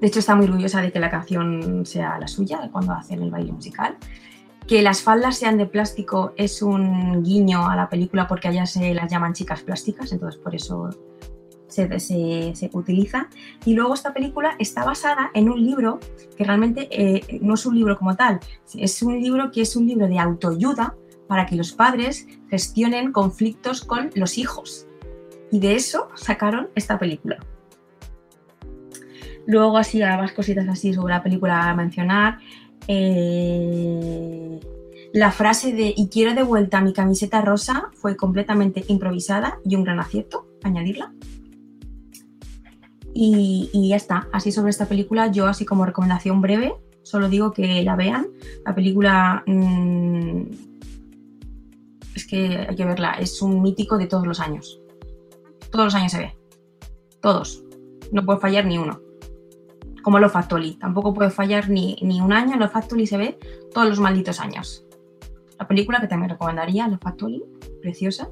De 0.00 0.06
hecho, 0.06 0.18
está 0.18 0.34
muy 0.34 0.46
orgullosa 0.46 0.80
de 0.80 0.90
que 0.90 0.98
la 1.00 1.10
canción 1.10 1.84
sea 1.84 2.18
la 2.18 2.28
suya 2.28 2.68
cuando 2.72 2.92
hacen 2.92 3.22
el 3.22 3.30
baile 3.30 3.52
musical. 3.52 3.96
Que 4.68 4.82
las 4.82 5.00
faldas 5.02 5.38
sean 5.38 5.56
de 5.56 5.64
plástico 5.66 6.34
es 6.36 6.60
un 6.60 7.22
guiño 7.24 7.66
a 7.68 7.74
la 7.74 7.88
película 7.88 8.28
porque 8.28 8.48
allá 8.48 8.66
se 8.66 8.92
las 8.92 9.10
llaman 9.10 9.32
chicas 9.32 9.62
plásticas, 9.62 10.12
entonces 10.12 10.38
por 10.40 10.54
eso 10.54 10.90
se, 11.68 11.98
se- 11.98 12.52
se 12.54 12.70
utiliza. 12.74 13.28
Y 13.64 13.72
luego 13.72 13.94
esta 13.94 14.12
película 14.12 14.56
está 14.58 14.84
basada 14.84 15.30
en 15.32 15.48
un 15.48 15.64
libro 15.64 16.00
que 16.36 16.44
realmente 16.44 16.86
eh, 16.90 17.38
no 17.40 17.54
es 17.54 17.64
un 17.64 17.76
libro 17.76 17.96
como 17.96 18.14
tal, 18.14 18.40
es 18.76 19.02
un 19.02 19.18
libro 19.22 19.50
que 19.50 19.62
es 19.62 19.74
un 19.74 19.86
libro 19.86 20.06
de 20.06 20.18
autoayuda 20.18 20.94
para 21.28 21.46
que 21.46 21.56
los 21.56 21.72
padres 21.72 22.26
gestionen 22.50 23.10
conflictos 23.10 23.82
con 23.82 24.10
los 24.16 24.36
hijos. 24.36 24.86
Y 25.50 25.60
de 25.60 25.76
eso 25.76 26.10
sacaron 26.14 26.68
esta 26.74 26.98
película. 26.98 27.38
Luego 29.46 29.78
así 29.78 29.98
más 30.00 30.32
cositas 30.32 30.68
así 30.68 30.92
sobre 30.92 31.14
la 31.14 31.22
película 31.22 31.70
a 31.70 31.74
mencionar. 31.74 32.38
Eh, 32.88 34.60
la 35.12 35.30
frase 35.30 35.72
de 35.72 35.94
y 35.96 36.08
quiero 36.08 36.34
de 36.34 36.42
vuelta 36.42 36.80
mi 36.80 36.92
camiseta 36.92 37.42
rosa 37.42 37.90
fue 37.94 38.16
completamente 38.16 38.84
improvisada 38.88 39.58
y 39.64 39.76
un 39.76 39.84
gran 39.84 40.00
acierto 40.00 40.46
añadirla. 40.62 41.12
Y, 43.14 43.70
y 43.72 43.88
ya 43.90 43.96
está, 43.96 44.28
así 44.32 44.52
sobre 44.52 44.70
esta 44.70 44.86
película, 44.86 45.30
yo 45.30 45.46
así 45.46 45.64
como 45.64 45.86
recomendación 45.86 46.40
breve, 46.40 46.74
solo 47.02 47.28
digo 47.28 47.52
que 47.52 47.82
la 47.82 47.96
vean. 47.96 48.28
La 48.64 48.74
película 48.74 49.42
mm, 49.46 50.42
es 52.14 52.26
que 52.26 52.66
hay 52.68 52.76
que 52.76 52.84
verla, 52.84 53.12
es 53.12 53.40
un 53.42 53.62
mítico 53.62 53.98
de 53.98 54.06
todos 54.06 54.26
los 54.26 54.40
años. 54.40 54.80
Todos 55.70 55.86
los 55.86 55.94
años 55.94 56.12
se 56.12 56.18
ve. 56.18 56.36
Todos. 57.20 57.62
No 58.12 58.24
puede 58.24 58.40
fallar 58.40 58.66
ni 58.66 58.78
uno. 58.78 59.00
Como 60.08 60.20
lo 60.20 60.30
Factory. 60.30 60.72
Tampoco 60.76 61.12
puede 61.12 61.28
fallar 61.28 61.68
ni, 61.68 61.98
ni 62.00 62.22
un 62.22 62.32
año. 62.32 62.56
Lo 62.56 62.70
Factory 62.70 63.06
se 63.06 63.18
ve 63.18 63.38
todos 63.74 63.86
los 63.86 64.00
malditos 64.00 64.40
años. 64.40 64.86
La 65.58 65.68
película 65.68 66.00
que 66.00 66.06
también 66.06 66.30
recomendaría, 66.30 66.88
Lo 66.88 66.96
Factory. 66.96 67.44
Preciosa. 67.82 68.30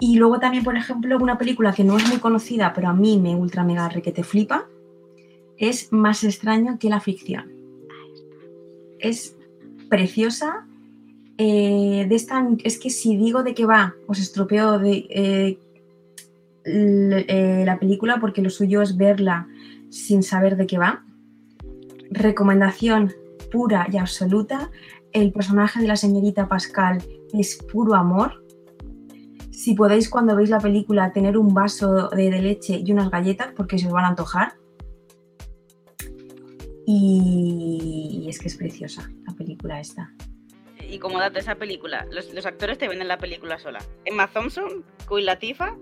Y 0.00 0.16
luego 0.16 0.40
también, 0.40 0.64
por 0.64 0.76
ejemplo, 0.76 1.16
una 1.18 1.38
película 1.38 1.72
que 1.72 1.84
no 1.84 1.96
es 1.96 2.08
muy 2.08 2.18
conocida, 2.18 2.72
pero 2.72 2.88
a 2.88 2.92
mí 2.92 3.16
me 3.16 3.36
ultra 3.36 3.62
mega 3.62 3.88
requete 3.88 4.24
flipa, 4.24 4.66
es 5.56 5.92
Más 5.92 6.24
extraño 6.24 6.80
que 6.80 6.90
la 6.90 6.98
ficción. 6.98 7.52
Es 8.98 9.36
preciosa. 9.88 10.66
eh, 11.38 12.06
de 12.08 12.14
esta, 12.16 12.44
es 12.64 12.76
que 12.80 12.90
si 12.90 13.16
digo 13.16 13.44
de 13.44 13.54
qué 13.54 13.66
va, 13.66 13.94
os 14.08 14.18
estropeo 14.18 14.80
de, 14.80 15.06
eh, 15.10 15.58
eh, 16.64 17.62
la 17.64 17.78
película 17.78 18.18
porque 18.18 18.42
lo 18.42 18.50
suyo 18.50 18.82
es 18.82 18.96
verla 18.96 19.46
sin 19.90 20.22
saber 20.22 20.56
de 20.56 20.66
qué 20.66 20.78
va. 20.78 21.04
Recomendación 22.10 23.12
pura 23.50 23.86
y 23.90 23.96
absoluta. 23.96 24.70
El 25.12 25.32
personaje 25.32 25.80
de 25.80 25.88
la 25.88 25.96
señorita 25.96 26.48
Pascal 26.48 27.02
es 27.32 27.56
puro 27.72 27.94
amor. 27.94 28.44
Si 29.50 29.74
podéis 29.74 30.08
cuando 30.08 30.36
veis 30.36 30.50
la 30.50 30.60
película 30.60 31.12
tener 31.12 31.38
un 31.38 31.54
vaso 31.54 32.08
de, 32.08 32.30
leche 32.30 32.82
y 32.84 32.92
unas 32.92 33.10
galletas 33.10 33.52
porque 33.56 33.78
se 33.78 33.86
os 33.86 33.92
van 33.92 34.04
a 34.04 34.08
antojar. 34.08 34.54
Y, 36.86 38.26
es 38.28 38.38
que 38.38 38.48
es 38.48 38.56
preciosa 38.56 39.10
la 39.26 39.32
película 39.34 39.80
esta. 39.80 40.12
Y 40.88 40.98
como 40.98 41.18
dato 41.18 41.38
esa 41.38 41.56
película, 41.56 42.06
los, 42.12 42.46
actores 42.46 42.78
te 42.78 42.86
venden 42.86 43.08
la 43.08 43.18
película 43.18 43.58
sola. 43.58 43.80
Emma 44.04 44.28
Thompson, 44.28 44.84
Queen 45.08 45.26
Latifah 45.26 45.76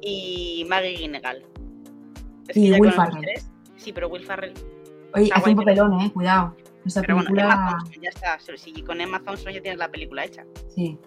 y 0.00 0.66
Maggie 0.68 0.96
Gyllenhaal. 0.96 1.51
Es 2.48 2.56
Y 2.56 2.72
Will 2.72 2.92
tres- 3.20 3.48
Sí, 3.76 3.92
pero 3.92 4.08
Will 4.08 4.24
Ferrell. 4.24 4.52
Oye, 5.14 5.30
hace 5.32 5.50
un 5.50 5.54
guay, 5.56 5.66
pero- 5.66 5.84
papelón, 5.84 6.00
eh, 6.00 6.12
cuidado. 6.12 6.56
Pero 6.94 7.14
bueno, 7.14 7.30
película. 7.30 7.44
Emma 7.54 7.70
Thompson, 7.78 8.02
ya 8.02 8.08
está. 8.08 8.38
Si 8.56 8.82
con 8.82 9.00
Emma 9.00 9.20
Thompson 9.20 9.52
ya 9.52 9.60
tienes 9.62 9.78
la 9.78 9.88
película 9.90 10.24
hecha. 10.24 10.44
Sí. 10.74 10.98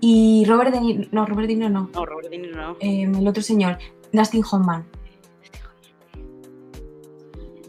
Y 0.00 0.44
Robert 0.46 0.72
De 0.72 0.80
Niro. 0.80 1.08
No, 1.12 1.26
Robert 1.26 1.48
De 1.48 1.54
Niro 1.56 1.68
no. 1.70 1.90
No, 1.94 2.06
Robert 2.06 2.28
De 2.30 2.38
Niro 2.38 2.56
no. 2.56 2.76
Eh, 2.80 3.02
el 3.02 3.26
otro 3.28 3.42
señor, 3.42 3.78
Dustin 4.12 4.42
Hoffman. 4.50 4.84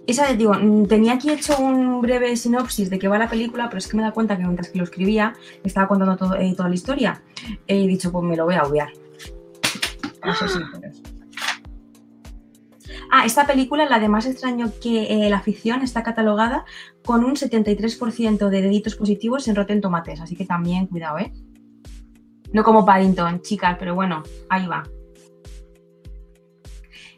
Esa, 0.08 0.34
digo, 0.34 0.54
mm, 0.54 0.88
tenía 0.88 1.14
aquí 1.14 1.30
hecho 1.30 1.58
un 1.60 2.02
breve 2.02 2.36
sinopsis 2.36 2.90
de 2.90 3.00
qué 3.00 3.08
va 3.08 3.18
la 3.18 3.30
película, 3.30 3.70
pero 3.70 3.78
es 3.78 3.88
que 3.88 3.96
me 3.96 4.04
da 4.04 4.12
cuenta 4.12 4.36
que 4.36 4.44
mientras 4.44 4.70
que 4.70 4.78
lo 4.78 4.84
escribía, 4.84 5.34
estaba 5.64 5.88
contando 5.88 6.18
todo- 6.18 6.36
eh, 6.36 6.54
toda 6.58 6.68
la 6.70 6.76
historia. 6.76 7.22
He 7.68 7.88
dicho, 7.88 8.12
pues 8.12 8.24
me 8.26 8.36
lo 8.36 8.46
voy 8.46 8.56
a 8.56 8.64
obviar. 8.64 8.90
Para 10.20 10.36
ser 10.36 10.50
sinceros. 10.50 11.01
Ah, 13.14 13.26
esta 13.26 13.46
película, 13.46 13.86
la 13.90 14.00
de 14.00 14.08
más 14.08 14.26
extraño 14.26 14.72
que 14.82 15.26
eh, 15.26 15.30
la 15.30 15.42
ficción, 15.42 15.82
está 15.82 16.02
catalogada 16.02 16.64
con 17.04 17.26
un 17.26 17.36
73% 17.36 18.48
de 18.48 18.62
deditos 18.62 18.96
positivos 18.96 19.50
en 19.50 19.58
Rotten 19.58 19.82
Tomates, 19.82 20.22
así 20.22 20.38
que 20.38 20.46
también 20.46 20.88
cuidado, 20.88 21.20
¿eh? 21.20 21.34
No 22.54 22.64
como 22.64 22.86
Paddington, 22.86 23.42
chicas, 23.42 23.76
pero 23.78 23.96
bueno, 23.96 24.24
ahí 24.50 24.66
va. 24.66 24.84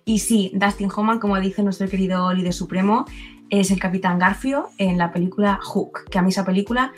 Y 0.04 0.18
sí, 0.18 0.52
Dustin 0.56 0.90
Hoffman, 0.90 1.20
como 1.20 1.40
dice 1.40 1.62
nuestro 1.62 1.88
querido 1.88 2.34
líder 2.34 2.54
supremo, 2.54 3.06
es 3.52 3.70
el 3.70 3.80
Capitán 3.80 4.18
Garfio 4.18 4.70
en 4.80 4.98
la 4.98 5.12
película 5.12 5.60
Hook, 5.62 6.06
que 6.10 6.18
a 6.18 6.24
mí 6.24 6.30
esa 6.30 6.44
película 6.44 6.92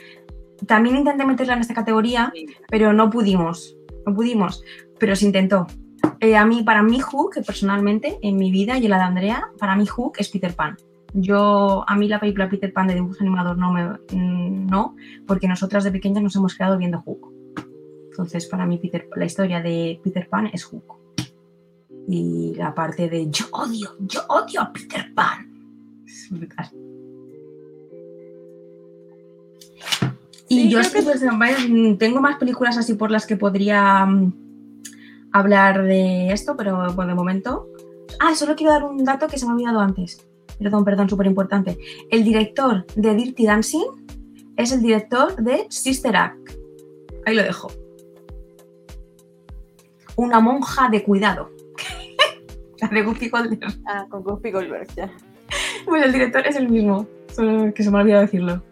también 0.68 0.96
intenté 0.96 1.26
meterla 1.26 1.56
en 1.56 1.60
esta 1.60 1.74
categoría, 1.74 2.32
pero 2.70 2.94
no 2.94 3.10
pudimos, 3.10 3.76
no 4.06 4.16
pudimos, 4.16 4.64
pero 4.98 5.18
se 5.18 5.26
intentó. 5.26 5.68
Eh, 6.19 6.36
a 6.36 6.45
mí, 6.45 6.64
para 6.64 6.82
mí 6.82 6.99
Hook, 6.99 7.36
personalmente, 7.45 8.18
en 8.22 8.38
mi 8.38 8.52
vida 8.52 8.77
y 8.77 8.86
en 8.86 8.91
la 8.91 8.98
de 8.98 9.03
Andrea, 9.03 9.49
para 9.60 9.76
mí 9.76 9.86
Hook 9.86 10.14
es 10.18 10.30
Peter 10.30 10.53
Pan. 10.56 10.77
Yo, 11.14 11.86
a 11.88 11.95
mí 11.95 12.07
la 12.07 12.19
película 12.19 12.49
Peter 12.49 12.73
Pan 12.73 12.88
de 12.88 12.95
dibujo 12.95 13.18
animador 13.22 13.57
no 13.57 13.72
me, 13.72 13.88
mm, 14.11 14.68
no, 14.68 14.95
porque 15.26 15.48
nosotras 15.48 15.84
de 15.84 15.91
pequeñas 15.91 16.23
nos 16.23 16.36
hemos 16.36 16.56
quedado 16.56 16.77
viendo 16.77 17.02
Hook. 17.02 17.32
Entonces, 18.10 18.48
para 18.48 18.65
mí 18.65 18.77
Peter, 18.77 19.07
la 19.15 19.26
historia 19.26 19.61
de 19.61 19.99
Peter 20.03 20.27
Pan 20.27 20.49
es 20.52 20.64
Hook. 20.65 20.84
Y 22.07 22.53
la 22.56 22.73
parte 22.73 23.10
de 23.10 23.30
yo 23.30 23.45
odio, 23.52 23.95
yo 23.99 24.22
odio 24.30 24.61
a 24.61 24.72
Peter 24.72 25.14
Pan. 25.14 26.03
Es 26.06 26.30
brutal. 26.30 26.69
Y 30.48 30.56
Sí, 30.56 30.69
yo 30.69 30.80
creo 30.80 30.82
es 30.82 30.94
que, 30.94 31.02
pues, 31.02 31.69
mm, 31.69 31.95
tengo 31.95 32.22
más 32.22 32.38
películas 32.38 32.77
así 32.77 32.94
por 32.94 33.10
las 33.10 33.26
que 33.26 33.36
podría 33.36 34.06
mm, 34.06 34.45
hablar 35.36 35.84
de 35.84 36.32
esto, 36.32 36.56
pero 36.56 36.95
por 36.95 37.07
de 37.07 37.14
momento. 37.14 37.68
Ah, 38.20 38.34
solo 38.36 38.56
quiero 38.56 38.72
dar 38.72 38.86
un 38.86 39.03
dato 39.03 39.28
que 39.28 39.38
se 39.38 39.45
me 39.45 39.52
ha 39.52 39.56
olvidado 39.56 39.80
antes. 39.82 40.26
Perdón, 40.57 40.86
perdón, 40.86 41.10
súper 41.10 41.28
importante. 41.28 41.78
El 42.10 42.24
director 42.24 42.86
de 42.95 43.14
Dirty 43.14 43.45
Dancing 43.45 43.84
es 44.56 44.72
el 44.72 44.82
director 44.82 45.36
de 45.36 45.68
Sister 45.70 46.16
Act. 46.16 46.52
Ahí 47.26 47.36
lo 47.36 47.44
dejo. 47.44 47.70
Una 50.16 50.40
monja 50.40 50.88
de 50.90 51.03
cuidado. 51.03 51.49
La 52.82 52.88
de 52.88 53.03
Guppy 53.03 53.28
Goldberg. 53.28 53.74
Ah, 53.86 54.06
con 54.10 54.24
Guppy 54.24 54.52
Goldberg, 54.52 54.88
ya. 54.95 55.12
Bueno, 55.86 56.06
el 56.06 56.14
director 56.14 56.48
es 56.48 56.56
el 56.56 56.70
mismo. 56.70 57.06
Solo 57.34 57.74
que 57.74 57.84
se 57.84 57.91
me 57.91 57.98
ha 57.98 58.02
olvidado 58.02 58.22
decirlo. 58.22 58.64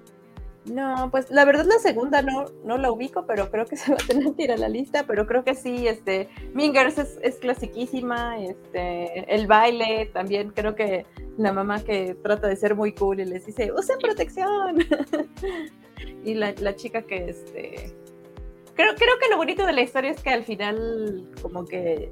No, 0.66 1.10
pues 1.12 1.30
la 1.30 1.44
verdad 1.44 1.66
la 1.66 1.80
segunda 1.80 2.22
no, 2.22 2.46
no 2.64 2.78
la 2.78 2.92
ubico, 2.92 3.26
pero 3.26 3.52
creo 3.52 3.66
que 3.66 3.76
se 3.78 3.92
va 3.92 3.98
a 4.02 4.08
tener 4.08 4.34
que 4.34 4.44
ir 4.44 4.52
a 4.52 4.58
la 4.58 4.70
lista, 4.70 5.06
pero 5.06 5.28
creo 5.28 5.44
que 5.44 5.56
sí, 5.56 5.88
este, 5.88 6.30
Mingers 6.54 6.98
es, 6.98 7.20
es 7.22 7.36
clasiquísima, 7.36 8.40
este, 8.40 9.34
el 9.34 9.48
baile 9.48 10.10
también, 10.14 10.52
creo 10.52 10.76
que 10.76 11.06
la 11.38 11.52
mamá 11.52 11.84
que 11.84 12.16
trata 12.22 12.48
de 12.48 12.56
ser 12.56 12.76
muy 12.76 12.94
cool 12.94 13.20
y 13.20 13.26
les 13.26 13.46
dice, 13.46 13.72
usen 13.72 13.98
protección. 14.00 14.78
y 16.24 16.34
la, 16.36 16.54
la 16.60 16.76
chica 16.76 17.02
que, 17.02 17.30
este, 17.30 17.94
creo, 18.76 18.96
creo 18.96 19.20
que 19.20 19.30
lo 19.30 19.38
bonito 19.38 19.66
de 19.66 19.74
la 19.74 19.82
historia 19.82 20.12
es 20.12 20.22
que 20.22 20.30
al 20.30 20.44
final 20.44 21.30
como 21.42 21.66
que 21.66 22.12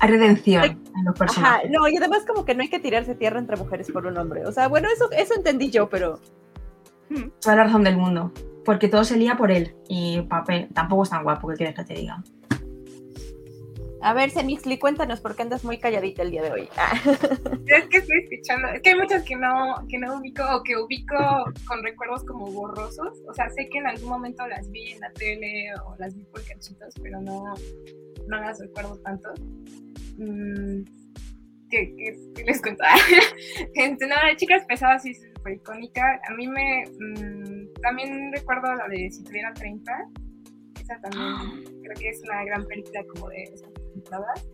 Hay 0.00 0.10
redención 0.10 0.64
en 0.64 1.04
los 1.04 1.14
Ajá, 1.20 1.60
personajes. 1.60 1.70
no, 1.70 1.88
y 1.88 1.96
además 1.96 2.24
como 2.26 2.44
que 2.44 2.54
no 2.54 2.62
hay 2.62 2.68
que 2.68 2.80
tirarse 2.80 3.14
tierra 3.14 3.38
entre 3.38 3.56
mujeres 3.56 3.90
por 3.90 4.06
un 4.06 4.16
hombre. 4.18 4.44
O 4.46 4.52
sea, 4.52 4.68
bueno, 4.68 4.88
eso, 4.92 5.10
eso 5.12 5.34
entendí 5.34 5.70
yo, 5.70 5.88
pero 5.88 6.18
Toda 7.40 7.56
la 7.56 7.64
razón 7.64 7.84
del 7.84 7.96
mundo. 7.96 8.32
Porque 8.64 8.88
todo 8.88 9.04
se 9.04 9.16
lía 9.16 9.36
por 9.36 9.50
él. 9.50 9.74
Y 9.88 10.20
papel 10.22 10.68
tampoco 10.72 11.02
es 11.02 11.10
tan 11.10 11.24
guapo 11.24 11.48
que 11.48 11.56
quieres 11.56 11.74
que 11.74 11.84
te 11.84 11.94
diga. 11.94 12.22
a 14.04 14.14
ver, 14.14 14.30
Semixli, 14.30 14.78
cuéntanos 14.78 15.20
por 15.20 15.36
qué 15.36 15.42
andas 15.42 15.64
muy 15.64 15.78
calladita 15.78 16.22
el 16.22 16.30
día 16.32 16.42
de 16.42 16.50
hoy. 16.52 16.68
Ah. 16.76 16.92
Es 17.66 17.86
que 17.88 17.98
estoy 17.98 18.18
escuchando, 18.24 18.68
es 18.68 18.82
que 18.82 18.90
hay 18.90 18.96
muchas 18.96 19.22
que 19.24 19.36
no, 19.36 19.74
que 19.88 19.96
no 19.98 20.18
ubico 20.18 20.42
o 20.54 20.62
que 20.64 20.76
ubico 20.76 21.16
con 21.66 21.82
recuerdos 21.84 22.24
como 22.24 22.46
borrosos. 22.50 23.18
O 23.28 23.32
sea, 23.34 23.48
sé 23.50 23.68
que 23.70 23.78
en 23.78 23.86
algún 23.86 24.08
momento 24.08 24.46
las 24.48 24.68
vi 24.70 24.90
en 24.92 25.00
la 25.00 25.10
tele 25.12 25.72
o 25.86 25.94
las 25.98 26.14
vi 26.16 26.24
por 26.24 26.44
cachitos, 26.44 26.94
pero 27.02 27.20
no, 27.20 27.54
no 28.28 28.40
las 28.40 28.58
recuerdo 28.60 28.96
tanto. 29.04 29.30
Mm, 30.18 30.82
¿qué, 31.70 31.94
qué- 31.96 32.18
qué 32.34 32.44
les 32.44 32.60
cuento? 32.60 32.84
Este, 33.74 34.06
no, 34.06 34.14
de 34.28 34.36
chicas 34.36 34.64
pesadas 34.68 35.02
sí 35.02 35.14
súper 35.42 35.54
icónica. 35.54 36.20
A 36.28 36.34
mí 36.34 36.46
me. 36.46 36.84
mm, 36.98 37.72
también 37.82 38.32
recuerdo 38.32 38.74
la 38.74 38.86
de 38.88 39.10
Si 39.10 39.24
tuviera 39.24 39.52
30. 39.54 39.92
Esa 40.80 41.00
también 41.00 41.64
creo 41.82 41.94
que 41.98 42.08
es 42.08 42.22
una 42.22 42.44
gran 42.44 42.64
película 42.66 43.04
como 43.14 43.28
de 43.28 43.42
esas 43.44 43.70
temporadas. 43.94 44.48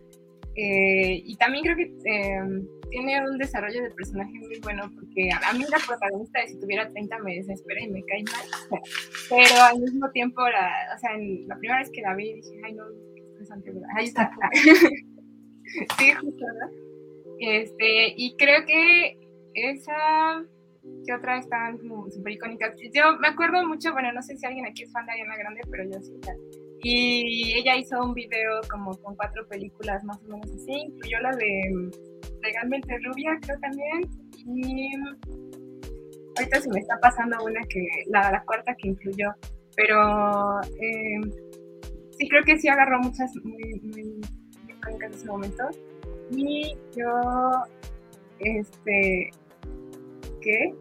Eh, 0.55 1.21
y 1.25 1.35
también 1.37 1.63
creo 1.63 1.75
que 1.77 1.83
eh, 2.05 2.41
tiene 2.89 3.21
un 3.25 3.37
desarrollo 3.37 3.81
de 3.83 3.91
personaje 3.91 4.31
muy 4.33 4.59
bueno 4.61 4.91
porque 4.93 5.29
a, 5.31 5.49
a 5.49 5.53
mí 5.53 5.63
la 5.69 5.77
protagonista 5.87 6.41
de 6.41 6.47
si 6.49 6.59
tuviera 6.59 6.89
30 6.89 7.17
me 7.19 7.35
desespera 7.35 7.81
y 7.83 7.87
me 7.89 8.03
cae 8.03 8.23
mal. 8.23 8.81
Pero 9.29 9.61
al 9.61 9.79
mismo 9.79 10.09
tiempo, 10.11 10.41
la, 10.49 10.71
o 10.95 10.99
sea, 10.99 11.13
en- 11.15 11.47
la 11.47 11.55
primera 11.57 11.79
vez 11.79 11.89
que 11.91 12.01
la 12.01 12.15
vi 12.15 12.33
dije, 12.33 12.61
ay 12.65 12.73
no, 12.73 12.83
qué 13.15 13.21
estresante, 13.21 13.71
¿verdad? 13.71 13.89
Ahí 13.95 14.05
está. 14.05 14.31
sí, 15.97 16.11
justo, 16.13 16.45
¿verdad? 16.45 16.71
Este, 17.39 18.13
y 18.17 18.35
creo 18.37 18.65
que 18.65 19.17
esa, 19.53 20.43
¿qué 21.05 21.13
otra 21.13 21.37
están 21.37 21.77
como 21.77 22.09
súper 22.09 22.33
icónicas? 22.33 22.73
Yo 22.93 23.17
me 23.19 23.29
acuerdo 23.29 23.65
mucho, 23.67 23.91
bueno, 23.93 24.11
no 24.11 24.21
sé 24.21 24.37
si 24.37 24.45
alguien 24.45 24.65
aquí 24.65 24.83
es 24.83 24.91
fan 24.91 25.05
de 25.05 25.13
Ariana 25.13 25.37
Grande, 25.37 25.61
pero 25.69 25.83
yo 25.85 25.99
sí. 26.01 26.13
ya. 26.25 26.33
Y 26.81 27.53
ella 27.57 27.75
hizo 27.75 28.01
un 28.01 28.13
video 28.13 28.61
como 28.69 28.95
con 29.01 29.15
cuatro 29.15 29.45
películas 29.47 30.03
más 30.03 30.17
o 30.23 30.29
menos 30.29 30.49
así, 30.51 30.71
incluyó 30.71 31.19
la 31.19 31.35
de 31.35 31.71
mm, 31.73 32.41
Legalmente 32.41 32.97
Rubia, 33.05 33.37
creo 33.41 33.59
también, 33.59 34.09
y 34.45 34.91
ahorita 36.37 36.61
se 36.61 36.69
me 36.69 36.79
está 36.79 36.97
pasando 37.01 37.43
una 37.43 37.61
que, 37.67 37.85
la, 38.07 38.31
la 38.31 38.43
cuarta 38.45 38.73
que 38.75 38.89
incluyó, 38.89 39.29
pero 39.75 40.61
eh, 40.61 41.19
sí 42.19 42.27
creo 42.27 42.43
que 42.43 42.59
sí 42.59 42.67
agarró 42.67 42.99
muchas 42.99 43.31
muy, 43.43 43.79
muy 43.81 44.21
icónicas 44.67 45.11
en 45.11 45.13
ese 45.13 45.25
momento. 45.27 45.63
Y 46.31 46.77
yo, 46.95 47.09
este, 48.39 49.31
¿qué? 50.41 50.75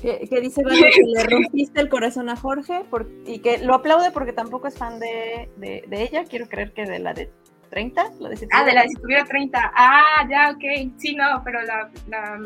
Que, 0.00 0.26
que 0.28 0.40
dice 0.40 0.62
Vale, 0.64 0.90
que 0.92 1.02
le 1.02 1.22
rompiste 1.24 1.80
el 1.80 1.88
corazón 1.88 2.28
a 2.28 2.36
Jorge 2.36 2.82
por- 2.90 3.08
y 3.24 3.38
que 3.38 3.58
lo 3.58 3.74
aplaude 3.74 4.10
porque 4.10 4.32
tampoco 4.32 4.66
es 4.66 4.76
fan 4.76 4.98
de, 4.98 5.48
de- 5.58 5.84
de 5.86 6.02
ella. 6.02 6.24
Quiero 6.24 6.48
creer 6.48 6.72
que 6.72 6.84
de 6.86 6.98
la 6.98 7.14
de 7.14 7.30
30, 7.70 8.10
la 8.18 8.28
de 8.28 8.36
si 8.36 8.46
Ah, 8.52 8.64
de 8.64 8.72
la 8.72 8.82
de 8.82 8.88
si 8.88 8.96
tuviera 8.96 9.24
30. 9.24 9.72
Ah, 9.76 10.26
ya, 10.28 10.50
ok. 10.50 10.92
Sí, 10.98 11.14
no, 11.14 11.40
pero 11.44 11.62
la, 11.62 11.90
la, 12.08 12.40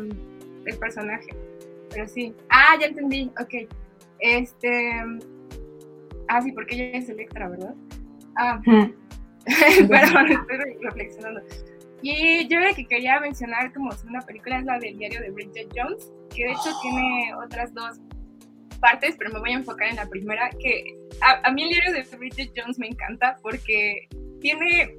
el 0.65 0.77
personaje. 0.77 1.29
Pero 1.89 2.07
sí. 2.07 2.33
Ah, 2.49 2.75
ya 2.79 2.87
entendí. 2.87 3.31
Ok. 3.41 3.67
Este. 4.19 4.91
Ah, 6.27 6.41
sí, 6.41 6.51
porque 6.51 6.75
ella 6.75 6.97
es 6.99 7.09
Electra, 7.09 7.49
¿verdad? 7.49 7.73
Ah. 8.35 8.59
Perdón, 8.65 8.87
estoy 10.31 10.57
reflexionando. 10.81 11.41
Y 12.01 12.47
yo 12.47 12.59
lo 12.59 12.73
que 12.75 12.85
quería 12.85 13.19
mencionar 13.19 13.73
como 13.73 13.91
segunda 13.91 14.21
película 14.21 14.59
es 14.59 14.65
la 14.65 14.79
del 14.79 14.97
diario 14.97 15.21
de 15.21 15.31
Bridget 15.31 15.67
Jones, 15.75 16.11
que 16.35 16.45
de 16.45 16.51
hecho 16.51 16.69
tiene 16.81 17.33
otras 17.43 17.73
dos 17.73 17.97
partes, 18.79 19.15
pero 19.17 19.31
me 19.31 19.39
voy 19.39 19.51
a 19.51 19.55
enfocar 19.55 19.89
en 19.89 19.95
la 19.95 20.07
primera, 20.07 20.49
que 20.61 20.95
a, 21.21 21.47
a 21.47 21.51
mí 21.51 21.63
el 21.63 21.69
diario 21.69 21.93
de 21.93 22.17
Bridget 22.17 22.51
Jones 22.55 22.77
me 22.77 22.87
encanta 22.87 23.37
porque 23.41 24.07
tiene, 24.39 24.95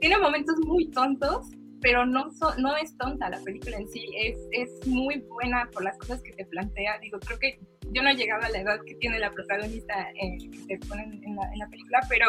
tiene 0.00 0.18
momentos 0.18 0.56
muy 0.64 0.90
tontos, 0.90 1.50
pero 1.80 2.06
no, 2.06 2.30
so, 2.32 2.54
no 2.58 2.76
es 2.76 2.96
tonta 2.96 3.28
la 3.30 3.40
película 3.40 3.76
en 3.76 3.88
sí, 3.88 4.04
es, 4.16 4.38
es 4.52 4.86
muy 4.86 5.18
buena 5.28 5.68
por 5.72 5.84
las 5.84 5.96
cosas 5.98 6.22
que 6.22 6.32
te 6.32 6.44
plantea. 6.46 6.98
Digo, 6.98 7.18
creo 7.20 7.38
que 7.38 7.60
yo 7.92 8.02
no 8.02 8.10
he 8.10 8.16
llegado 8.16 8.44
a 8.44 8.48
la 8.48 8.60
edad 8.60 8.80
que 8.84 8.94
tiene 8.96 9.18
la 9.18 9.30
protagonista 9.30 10.10
eh, 10.10 10.38
que 10.50 10.76
te 10.76 10.86
ponen 10.86 11.22
en 11.24 11.36
la, 11.36 11.52
en 11.52 11.58
la 11.58 11.68
película, 11.68 12.00
pero 12.08 12.26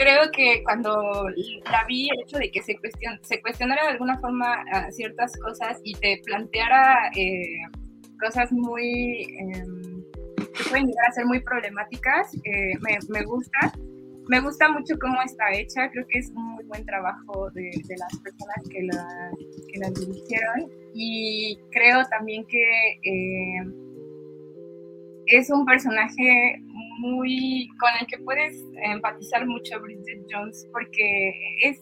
creo 0.00 0.30
que 0.32 0.62
cuando 0.64 1.26
la 1.70 1.84
vi, 1.86 2.08
el 2.08 2.20
hecho 2.22 2.38
de 2.38 2.50
que 2.50 2.62
se, 2.62 2.76
cuestion, 2.78 3.18
se 3.22 3.40
cuestionara 3.42 3.82
de 3.82 3.90
alguna 3.90 4.18
forma 4.18 4.64
uh, 4.64 4.90
ciertas 4.90 5.36
cosas 5.36 5.78
y 5.84 5.92
te 5.94 6.22
planteara 6.24 7.10
eh, 7.14 7.60
cosas 8.18 8.50
muy 8.50 9.22
eh, 9.22 9.64
que 10.56 10.64
pueden 10.70 10.86
llegar 10.86 11.06
a 11.06 11.12
ser 11.12 11.26
muy 11.26 11.40
problemáticas, 11.40 12.34
eh, 12.44 12.72
me, 12.80 12.98
me, 13.10 13.24
gusta. 13.24 13.72
Me 14.28 14.40
gusta 14.40 14.70
mucho 14.70 14.94
cómo 15.00 15.20
está 15.22 15.52
hecha, 15.52 15.90
creo 15.90 16.06
que 16.08 16.20
es 16.20 16.30
un 16.30 16.54
muy 16.54 16.64
buen 16.64 16.86
trabajo 16.86 17.50
de, 17.50 17.62
de 17.62 17.96
las 17.98 18.16
personas 18.18 18.68
que 18.70 18.82
la, 18.82 19.30
que 19.72 19.78
la 19.80 19.90
dirigieron 19.90 20.70
y 20.94 21.58
creo 21.72 22.04
también 22.06 22.46
que 22.46 23.00
eh, 23.02 23.64
es 25.26 25.50
un 25.50 25.64
personaje 25.64 26.62
muy 27.00 27.68
con 27.80 27.90
el 28.00 28.06
que 28.06 28.18
puedes 28.24 28.62
empatizar 28.82 29.46
mucho 29.46 29.80
Bridget 29.80 30.22
Jones 30.30 30.68
porque 30.72 31.32
es 31.62 31.80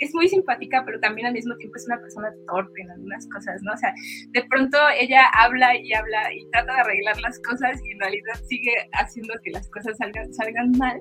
es 0.00 0.14
muy 0.14 0.28
simpática, 0.28 0.82
pero 0.84 0.98
también 0.98 1.26
al 1.26 1.34
mismo 1.34 1.54
tiempo 1.56 1.76
es 1.76 1.86
una 1.86 2.00
persona 2.00 2.32
torpe 2.48 2.80
en 2.80 2.90
algunas 2.90 3.26
cosas, 3.28 3.62
¿no? 3.62 3.72
O 3.72 3.76
sea, 3.76 3.92
de 4.30 4.42
pronto 4.44 4.78
ella 4.98 5.26
habla 5.34 5.76
y 5.76 5.92
habla 5.92 6.32
y 6.34 6.48
trata 6.50 6.74
de 6.74 6.80
arreglar 6.80 7.20
las 7.20 7.38
cosas 7.40 7.78
y 7.84 7.92
en 7.92 8.00
realidad 8.00 8.34
sigue 8.48 8.72
haciendo 8.94 9.34
que 9.44 9.50
las 9.50 9.68
cosas 9.68 9.96
salgan, 9.98 10.32
salgan 10.32 10.72
mal, 10.78 11.00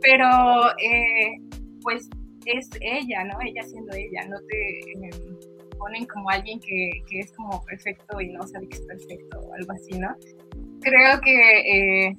pero 0.00 0.70
eh, 0.78 1.36
pues 1.82 2.08
es 2.46 2.70
ella, 2.80 3.24
¿no? 3.24 3.38
Ella 3.44 3.62
siendo 3.64 3.92
ella, 3.94 4.24
no 4.28 4.38
te 4.48 4.78
eh, 4.78 5.10
ponen 5.76 6.06
como 6.06 6.30
alguien 6.30 6.60
que, 6.60 6.90
que, 7.08 7.20
es 7.20 7.32
como 7.32 7.62
perfecto 7.64 8.20
y 8.20 8.28
no 8.30 8.46
sabe 8.46 8.68
que 8.68 8.76
es 8.76 8.86
perfecto 8.86 9.40
o 9.40 9.54
algo 9.54 9.72
así, 9.72 9.98
¿no? 9.98 10.14
Creo 10.80 11.20
que 11.20 12.06
eh, 12.06 12.16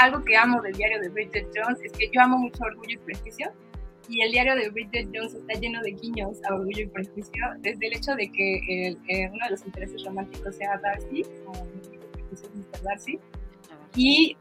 algo 0.00 0.24
que 0.24 0.36
amo 0.36 0.60
del 0.62 0.72
diario 0.74 1.00
de 1.00 1.08
Bridget 1.10 1.46
Jones 1.54 1.78
es 1.82 1.92
que 1.92 2.08
yo 2.10 2.20
amo 2.22 2.38
mucho 2.38 2.64
Orgullo 2.64 2.94
y 2.94 2.98
Prejuicio 2.98 3.52
y 4.08 4.22
el 4.22 4.32
diario 4.32 4.56
de 4.56 4.70
Bridget 4.70 5.08
Jones 5.14 5.34
está 5.34 5.54
lleno 5.60 5.80
de 5.82 5.92
guiños 5.92 6.38
a 6.48 6.54
Orgullo 6.54 6.82
y 6.82 6.86
Prejuicio, 6.86 7.44
desde 7.58 7.86
el 7.86 7.96
hecho 7.96 8.14
de 8.16 8.30
que 8.32 8.60
el, 8.68 8.98
eh, 9.08 9.30
uno 9.32 9.44
de 9.44 9.50
los 9.50 9.64
intereses 9.64 10.04
románticos 10.04 10.56
sea 10.56 10.80
Darcy, 10.82 11.22
o 11.46 11.52
Mr. 11.52 12.82
Darcy, 12.82 13.18
y 13.94 14.36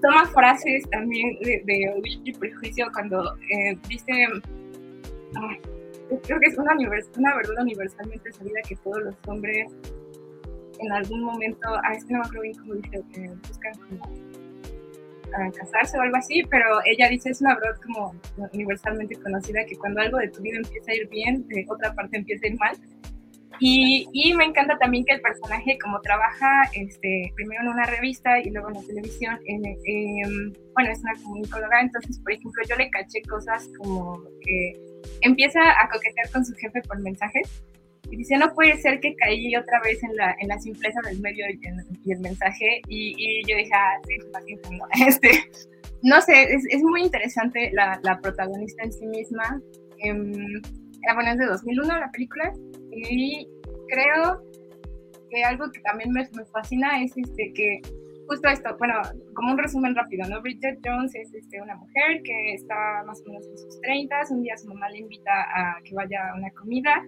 toma 0.00 0.24
frases 0.26 0.88
también 0.90 1.38
de, 1.40 1.62
de 1.66 1.88
Orgullo 1.90 2.20
y 2.24 2.32
Prejuicio 2.32 2.88
cuando 2.94 3.36
eh, 3.36 3.76
dice, 3.88 4.26
creo 6.24 6.40
que 6.40 6.46
es 6.46 6.56
una, 6.56 6.74
una 6.74 7.36
verdad 7.36 7.62
universalmente 7.62 8.32
sabida 8.32 8.60
que 8.66 8.76
todos 8.76 9.02
los 9.02 9.14
hombres 9.26 9.70
en 10.78 10.92
algún 10.92 11.24
momento, 11.24 11.68
ah, 11.68 11.92
es 11.94 12.04
que 12.06 12.14
no 12.14 12.20
me 12.20 12.24
acuerdo 12.24 12.42
bien 12.42 12.54
cómo 12.54 12.74
dice, 12.74 13.04
eh, 13.16 13.34
buscan 13.48 13.74
como 13.80 14.30
a 15.34 15.50
casarse 15.52 15.98
o 15.98 16.02
algo 16.02 16.16
así, 16.16 16.42
pero 16.50 16.80
ella 16.84 17.08
dice, 17.08 17.30
es 17.30 17.40
una 17.40 17.54
verdad 17.54 17.80
como 17.84 18.14
universalmente 18.52 19.16
conocida, 19.16 19.64
que 19.66 19.76
cuando 19.76 20.00
algo 20.00 20.18
de 20.18 20.28
tu 20.28 20.42
vida 20.42 20.56
empieza 20.56 20.92
a 20.92 20.94
ir 20.94 21.08
bien, 21.08 21.46
de 21.48 21.66
otra 21.68 21.94
parte 21.94 22.18
empieza 22.18 22.46
a 22.46 22.48
ir 22.50 22.58
mal. 22.58 22.76
Y, 23.62 24.08
y 24.12 24.32
me 24.34 24.44
encanta 24.44 24.78
también 24.78 25.04
que 25.04 25.14
el 25.14 25.20
personaje, 25.20 25.76
como 25.82 26.00
trabaja 26.00 26.62
este, 26.74 27.30
primero 27.34 27.62
en 27.62 27.68
una 27.68 27.84
revista 27.84 28.40
y 28.40 28.50
luego 28.50 28.68
en 28.68 28.74
la 28.74 28.82
televisión, 28.82 29.38
en, 29.44 29.66
eh, 29.66 30.54
bueno, 30.74 30.90
es 30.90 31.00
una 31.00 31.12
comunicóloga, 31.22 31.80
entonces, 31.80 32.18
por 32.20 32.32
ejemplo, 32.32 32.62
yo 32.68 32.76
le 32.76 32.90
caché 32.90 33.20
cosas 33.28 33.68
como 33.76 34.22
que 34.40 34.72
empieza 35.20 35.60
a 35.60 35.88
coquetear 35.90 36.30
con 36.32 36.44
su 36.44 36.54
jefe 36.54 36.80
por 36.88 37.00
mensajes 37.02 37.62
y 38.10 38.16
dice, 38.16 38.36
no 38.36 38.52
puede 38.54 38.76
ser 38.78 39.00
que 39.00 39.14
caí 39.16 39.54
otra 39.56 39.80
vez 39.84 40.02
en 40.02 40.16
la, 40.16 40.34
en 40.40 40.48
la 40.48 40.58
simpleza 40.58 41.00
del 41.08 41.20
medio 41.20 41.46
y, 41.48 41.66
en, 41.66 41.76
y 42.04 42.12
el 42.12 42.20
mensaje. 42.20 42.80
Y, 42.88 43.14
y, 43.16 43.42
yo 43.48 43.56
dije, 43.56 43.70
ah, 43.72 44.00
sí, 44.06 44.16
paciencia, 44.32 44.70
no. 44.70 44.84
Este, 45.06 45.30
no 46.02 46.20
sé, 46.20 46.54
es, 46.54 46.64
es 46.70 46.82
muy 46.82 47.02
interesante 47.02 47.70
la, 47.72 48.00
la, 48.02 48.18
protagonista 48.20 48.82
en 48.82 48.92
sí 48.92 49.06
misma. 49.06 49.60
Eh, 50.02 50.12
bueno, 51.14 51.30
es 51.30 51.38
de 51.38 51.46
2001 51.46 51.98
la 51.98 52.10
película. 52.10 52.52
Y 52.92 53.46
creo 53.88 54.42
que 55.30 55.44
algo 55.44 55.70
que 55.70 55.80
también 55.80 56.10
me, 56.10 56.28
me 56.32 56.44
fascina 56.46 57.02
es 57.02 57.16
este, 57.16 57.52
que 57.54 57.80
justo 58.26 58.48
esto, 58.48 58.76
bueno, 58.78 58.94
como 59.34 59.52
un 59.52 59.58
resumen 59.58 59.94
rápido, 59.94 60.28
¿no? 60.28 60.40
Bridget 60.40 60.78
Jones 60.84 61.14
es 61.14 61.34
este, 61.34 61.60
una 61.60 61.74
mujer 61.76 62.22
que 62.22 62.54
está 62.54 63.02
más 63.04 63.20
o 63.22 63.28
menos 63.28 63.46
en 63.46 63.58
sus 63.58 63.80
30, 63.80 64.16
un 64.30 64.42
día 64.42 64.56
su 64.56 64.68
mamá 64.68 64.88
le 64.90 64.98
invita 64.98 65.32
a 65.32 65.80
que 65.82 65.94
vaya 65.94 66.30
a 66.30 66.36
una 66.36 66.50
comida 66.52 67.04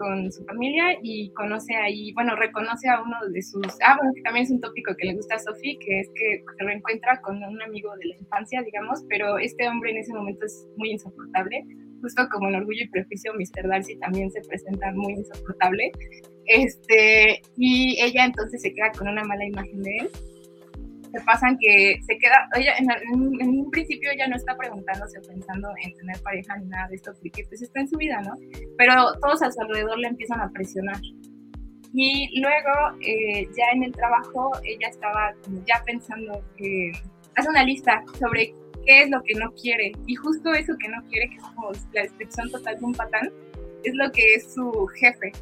con 0.00 0.32
su 0.32 0.42
familia 0.46 0.96
y 1.02 1.30
conoce 1.32 1.76
ahí, 1.76 2.10
bueno, 2.14 2.34
reconoce 2.34 2.88
a 2.88 3.02
uno 3.02 3.16
de 3.30 3.42
sus, 3.42 3.66
ah, 3.84 3.96
bueno, 3.98 4.12
también 4.24 4.46
es 4.46 4.50
un 4.50 4.60
tópico 4.60 4.96
que 4.96 5.08
le 5.08 5.14
gusta 5.14 5.34
a 5.34 5.38
Sophie, 5.38 5.78
que 5.78 6.00
es 6.00 6.08
que 6.14 6.42
se 6.56 6.64
reencuentra 6.64 7.20
con 7.20 7.36
un 7.36 7.62
amigo 7.62 7.94
de 7.98 8.06
la 8.06 8.16
infancia, 8.16 8.62
digamos, 8.62 9.04
pero 9.10 9.36
este 9.38 9.68
hombre 9.68 9.90
en 9.90 9.98
ese 9.98 10.14
momento 10.14 10.46
es 10.46 10.66
muy 10.78 10.92
insoportable, 10.92 11.66
justo 12.00 12.26
como 12.32 12.48
en 12.48 12.54
Orgullo 12.54 12.84
y 12.84 12.88
Prejuicio, 12.88 13.34
Mr. 13.34 13.68
Darcy 13.68 13.98
también 13.98 14.30
se 14.30 14.40
presenta 14.40 14.90
muy 14.92 15.12
insoportable, 15.12 15.92
este, 16.46 17.42
y 17.58 18.02
ella 18.02 18.24
entonces 18.24 18.62
se 18.62 18.72
queda 18.72 18.90
con 18.92 19.06
una 19.06 19.22
mala 19.24 19.44
imagen 19.44 19.82
de 19.82 19.96
él, 19.98 20.08
se 21.12 21.20
pasan 21.22 21.56
que 21.58 21.98
se 22.02 22.18
queda, 22.18 22.48
ella 22.56 22.72
en, 22.78 22.90
en, 23.40 23.48
un 23.60 23.70
principio 23.70 24.10
ella 24.12 24.28
no 24.28 24.36
está 24.36 24.56
preguntándose 24.56 25.20
pensando 25.20 25.68
en 25.82 25.94
tener 25.94 26.20
pareja 26.22 26.56
ni 26.58 26.66
nada 26.66 26.88
de 26.88 26.96
esto, 26.96 27.12
porque 27.20 27.44
pues 27.48 27.62
está 27.62 27.80
en 27.80 27.88
su 27.88 27.96
vida, 27.96 28.20
¿no? 28.22 28.36
Pero 28.78 28.94
todos 29.20 29.42
a 29.42 29.50
su 29.50 29.60
alrededor 29.60 29.98
le 29.98 30.08
empiezan 30.08 30.40
a 30.40 30.50
presionar. 30.50 30.96
Y 31.92 32.40
luego, 32.40 32.96
eh, 33.00 33.48
ya 33.56 33.64
en 33.74 33.82
el 33.82 33.92
trabajo, 33.92 34.52
ella 34.64 34.88
estaba 34.88 35.34
ya 35.66 35.82
pensando 35.84 36.44
que 36.56 36.92
hace 37.36 37.48
una 37.48 37.64
lista 37.64 38.04
sobre 38.18 38.54
qué 38.86 39.02
es 39.02 39.10
lo 39.10 39.22
que 39.22 39.34
no 39.34 39.52
quiere. 39.52 39.92
Y 40.06 40.14
justo 40.14 40.52
eso 40.52 40.74
que 40.78 40.88
no 40.88 41.02
quiere, 41.08 41.28
que 41.28 41.36
es 41.36 41.42
como 41.42 41.72
la 41.92 42.02
descripción 42.02 42.50
total 42.50 42.78
de 42.78 42.84
un 42.84 42.94
patán, 42.94 43.32
es 43.82 43.94
lo 43.94 44.10
que 44.12 44.34
es 44.34 44.54
su 44.54 44.86
jefe. 45.00 45.32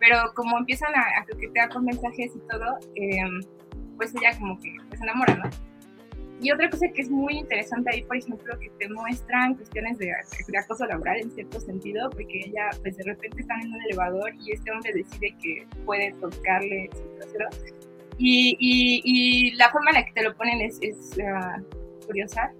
Pero 0.00 0.32
como 0.34 0.56
empiezan 0.56 0.94
a, 0.94 1.00
a 1.20 1.24
coquetear 1.30 1.68
con 1.68 1.84
mensajes 1.84 2.32
y 2.34 2.40
todo, 2.48 2.78
eh, 2.94 3.20
pues 3.98 4.14
ella 4.14 4.38
como 4.38 4.58
que 4.58 4.74
se 4.96 5.02
enamora, 5.02 5.36
¿no? 5.36 5.50
Y 6.40 6.52
otra 6.52 6.70
cosa 6.70 6.86
que 6.94 7.02
es 7.02 7.10
muy 7.10 7.34
interesante 7.34 7.90
ahí, 7.92 8.02
por 8.02 8.16
ejemplo, 8.16 8.58
que 8.60 8.70
te 8.78 8.88
muestran 8.88 9.56
cuestiones 9.56 9.98
de, 9.98 10.06
de, 10.06 10.58
acoso 10.58 10.86
laboral 10.86 11.20
en 11.20 11.30
cierto 11.32 11.58
sentido, 11.58 12.08
porque 12.10 12.44
ella, 12.46 12.70
pues 12.80 12.96
de 12.96 13.04
repente 13.04 13.40
están 13.40 13.60
en 13.60 13.72
un 13.72 13.82
elevador 13.82 14.32
y 14.36 14.52
este 14.52 14.70
hombre 14.70 14.92
decide 14.94 15.34
que 15.42 15.66
puede 15.84 16.12
tocarle 16.20 16.88
su 16.92 17.18
trasero. 17.18 17.48
Y, 18.18 18.56
y, 18.60 19.02
y, 19.04 19.50
la 19.56 19.68
forma 19.70 19.90
en 19.90 19.94
la 19.96 20.04
que 20.04 20.12
te 20.12 20.22
lo 20.22 20.36
ponen 20.36 20.60
es, 20.60 20.78
es 20.80 21.16
uh, 21.18 22.06
curiosa, 22.06 22.52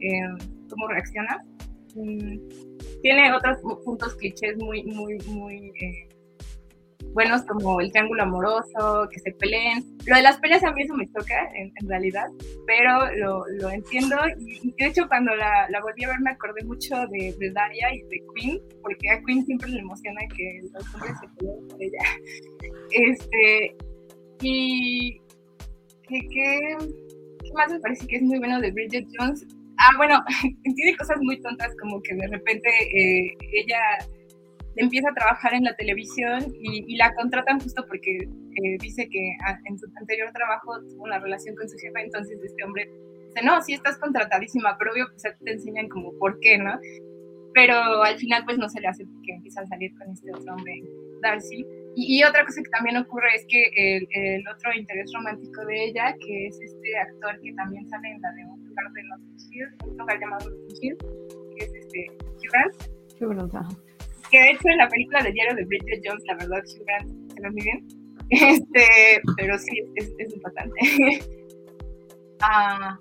eh, 0.00 0.20
cómo 0.70 0.86
reacciona. 0.86 1.44
Mm, 1.96 2.38
tiene 3.02 3.32
otros 3.32 3.58
puntos 3.84 4.14
clichés 4.16 4.56
muy, 4.56 4.84
muy, 4.84 5.18
muy 5.26 5.72
eh, 5.80 6.05
buenos 7.16 7.42
como 7.44 7.80
el 7.80 7.90
triángulo 7.90 8.24
amoroso, 8.24 9.08
que 9.10 9.18
se 9.20 9.32
peleen. 9.32 9.82
Lo 10.06 10.16
de 10.16 10.22
las 10.22 10.36
peleas 10.38 10.62
a 10.62 10.70
mí 10.72 10.82
eso 10.82 10.94
me 10.94 11.06
toca, 11.06 11.34
en, 11.54 11.88
realidad, 11.88 12.26
pero 12.66 13.10
lo, 13.16 13.42
lo 13.58 13.70
entiendo. 13.70 14.16
Y, 14.38 14.70
de 14.72 14.86
hecho, 14.86 15.08
cuando 15.08 15.34
la, 15.34 15.66
la, 15.70 15.80
volví 15.80 16.04
a 16.04 16.08
ver, 16.08 16.20
me 16.20 16.30
acordé 16.32 16.62
mucho 16.64 16.94
de, 17.10 17.34
de, 17.38 17.50
Daria 17.52 17.94
y 17.94 18.02
de 18.02 18.22
Queen, 18.34 18.60
porque 18.82 19.10
a 19.10 19.22
Queen 19.22 19.46
siempre 19.46 19.70
le 19.70 19.80
emociona 19.80 20.20
que 20.36 20.60
los 20.74 20.94
hombres 20.94 21.12
se 21.20 21.28
peleen 21.36 21.68
por 21.68 21.82
ella. 21.82 22.04
Este, 22.92 23.76
y. 24.42 25.18
¿qué, 26.08 26.20
qué, 26.20 26.76
¿Qué 26.78 27.52
más 27.54 27.72
me 27.72 27.80
parece 27.80 28.06
que 28.06 28.16
es 28.16 28.22
muy 28.22 28.38
bueno 28.38 28.60
de 28.60 28.70
Bridget 28.72 29.06
Jones? 29.18 29.46
Ah, 29.78 29.96
bueno, 29.96 30.22
tiene 30.76 30.96
cosas 30.98 31.16
muy 31.22 31.40
tontas 31.40 31.74
como 31.80 32.00
que 32.02 32.14
de 32.14 32.26
repente 32.28 32.68
eh, 32.68 33.34
ella 33.54 33.80
empieza 34.76 35.10
a 35.10 35.14
trabajar 35.14 35.54
en 35.54 35.64
la 35.64 35.74
televisión 35.76 36.54
y, 36.60 36.84
y 36.92 36.96
la 36.96 37.14
contratan 37.14 37.60
justo 37.60 37.84
porque 37.86 38.16
eh, 38.18 38.76
dice 38.80 39.08
que 39.08 39.36
a, 39.46 39.58
en 39.64 39.78
su 39.78 39.86
anterior 39.98 40.30
trabajo 40.32 40.80
tuvo 40.88 41.04
una 41.04 41.18
relación 41.18 41.56
con 41.56 41.68
su 41.68 41.76
jefa, 41.78 42.00
entonces 42.00 42.38
este 42.42 42.64
hombre 42.64 42.90
dice, 43.28 43.44
no, 43.44 43.60
sí 43.62 43.74
estás 43.74 43.98
contratadísima, 43.98 44.76
pero 44.78 44.92
obvio 44.92 45.06
pues 45.10 45.22
te 45.22 45.52
enseñan 45.52 45.88
como 45.88 46.12
por 46.18 46.38
qué, 46.40 46.58
¿no? 46.58 46.78
pero 47.56 48.02
al 48.02 48.18
final 48.18 48.44
pues 48.44 48.58
no 48.58 48.68
se 48.68 48.82
le 48.82 48.88
hace 48.88 49.06
porque 49.06 49.32
empieza 49.32 49.62
a 49.62 49.66
salir 49.66 49.90
con 49.96 50.10
este 50.10 50.30
otro 50.30 50.54
hombre, 50.54 50.82
Darcy. 51.22 51.64
Y, 51.96 52.18
y 52.18 52.22
otra 52.22 52.44
cosa 52.44 52.60
que 52.62 52.68
también 52.68 52.98
ocurre 52.98 53.34
es 53.34 53.46
que 53.48 53.70
el, 53.74 54.06
el, 54.10 54.46
otro 54.46 54.74
interés 54.74 55.10
romántico 55.14 55.64
de 55.64 55.86
ella, 55.86 56.14
que 56.20 56.48
es 56.48 56.60
este 56.60 56.98
actor 56.98 57.40
que 57.40 57.54
también 57.54 57.88
sale 57.88 58.10
en 58.10 58.20
la 58.20 58.30
de 58.32 58.44
un 58.44 58.62
lugar 58.68 58.92
de 58.92 59.90
un 59.90 59.96
lugar 59.96 60.20
llamado 60.20 60.50
Notting 60.50 60.76
Hill, 60.82 60.96
que 61.56 61.64
es 61.64 61.74
este 61.74 62.06
Hugh 62.10 62.52
Grant. 62.52 62.74
Hugh 63.18 63.50
Grant. 63.50 63.95
Que 64.30 64.38
de 64.38 64.50
hecho 64.50 64.68
en 64.68 64.78
la 64.78 64.88
película 64.88 65.22
de 65.22 65.32
diario 65.32 65.54
de 65.54 65.64
Bridget 65.64 66.02
Jones, 66.04 66.22
la 66.26 66.34
verdad, 66.34 66.62
Hugh 66.64 66.84
Grant 66.86 67.32
se 67.32 67.40
lo 67.40 67.52
muy 67.52 67.62
bien. 67.62 67.86
Este, 68.28 69.22
pero 69.36 69.56
sí, 69.56 69.84
es, 69.94 70.12
es 70.18 70.34
importante. 70.34 70.74
ah, 72.40 72.98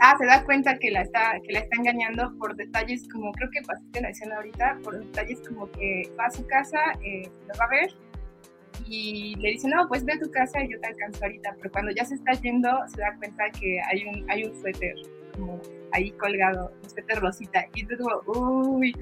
ah, 0.00 0.16
se 0.18 0.26
da 0.26 0.44
cuenta 0.44 0.78
que 0.78 0.90
la 0.90 1.00
está, 1.00 1.40
que 1.42 1.52
la 1.54 1.60
está 1.60 1.76
engañando 1.78 2.30
por 2.38 2.54
detalles 2.56 3.08
como, 3.10 3.32
creo 3.32 3.48
que 3.50 3.62
pasaste 3.62 4.02
la 4.02 4.10
escena 4.10 4.36
ahorita, 4.36 4.78
por 4.84 4.98
detalles 4.98 5.40
como 5.48 5.70
que 5.72 6.02
va 6.18 6.26
a 6.26 6.30
su 6.30 6.46
casa, 6.46 6.78
eh, 7.02 7.22
lo 7.48 7.58
va 7.58 7.64
a 7.64 7.68
ver 7.68 7.90
y 8.86 9.36
le 9.36 9.50
dice, 9.50 9.68
no, 9.68 9.86
pues 9.88 10.04
ve 10.04 10.14
a 10.14 10.18
tu 10.18 10.30
casa 10.30 10.62
y 10.62 10.72
yo 10.72 10.80
te 10.80 10.88
alcanzo 10.88 11.24
ahorita, 11.24 11.54
pero 11.58 11.70
cuando 11.70 11.92
ya 11.92 12.04
se 12.04 12.16
está 12.16 12.32
yendo 12.32 12.68
se 12.88 13.00
da 13.00 13.16
cuenta 13.16 13.44
que 13.58 13.80
hay 13.88 14.04
un, 14.04 14.28
hay 14.30 14.44
un 14.44 14.60
suéter 14.60 14.94
como 15.36 15.60
ahí 15.92 16.10
colgado, 16.12 16.72
un 16.82 16.90
suéter 16.90 17.20
rosita, 17.20 17.66
y 17.74 17.80
entonces 17.80 18.06
como, 18.24 18.76
uy. 18.76 18.94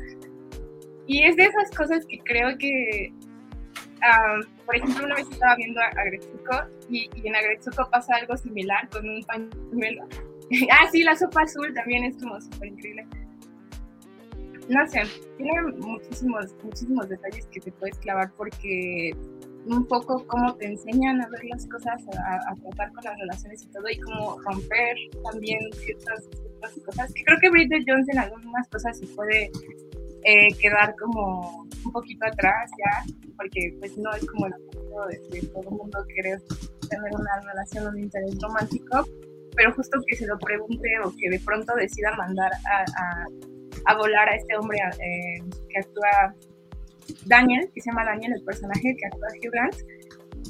Y 1.09 1.24
es 1.24 1.36
de 1.36 1.44
esas 1.44 1.70
cosas 1.76 2.06
que 2.06 2.18
creo 2.18 2.56
que, 2.59 3.10
um, 3.10 4.64
por 4.64 4.76
ejemplo, 4.76 5.06
una 5.06 5.16
vez 5.16 5.26
estaba 5.30 5.56
viendo 5.56 5.80
a, 5.80 5.86
a 5.86 6.05
Gretsuko 6.05 6.68
y, 6.90 7.10
en 7.24 7.35
Agretsuko 7.35 7.89
pasa 7.90 8.14
algo 8.16 8.36
similar 8.36 8.89
con 8.90 9.09
un 9.09 9.24
pañuelo 9.24 10.06
ah, 10.70 10.89
sí, 10.90 11.02
la 11.02 11.16
sopa 11.16 11.43
azul 11.43 11.72
también 11.74 12.05
es 12.05 12.16
como 12.16 12.40
súper 12.40 12.68
increíble. 12.68 13.06
No 14.68 14.86
sé, 14.86 15.02
tiene 15.39 15.62
muchísimos, 15.78 16.55
muchísimos 16.62 17.09
detalles 17.09 17.47
que 17.47 17.60
te 17.60 17.72
puedes 17.72 17.98
clavar 17.98 18.30
porque 18.36 19.12
un 19.66 19.86
poco 19.86 20.26
cómo 20.26 20.55
te 20.56 20.66
enseñan 20.66 21.20
a 21.22 21.28
ver 21.28 21.44
las 21.44 21.66
cosas, 21.66 22.02
a, 22.18 22.55
tratar 22.55 22.93
con 22.93 23.05
las 23.05 23.18
relaciones 23.18 23.62
y 23.62 23.66
todo, 23.68 23.89
y 23.89 23.98
cómo 23.98 24.40
romper 24.43 24.97
también 25.30 25.59
ciertas, 25.72 26.28
cosas. 26.85 27.12
Creo 27.24 27.39
que 27.40 27.51
Bridget 27.51 27.85
Jones 27.86 28.09
en 28.09 28.18
algunas 28.18 28.68
cosas 28.68 28.98
se 28.98 29.06
puede 29.09 29.51
eh, 30.24 30.49
quedar 30.61 30.95
como 30.97 31.66
un 31.85 31.93
poquito 31.93 32.27
atrás 32.27 32.70
ya, 32.78 33.15
porque 33.36 33.74
pues 33.78 33.97
no 33.97 34.12
es 34.12 34.27
como 34.27 34.47
el 34.47 34.55
objetivo 34.55 35.07
de, 35.07 35.49
todo 35.49 35.62
el 35.62 35.77
mundo 35.77 35.99
querer 36.15 36.40
tener 36.89 37.12
una 37.12 37.40
relación, 37.40 37.86
un 37.95 38.01
interés 38.01 38.36
romántico, 38.40 39.07
pero 39.57 39.73
justo 39.74 39.99
que 40.07 40.16
se 40.16 40.27
lo 40.27 40.39
pregunte 40.39 40.89
o 41.05 41.12
que 41.16 41.31
de 41.31 41.40
pronto 41.40 41.74
decida 41.74 42.15
mandar 42.16 42.51
a, 42.53 43.27
a, 43.86 43.97
volar 43.97 44.28
a 44.28 44.36
este 44.36 44.57
hombre 44.57 44.78
eh, 44.78 45.43
que 45.69 45.78
actúa 45.81 46.35
Daniel, 47.27 47.70
que 47.74 47.81
se 47.81 47.90
llama 47.90 48.05
Daniel, 48.05 48.35
el 48.35 48.45
personaje 48.45 48.97
que 48.97 49.07
actúa 49.07 49.28
Hugh 49.43 49.53
Grant, 49.53 49.77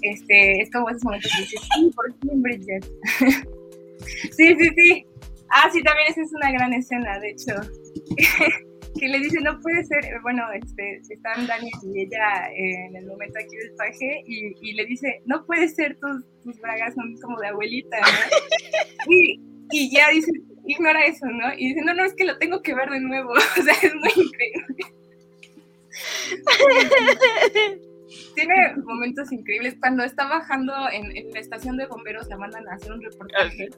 este, 0.02 0.62
es 0.62 0.70
como 0.70 0.90
esos 0.90 1.04
momentos 1.04 1.30
que 1.34 1.42
dices, 1.42 1.60
sí, 1.74 1.90
por 1.94 2.12
fin 2.20 2.42
Bridget. 2.42 2.84
sí, 4.36 4.56
sí, 4.58 4.70
sí. 4.76 5.06
Ah, 5.50 5.68
sí, 5.72 5.82
también 5.82 6.08
esa 6.10 6.22
es 6.22 6.32
una 6.32 6.52
gran 6.52 6.72
escena, 6.72 7.18
de 7.18 7.30
hecho. 7.30 7.54
que 8.98 9.08
le 9.08 9.18
dice, 9.18 9.40
no 9.40 9.60
puede 9.60 9.84
ser, 9.84 10.04
bueno, 10.22 10.44
este, 10.52 11.00
están 11.08 11.46
Daniel 11.46 11.72
y 11.82 12.02
ella 12.02 12.50
en 12.54 12.96
el 12.96 13.06
momento 13.06 13.38
aquí 13.38 13.56
del 13.56 13.74
paje 13.76 14.22
y, 14.26 14.54
y, 14.60 14.74
le 14.74 14.86
dice, 14.86 15.22
no 15.26 15.44
puede 15.46 15.68
ser, 15.68 15.96
tus, 15.98 16.24
tus 16.42 16.60
bragas 16.60 16.94
son 16.94 17.16
como 17.20 17.38
de 17.40 17.48
abuelita, 17.48 17.98
¿no? 18.00 18.06
y, 19.12 19.40
y, 19.70 19.90
ya 19.94 20.10
dice, 20.10 20.32
ignora 20.66 21.06
eso, 21.06 21.26
¿no? 21.26 21.52
Y 21.56 21.68
dice, 21.68 21.82
no, 21.84 21.94
no, 21.94 22.04
es 22.04 22.14
que 22.14 22.24
lo 22.24 22.38
tengo 22.38 22.62
que 22.62 22.74
ver 22.74 22.90
de 22.90 23.00
nuevo, 23.00 23.30
o 23.58 23.62
sea, 23.62 23.74
es 23.74 23.94
muy 23.94 24.10
increíble. 24.26 24.84
Tiene 28.34 28.74
momentos 28.84 29.32
increíbles. 29.32 29.76
Cuando 29.80 30.04
está 30.04 30.28
bajando 30.28 30.72
en, 30.92 31.16
en, 31.16 31.30
la 31.32 31.40
estación 31.40 31.76
de 31.76 31.86
bomberos, 31.86 32.28
la 32.28 32.36
mandan 32.36 32.68
a 32.68 32.74
hacer 32.74 32.92
un 32.92 33.02
reportaje. 33.02 33.68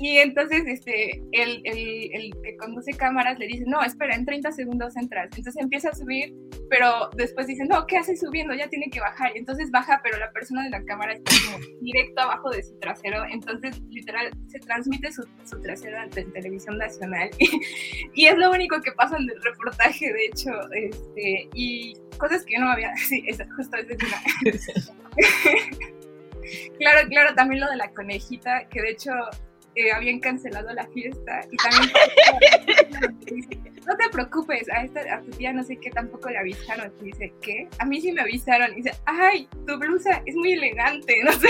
Y 0.00 0.18
entonces 0.18 0.62
este, 0.66 1.22
el, 1.32 1.60
el, 1.64 2.10
el, 2.12 2.32
que 2.42 2.56
conduce 2.56 2.92
cámaras 2.92 3.36
le 3.38 3.48
dice, 3.48 3.64
no, 3.66 3.82
espera, 3.82 4.14
en 4.14 4.24
30 4.24 4.52
segundos 4.52 4.96
entras. 4.96 5.24
Entonces 5.24 5.56
empieza 5.56 5.88
a 5.88 5.94
subir, 5.94 6.32
pero 6.70 7.10
después 7.16 7.48
dice, 7.48 7.64
no, 7.64 7.84
¿qué 7.86 7.96
hace 7.96 8.16
subiendo? 8.16 8.54
Ya 8.54 8.68
tiene 8.68 8.90
que 8.90 9.00
bajar. 9.00 9.32
Y 9.34 9.38
entonces 9.38 9.72
baja, 9.72 10.00
pero 10.04 10.16
la 10.18 10.30
persona 10.30 10.62
de 10.62 10.70
la 10.70 10.84
cámara 10.84 11.14
está 11.14 11.32
como 11.46 11.58
directo 11.80 12.20
abajo 12.20 12.50
de 12.50 12.62
su 12.62 12.78
trasero. 12.78 13.24
Entonces, 13.28 13.80
literal, 13.88 14.30
se 14.46 14.60
transmite 14.60 15.10
su, 15.10 15.26
su 15.44 15.60
trasero 15.62 15.98
ante 15.98 16.22
televisión 16.26 16.78
nacional. 16.78 17.30
y 18.14 18.26
es 18.26 18.38
lo 18.38 18.52
único 18.52 18.80
que 18.80 18.92
pasa 18.92 19.16
en 19.16 19.28
el 19.28 19.42
reportaje, 19.42 20.12
de 20.12 20.26
hecho. 20.26 20.50
Este, 20.72 21.48
y 21.54 21.96
cosas 22.18 22.44
que 22.44 22.54
yo 22.54 22.60
no 22.60 22.70
había... 22.70 22.94
Sí, 23.08 23.24
justo 23.56 23.76
esa 23.76 23.92
es 23.92 24.90
una... 24.90 25.02
claro, 26.78 27.08
claro, 27.08 27.34
también 27.34 27.60
lo 27.62 27.70
de 27.70 27.76
la 27.76 27.90
conejita, 27.90 28.68
que 28.68 28.82
de 28.82 28.90
hecho 28.90 29.10
habían 29.94 30.20
cancelado 30.20 30.72
la 30.72 30.86
fiesta 30.88 31.40
y 31.50 31.56
también 31.56 31.92
no 33.88 33.96
te 33.96 34.08
preocupes, 34.10 34.68
a, 34.70 34.82
esta, 34.84 35.00
a 35.14 35.22
tu 35.22 35.30
tía 35.30 35.52
no 35.52 35.64
sé 35.64 35.78
qué 35.78 35.90
tampoco 35.90 36.28
le 36.28 36.38
avisaron. 36.38 36.92
Y 37.00 37.06
dice, 37.06 37.32
¿qué? 37.40 37.68
A 37.78 37.86
mí 37.86 38.00
sí 38.00 38.12
me 38.12 38.20
avisaron. 38.20 38.72
Y 38.72 38.82
dice, 38.82 38.92
ay, 39.06 39.48
tu 39.66 39.78
blusa 39.78 40.22
es 40.26 40.34
muy 40.36 40.52
elegante, 40.52 41.16
no 41.24 41.32
sé. 41.32 41.48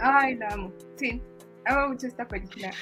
ay, 0.00 0.34
la 0.34 0.48
amo. 0.48 0.72
Sí, 0.96 1.22
amo 1.64 1.90
mucho 1.90 2.08
esta 2.08 2.26
película. 2.26 2.72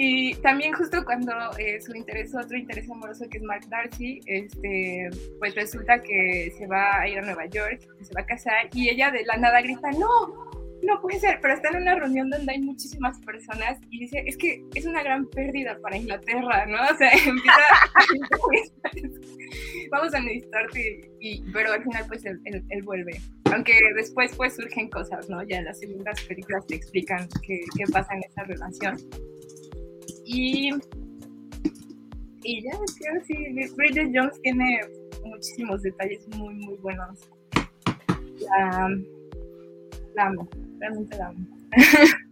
Y 0.00 0.32
también 0.36 0.72
justo 0.74 1.04
cuando 1.04 1.32
eh, 1.58 1.80
su 1.80 1.92
interés, 1.92 2.32
otro 2.32 2.56
interés 2.56 2.88
amoroso 2.88 3.28
que 3.28 3.38
es 3.38 3.42
Mark 3.42 3.66
Darcy, 3.68 4.20
este, 4.26 5.10
pues 5.40 5.56
resulta 5.56 6.00
que 6.00 6.52
se 6.56 6.68
va 6.68 7.00
a 7.00 7.08
ir 7.08 7.18
a 7.18 7.22
Nueva 7.22 7.46
York, 7.46 7.80
que 7.98 8.04
se 8.04 8.14
va 8.14 8.20
a 8.20 8.26
casar 8.26 8.68
y 8.72 8.90
ella 8.90 9.10
de 9.10 9.24
la 9.24 9.36
nada 9.38 9.60
grita, 9.60 9.90
no, 9.90 10.52
no 10.84 11.00
puede 11.02 11.18
ser, 11.18 11.40
pero 11.42 11.54
está 11.54 11.70
en 11.70 11.82
una 11.82 11.96
reunión 11.96 12.30
donde 12.30 12.52
hay 12.52 12.60
muchísimas 12.60 13.18
personas 13.22 13.80
y 13.90 13.98
dice, 13.98 14.22
es 14.24 14.36
que 14.36 14.62
es 14.72 14.86
una 14.86 15.02
gran 15.02 15.26
pérdida 15.30 15.76
para 15.82 15.96
Inglaterra, 15.96 16.64
¿no? 16.66 16.78
O 16.80 16.96
sea, 16.96 17.10
empieza 17.26 17.58
a... 17.94 18.90
vamos 19.90 20.14
a 20.14 20.20
necesitarte, 20.20 21.10
y, 21.18 21.42
pero 21.52 21.72
al 21.72 21.82
final 21.82 22.04
pues 22.06 22.24
él, 22.24 22.40
él, 22.44 22.62
él, 22.68 22.82
vuelve. 22.84 23.20
Aunque 23.52 23.74
después 23.96 24.32
pues 24.36 24.54
surgen 24.54 24.90
cosas, 24.90 25.28
¿no? 25.28 25.42
Ya 25.42 25.58
en 25.58 25.64
las 25.64 25.80
segundas 25.80 26.22
películas 26.22 26.64
te 26.68 26.76
explican 26.76 27.28
qué, 27.44 27.62
qué 27.76 27.84
pasa 27.90 28.14
en 28.14 28.22
esa 28.22 28.44
relación. 28.44 28.96
Y, 30.30 30.70
y 32.42 32.62
ya, 32.62 32.72
creo 32.98 33.24
sí, 33.24 33.34
Bridget 33.76 34.10
Jones 34.14 34.38
tiene 34.42 34.80
muchísimos 35.24 35.82
detalles 35.82 36.28
muy, 36.36 36.54
muy 36.54 36.76
buenos. 36.76 37.18
La, 38.40 40.26
amo, 40.26 40.46
realmente 40.78 41.16
la 41.16 41.28
amo. 41.28 41.46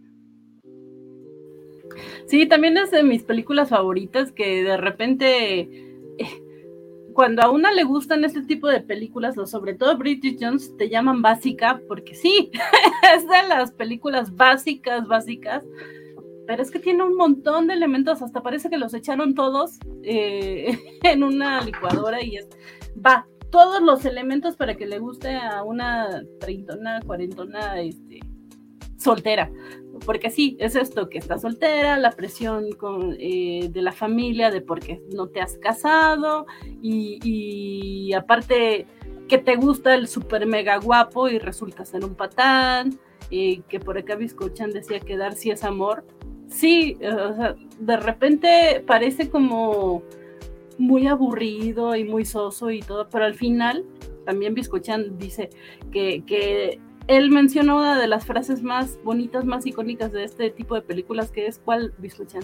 Sí, 2.27 2.45
también 2.45 2.77
es 2.77 2.91
de 2.91 3.03
mis 3.03 3.23
películas 3.23 3.69
favoritas 3.69 4.33
que 4.33 4.61
de 4.61 4.75
repente, 4.75 5.61
eh, 5.61 6.43
cuando 7.13 7.41
a 7.41 7.49
una 7.49 7.71
le 7.71 7.85
gustan 7.85 8.25
este 8.25 8.41
tipo 8.43 8.67
de 8.67 8.81
películas, 8.81 9.37
o 9.37 9.47
sobre 9.47 9.73
todo 9.73 9.97
Bridget 9.97 10.37
Jones, 10.39 10.75
te 10.77 10.89
llaman 10.89 11.21
básica, 11.21 11.81
porque 11.87 12.13
sí, 12.13 12.51
es 13.15 13.23
de 13.27 13.47
las 13.47 13.71
películas 13.71 14.35
básicas, 14.35 15.07
básicas, 15.07 15.63
pero 16.47 16.63
es 16.63 16.71
que 16.71 16.79
tiene 16.79 17.03
un 17.03 17.15
montón 17.15 17.67
de 17.67 17.73
elementos, 17.73 18.21
hasta 18.21 18.41
parece 18.41 18.69
que 18.69 18.77
los 18.77 18.93
echaron 18.93 19.35
todos 19.35 19.79
eh, 20.03 20.79
en 21.03 21.23
una 21.23 21.61
licuadora 21.61 22.23
y 22.23 22.37
es, 22.37 22.47
va, 23.05 23.27
todos 23.51 23.81
los 23.81 24.05
elementos 24.05 24.55
para 24.55 24.75
que 24.75 24.87
le 24.87 24.99
guste 24.99 25.35
a 25.35 25.63
una 25.63 26.23
treintona, 26.39 27.01
cuarentona, 27.01 27.79
este, 27.81 28.21
soltera. 28.97 29.51
Porque 30.05 30.29
sí, 30.29 30.55
es 30.59 30.75
esto, 30.75 31.09
que 31.09 31.17
está 31.17 31.39
soltera, 31.39 31.97
la 31.97 32.11
presión 32.11 32.65
eh, 33.19 33.67
de 33.69 33.81
la 33.81 33.91
familia, 33.91 34.51
de 34.51 34.61
porque 34.61 35.01
no 35.13 35.27
te 35.27 35.41
has 35.41 35.57
casado, 35.57 36.45
y, 36.81 37.19
y 37.23 38.13
aparte 38.13 38.85
que 39.27 39.37
te 39.37 39.55
gusta 39.55 39.95
el 39.95 40.07
super 40.07 40.45
mega 40.45 40.77
guapo 40.77 41.27
y 41.27 41.39
resulta 41.39 41.83
ser 41.83 42.05
un 42.05 42.15
patán, 42.15 42.99
eh, 43.29 43.61
que 43.67 43.79
por 43.79 43.97
acá 43.97 44.15
Biscochan 44.15 44.71
decía 44.71 44.99
que 44.99 45.17
dar 45.17 45.33
sí 45.35 45.51
es 45.51 45.63
amor, 45.63 46.05
sí, 46.49 46.97
o 47.01 47.35
sea, 47.35 47.55
de 47.79 47.97
repente 47.97 48.83
parece 48.85 49.29
como 49.29 50.03
muy 50.77 51.07
aburrido 51.07 51.95
y 51.95 52.03
muy 52.03 52.25
soso 52.25 52.71
y 52.71 52.81
todo, 52.81 53.07
pero 53.09 53.25
al 53.25 53.35
final 53.35 53.85
también 54.25 54.53
Biscochan 54.53 55.17
dice 55.17 55.49
que, 55.91 56.23
que 56.25 56.79
él 57.07 57.31
mencionó 57.31 57.77
una 57.77 57.99
de 57.99 58.07
las 58.07 58.25
frases 58.25 58.61
más 58.61 58.99
bonitas, 59.03 59.45
más 59.45 59.65
icónicas 59.65 60.11
de 60.11 60.23
este 60.23 60.49
tipo 60.49 60.75
de 60.75 60.81
películas, 60.81 61.31
que 61.31 61.47
es 61.47 61.59
¿cuál, 61.63 61.93
Biscochan? 61.97 62.43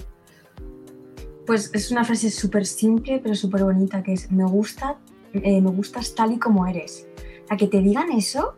Pues 1.46 1.72
es 1.74 1.92
una 1.92 2.06
frase 2.06 2.32
súper 2.32 2.66
simple, 2.66 3.20
pero 3.22 3.36
súper 3.36 3.64
bonita, 3.64 4.02
que 4.02 4.14
es, 4.14 4.32
me 4.32 4.46
gusta, 4.46 4.98
eh, 5.34 5.62
me 5.62 5.72
gustas 5.72 6.16
tal 6.16 6.32
y 6.32 6.40
como 6.40 6.66
eres. 6.66 7.08
A 7.50 7.58
que 7.58 7.68
te 7.68 7.82
digan 7.82 8.12
eso, 8.14 8.56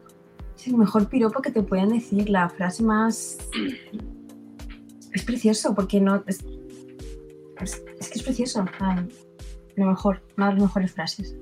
es 0.55 0.67
el 0.67 0.77
mejor 0.77 1.09
piropo 1.09 1.41
que 1.41 1.51
te 1.51 1.63
puedan 1.63 1.89
decir, 1.89 2.29
la 2.29 2.47
frase 2.49 2.83
más 2.83 3.39
Es 5.15 5.23
precioso, 5.23 5.73
porque 5.73 5.99
no. 5.99 6.23
Es, 6.27 6.43
es- 7.61 7.83
es 7.99 8.09
que 8.09 8.19
es 8.19 8.23
precioso. 8.23 8.65
Ay, 8.79 9.07
lo 9.75 9.85
mejor, 9.87 10.21
una 10.37 10.47
de 10.47 10.53
las 10.53 10.61
mejores 10.63 10.91
frases. 10.91 11.35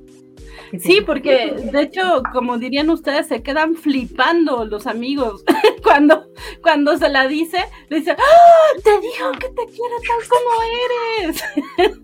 que 0.71 0.79
Sí, 0.79 1.01
porque 1.05 1.51
de 1.71 1.81
hecho, 1.81 2.21
como 2.31 2.57
dirían 2.57 2.89
ustedes, 2.89 3.27
se 3.27 3.41
quedan 3.43 3.75
flipando 3.75 4.65
los 4.65 4.85
amigos 4.87 5.43
cuando, 5.83 6.27
cuando 6.61 6.97
se 6.97 7.09
la 7.09 7.27
dice, 7.27 7.57
le 7.89 7.97
dice, 7.99 8.11
¡Ah! 8.11 8.79
te 8.83 8.91
dijo 9.01 9.31
que 9.33 9.49
te 9.49 9.65
quiere 9.65 9.95
tal 10.07 10.29
como 10.29 11.89
eres. 11.89 11.99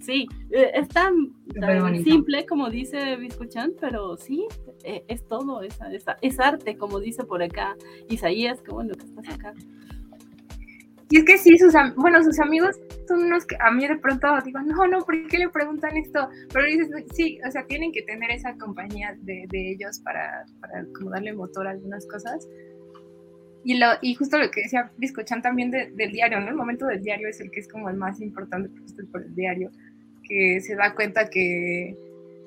sí, 0.04 0.26
eh, 0.50 0.70
es 0.74 0.88
tan, 0.88 1.32
tan 1.60 2.02
simple 2.04 2.46
como 2.46 2.70
dice 2.70 3.16
Biscuchan, 3.16 3.72
pero 3.80 4.16
sí, 4.16 4.46
eh, 4.84 5.04
es 5.08 5.26
todo, 5.26 5.62
es, 5.62 5.76
es, 5.92 6.04
es 6.20 6.40
arte, 6.40 6.76
como 6.76 7.00
dice 7.00 7.24
por 7.24 7.42
acá 7.42 7.76
Isaías, 8.08 8.60
qué 8.62 8.70
bueno 8.72 8.94
que 8.94 9.04
estás 9.04 9.28
acá. 9.34 9.54
Y 11.08 11.18
es 11.18 11.24
que 11.24 11.38
sí, 11.38 11.56
sus, 11.56 11.72
bueno, 11.96 12.22
sus 12.24 12.40
amigos 12.40 12.76
son 13.06 13.22
unos 13.22 13.46
que 13.46 13.56
a 13.60 13.70
mí 13.70 13.86
de 13.86 13.96
pronto 13.96 14.26
digo, 14.44 14.60
no, 14.60 14.86
no, 14.88 15.04
¿por 15.04 15.26
qué 15.28 15.38
le 15.38 15.48
preguntan 15.48 15.96
esto? 15.96 16.28
Pero 16.52 16.66
dices, 16.66 16.88
sí, 17.14 17.38
o 17.46 17.50
sea, 17.50 17.64
tienen 17.66 17.92
que 17.92 18.02
tener 18.02 18.30
esa 18.32 18.54
compañía 18.58 19.16
de, 19.22 19.46
de 19.48 19.70
ellos 19.70 20.00
para, 20.00 20.44
para 20.60 20.84
como 20.96 21.10
darle 21.10 21.32
motor 21.32 21.68
a 21.68 21.70
algunas 21.70 22.06
cosas. 22.06 22.48
Y, 23.62 23.78
lo, 23.78 23.86
y 24.00 24.14
justo 24.14 24.38
lo 24.38 24.50
que 24.50 24.62
decía 24.62 24.90
Biscochan 24.96 25.42
también 25.42 25.70
de- 25.70 25.90
del 25.92 26.12
diario, 26.12 26.40
¿no? 26.40 26.48
El 26.48 26.54
momento 26.54 26.86
del 26.86 27.02
diario 27.02 27.28
es 27.28 27.40
el 27.40 27.50
que 27.50 27.60
es 27.60 27.68
como 27.68 27.88
el 27.88 27.96
más 27.96 28.20
importante, 28.20 28.68
por 29.12 29.22
el 29.22 29.34
diario, 29.34 29.70
que 30.24 30.60
se 30.60 30.74
da 30.74 30.94
cuenta 30.94 31.28
que 31.30 31.96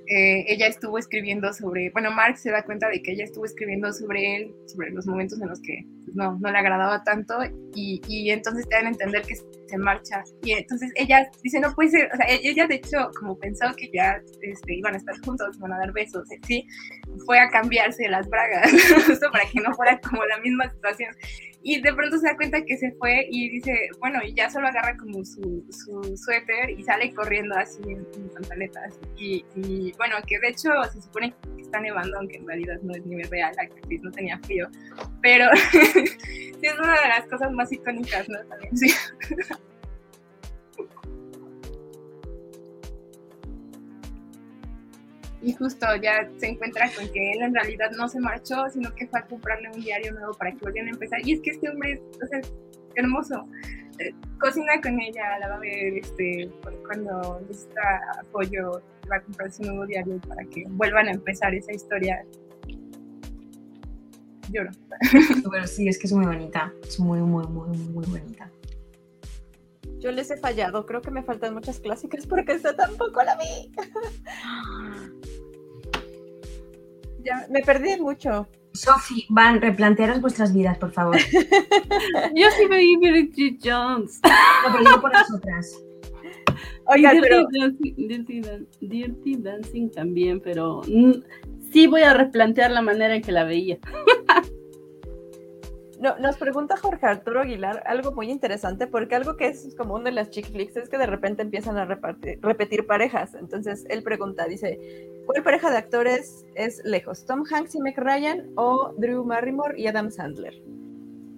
eh, 0.07 0.45
ella 0.47 0.67
estuvo 0.67 0.97
escribiendo 0.97 1.53
sobre, 1.53 1.91
bueno, 1.91 2.11
Mark 2.11 2.37
se 2.37 2.51
da 2.51 2.63
cuenta 2.63 2.89
de 2.89 3.01
que 3.01 3.11
ella 3.11 3.25
estuvo 3.25 3.45
escribiendo 3.45 3.91
sobre 3.93 4.35
él, 4.37 4.55
sobre 4.65 4.91
los 4.91 5.07
momentos 5.07 5.41
en 5.41 5.49
los 5.49 5.61
que 5.61 5.85
no, 6.13 6.37
no 6.39 6.51
le 6.51 6.57
agradaba 6.57 7.03
tanto 7.03 7.39
y, 7.73 8.01
y 8.07 8.29
entonces 8.31 8.67
te 8.67 8.75
dan 8.75 8.87
a 8.87 8.89
entender 8.89 9.23
que 9.23 9.35
se 9.69 9.77
marcha 9.77 10.23
y 10.43 10.53
entonces 10.53 10.91
ella 10.95 11.29
dice 11.43 11.59
no 11.59 11.73
puede 11.73 11.89
ser, 11.89 12.09
o 12.13 12.17
sea, 12.17 12.25
e- 12.27 12.41
ella 12.43 12.67
de 12.67 12.75
hecho 12.75 13.09
como 13.19 13.37
pensó 13.37 13.65
que 13.75 13.89
ya 13.93 14.21
este, 14.41 14.75
iban 14.75 14.93
a 14.95 14.97
estar 14.97 15.15
juntos, 15.21 15.57
iban 15.57 15.73
a 15.73 15.79
dar 15.79 15.91
besos, 15.93 16.27
sí, 16.47 16.65
fue 17.25 17.39
a 17.39 17.49
cambiarse 17.49 18.07
las 18.09 18.27
bragas 18.27 18.71
justo 19.07 19.31
para 19.31 19.45
que 19.49 19.59
no 19.61 19.73
fuera 19.73 19.99
como 19.99 20.25
la 20.25 20.39
misma 20.39 20.69
situación 20.69 21.11
y 21.61 21.81
de 21.81 21.93
pronto 21.93 22.17
se 22.17 22.27
da 22.27 22.35
cuenta 22.37 22.63
que 22.63 22.77
se 22.77 22.91
fue 22.93 23.27
y 23.29 23.49
dice, 23.49 23.89
bueno, 23.99 24.19
y 24.23 24.33
ya 24.33 24.49
solo 24.49 24.67
agarra 24.67 24.95
como 24.95 25.25
su, 25.25 25.65
su 25.69 26.15
suéter 26.15 26.69
y 26.69 26.83
sale 26.83 27.13
corriendo 27.13 27.55
así 27.57 27.81
en, 27.83 28.07
en 28.15 28.29
pantaletas. 28.29 28.97
Y, 29.17 29.43
y, 29.55 29.91
bueno, 29.97 30.15
que 30.25 30.39
de 30.39 30.49
hecho 30.49 30.69
se 30.93 31.01
supone 31.01 31.33
que 31.55 31.61
está 31.61 31.81
nevando, 31.81 32.17
aunque 32.17 32.37
en 32.37 32.47
realidad 32.47 32.79
no 32.81 32.95
es 32.95 33.05
nieve 33.05 33.27
real, 33.29 33.53
la 33.57 33.63
actriz 33.63 34.01
no 34.01 34.11
tenía 34.11 34.39
frío. 34.39 34.69
Pero 35.21 35.47
sí 35.71 36.59
es 36.61 36.79
una 36.79 37.01
de 37.01 37.07
las 37.09 37.25
cosas 37.27 37.51
más 37.51 37.69
icónicas, 37.71 38.29
¿no? 38.29 38.39
También, 38.45 38.77
sí. 38.77 38.93
Y 45.41 45.53
justo 45.53 45.85
ya 46.01 46.29
se 46.37 46.47
encuentra 46.47 46.89
con 46.95 47.07
que 47.11 47.31
él 47.31 47.41
en 47.41 47.53
realidad 47.53 47.91
no 47.97 48.07
se 48.09 48.19
marchó, 48.19 48.69
sino 48.69 48.93
que 48.93 49.07
fue 49.07 49.19
a 49.19 49.25
comprarle 49.25 49.69
un 49.73 49.81
diario 49.81 50.11
nuevo 50.13 50.33
para 50.33 50.51
que 50.51 50.57
volvieran 50.57 50.89
a 50.89 50.93
empezar. 50.93 51.19
Y 51.25 51.33
es 51.33 51.41
que 51.41 51.51
este 51.51 51.69
hombre 51.69 52.01
es, 52.21 52.51
hermoso. 52.95 53.47
Eh, 53.99 54.13
Cocina 54.39 54.81
con 54.81 54.99
ella, 54.99 55.39
la 55.39 55.49
va 55.49 55.55
a 55.55 55.59
ver 55.59 55.97
este, 55.97 56.49
cuando 56.85 57.41
necesita 57.47 58.01
apoyo, 58.19 58.81
va 59.09 59.17
a 59.17 59.21
comprar 59.21 59.51
su 59.51 59.63
nuevo 59.63 59.85
diario 59.85 60.19
para 60.27 60.43
que 60.45 60.65
vuelvan 60.69 61.07
a 61.07 61.11
empezar 61.11 61.53
esa 61.53 61.71
historia. 61.71 62.25
Lloro. 64.51 64.71
Pero 65.51 65.67
sí, 65.67 65.87
es 65.87 65.99
que 65.99 66.07
es 66.07 66.13
muy 66.13 66.25
bonita. 66.25 66.73
Es 66.85 66.99
muy, 66.99 67.19
muy, 67.19 67.45
muy, 67.47 67.77
muy 67.77 68.05
bonita. 68.05 68.49
Yo 69.99 70.11
les 70.11 70.31
he 70.31 70.37
fallado, 70.37 70.85
creo 70.85 71.01
que 71.01 71.11
me 71.11 71.23
faltan 71.23 71.53
muchas 71.53 71.79
clásicas 71.79 72.25
porque 72.25 72.53
esta 72.53 72.75
tampoco 72.75 73.21
la 73.23 73.37
vi. 73.37 73.71
ya 77.23 77.47
me 77.49 77.61
perdí 77.61 77.99
mucho. 77.99 78.47
Sophie, 78.73 79.25
Van, 79.29 79.59
replantearos 79.61 80.21
vuestras 80.21 80.53
vidas, 80.53 80.77
por 80.77 80.91
favor. 80.91 81.17
Yo 82.35 82.47
sí 82.57 82.67
veí 82.69 82.95
Bridget 82.97 83.57
Jones. 83.63 84.21
No, 84.23 84.77
pero 84.77 85.01
por 85.01 85.11
las 85.11 85.33
otras. 85.33 85.83
Oigan, 86.85 87.15
Dirty, 87.15 87.27
pero 87.27 87.47
Dancing, 87.51 87.93
Dirty 88.07 88.41
Dan- 88.41 88.67
Dirty 88.79 89.35
Dancing 89.37 89.89
también, 89.91 90.39
pero 90.39 90.81
sí 91.71 91.87
voy 91.87 92.01
a 92.01 92.13
replantear 92.13 92.71
la 92.71 92.81
manera 92.81 93.15
en 93.15 93.21
que 93.21 93.31
la 93.31 93.43
veía. 93.43 93.77
no, 95.99 96.17
nos 96.17 96.37
pregunta 96.37 96.77
Jorge 96.77 97.05
Arturo 97.05 97.41
Aguilar 97.41 97.83
algo 97.85 98.13
muy 98.13 98.31
interesante, 98.31 98.87
porque 98.87 99.15
algo 99.15 99.35
que 99.35 99.47
es 99.47 99.75
común 99.75 100.03
de 100.03 100.11
las 100.11 100.29
chick 100.29 100.49
flicks 100.49 100.77
es 100.77 100.89
que 100.89 100.97
de 100.97 101.05
repente 101.05 101.41
empiezan 101.41 101.77
a 101.77 101.85
repetir 101.85 102.87
parejas. 102.87 103.35
Entonces 103.35 103.85
él 103.89 104.01
pregunta, 104.01 104.45
dice, 104.45 104.79
¿cuál 105.25 105.43
pareja 105.43 105.69
de 105.69 105.77
actores 105.77 106.45
es 106.55 106.81
lejos? 106.85 107.25
¿Tom 107.25 107.43
Hanks 107.49 107.75
y 107.75 107.81
Meg 107.81 107.97
Ryan 107.97 108.49
o 108.55 108.93
Drew 108.97 109.25
Barrymore 109.25 109.79
y 109.79 109.87
Adam 109.87 110.09
Sandler? 110.09 110.53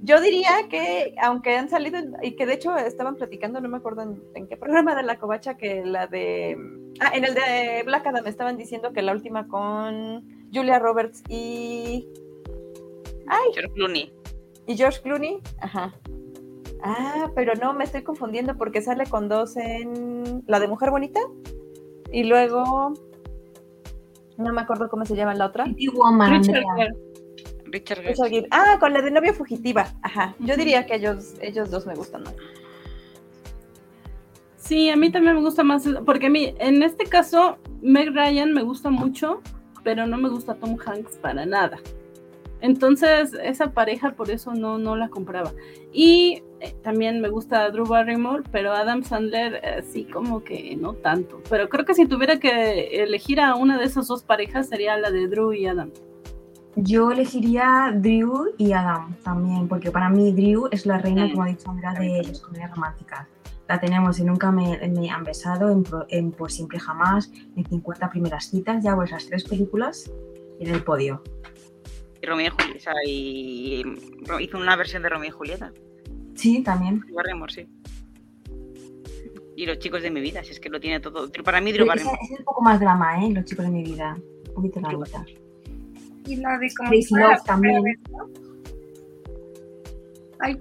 Yo 0.04 0.20
diría 0.20 0.68
que, 0.70 1.16
aunque 1.22 1.56
han 1.56 1.70
salido, 1.70 2.00
y 2.22 2.36
que 2.36 2.46
de 2.46 2.54
hecho 2.54 2.76
estaban 2.76 3.16
platicando, 3.16 3.62
no 3.62 3.70
me 3.70 3.78
acuerdo 3.78 4.02
en, 4.02 4.24
en 4.34 4.48
qué 4.48 4.58
programa 4.58 4.96
de 4.96 5.04
la 5.04 5.20
covacha, 5.20 5.58
que 5.58 5.86
la 5.86 6.08
de. 6.08 6.58
Ah, 7.00 7.12
en 7.14 7.24
el 7.24 7.36
de 7.36 7.84
Black 7.86 8.08
Adam 8.08 8.26
estaban 8.26 8.58
diciendo 8.58 8.94
que 8.94 9.04
la 9.04 9.12
última 9.12 9.48
con 9.48 10.24
Julia 10.52 10.80
Roberts 10.80 11.24
y. 11.30 12.08
¡Ay! 13.28 13.50
George 13.54 13.74
Clooney. 13.74 14.21
¿Y 14.72 14.78
George 14.78 15.02
Clooney? 15.02 15.40
Ajá. 15.60 15.94
Ah, 16.82 17.30
pero 17.36 17.54
no, 17.56 17.74
me 17.74 17.84
estoy 17.84 18.04
confundiendo 18.04 18.56
porque 18.56 18.82
sale 18.82 19.06
con 19.06 19.28
dos 19.28 19.58
en 19.58 20.44
la 20.48 20.62
de 20.62 20.68
Mujer 20.70 20.92
Bonita 20.92 21.20
y 22.12 22.24
luego. 22.24 22.94
No 24.38 24.54
me 24.54 24.62
acuerdo 24.62 24.88
cómo 24.90 25.06
se 25.06 25.16
llama 25.16 25.36
la 25.36 25.48
otra. 25.48 25.66
Woman, 25.94 26.40
Richard. 26.40 26.64
Gere. 26.78 26.94
Richard 27.66 27.98
Gere. 27.98 28.10
Richard 28.12 28.30
Gere. 28.30 28.48
Ah, 28.50 28.78
con 28.80 28.94
la 28.94 29.02
de 29.02 29.12
novia 29.12 29.34
fugitiva. 29.34 29.88
Ajá. 30.04 30.36
Yo 30.40 30.56
diría 30.56 30.86
que 30.86 30.96
ellos, 30.96 31.34
ellos 31.42 31.70
dos 31.70 31.86
me 31.86 31.94
gustan 31.94 32.24
más. 32.24 32.34
Sí, 34.56 34.90
a 34.90 34.96
mí 34.96 35.12
también 35.12 35.36
me 35.36 35.42
gusta 35.42 35.66
más, 35.66 35.86
porque 36.06 36.28
a 36.28 36.30
mí, 36.30 36.56
en 36.60 36.82
este 36.82 37.06
caso, 37.06 37.58
Meg 37.82 38.16
Ryan 38.16 38.54
me 38.54 38.64
gusta 38.64 38.90
mucho, 38.90 39.42
pero 39.84 40.08
no 40.08 40.18
me 40.18 40.30
gusta 40.30 40.56
Tom 40.56 40.78
Hanks 40.84 41.18
para 41.18 41.46
nada. 41.46 41.78
Entonces, 42.62 43.34
esa 43.44 43.72
pareja 43.72 44.12
por 44.12 44.30
eso 44.30 44.54
no, 44.54 44.78
no 44.78 44.96
la 44.96 45.10
compraba. 45.10 45.52
Y 45.92 46.44
eh, 46.60 46.76
también 46.84 47.20
me 47.20 47.30
gusta 47.30 47.70
Drew 47.72 47.86
Barrymore, 47.86 48.44
pero 48.52 48.72
Adam 48.72 49.04
Sandler 49.04 49.60
eh, 49.64 49.84
sí 49.84 50.06
como 50.06 50.44
que 50.44 50.76
no 50.78 50.94
tanto. 50.94 51.42
Pero 51.50 51.68
creo 51.70 51.86
que 51.86 51.96
si 51.96 52.06
tuviera 52.06 52.40
que 52.40 53.04
elegir 53.04 53.42
a 53.42 53.56
una 53.56 53.80
de 53.80 53.86
esas 53.86 54.08
dos 54.08 54.24
parejas 54.24 54.70
sería 54.70 54.96
la 54.98 55.10
de 55.10 55.28
Drew 55.28 55.54
y 55.54 55.66
Adam. 55.66 55.90
Yo 56.76 57.12
elegiría 57.12 57.92
Drew 57.94 58.54
y 58.58 58.72
Adam 58.72 59.16
también, 59.24 59.68
porque 59.68 59.92
para 59.92 60.10
mí 60.10 60.32
Drew 60.32 60.70
es 60.72 60.86
la 60.86 61.00
reina, 61.00 61.30
como 61.30 61.44
ha 61.44 61.48
dicho 61.48 61.70
Andrea, 61.70 61.94
de 61.94 62.24
las 62.24 62.40
comedias 62.40 62.72
románticas. 62.72 63.28
La 63.68 63.80
tenemos 63.80 64.20
en 64.20 64.28
Nunca 64.28 64.52
me, 64.52 64.78
me 64.88 65.10
han 65.10 65.24
besado, 65.24 65.70
en, 65.70 65.84
en 66.10 66.32
Por 66.32 66.52
siempre 66.52 66.80
jamás, 66.80 67.32
en 67.56 67.66
50 67.66 68.10
primeras 68.10 68.46
citas, 68.46 68.84
ya 68.84 68.92
hago 68.92 69.04
esas 69.04 69.26
tres 69.26 69.44
películas 69.46 70.12
en 70.60 70.74
el 70.74 70.84
podio. 70.84 71.22
Y 72.22 72.26
Romeo 72.28 72.48
y 72.48 72.50
Julieta. 72.50 72.94
y 73.06 73.84
hizo 74.40 74.58
una 74.58 74.76
versión 74.76 75.02
de 75.04 75.10
Romeo 75.10 75.30
y 75.30 75.32
Julieta. 75.32 75.72
Sí, 76.36 76.62
también. 76.64 77.00
Drew 77.02 77.16
Barrymore, 77.16 77.52
sí. 77.54 77.68
Y 79.56 79.66
los 79.66 79.80
chicos 79.80 80.02
de 80.02 80.12
mi 80.12 80.22
vida, 80.22 80.44
si 80.44 80.52
es 80.52 80.60
que 80.60 80.70
lo 80.70 80.80
tiene 80.80 81.00
todo. 81.00 81.30
Para 81.44 81.62
mí, 81.62 81.72
Drew 81.72 81.86
Barrymore. 81.88 82.18
es 82.24 82.40
un 82.40 82.46
poco 82.46 82.62
más 82.62 82.80
drama, 82.80 83.24
¿eh? 83.26 83.32
Los 83.32 83.46
chicos 83.46 83.66
de 83.66 83.72
mi 83.72 83.84
vida. 83.84 84.18
Un 84.50 84.54
poquito 84.54 84.80
dramita. 84.80 85.26
Y 86.26 86.36
la 86.38 86.58
de 86.58 86.70
como 86.76 86.92
la 86.92 87.30
Love 87.30 87.44
también. 87.44 87.82
primera 87.82 87.98
vez, 87.98 88.12
¿no? 88.12 88.30
Ay, 90.40 90.58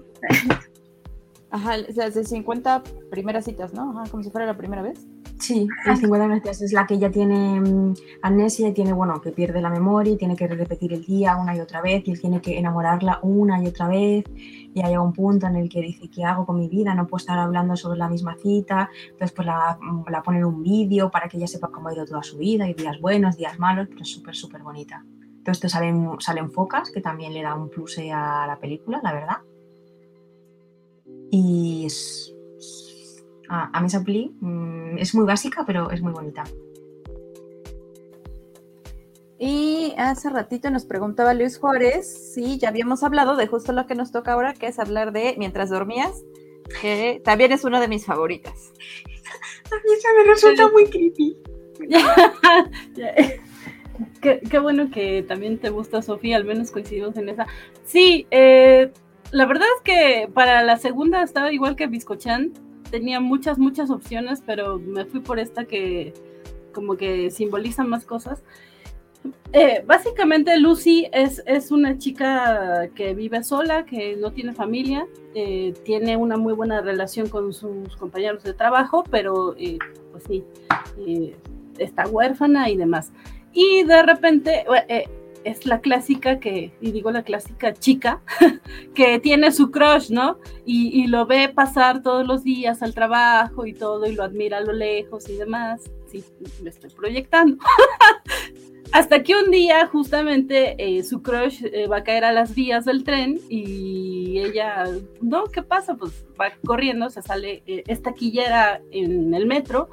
Ajá, 1.51 1.75
o 1.89 1.93
sea, 1.93 2.09
de 2.09 2.23
50 2.23 2.83
primeras 3.09 3.45
citas, 3.45 3.73
¿no? 3.73 3.91
Ajá, 3.91 4.09
como 4.09 4.23
si 4.23 4.29
fuera 4.31 4.45
la 4.47 4.57
primera 4.57 4.81
vez. 4.81 5.05
Sí, 5.41 5.67
el 5.85 5.97
50 5.97 6.27
gracias 6.27 6.61
es 6.61 6.71
la 6.71 6.85
que 6.85 6.93
ella 6.93 7.09
tiene 7.09 7.59
mm, 7.59 7.95
amnesia 8.21 8.69
y 8.69 8.73
tiene, 8.73 8.93
bueno, 8.93 9.19
que 9.19 9.31
pierde 9.31 9.59
la 9.59 9.69
memoria 9.69 10.13
y 10.13 10.17
tiene 10.17 10.35
que 10.35 10.47
repetir 10.47 10.93
el 10.93 11.03
día 11.03 11.35
una 11.35 11.55
y 11.55 11.59
otra 11.59 11.81
vez 11.81 12.07
y 12.07 12.11
él 12.11 12.21
tiene 12.21 12.41
que 12.41 12.57
enamorarla 12.57 13.19
una 13.23 13.61
y 13.61 13.67
otra 13.67 13.87
vez 13.87 14.23
y 14.35 14.81
hay 14.81 14.95
un 14.95 15.11
punto 15.11 15.47
en 15.47 15.55
el 15.55 15.67
que 15.67 15.81
dice, 15.81 16.09
¿qué 16.09 16.23
hago 16.23 16.45
con 16.45 16.57
mi 16.57 16.69
vida? 16.69 16.93
No 16.93 17.07
puedo 17.07 17.21
estar 17.21 17.39
hablando 17.39 17.75
sobre 17.75 17.97
la 17.97 18.07
misma 18.07 18.37
cita, 18.37 18.89
entonces 19.03 19.31
pues 19.35 19.45
la, 19.47 19.77
la 20.09 20.21
ponen 20.21 20.45
un 20.45 20.61
vídeo 20.61 21.09
para 21.09 21.27
que 21.27 21.37
ella 21.37 21.47
sepa 21.47 21.69
cómo 21.69 21.89
ha 21.89 21.93
ido 21.93 22.05
toda 22.05 22.23
su 22.23 22.37
vida, 22.37 22.69
y 22.69 22.73
días 22.73 23.01
buenos, 23.01 23.35
días 23.35 23.57
malos, 23.59 23.87
pero 23.89 24.03
es 24.03 24.09
súper, 24.09 24.35
súper 24.35 24.61
bonita. 24.61 25.03
Todo 25.43 25.51
esto 25.51 25.67
salen, 25.67 26.07
salen 26.19 26.51
focas, 26.51 26.91
que 26.91 27.01
también 27.01 27.33
le 27.33 27.41
da 27.41 27.55
un 27.55 27.69
plus 27.69 27.97
a 27.97 28.45
la 28.45 28.59
película, 28.59 29.01
la 29.03 29.11
verdad. 29.11 29.37
Y 31.31 31.85
es, 31.87 32.33
a, 33.51 33.77
a 33.77 33.81
mí 33.81 33.87
esa 33.87 34.03
peli 34.03 34.33
mm, 34.39 34.97
es 34.97 35.13
muy 35.13 35.25
básica, 35.25 35.65
pero 35.65 35.91
es 35.91 36.01
muy 36.01 36.13
bonita. 36.13 36.43
Y 39.37 39.93
hace 39.97 40.29
ratito 40.29 40.69
nos 40.69 40.85
preguntaba 40.85 41.33
Luis 41.33 41.57
Juárez 41.57 42.33
si 42.33 42.59
ya 42.59 42.69
habíamos 42.69 43.03
hablado 43.03 43.35
de 43.35 43.47
justo 43.47 43.73
lo 43.73 43.87
que 43.87 43.95
nos 43.95 44.11
toca 44.11 44.33
ahora, 44.33 44.53
que 44.53 44.67
es 44.67 44.79
hablar 44.79 45.11
de 45.11 45.35
Mientras 45.37 45.69
dormías, 45.69 46.23
que 46.79 47.21
también 47.25 47.51
es 47.51 47.65
una 47.65 47.81
de 47.81 47.87
mis 47.87 48.05
favoritas. 48.05 48.71
A 49.65 49.75
mí 49.75 49.93
esa 49.97 50.09
me 50.15 50.23
resulta 50.25 50.69
muy 50.69 50.85
creepy. 50.85 51.37
qué, 54.21 54.39
qué 54.49 54.59
bueno 54.59 54.91
que 54.91 55.23
también 55.23 55.57
te 55.57 55.71
gusta, 55.71 56.01
Sofía, 56.01 56.37
al 56.37 56.45
menos 56.45 56.71
coincidimos 56.71 57.17
en 57.17 57.29
esa. 57.29 57.47
Sí, 57.83 58.27
eh, 58.31 58.91
la 59.31 59.45
verdad 59.45 59.67
es 59.77 59.83
que 59.83 60.29
para 60.31 60.63
la 60.63 60.77
segunda 60.77 61.23
estaba 61.23 61.51
igual 61.51 61.75
que 61.75 61.87
Biscochan, 61.87 62.53
tenía 62.91 63.19
muchas, 63.19 63.57
muchas 63.57 63.89
opciones, 63.89 64.43
pero 64.45 64.77
me 64.77 65.05
fui 65.05 65.21
por 65.21 65.39
esta 65.39 65.65
que 65.65 66.13
como 66.73 66.95
que 66.95 67.31
simboliza 67.31 67.83
más 67.83 68.05
cosas. 68.05 68.43
Eh, 69.53 69.83
básicamente 69.85 70.57
Lucy 70.57 71.07
es, 71.11 71.43
es, 71.45 71.71
una 71.71 71.97
chica 71.97 72.89
que 72.95 73.13
vive 73.13 73.43
sola, 73.43 73.85
que 73.85 74.15
no 74.15 74.31
tiene 74.31 74.53
familia, 74.53 75.05
eh, 75.35 75.73
tiene 75.83 76.17
una 76.17 76.37
muy 76.37 76.53
buena 76.53 76.81
relación 76.81 77.27
con 77.29 77.53
sus 77.53 77.95
compañeros 77.97 78.43
de 78.43 78.53
trabajo, 78.53 79.03
pero 79.11 79.55
eh, 79.57 79.77
pues 80.11 80.23
sí, 80.23 80.43
está 81.77 82.07
huérfana 82.07 82.69
y 82.69 82.77
demás. 82.77 83.11
Y 83.53 83.83
de 83.83 84.01
repente 84.03 84.65
es 85.43 85.65
la 85.65 85.81
clásica 85.81 86.39
que, 86.39 86.71
y 86.81 86.91
digo 86.91 87.11
la 87.11 87.23
clásica 87.23 87.73
chica, 87.73 88.21
que 88.95 89.19
tiene 89.19 89.51
su 89.51 89.71
crush, 89.71 90.09
¿no? 90.09 90.37
Y, 90.65 91.01
y, 91.01 91.07
lo 91.07 91.25
ve 91.25 91.49
pasar 91.49 92.01
todos 92.01 92.25
los 92.25 92.43
días 92.43 92.81
al 92.81 92.93
trabajo 92.93 93.65
y 93.65 93.73
todo, 93.73 94.05
y 94.05 94.13
lo 94.13 94.23
admira 94.23 94.57
a 94.57 94.61
lo 94.61 94.73
lejos 94.73 95.29
y 95.29 95.35
demás. 95.35 95.81
Sí, 96.07 96.23
me 96.61 96.69
estoy 96.69 96.89
proyectando. 96.89 97.57
Hasta 98.91 99.23
que 99.23 99.35
un 99.35 99.51
día 99.51 99.87
justamente 99.87 100.75
eh, 100.77 101.03
su 101.03 101.21
crush 101.21 101.63
eh, 101.63 101.87
va 101.87 101.97
a 101.97 102.03
caer 102.03 102.25
a 102.25 102.33
las 102.33 102.53
vías 102.53 102.83
del 102.83 103.05
tren 103.05 103.39
y 103.47 104.39
ella, 104.39 104.83
no, 105.21 105.45
¿qué 105.45 105.63
pasa? 105.63 105.95
Pues 105.95 106.25
va 106.39 106.51
corriendo, 106.65 107.09
se 107.09 107.21
sale, 107.21 107.63
eh, 107.67 107.83
es 107.87 108.01
taquillera 108.01 108.81
en 108.91 109.33
el 109.33 109.45
metro 109.45 109.89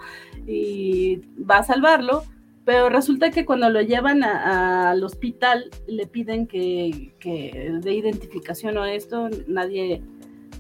y 0.49 1.21
va 1.39 1.59
a 1.59 1.63
salvarlo, 1.63 2.25
pero 2.69 2.91
resulta 2.91 3.31
que 3.31 3.47
cuando 3.47 3.71
lo 3.71 3.81
llevan 3.81 4.23
al 4.23 5.03
hospital 5.03 5.71
le 5.87 6.07
piden 6.07 6.47
que, 6.47 7.15
que 7.19 7.79
de 7.81 7.95
identificación 7.95 8.77
o 8.77 8.85
esto, 8.85 9.31
nadie, 9.47 10.03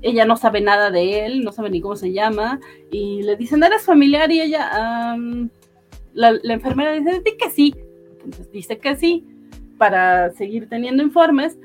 ella 0.01 0.25
no 0.25 0.39
sabe 0.39 0.63
nada 0.63 0.91
de 0.91 1.27
él, 1.27 1.45
no 1.45 1.53
sabe 1.53 1.69
ni 1.69 1.83
cómo 1.83 1.97
se 1.97 2.15
llama, 2.15 2.61
y 2.91 3.23
le 3.25 3.37
dicen, 3.37 3.63
¿eres 3.63 3.83
familiar? 3.83 4.33
Y 4.33 4.41
ella, 4.41 5.15
um, 5.15 5.51
la, 6.15 6.33
la 6.43 6.55
enfermera 6.55 6.95
dice, 6.95 7.21
di 7.23 7.37
que 7.37 7.51
sí, 7.51 7.75
entonces 8.25 8.51
dice 8.53 8.79
que 8.79 8.97
sí, 8.97 9.27
para 9.77 10.31
seguir 10.31 10.67
teniendo 10.67 11.03
informes. 11.03 11.59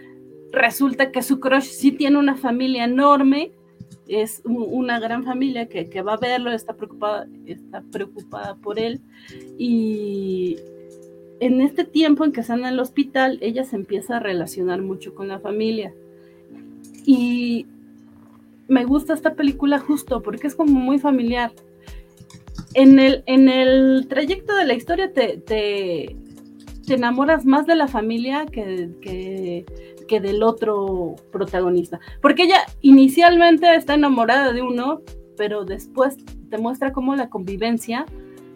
Resulta 0.51 1.13
que 1.13 1.21
su 1.21 1.39
crush 1.39 1.69
sí 1.69 1.93
tiene 1.93 2.17
una 2.19 2.35
familia 2.35 2.83
enorme, 2.83 3.53
es 4.13 4.41
un, 4.45 4.65
una 4.69 4.99
gran 4.99 5.23
familia 5.23 5.67
que, 5.67 5.89
que, 5.89 6.01
va 6.01 6.13
a 6.13 6.17
verlo, 6.17 6.51
está 6.51 6.73
preocupada, 6.73 7.27
está 7.45 7.81
preocupada 7.91 8.55
por 8.55 8.79
él. 8.79 9.01
Y 9.57 10.57
en 11.39 11.61
este 11.61 11.83
tiempo 11.83 12.23
en 12.23 12.31
que 12.31 12.41
está 12.41 12.53
en 12.53 12.65
el 12.65 12.79
hospital, 12.79 13.37
ella 13.41 13.65
se 13.65 13.75
empieza 13.75 14.17
a 14.17 14.19
relacionar 14.19 14.81
mucho 14.81 15.13
con 15.13 15.27
la 15.27 15.39
familia. 15.39 15.93
Y 17.05 17.65
me 18.67 18.85
gusta 18.85 19.13
esta 19.13 19.35
película 19.35 19.79
justo 19.79 20.21
porque 20.21 20.47
es 20.47 20.55
como 20.55 20.79
muy 20.79 20.99
familiar. 20.99 21.51
En 22.73 22.99
el, 22.99 23.23
en 23.25 23.49
el 23.49 24.07
trayecto 24.07 24.55
de 24.55 24.65
la 24.65 24.73
historia 24.73 25.11
te, 25.13 25.37
te, 25.37 26.15
enamoras 26.87 27.45
más 27.45 27.65
de 27.67 27.75
la 27.75 27.87
familia 27.87 28.45
que, 28.45 29.65
que, 30.07 30.19
del 30.19 30.43
otro 30.43 31.15
protagonista. 31.31 31.99
Porque 32.21 32.43
ella 32.43 32.63
inicialmente 32.81 33.75
está 33.75 33.95
enamorada 33.95 34.51
de 34.51 34.61
uno, 34.61 35.01
pero 35.37 35.65
después 35.65 36.17
te 36.49 36.57
muestra 36.57 36.91
cómo 36.91 37.15
la 37.15 37.29
convivencia 37.29 38.05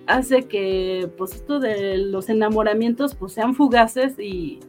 hace 0.06 0.44
que 0.44 1.10
pues 1.18 1.36
esto 1.36 1.60
de 1.60 1.98
los 1.98 2.30
enamoramientos 2.30 3.14
pues 3.15 3.34
sean 3.34 3.56
fugaces 3.56 4.18
y 4.18 4.60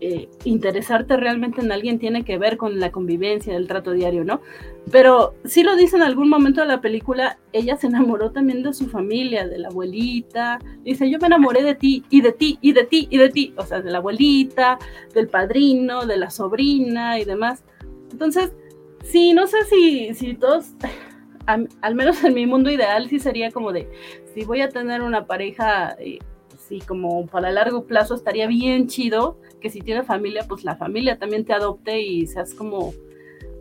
eh, 0.00 0.28
interesarte 0.44 1.16
realmente 1.16 1.62
en 1.62 1.72
alguien 1.72 1.98
tiene 1.98 2.22
que 2.22 2.36
ver 2.36 2.58
con 2.58 2.78
la 2.78 2.92
convivencia, 2.92 3.56
el 3.56 3.66
trato 3.66 3.92
diario, 3.92 4.24
¿no? 4.24 4.42
Pero 4.90 5.34
sí 5.44 5.64
lo 5.64 5.74
dice 5.74 5.96
en 5.96 6.02
algún 6.02 6.28
momento 6.28 6.60
de 6.60 6.68
la 6.68 6.80
película, 6.80 7.38
ella 7.52 7.76
se 7.76 7.88
enamoró 7.88 8.30
también 8.30 8.62
de 8.62 8.72
su 8.72 8.86
familia, 8.86 9.46
de 9.46 9.58
la 9.58 9.68
abuelita, 9.68 10.60
dice, 10.84 11.10
yo 11.10 11.18
me 11.18 11.26
enamoré 11.26 11.62
de 11.62 11.74
ti, 11.74 12.04
y 12.08 12.20
de 12.20 12.32
ti, 12.32 12.58
y 12.60 12.72
de 12.72 12.84
ti, 12.84 13.08
y 13.10 13.18
de 13.18 13.28
ti, 13.28 13.52
o 13.56 13.66
sea, 13.66 13.80
de 13.80 13.90
la 13.90 13.98
abuelita, 13.98 14.78
del 15.12 15.28
padrino, 15.28 16.06
de 16.06 16.16
la 16.16 16.30
sobrina 16.30 17.18
y 17.18 17.24
demás. 17.24 17.64
Entonces, 18.12 18.52
sí, 19.02 19.32
no 19.32 19.48
sé 19.48 19.64
si, 19.64 20.14
si 20.14 20.34
todos, 20.34 20.66
al, 21.46 21.68
al 21.80 21.94
menos 21.96 22.22
en 22.22 22.34
mi 22.34 22.46
mundo 22.46 22.70
ideal, 22.70 23.08
sí 23.08 23.18
sería 23.18 23.50
como 23.50 23.72
de, 23.72 23.90
si 24.34 24.44
voy 24.44 24.60
a 24.60 24.68
tener 24.68 25.02
una 25.02 25.26
pareja... 25.26 25.96
Eh, 25.98 26.18
sí, 26.68 26.80
como 26.80 27.26
para 27.26 27.52
largo 27.52 27.84
plazo 27.84 28.16
estaría 28.16 28.48
bien 28.48 28.88
chido 28.88 29.38
que 29.60 29.70
si 29.70 29.80
tiene 29.80 30.02
familia, 30.02 30.44
pues 30.48 30.64
la 30.64 30.74
familia 30.74 31.16
también 31.16 31.44
te 31.44 31.52
adopte 31.52 32.00
y 32.00 32.26
seas 32.26 32.54
como 32.54 32.92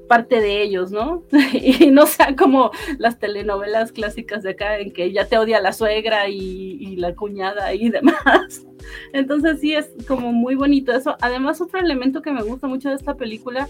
parte 0.07 0.39
de 0.39 0.61
ellos, 0.61 0.91
¿no? 0.91 1.23
y 1.53 1.91
no 1.91 2.05
sea 2.05 2.35
como 2.35 2.71
las 2.97 3.19
telenovelas 3.19 3.91
clásicas 3.91 4.43
de 4.43 4.51
acá 4.51 4.79
en 4.79 4.91
que 4.91 5.11
ya 5.11 5.27
te 5.27 5.37
odia 5.37 5.61
la 5.61 5.73
suegra 5.73 6.29
y, 6.29 6.77
y, 6.79 6.95
la 6.95 7.15
cuñada 7.15 7.73
y 7.73 7.89
demás. 7.89 8.65
Entonces 9.13 9.59
sí 9.59 9.73
es 9.73 9.89
como 10.07 10.31
muy 10.31 10.55
bonito 10.55 10.91
eso. 10.91 11.15
Además, 11.21 11.61
otro 11.61 11.79
elemento 11.79 12.21
que 12.21 12.31
me 12.31 12.43
gusta 12.43 12.67
mucho 12.67 12.89
de 12.89 12.95
esta 12.95 13.15
película 13.15 13.67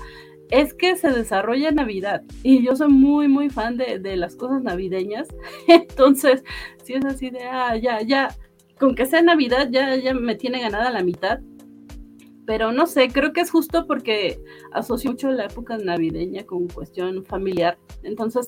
es 0.51 0.73
que 0.73 0.95
se 0.95 1.11
desarrolla 1.11 1.69
en 1.69 1.75
Navidad 1.75 2.21
y 2.43 2.63
yo 2.63 2.75
soy 2.75 2.89
muy, 2.89 3.27
muy 3.27 3.49
fan 3.49 3.77
de, 3.77 3.99
de 3.99 4.15
las 4.15 4.35
cosas 4.35 4.61
navideñas. 4.61 5.27
Entonces, 5.67 6.43
sí 6.83 6.93
es 6.93 7.05
así 7.05 7.29
de, 7.29 7.43
ah, 7.43 7.75
ya, 7.77 8.01
ya, 8.01 8.35
con 8.79 8.95
que 8.95 9.05
sea 9.05 9.21
Navidad 9.21 9.69
ya, 9.71 9.95
ya 9.95 10.13
me 10.13 10.35
tiene 10.35 10.59
ganada 10.59 10.91
la 10.91 11.03
mitad. 11.03 11.39
Pero 12.45 12.71
no 12.71 12.85
sé, 12.85 13.09
creo 13.09 13.33
que 13.33 13.41
es 13.41 13.51
justo 13.51 13.87
porque 13.87 14.39
asocio 14.71 15.11
mucho 15.11 15.31
la 15.31 15.45
época 15.45 15.77
navideña 15.77 16.43
con 16.43 16.67
cuestión 16.67 17.25
familiar. 17.25 17.77
Entonces, 18.03 18.47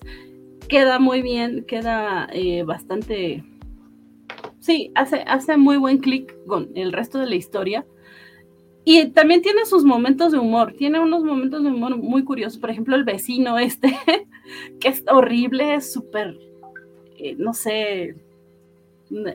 queda 0.67 0.99
muy 0.99 1.21
bien, 1.21 1.65
queda 1.65 2.27
eh, 2.31 2.63
bastante... 2.63 3.43
Sí, 4.59 4.91
hace, 4.95 5.23
hace 5.27 5.57
muy 5.57 5.77
buen 5.77 5.99
clic 5.99 6.35
con 6.45 6.69
el 6.75 6.91
resto 6.93 7.19
de 7.19 7.27
la 7.27 7.35
historia. 7.35 7.85
Y 8.89 9.07
también 9.07 9.41
tiene 9.41 9.65
sus 9.65 9.83
momentos 9.83 10.31
de 10.31 10.39
humor, 10.39 10.73
tiene 10.77 10.99
unos 10.99 11.21
momentos 11.21 11.61
de 11.61 11.71
humor 11.71 11.97
muy 11.97 12.23
curiosos. 12.23 12.57
Por 12.57 12.69
ejemplo, 12.69 12.95
el 12.95 13.03
vecino 13.03 13.57
este, 13.59 13.97
que 14.79 14.87
es 14.87 15.03
horrible, 15.11 15.75
es 15.75 15.91
súper, 15.91 16.37
eh, 17.17 17.35
no 17.37 17.53
sé, 17.53 18.15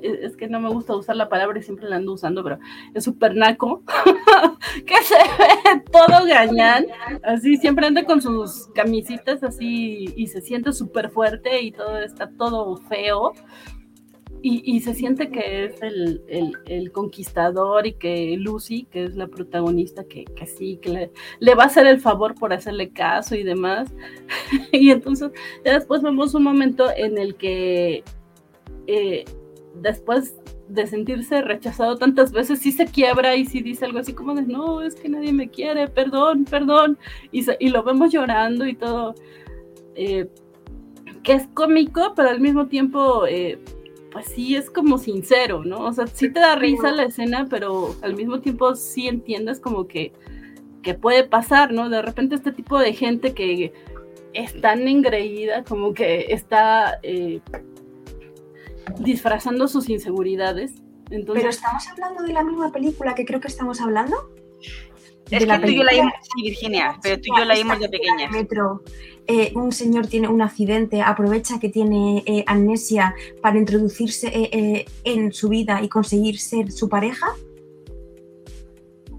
es 0.02 0.36
que 0.36 0.48
no 0.48 0.60
me 0.60 0.68
gusta 0.68 0.94
usar 0.94 1.16
la 1.16 1.28
palabra 1.28 1.58
y 1.58 1.62
siempre 1.62 1.88
la 1.88 1.96
ando 1.96 2.12
usando, 2.12 2.42
pero 2.42 2.58
es 2.94 3.04
súper 3.04 3.34
naco, 3.34 3.82
que 4.86 4.96
se 5.02 5.14
ve 5.14 5.82
todo 5.90 6.26
gañán, 6.26 6.86
así 7.22 7.56
siempre 7.56 7.86
anda 7.86 8.04
con 8.04 8.20
sus 8.20 8.68
camisitas 8.74 9.42
así 9.42 10.12
y 10.16 10.26
se 10.26 10.40
siente 10.40 10.72
súper 10.72 11.10
fuerte 11.10 11.62
y 11.62 11.72
todo 11.72 11.98
está 11.98 12.30
todo 12.30 12.76
feo. 12.76 13.32
Y, 14.44 14.60
y 14.64 14.80
se 14.80 14.92
siente 14.92 15.30
que 15.30 15.66
es 15.66 15.80
el, 15.82 16.20
el, 16.26 16.58
el, 16.66 16.90
conquistador 16.90 17.86
y 17.86 17.92
que 17.92 18.36
Lucy, 18.36 18.88
que 18.90 19.04
es 19.04 19.14
la 19.14 19.28
protagonista, 19.28 20.02
que, 20.02 20.24
que 20.24 20.46
sí, 20.46 20.80
que 20.82 20.88
le, 20.88 21.10
le, 21.38 21.54
va 21.54 21.62
a 21.62 21.66
hacer 21.66 21.86
el 21.86 22.00
favor 22.00 22.34
por 22.34 22.52
hacerle 22.52 22.90
caso 22.90 23.36
y 23.36 23.44
demás. 23.44 23.94
y 24.72 24.90
entonces 24.90 25.30
ya 25.64 25.74
después 25.74 26.02
vemos 26.02 26.34
un 26.34 26.42
momento 26.42 26.86
en 26.96 27.18
el 27.18 27.36
que 27.36 28.02
eh, 28.88 29.24
después 29.74 30.34
de 30.68 30.86
sentirse 30.86 31.42
rechazado 31.42 31.96
tantas 31.96 32.32
veces, 32.32 32.60
sí 32.60 32.72
se 32.72 32.86
quiebra 32.86 33.36
y 33.36 33.44
sí 33.44 33.60
dice 33.62 33.84
algo 33.84 33.98
así 33.98 34.12
como 34.14 34.34
de, 34.34 34.42
no, 34.42 34.82
es 34.82 34.94
que 34.94 35.08
nadie 35.08 35.32
me 35.32 35.48
quiere, 35.48 35.88
perdón, 35.88 36.44
perdón, 36.44 36.98
y, 37.30 37.42
se, 37.42 37.56
y 37.60 37.68
lo 37.68 37.82
vemos 37.82 38.12
llorando 38.12 38.66
y 38.66 38.74
todo, 38.74 39.14
eh, 39.94 40.28
que 41.22 41.34
es 41.34 41.46
cómico, 41.54 42.14
pero 42.16 42.30
al 42.30 42.40
mismo 42.40 42.66
tiempo, 42.66 43.26
eh, 43.26 43.58
pues 44.10 44.26
sí 44.26 44.56
es 44.56 44.70
como 44.70 44.98
sincero, 44.98 45.64
¿no? 45.64 45.86
O 45.86 45.92
sea, 45.92 46.06
sí 46.06 46.30
te 46.30 46.40
da 46.40 46.56
risa 46.56 46.90
la 46.92 47.04
escena, 47.04 47.46
pero 47.48 47.94
al 48.02 48.14
mismo 48.14 48.40
tiempo 48.40 48.74
sí 48.74 49.08
entiendes 49.08 49.60
como 49.60 49.86
que, 49.86 50.12
que 50.82 50.94
puede 50.94 51.24
pasar, 51.24 51.72
¿no? 51.72 51.88
De 51.88 52.02
repente 52.02 52.34
este 52.34 52.52
tipo 52.52 52.78
de 52.78 52.92
gente 52.92 53.32
que 53.34 53.72
es 54.32 54.60
tan 54.60 54.88
engreída, 54.88 55.64
como 55.64 55.94
que 55.94 56.32
está... 56.32 56.98
Eh, 57.02 57.40
disfrazando 59.00 59.68
sus 59.68 59.88
inseguridades. 59.88 60.72
Entonces... 61.10 61.42
Pero 61.42 61.50
estamos 61.50 61.86
hablando 61.88 62.22
de 62.22 62.32
la 62.32 62.42
misma 62.42 62.72
película 62.72 63.14
que 63.14 63.24
creo 63.24 63.40
que 63.40 63.48
estamos 63.48 63.80
hablando. 63.80 64.16
Es 65.30 65.46
que 65.46 65.58
tú 65.58 65.68
y 65.68 65.76
yo 65.76 65.82
la 65.82 65.92
vimos, 65.92 66.12
sí, 66.22 66.42
Virginia, 66.42 66.98
pero 67.02 67.16
tú 67.16 67.32
y 67.34 67.38
yo 67.38 67.44
la 67.44 67.54
vimos 67.54 67.80
de 67.80 67.88
pequeña. 67.88 68.28
Metro, 68.30 68.82
eh, 69.26 69.52
un 69.54 69.72
señor 69.72 70.06
tiene 70.06 70.28
un 70.28 70.42
accidente, 70.42 71.00
aprovecha 71.00 71.58
que 71.58 71.70
tiene 71.70 72.22
eh, 72.26 72.44
amnesia 72.46 73.14
para 73.40 73.56
introducirse 73.56 74.28
eh, 74.28 74.84
en 75.04 75.32
su 75.32 75.48
vida 75.48 75.80
y 75.82 75.88
conseguir 75.88 76.38
ser 76.38 76.70
su 76.70 76.88
pareja. 76.88 77.28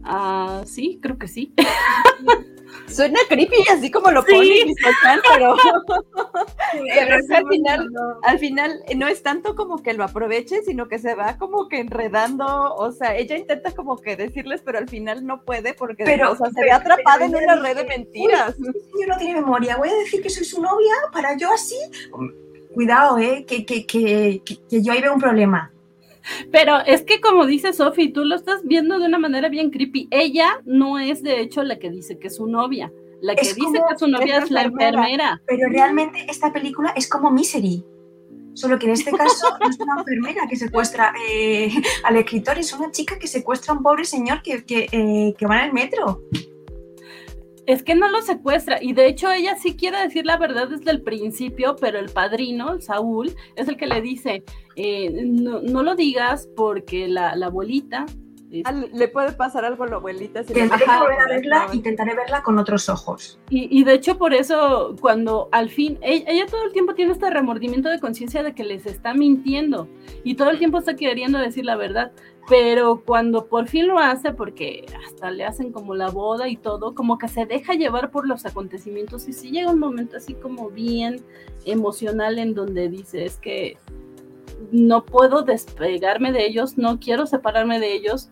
Ah, 0.03 0.63
sí, 0.65 0.99
creo 1.01 1.17
que 1.17 1.27
sí. 1.27 1.53
Suena 2.87 3.19
creepy 3.27 3.55
así 3.71 3.89
como 3.89 4.11
lo 4.11 4.21
Sí. 4.23 4.31
pone 4.33 4.65
Biscochan, 4.65 5.19
pero, 5.35 5.55
pero 6.95 7.15
es 7.17 7.27
que 7.27 7.35
al 7.35 7.43
sí, 7.43 7.49
final, 7.49 7.91
no. 7.91 8.19
al 8.23 8.39
final 8.39 8.83
no 8.95 9.07
es 9.07 9.23
tanto 9.23 9.55
como 9.55 9.81
que 9.81 9.93
lo 9.93 10.03
aproveche, 10.03 10.61
sino 10.63 10.87
que 10.87 10.99
se 10.99 11.15
va 11.15 11.37
como 11.37 11.67
que 11.69 11.79
enredando, 11.79 12.45
o 12.75 12.91
sea, 12.91 13.15
ella 13.15 13.37
intenta 13.37 13.71
como 13.71 13.97
que 13.97 14.15
decirles, 14.15 14.61
pero 14.63 14.77
al 14.77 14.89
final 14.89 15.25
no 15.25 15.41
puede 15.43 15.73
porque 15.73 16.03
Pero- 16.03 16.31
o 16.33 16.35
sea, 16.35 16.51
se 16.51 16.61
ve 16.61 16.71
atrapada 16.71 17.25
en 17.25 17.35
una 17.35 17.55
red 17.55 17.77
de 17.77 17.85
mentiras. 17.85 18.55
Yo 18.59 19.07
no 19.07 19.17
tiene 19.17 19.35
memoria, 19.41 19.77
voy 19.77 19.89
a 19.89 19.93
decir 19.95 20.21
que 20.21 20.29
soy 20.29 20.45
su 20.45 20.61
novia 20.61 20.93
para 21.11 21.35
yo 21.37 21.51
así. 21.51 21.75
Cuidado, 22.73 23.17
eh, 23.19 23.45
que, 23.47 23.65
que, 23.65 23.85
que, 23.85 24.41
que, 24.43 24.57
que 24.67 24.81
yo 24.81 24.93
ahí 24.93 25.01
veo 25.01 25.13
un 25.13 25.19
problema. 25.19 25.71
Pero 26.51 26.79
es 26.85 27.03
que 27.03 27.21
como 27.21 27.45
dice 27.45 27.73
Sophie, 27.73 28.11
tú 28.11 28.23
lo 28.25 28.35
estás 28.35 28.61
viendo 28.63 28.99
de 28.99 29.05
una 29.07 29.19
manera 29.19 29.49
bien 29.49 29.69
creepy. 29.71 30.07
Ella 30.11 30.61
no 30.65 30.99
es 30.99 31.23
de 31.23 31.41
hecho 31.41 31.63
la 31.63 31.79
que 31.79 31.89
dice 31.89 32.17
que 32.19 32.27
es 32.27 32.35
su 32.37 32.47
novia. 32.47 32.91
La 33.21 33.35
que 33.35 33.41
Es 33.41 33.55
dice 33.55 33.81
que 33.89 33.97
su 33.97 34.07
novia 34.07 34.39
es 34.39 34.51
la 34.51 34.63
enfermera. 34.63 34.89
enfermera. 34.99 35.41
Pero 35.47 35.69
realmente 35.69 36.25
esta 36.29 36.51
película 36.51 36.93
es 36.95 37.07
como 37.07 37.31
Misery. 37.31 37.83
Solo 38.53 38.77
que 38.77 38.85
en 38.85 38.91
este 38.93 39.11
caso 39.11 39.47
no 39.59 39.69
es 39.69 39.79
una 39.79 39.99
enfermera 39.99 40.47
que 40.47 40.55
secuestra 40.55 41.13
eh, 41.29 41.71
al 42.03 42.17
escritor, 42.17 42.57
es 42.59 42.71
una 42.73 42.91
chica 42.91 43.17
que 43.17 43.27
secuestra 43.27 43.73
a 43.73 43.77
un 43.77 43.83
pobre 43.83 44.05
señor 44.05 44.43
que, 44.43 44.63
que, 44.63 44.87
eh, 44.91 45.33
que 45.37 45.45
va 45.47 45.59
en 45.59 45.65
el 45.67 45.73
metro. 45.73 46.21
Es 47.65 47.81
que 47.83 47.95
no 47.95 48.09
lo 48.09 48.21
secuestra. 48.21 48.77
Y 48.81 48.93
de 48.93 49.07
hecho 49.07 49.31
ella 49.31 49.55
sí 49.57 49.75
quiere 49.75 49.97
decir 50.01 50.25
la 50.25 50.37
verdad 50.37 50.67
desde 50.67 50.91
el 50.91 51.01
principio, 51.01 51.75
pero 51.79 51.97
el 51.99 52.09
padrino, 52.09 52.81
Saúl, 52.81 53.31
es 53.55 53.67
el 53.67 53.77
que 53.77 53.87
le 53.87 54.01
dice, 54.01 54.43
eh, 54.75 55.09
no, 55.25 55.61
no 55.61 55.83
lo 55.83 55.95
digas 55.95 56.49
porque 56.55 57.07
la, 57.07 57.35
la 57.35 57.45
abuelita... 57.45 58.05
es- 58.51 58.65
Al- 58.65 58.89
Le 58.93 59.07
puede 59.07 59.31
pasar 59.31 59.63
algo 59.65 59.83
a 59.85 59.87
la 59.87 59.95
abuelita. 59.95 60.43
si 60.43 60.51
Intentaré 60.51 60.85
volver 60.99 61.19
a 61.19 61.21
la- 61.21 61.27
verla, 61.35 61.65
la- 61.69 61.75
intentaré 61.75 62.13
verla 62.15 62.43
con 62.43 62.59
otros 62.59 62.89
ojos. 62.89 63.39
Y, 63.49 63.67
y 63.79 63.83
de 63.85 63.93
hecho 63.93 64.17
por 64.17 64.33
eso 64.33 64.95
cuando 65.01 65.47
al 65.53 65.69
fin, 65.69 65.97
ella, 66.01 66.25
ella 66.27 66.45
todo 66.45 66.65
el 66.65 66.71
tiempo 66.73 66.93
tiene 66.95 67.13
este 67.13 67.29
remordimiento 67.29 67.89
de 67.89 67.99
conciencia 67.99 68.43
de 68.43 68.53
que 68.53 68.63
les 68.63 68.85
está 68.85 69.13
mintiendo 69.13 69.87
y 70.23 70.35
todo 70.35 70.49
el 70.51 70.59
tiempo 70.59 70.77
está 70.79 70.95
queriendo 70.95 71.39
decir 71.39 71.65
la 71.65 71.77
verdad, 71.77 72.11
pero 72.49 73.01
cuando 73.05 73.45
por 73.45 73.67
fin 73.67 73.87
lo 73.87 73.99
hace, 73.99 74.33
porque 74.33 74.85
hasta 75.05 75.31
le 75.31 75.45
hacen 75.45 75.71
como 75.71 75.95
la 75.95 76.09
boda 76.09 76.49
y 76.49 76.57
todo, 76.57 76.93
como 76.93 77.17
que 77.17 77.27
se 77.27 77.45
deja 77.45 77.73
llevar 77.73 78.11
por 78.11 78.27
los 78.27 78.45
acontecimientos 78.45 79.27
y 79.27 79.33
sí 79.33 79.51
llega 79.51 79.71
un 79.71 79.79
momento 79.79 80.17
así 80.17 80.33
como 80.33 80.69
bien 80.69 81.21
emocional 81.65 82.39
en 82.39 82.53
donde 82.53 82.89
dice 82.89 83.25
es 83.25 83.37
que 83.37 83.77
no 84.71 85.05
puedo 85.05 85.43
despegarme 85.43 86.31
de 86.31 86.45
ellos, 86.45 86.77
no 86.77 86.99
quiero 86.99 87.25
separarme 87.25 87.79
de 87.79 87.93
ellos, 87.93 88.29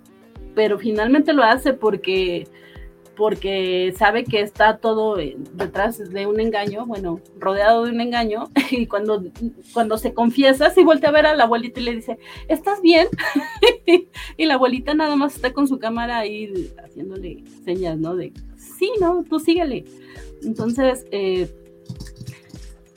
pero 0.55 0.77
finalmente 0.77 1.33
lo 1.33 1.43
hace 1.43 1.73
porque 1.73 2.47
porque 3.21 3.93
sabe 3.95 4.23
que 4.23 4.41
está 4.41 4.77
todo 4.77 5.19
eh, 5.19 5.37
detrás 5.53 5.99
de 6.09 6.25
un 6.25 6.39
engaño, 6.39 6.87
bueno, 6.87 7.21
rodeado 7.37 7.85
de 7.85 7.91
un 7.91 8.01
engaño, 8.01 8.49
y 8.71 8.87
cuando, 8.87 9.23
cuando 9.73 9.99
se 9.99 10.15
confiesa, 10.15 10.71
sí 10.71 10.83
voltea 10.83 11.09
a 11.09 11.13
ver 11.13 11.27
a 11.27 11.35
la 11.35 11.43
abuelita 11.43 11.79
y 11.79 11.83
le 11.83 11.95
dice, 11.97 12.17
¿estás 12.47 12.81
bien? 12.81 13.09
y 14.37 14.45
la 14.47 14.55
abuelita 14.55 14.95
nada 14.95 15.15
más 15.15 15.35
está 15.35 15.53
con 15.53 15.67
su 15.67 15.77
cámara 15.77 16.17
ahí 16.17 16.71
haciéndole 16.83 17.43
señas, 17.63 17.99
¿no? 17.99 18.15
De, 18.15 18.33
sí, 18.57 18.91
no, 18.99 19.23
tú 19.29 19.39
síguele. 19.39 19.85
Entonces, 20.41 21.05
eh, 21.11 21.47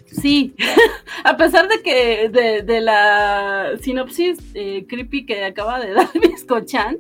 sí, 0.06 0.54
a 1.24 1.36
pesar 1.36 1.68
de 1.68 1.82
que 1.82 2.30
de, 2.30 2.62
de 2.62 2.80
la 2.80 3.72
sinopsis 3.82 4.38
eh, 4.54 4.86
creepy 4.88 5.26
que 5.26 5.44
acaba 5.44 5.80
de 5.80 5.92
dar 5.92 6.08
Biscochan, 6.18 6.96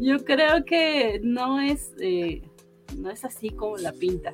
yo 0.00 0.24
creo 0.24 0.64
que 0.64 1.20
no 1.22 1.60
es, 1.60 1.92
no 2.98 3.10
es 3.10 3.24
así 3.24 3.50
como 3.50 3.76
la 3.76 3.92
pinta. 3.92 4.32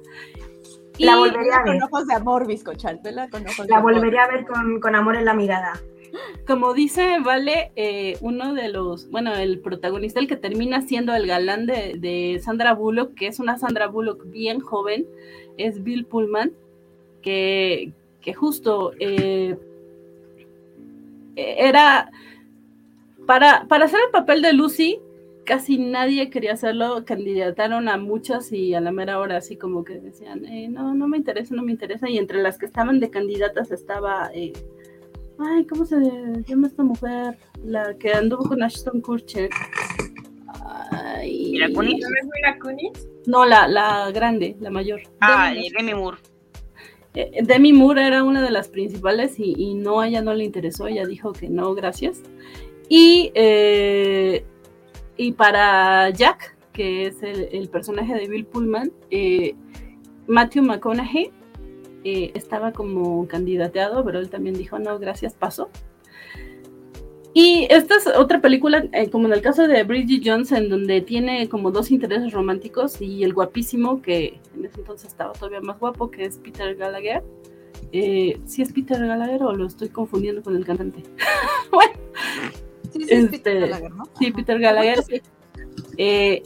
La 0.98 1.16
volveré 1.16 1.52
a 1.52 1.62
Con 1.62 1.72
ver. 1.72 1.82
ojos 1.84 2.06
de 2.06 2.14
amor, 2.14 2.46
Biscochan. 2.46 3.00
Vela 3.02 3.28
con 3.30 3.46
ojos 3.46 3.66
de 3.66 3.72
La 3.72 3.78
amor. 3.78 3.94
volveré 3.94 4.18
a 4.18 4.28
ver 4.28 4.46
con, 4.46 4.80
con 4.80 4.94
amor 4.94 5.16
en 5.16 5.24
la 5.24 5.34
mirada. 5.34 5.80
como 6.46 6.74
dice 6.74 7.18
Vale, 7.24 7.72
eh, 7.76 8.18
uno 8.20 8.52
de 8.54 8.68
los, 8.68 9.08
bueno, 9.10 9.34
el 9.34 9.60
protagonista, 9.60 10.20
el 10.20 10.26
que 10.28 10.36
termina 10.36 10.82
siendo 10.82 11.14
el 11.14 11.26
galán 11.26 11.66
de, 11.66 11.94
de 11.98 12.40
Sandra 12.44 12.74
Bullock, 12.74 13.14
que 13.14 13.28
es 13.28 13.38
una 13.40 13.56
Sandra 13.58 13.86
Bullock 13.86 14.28
bien 14.30 14.60
joven, 14.60 15.06
es 15.56 15.82
Bill 15.82 16.04
Pullman, 16.04 16.52
que, 17.22 17.92
que 18.20 18.34
justo 18.34 18.92
eh, 18.98 19.56
era, 21.36 22.10
para, 23.26 23.66
para 23.68 23.84
hacer 23.86 24.00
el 24.04 24.10
papel 24.10 24.42
de 24.42 24.52
Lucy, 24.52 25.00
casi 25.51 25.78
nadie 25.78 26.31
quería 26.31 26.52
hacerlo, 26.52 27.05
candidataron 27.05 27.89
a 27.89 27.97
muchas 27.97 28.52
y 28.52 28.72
a 28.74 28.81
la 28.81 28.93
mera 28.93 29.18
hora 29.18 29.36
así 29.39 29.56
como 29.56 29.82
que 29.82 29.94
decían, 29.98 30.44
eh, 30.44 30.68
no, 30.68 30.94
no 30.94 31.09
me 31.09 31.16
interesa, 31.16 31.56
no 31.56 31.64
me 31.64 31.72
interesa, 31.72 32.09
y 32.09 32.18
entre 32.18 32.40
las 32.40 32.56
que 32.56 32.66
estaban 32.66 33.01
de 33.01 33.10
candidatas 33.10 33.72
estaba... 33.72 34.31
eh, 34.32 34.52
Ay, 35.40 35.66
¿cómo 35.66 35.85
se 35.86 35.97
llama 36.47 36.68
esta 36.68 36.85
mujer? 36.85 37.36
La 37.64 37.94
que 37.98 38.12
anduvo 38.12 38.44
con 38.44 38.62
Ashton 38.62 39.01
Kutcher. 39.01 39.51
Ay. 40.93 41.51
Mira, 41.51 41.68
Kunis. 41.74 43.09
¿No 43.27 43.44
la, 43.44 43.66
la 43.66 44.12
grande, 44.12 44.56
la 44.60 44.70
mayor. 44.70 45.01
Ah, 45.20 45.51
Demi, 45.52 45.70
Demi 45.70 45.94
Moore. 45.94 46.18
eh, 47.14 47.40
Demi 47.43 47.72
Moore 47.72 48.06
era 48.06 48.22
una 48.22 48.40
de 48.40 48.52
las 48.52 48.68
principales 48.68 49.40
y, 49.40 49.55
y 49.59 49.74
no, 49.74 50.01
a 50.01 50.06
ella 50.06 50.22
no 50.22 50.32
le 50.32 50.44
interesó, 50.44 50.86
ella 50.86 51.05
dijo 51.06 51.32
que 51.32 51.48
no, 51.48 51.74
gracias. 51.74 52.20
Y, 52.89 53.32
eh, 53.35 54.44
y 55.20 55.32
para 55.32 56.09
Jack, 56.09 56.56
que 56.72 57.06
es 57.06 57.22
el, 57.22 57.68
personaje 57.68 58.14
de 58.14 58.26
Bill 58.26 58.47
Pullman, 58.47 58.90
eh, 59.10 59.55
Matthew 60.26 60.62
McConaughey 60.62 61.30
eh, 62.05 62.30
estaba 62.32 62.72
como 62.72 63.28
candidateado, 63.28 64.02
pero 64.02 64.18
él 64.18 64.30
también 64.30 64.56
dijo, 64.56 64.78
no, 64.78 64.98
gracias, 64.98 65.34
paso. 65.34 65.68
Y 67.34 67.66
esta 67.68 67.97
es 67.97 68.06
otra 68.06 68.40
película, 68.40 68.88
eh, 68.92 69.10
como 69.10 69.26
en 69.26 69.34
el 69.34 69.42
caso 69.42 69.68
de 69.68 69.84
Bridget 69.84 70.22
Jones, 70.24 70.52
en 70.52 70.70
donde 70.70 71.02
tiene 71.02 71.51
como 71.51 71.70
dos 71.70 71.90
intereses 71.90 72.32
románticos 72.32 73.02
y 73.02 73.22
el 73.22 73.34
guapísimo, 73.34 74.01
que 74.01 74.40
en 74.56 74.64
ese 74.64 74.80
entonces 74.80 75.09
estaba 75.09 75.34
todavía 75.34 75.60
más 75.60 75.78
guapo, 75.78 76.10
que 76.10 76.24
es 76.24 76.38
Peter 76.38 76.74
Gallagher. 76.76 77.22
Eh, 77.92 78.40
¿Sí 78.47 78.62
es 78.62 78.72
Peter 78.72 78.98
Gallagher 78.98 79.42
o 79.42 79.52
lo 79.52 79.66
estoy 79.66 79.90
confundiendo 79.90 80.42
con 80.42 80.56
el 80.56 80.64
cantante? 80.64 81.02
bueno, 81.70 81.92
Sí, 82.92 82.98
Peter 83.00 83.34
este, 83.34 83.60
Gallagher, 83.60 83.90
¿no? 83.92 84.04
sí, 84.18 84.30
Peter 84.32 84.58
Gallagher. 84.58 85.04
Eh, 85.96 86.42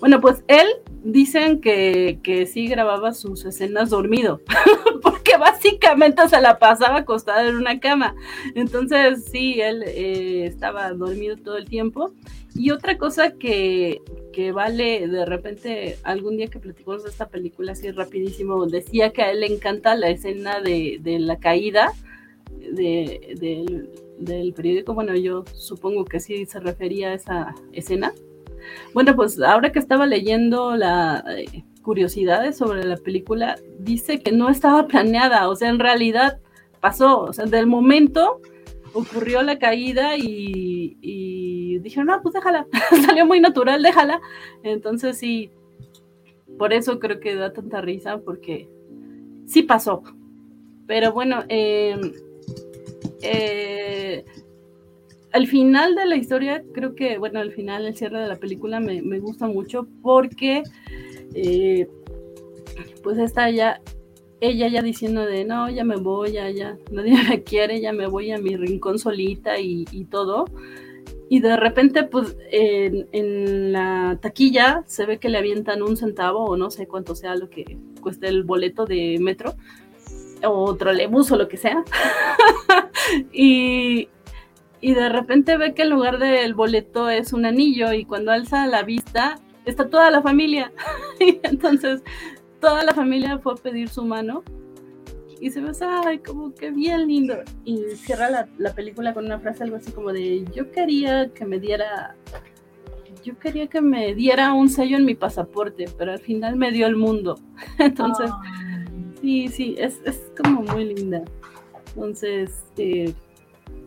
bueno, 0.00 0.20
pues 0.20 0.42
él 0.48 0.66
dicen 1.04 1.60
que, 1.60 2.18
que 2.22 2.46
sí 2.46 2.66
grababa 2.66 3.12
sus 3.14 3.44
escenas 3.44 3.90
dormido, 3.90 4.40
porque 5.02 5.36
básicamente 5.36 6.28
se 6.28 6.40
la 6.40 6.58
pasaba 6.58 6.98
acostada 6.98 7.48
en 7.48 7.56
una 7.56 7.80
cama. 7.80 8.14
Entonces, 8.54 9.24
sí, 9.30 9.60
él 9.60 9.82
eh, 9.86 10.44
estaba 10.46 10.92
dormido 10.92 11.36
todo 11.36 11.56
el 11.56 11.66
tiempo. 11.68 12.12
Y 12.54 12.70
otra 12.70 12.98
cosa 12.98 13.32
que, 13.32 14.02
que 14.32 14.52
vale, 14.52 15.08
de 15.08 15.24
repente, 15.24 15.96
algún 16.02 16.36
día 16.36 16.48
que 16.48 16.58
platicamos 16.58 17.02
de 17.02 17.08
esta 17.10 17.28
película 17.28 17.72
así 17.72 17.90
rapidísimo, 17.90 18.66
decía 18.66 19.10
que 19.10 19.22
a 19.22 19.30
él 19.30 19.40
le 19.40 19.46
encanta 19.46 19.94
la 19.94 20.10
escena 20.10 20.60
de, 20.60 20.98
de 21.00 21.18
la 21.18 21.38
caída 21.38 21.92
de- 22.60 23.36
del, 23.40 23.88
del 24.24 24.52
periódico. 24.52 24.94
Bueno, 24.94 25.14
yo 25.16 25.44
supongo 25.54 26.04
que 26.04 26.20
sí 26.20 26.46
se 26.46 26.60
refería 26.60 27.10
a 27.10 27.14
esa 27.14 27.54
escena. 27.72 28.12
Bueno, 28.94 29.14
pues 29.16 29.40
ahora 29.40 29.72
que 29.72 29.78
estaba 29.78 30.06
leyendo 30.06 30.76
la 30.76 31.24
eh, 31.36 31.64
curiosidades 31.82 32.56
sobre 32.56 32.84
la 32.84 32.96
película, 32.96 33.58
dice 33.78 34.20
que 34.20 34.32
no 34.32 34.48
estaba 34.48 34.86
planeada, 34.86 35.48
o 35.48 35.56
sea, 35.56 35.68
en 35.68 35.80
realidad 35.80 36.38
pasó, 36.80 37.22
o 37.22 37.32
sea, 37.32 37.46
del 37.46 37.66
momento 37.66 38.40
ocurrió 38.94 39.42
la 39.42 39.58
caída 39.58 40.16
y, 40.16 40.96
y 41.00 41.78
dijeron, 41.78 42.06
no, 42.06 42.22
pues 42.22 42.34
déjala, 42.34 42.66
salió 43.06 43.26
muy 43.26 43.40
natural, 43.40 43.82
déjala. 43.82 44.20
Entonces 44.62 45.18
sí, 45.18 45.50
por 46.58 46.72
eso 46.72 46.98
creo 46.98 47.20
que 47.20 47.34
da 47.34 47.52
tanta 47.52 47.80
risa, 47.80 48.18
porque 48.18 48.68
sí 49.46 49.62
pasó. 49.62 50.02
Pero 50.86 51.12
bueno, 51.12 51.44
eh, 51.48 51.98
eh, 53.22 54.24
al 55.32 55.46
final 55.46 55.94
de 55.94 56.06
la 56.06 56.16
historia, 56.16 56.62
creo 56.74 56.94
que, 56.94 57.18
bueno, 57.18 57.40
al 57.40 57.52
final, 57.52 57.86
el 57.86 57.96
cierre 57.96 58.20
de 58.20 58.28
la 58.28 58.36
película 58.36 58.80
me, 58.80 59.18
gusta 59.18 59.46
mucho 59.46 59.86
porque, 60.02 60.62
eh, 61.34 61.88
pues 63.02 63.18
está 63.18 63.50
ya, 63.50 63.80
ella 64.40 64.68
ya 64.68 64.82
diciendo 64.82 65.24
de, 65.24 65.44
no, 65.44 65.70
ya 65.70 65.84
me 65.84 65.96
voy, 65.96 66.32
ya, 66.32 66.50
ya, 66.50 66.76
nadie 66.90 67.14
me 67.28 67.42
quiere, 67.42 67.80
ya 67.80 67.92
me 67.92 68.06
voy 68.06 68.32
a 68.32 68.38
mi 68.38 68.56
rincón 68.56 68.98
solita 68.98 69.58
y, 69.58 69.86
y 69.90 70.04
todo. 70.04 70.44
Y 71.30 71.40
de 71.40 71.56
repente, 71.56 72.02
pues, 72.02 72.36
en, 72.50 73.08
en 73.12 73.72
la 73.72 74.18
taquilla 74.20 74.84
se 74.86 75.06
ve 75.06 75.18
que 75.18 75.30
le 75.30 75.38
avientan 75.38 75.82
un 75.82 75.96
centavo 75.96 76.44
o 76.44 76.58
no 76.58 76.70
sé 76.70 76.86
cuánto 76.86 77.14
sea 77.14 77.36
lo 77.36 77.48
que 77.48 77.78
cueste 78.02 78.28
el 78.28 78.42
boleto 78.42 78.84
de 78.84 79.18
metro 79.18 79.54
o 80.44 80.74
trolebús 80.76 81.30
o 81.32 81.36
lo 81.36 81.48
que 81.48 81.56
sea. 81.56 81.84
y, 83.32 84.08
y 84.80 84.94
de 84.94 85.08
repente 85.08 85.56
ve 85.56 85.74
que 85.74 85.82
en 85.82 85.90
lugar 85.90 86.18
del 86.18 86.54
boleto 86.54 87.08
es 87.10 87.32
un 87.32 87.46
anillo 87.46 87.92
y 87.92 88.04
cuando 88.04 88.32
alza 88.32 88.66
la 88.66 88.82
vista 88.82 89.38
está 89.64 89.88
toda 89.88 90.10
la 90.10 90.22
familia. 90.22 90.72
y 91.20 91.40
entonces 91.42 92.02
toda 92.60 92.84
la 92.84 92.94
familia 92.94 93.38
fue 93.38 93.52
a 93.52 93.56
pedir 93.56 93.88
su 93.88 94.04
mano 94.04 94.42
y 95.42 95.50
se 95.50 95.60
ve, 95.60 95.72
ay, 96.06 96.20
como 96.20 96.54
que 96.54 96.70
bien 96.70 97.08
lindo. 97.08 97.34
Y 97.64 97.78
cierra 97.96 98.30
la, 98.30 98.48
la 98.58 98.72
película 98.72 99.12
con 99.12 99.24
una 99.24 99.40
frase 99.40 99.64
algo 99.64 99.74
así 99.74 99.90
como 99.90 100.12
de, 100.12 100.44
yo 100.54 100.70
quería 100.70 101.30
que 101.30 101.44
me 101.44 101.58
diera, 101.58 102.14
yo 103.24 103.36
quería 103.40 103.66
que 103.66 103.80
me 103.80 104.14
diera 104.14 104.52
un 104.52 104.68
sello 104.68 104.96
en 104.96 105.04
mi 105.04 105.16
pasaporte, 105.16 105.86
pero 105.98 106.12
al 106.12 106.20
final 106.20 106.54
me 106.54 106.70
dio 106.70 106.86
el 106.86 106.94
mundo. 106.94 107.40
Entonces, 107.78 108.30
sí, 109.22 109.48
sí, 109.48 109.74
es, 109.78 110.00
es 110.04 110.20
como 110.42 110.62
muy 110.62 110.92
linda. 110.94 111.22
Entonces, 111.94 112.64
eh, 112.76 113.14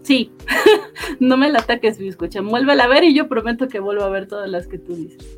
sí, 0.02 0.32
no 1.20 1.38
me 1.38 1.52
la 1.52 1.60
ataques, 1.60 2.00
mi 2.00 2.08
escucha. 2.08 2.42
Vuélvela 2.42 2.86
a 2.86 2.88
ver 2.88 3.04
y 3.04 3.14
yo 3.14 3.28
prometo 3.28 3.68
que 3.68 3.80
vuelvo 3.80 4.04
a 4.04 4.10
ver 4.10 4.28
todas 4.28 4.50
las 4.50 4.68
que 4.68 4.80
tú 4.80 4.96
dices. 4.96 5.38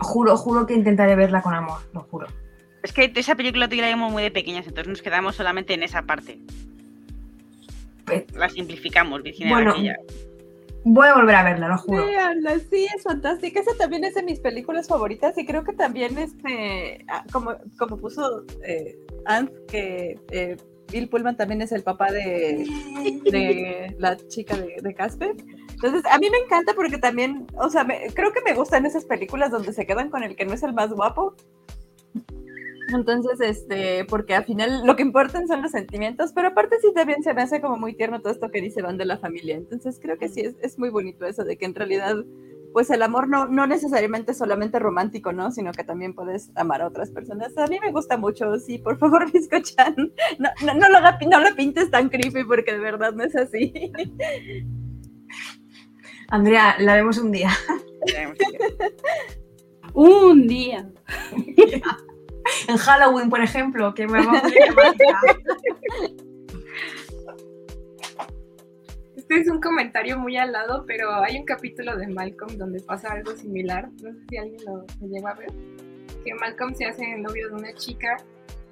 Juro, 0.00 0.36
juro 0.36 0.66
que 0.66 0.74
intentaré 0.74 1.14
verla 1.14 1.42
con 1.42 1.54
amor, 1.54 1.78
lo 1.92 2.00
juro. 2.02 2.26
Es 2.82 2.92
que 2.92 3.12
esa 3.14 3.34
película 3.34 3.68
te 3.68 3.76
la 3.76 3.96
muy 3.96 4.22
de 4.22 4.30
pequeñas, 4.30 4.66
entonces 4.66 4.88
nos 4.88 5.02
quedamos 5.02 5.36
solamente 5.36 5.74
en 5.74 5.82
esa 5.82 6.02
parte. 6.02 6.40
Pues- 8.04 8.24
la 8.34 8.48
simplificamos, 8.48 9.22
Virginia. 9.22 9.54
Bueno. 9.54 9.74
Voy 10.86 11.08
a 11.08 11.14
volver 11.14 11.34
a 11.34 11.42
verla, 11.44 11.68
lo 11.68 11.78
juro. 11.78 12.04
Véanla, 12.04 12.58
sí, 12.58 12.86
es 12.94 13.02
fantástica. 13.02 13.58
Esa 13.58 13.74
también 13.78 14.04
es 14.04 14.14
de 14.14 14.22
mis 14.22 14.38
películas 14.38 14.86
favoritas 14.86 15.36
y 15.38 15.46
creo 15.46 15.64
que 15.64 15.72
también, 15.72 16.18
este, 16.18 17.02
ah, 17.08 17.24
como, 17.32 17.56
como 17.78 17.96
puso 17.96 18.44
eh, 18.62 18.98
Ant, 19.26 19.50
que 19.68 20.18
eh, 20.30 20.56
Bill 20.92 21.08
Pullman 21.08 21.36
también 21.36 21.62
es 21.62 21.72
el 21.72 21.82
papá 21.82 22.12
de, 22.12 22.66
de 23.30 23.94
la 23.98 24.16
chica 24.16 24.56
de, 24.56 24.76
de 24.82 24.94
Casper. 24.94 25.34
Entonces, 25.74 26.02
a 26.10 26.18
mí 26.18 26.28
me 26.30 26.38
encanta 26.38 26.72
porque 26.74 26.98
también, 26.98 27.46
o 27.56 27.68
sea, 27.68 27.84
me- 27.84 28.06
creo 28.14 28.32
que 28.32 28.40
me 28.42 28.54
gustan 28.54 28.86
esas 28.86 29.04
películas 29.04 29.50
donde 29.50 29.72
se 29.72 29.86
quedan 29.86 30.08
con 30.10 30.22
el 30.22 30.36
que 30.36 30.44
no 30.46 30.52
es 30.54 30.62
el 30.62 30.72
más 30.72 30.90
guapo. 30.92 31.34
Entonces, 32.92 33.40
este, 33.40 34.04
porque 34.04 34.34
al 34.34 34.44
final 34.44 34.86
lo 34.86 34.94
que 34.94 35.02
importan 35.02 35.48
son 35.48 35.62
los 35.62 35.72
sentimientos, 35.72 36.32
pero 36.34 36.48
aparte 36.48 36.76
sí 36.80 36.92
también 36.94 37.22
se 37.22 37.32
me 37.34 37.42
hace 37.42 37.60
como 37.60 37.76
muy 37.76 37.94
tierno 37.94 38.20
todo 38.20 38.32
esto 38.32 38.50
que 38.50 38.60
dice 38.60 38.82
Van 38.82 38.98
de 38.98 39.06
la 39.06 39.18
familia. 39.18 39.56
Entonces 39.56 39.98
creo 40.00 40.18
que 40.18 40.28
sí 40.28 40.42
es, 40.42 40.54
es 40.62 40.78
muy 40.78 40.90
bonito 40.90 41.26
eso 41.26 41.44
de 41.44 41.56
que 41.56 41.64
en 41.64 41.74
realidad, 41.74 42.14
pues 42.74 42.90
el 42.90 43.02
amor 43.02 43.28
no, 43.28 43.46
no 43.46 43.68
necesariamente 43.68 44.32
es 44.32 44.38
solamente 44.38 44.80
romántico, 44.80 45.32
¿no? 45.32 45.52
Sino 45.52 45.70
que 45.70 45.84
también 45.84 46.12
puedes 46.12 46.50
amar 46.56 46.82
a 46.82 46.88
otras 46.88 47.08
personas. 47.12 47.56
A 47.56 47.68
mí 47.68 47.78
me 47.78 47.92
gusta 47.92 48.16
mucho, 48.16 48.58
sí, 48.58 48.78
por 48.78 48.98
favor, 48.98 49.30
Biscochan, 49.32 49.94
no, 50.40 50.48
no, 50.64 50.74
no, 50.74 50.88
lo, 50.88 51.00
no 51.00 51.40
lo 51.40 51.54
pintes 51.54 51.88
tan 51.92 52.08
creepy 52.08 52.42
porque 52.42 52.72
de 52.72 52.80
verdad 52.80 53.12
no 53.12 53.22
es 53.22 53.36
así. 53.36 53.92
Andrea, 56.28 56.74
la 56.80 56.96
vemos 56.96 57.16
un 57.18 57.30
día. 57.30 57.50
Un 59.94 60.48
día. 60.48 60.90
En 62.68 62.76
Halloween, 62.76 63.30
por 63.30 63.40
ejemplo, 63.40 63.94
que 63.94 64.06
me 64.06 64.24
va 64.24 64.36
a 64.36 64.42
Es 69.34 69.48
un 69.48 69.60
comentario 69.60 70.16
muy 70.16 70.36
al 70.36 70.52
lado, 70.52 70.84
pero 70.86 71.12
hay 71.12 71.36
un 71.36 71.44
capítulo 71.44 71.96
de 71.96 72.06
Malcolm 72.06 72.56
donde 72.56 72.80
pasa 72.80 73.12
algo 73.12 73.34
similar. 73.34 73.90
No 74.00 74.12
sé 74.12 74.18
si 74.28 74.36
alguien 74.36 74.64
lo, 74.64 74.86
lo 75.00 75.06
llegó 75.08 75.26
a 75.26 75.34
ver. 75.34 75.48
Que 76.24 76.34
Malcolm 76.34 76.72
se 76.74 76.86
hace 76.86 77.16
novio 77.16 77.48
de 77.48 77.54
una 77.54 77.74
chica, 77.74 78.16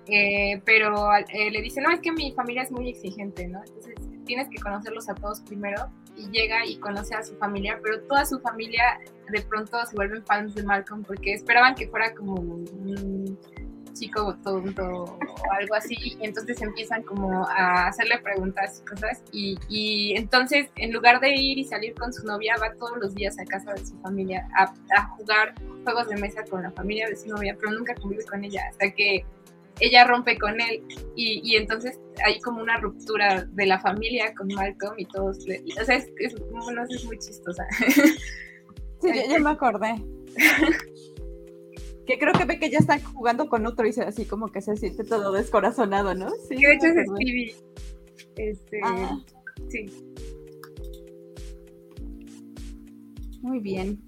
eh, 0.07 0.63
pero 0.65 1.15
eh, 1.17 1.51
le 1.51 1.61
dice, 1.63 1.81
no, 1.81 1.91
es 1.91 1.99
que 1.99 2.13
mi 2.13 2.33
familia 2.33 2.63
es 2.63 2.71
muy 2.71 2.91
exigente, 2.91 3.49
¿no? 3.49 3.61
Entonces 3.65 3.95
tienes 4.25 4.49
que 4.49 4.61
conocerlos 4.61 5.09
a 5.09 5.17
todos 5.17 5.41
primero. 5.41 5.89
Y 6.17 6.31
llega 6.31 6.65
y 6.65 6.77
conoce 6.77 7.17
a 7.17 7.25
su 7.25 7.35
familia, 7.37 7.81
pero 7.83 8.01
toda 8.03 8.25
su 8.25 8.39
familia 8.39 9.01
de 9.31 9.41
pronto 9.43 9.85
se 9.85 9.97
vuelven 9.97 10.25
fans 10.25 10.55
de 10.55 10.63
Malcolm 10.63 11.03
porque 11.03 11.33
esperaban 11.33 11.75
que 11.75 11.89
fuera 11.89 12.15
como 12.15 12.37
chico 13.93 14.37
tonto 14.43 14.83
o 14.85 15.19
algo 15.59 15.75
así, 15.75 15.95
y 16.01 16.17
entonces 16.21 16.61
empiezan 16.63 17.03
como 17.03 17.47
a 17.49 17.89
hacerle 17.89 18.19
preguntas 18.19 18.81
y 18.83 18.89
cosas, 18.89 19.23
y, 19.33 19.59
y 19.69 20.17
entonces 20.17 20.69
en 20.77 20.93
lugar 20.93 21.21
de 21.21 21.35
ir 21.35 21.59
y 21.59 21.65
salir 21.65 21.95
con 21.95 22.13
su 22.13 22.25
novia, 22.27 22.55
va 22.61 22.73
todos 22.75 22.97
los 22.99 23.15
días 23.15 23.39
a 23.39 23.45
casa 23.45 23.73
de 23.73 23.85
su 23.87 23.97
familia 24.01 24.49
a, 24.57 24.73
a 24.97 25.07
jugar 25.17 25.55
juegos 25.85 26.09
de 26.09 26.17
mesa 26.17 26.45
con 26.49 26.63
la 26.63 26.71
familia 26.73 27.09
de 27.09 27.17
su 27.17 27.29
novia, 27.29 27.57
pero 27.59 27.73
nunca 27.73 27.95
convive 27.95 28.25
con 28.25 28.45
ella, 28.45 28.63
hasta 28.69 28.91
que 28.93 29.25
ella 29.81 30.05
rompe 30.05 30.39
con 30.39 30.61
él, 30.61 30.83
y, 31.17 31.41
y 31.43 31.57
entonces 31.57 31.99
hay 32.25 32.39
como 32.41 32.61
una 32.63 32.77
ruptura 32.77 33.45
de 33.51 33.67
la 33.67 33.81
familia 33.81 34.33
con 34.35 34.47
Malcolm 34.49 34.95
y 34.99 35.07
todos, 35.07 35.39
le- 35.47 35.63
o 35.81 35.85
sea, 35.85 35.97
es, 35.97 36.07
es, 36.19 36.35
bueno, 36.51 36.85
es 36.89 37.05
muy 37.05 37.19
chistosa. 37.19 37.65
Sí, 39.01 39.09
ya, 39.15 39.27
ya 39.27 39.39
me 39.41 39.51
acordé. 39.51 39.95
Que 42.07 42.19
creo 42.19 42.33
que 42.33 42.45
ve 42.45 42.59
que 42.59 42.71
ya 42.71 42.79
está 42.79 42.99
jugando 43.01 43.49
con 43.49 43.65
otro 43.67 43.87
y 43.87 43.93
se 43.93 44.03
así 44.03 44.25
como 44.25 44.49
que 44.49 44.61
se 44.61 44.77
siente 44.77 45.05
todo 45.05 45.33
descorazonado, 45.33 46.15
¿no? 46.15 46.29
Sí, 46.49 46.57
que 46.57 46.67
de 46.67 46.75
hecho 46.75 46.87
es. 46.87 47.07
Stevie. 47.09 47.55
Este, 48.37 48.81
Ah. 48.83 49.19
sí. 49.69 49.87
Muy 53.43 53.61
bien. 53.61 54.01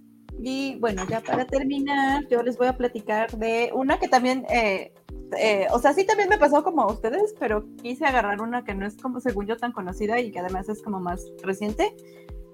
Y 0.42 0.76
bueno, 0.80 1.02
ya 1.08 1.20
para 1.20 1.46
terminar, 1.46 2.26
yo 2.28 2.42
les 2.42 2.56
voy 2.58 2.66
a 2.66 2.76
platicar 2.76 3.30
de 3.32 3.70
una 3.74 3.98
que 3.98 4.08
también, 4.08 4.44
eh, 4.50 4.92
eh, 5.38 5.66
o 5.72 5.78
sea, 5.78 5.92
sí 5.92 6.04
también 6.04 6.28
me 6.28 6.38
pasó 6.38 6.62
como 6.64 6.82
a 6.82 6.92
ustedes, 6.92 7.34
pero 7.38 7.64
quise 7.82 8.04
agarrar 8.04 8.40
una 8.40 8.64
que 8.64 8.74
no 8.74 8.86
es 8.86 8.96
como 8.96 9.20
según 9.20 9.46
yo 9.46 9.56
tan 9.56 9.72
conocida 9.72 10.20
y 10.20 10.30
que 10.32 10.40
además 10.40 10.68
es 10.68 10.82
como 10.82 11.00
más 11.00 11.24
reciente, 11.42 11.94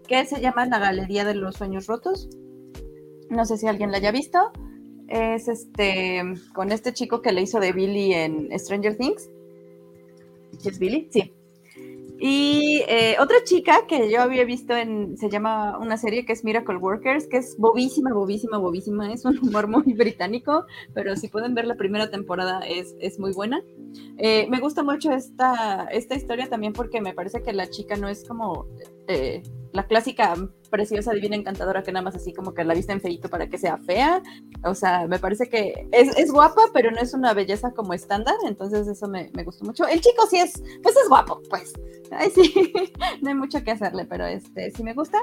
que 0.07 0.25
se 0.27 0.41
llama 0.41 0.67
La 0.67 0.79
Galería 0.79 1.25
de 1.25 1.35
los 1.35 1.57
Sueños 1.57 1.87
Rotos. 1.87 2.29
No 3.31 3.45
sé 3.45 3.57
si 3.57 3.67
alguien 3.67 3.91
la 3.91 3.99
haya 3.99 4.11
visto. 4.13 4.53
Es 5.11 5.49
este, 5.49 6.23
con 6.55 6.73
este 6.73 6.93
chico 6.93 7.21
que 7.21 7.33
le 7.33 7.43
hizo 7.43 7.61
de 7.61 7.73
Billy 7.73 8.15
en 8.15 8.59
Stranger 8.59 8.97
Things. 8.97 9.29
¿Sí 10.59 10.69
¿Es 10.69 10.79
Billy? 10.79 11.09
Sí. 11.11 11.33
Y 12.23 12.83
eh, 12.87 13.17
otra 13.19 13.39
chica 13.45 13.87
que 13.89 14.11
yo 14.11 14.21
había 14.21 14.45
visto 14.45 14.77
en, 14.77 15.17
se 15.17 15.31
llama 15.31 15.79
una 15.79 15.97
serie 15.97 16.27
que 16.27 16.35
es 16.35 16.45
Miracle 16.45 16.77
Workers, 16.77 17.27
que 17.27 17.39
es 17.39 17.57
bobísima, 17.57 18.13
bobísima, 18.13 18.59
bobísima, 18.59 19.11
es 19.11 19.25
un 19.25 19.39
humor 19.39 19.69
muy 19.69 19.95
británico, 19.95 20.67
pero 20.93 21.17
si 21.17 21.29
pueden 21.29 21.55
ver 21.55 21.65
la 21.67 21.77
primera 21.77 22.11
temporada 22.11 22.61
es, 22.61 22.95
es 23.01 23.19
muy 23.19 23.33
buena. 23.33 23.63
Eh, 24.19 24.47
me 24.51 24.61
gusta 24.61 24.83
mucho 24.83 25.11
esta, 25.13 25.89
esta 25.91 26.15
historia 26.15 26.51
también 26.51 26.75
porque 26.75 27.01
me 27.01 27.15
parece 27.15 27.43
que 27.43 27.55
la 27.55 27.71
chica 27.71 27.97
no 27.97 28.07
es 28.07 28.29
como 28.29 28.67
eh, 29.11 29.43
la 29.73 29.87
clásica 29.87 30.35
preciosa, 30.71 31.13
divina, 31.13 31.37
encantadora 31.37 31.83
que 31.83 31.93
nada 31.93 32.05
más 32.05 32.15
así 32.15 32.33
como 32.33 32.55
que 32.55 32.65
la 32.65 32.75
visten 32.75 33.01
feito 33.01 33.29
para 33.29 33.49
que 33.49 33.59
sea 33.59 33.77
fea. 33.79 34.23
O 34.65 34.75
sea, 34.75 35.07
me 35.07 35.19
parece 35.19 35.49
que 35.49 35.89
es, 35.93 36.17
es 36.17 36.33
guapa, 36.33 36.63
pero 36.73 36.91
no 36.91 36.99
es 36.99 37.15
una 37.15 37.35
belleza 37.35 37.73
como 37.73 37.93
estándar, 37.93 38.37
entonces 38.47 38.87
eso 38.89 39.09
me, 39.09 39.31
me 39.35 39.45
gustó 39.45 39.65
mucho. 39.65 39.87
El 39.87 40.01
chico 40.01 40.27
sí 40.29 40.39
es, 40.39 40.63
pues 40.83 40.97
es 40.97 41.09
guapo, 41.09 41.41
pues. 41.51 41.73
Ay, 42.11 42.31
sí, 42.31 42.73
no 43.21 43.29
hay 43.29 43.35
mucho 43.35 43.63
que 43.63 43.73
hacerle, 43.73 44.05
pero 44.07 44.27
este 44.27 44.71
sí 44.71 44.83
me 44.83 44.95
gusta. 44.95 45.19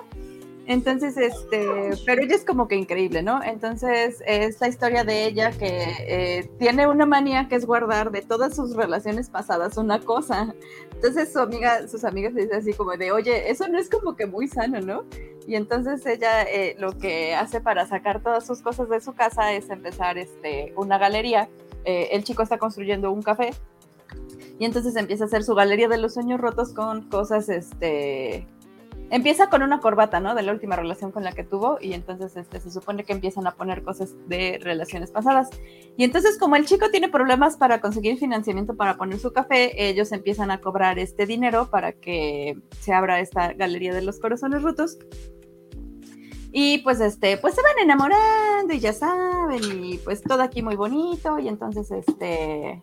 Entonces, 0.68 1.15
este, 1.15 1.65
pero 2.06 2.23
ella 2.23 2.35
es 2.35 2.44
como 2.44 2.68
que 2.68 2.76
increíble, 2.76 3.23
¿no? 3.23 3.41
Entonces, 3.41 4.22
es 4.27 4.60
la 4.60 4.68
historia 4.68 5.06
de 5.06 5.26
ella 5.26 5.52
que 5.52 5.85
eh, 5.99 6.52
tiene 6.60 6.88
una 6.88 7.06
manía 7.06 7.48
que 7.48 7.56
es 7.56 7.65
guardar 7.65 8.11
de 8.11 8.22
todas 8.22 8.53
sus 8.53 8.76
relaciones 8.76 9.30
pasadas 9.30 9.77
una 9.77 10.02
cosa. 10.02 10.53
Entonces, 10.94 11.31
su 11.31 11.39
amiga, 11.39 11.88
sus 11.88 12.03
amigas 12.03 12.34
le 12.34 12.44
dicen 12.44 12.60
así 12.60 12.73
como 12.73 12.98
de, 12.98 13.14
oye, 13.14 13.49
eso 13.49 13.65
no 13.69 13.80
es 13.80 13.89
como 13.89 14.18
que 14.18 14.26
muy 14.26 14.49
sano, 14.49 14.81
¿no? 14.81 15.06
Y 15.48 15.56
entonces 15.56 16.06
ella 16.06 16.44
eh, 16.44 16.76
lo 16.77 16.91
que 16.98 17.34
hace 17.34 17.61
para 17.61 17.88
sacar 17.88 18.22
todas 18.22 18.45
sus 18.45 18.61
cosas 18.61 18.89
de 18.89 18.99
su 18.99 19.14
casa 19.14 19.53
es 19.53 19.69
empezar 19.69 20.18
este, 20.18 20.73
una 20.76 20.98
galería. 20.98 21.48
Eh, 21.85 22.10
el 22.11 22.26
chico 22.26 22.44
está 22.44 22.57
construyendo 22.57 23.10
un 23.14 23.22
café 23.22 23.52
y 24.60 24.65
entonces 24.65 24.95
empieza 24.98 25.23
a 25.23 25.27
hacer 25.27 25.44
su 25.44 25.56
galería 25.56 25.88
de 25.88 25.98
los 25.98 26.15
sueños 26.15 26.41
rotos 26.41 26.73
con 26.73 27.03
cosas, 27.10 27.48
este, 27.48 28.45
empieza 29.10 29.50
con 29.50 29.64
una 29.64 29.80
corbata, 29.80 30.20
¿no? 30.20 30.36
De 30.36 30.42
la 30.42 30.52
última 30.52 30.76
relación 30.76 31.12
con 31.12 31.24
la 31.24 31.32
que 31.32 31.44
tuvo 31.44 31.78
y 31.82 31.94
entonces 31.94 32.36
este, 32.36 32.60
se 32.60 32.72
supone 32.72 33.04
que 33.04 33.14
empiezan 33.14 33.48
a 33.48 33.56
poner 33.56 33.84
cosas 33.84 34.14
de 34.28 34.60
relaciones 34.62 35.12
pasadas. 35.12 35.50
Y 35.98 36.04
entonces 36.04 36.38
como 36.38 36.56
el 36.56 36.66
chico 36.66 36.90
tiene 36.90 37.10
problemas 37.10 37.58
para 37.58 37.82
conseguir 37.82 38.18
financiamiento 38.18 38.76
para 38.76 38.98
poner 38.98 39.20
su 39.20 39.32
café, 39.32 39.90
ellos 39.90 40.12
empiezan 40.12 40.52
a 40.52 40.60
cobrar 40.60 41.00
este 41.00 41.26
dinero 41.26 41.70
para 41.70 41.94
que 41.94 42.58
se 42.80 42.94
abra 42.94 43.20
esta 43.20 43.54
galería 43.54 43.94
de 43.94 44.02
los 44.02 44.20
corazones 44.20 44.62
rotos. 44.62 44.98
Y 46.52 46.80
pues 46.80 47.00
este, 47.02 47.38
pues 47.38 47.56
se 47.56 47.62
van 47.62 47.78
enamorando 47.84 48.74
y 48.74 48.80
ya 48.80 48.94
saben, 48.94 49.62
y 49.84 49.98
pues 49.98 50.24
todo 50.24 50.42
aquí 50.42 50.62
muy 50.62 50.76
bonito, 50.76 51.38
y 51.38 51.50
entonces 51.50 51.92
este, 51.92 52.82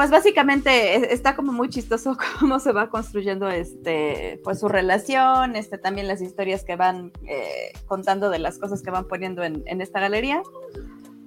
pues 0.00 0.10
básicamente 0.10 0.96
e- 0.96 1.12
está 1.12 1.36
como 1.36 1.52
muy 1.52 1.68
chistoso 1.68 2.16
cómo 2.40 2.58
se 2.58 2.72
va 2.72 2.88
construyendo 2.88 3.50
este, 3.50 4.40
pues 4.42 4.58
su 4.58 4.66
relación, 4.66 5.56
este, 5.56 5.76
también 5.76 6.08
las 6.08 6.22
historias 6.22 6.64
que 6.64 6.74
van 6.74 7.12
eh, 7.28 7.74
contando 7.84 8.30
de 8.30 8.38
las 8.38 8.58
cosas 8.58 8.80
que 8.80 8.90
van 8.90 9.06
poniendo 9.06 9.44
en, 9.44 9.62
en 9.66 9.82
esta 9.82 10.00
galería. 10.00 10.42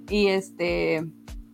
Y 0.09 0.25
este, 0.25 1.05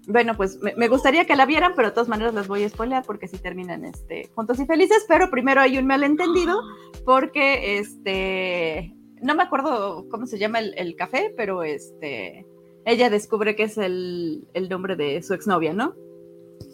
bueno, 0.08 0.38
pues 0.38 0.60
me, 0.62 0.74
me 0.78 0.88
gustaría 0.88 1.26
que 1.26 1.36
la 1.36 1.46
vieran, 1.46 1.74
pero 1.76 1.90
de 1.90 1.94
todas 1.94 2.08
maneras 2.08 2.34
las 2.34 2.48
voy 2.48 2.64
a 2.64 2.70
spoilear 2.70 3.04
porque 3.04 3.28
si 3.28 3.38
terminan 3.38 3.84
este, 3.84 4.30
juntos 4.34 4.58
y 4.62 4.66
felices, 4.66 5.04
pero 5.06 5.30
primero 5.30 5.60
hay 5.60 5.78
un 5.78 5.88
malentendido 5.88 6.58
porque 7.04 7.80
este, 7.80 8.96
no 9.22 9.36
me 9.36 9.44
acuerdo 9.44 10.08
cómo 10.10 10.26
se 10.26 10.40
llama 10.40 10.60
el, 10.60 10.74
el 10.78 10.96
café, 10.96 11.34
pero 11.36 11.64
este, 11.64 12.46
ella 12.86 13.10
descubre 13.10 13.58
que 13.58 13.64
es 13.64 13.78
el, 13.78 14.48
el 14.54 14.70
nombre 14.70 14.96
de 14.96 15.22
su 15.22 15.34
exnovia, 15.34 15.74
¿no? 15.74 15.96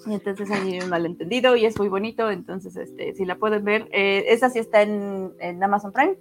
Y 0.06 0.14
entonces 0.14 0.50
hay 0.52 0.80
un 0.80 0.90
malentendido 0.90 1.56
y 1.56 1.66
es 1.66 1.78
muy 1.78 1.90
bonito, 1.90 2.30
entonces 2.30 2.76
este, 2.76 3.14
si 3.16 3.26
la 3.26 3.38
pueden 3.38 3.64
ver, 3.64 3.88
eh, 3.92 4.26
esa 4.28 4.50
sí 4.50 4.60
está 4.60 4.82
en, 4.82 5.34
en 5.40 5.64
Amazon 5.64 5.92
Prime. 5.92 6.18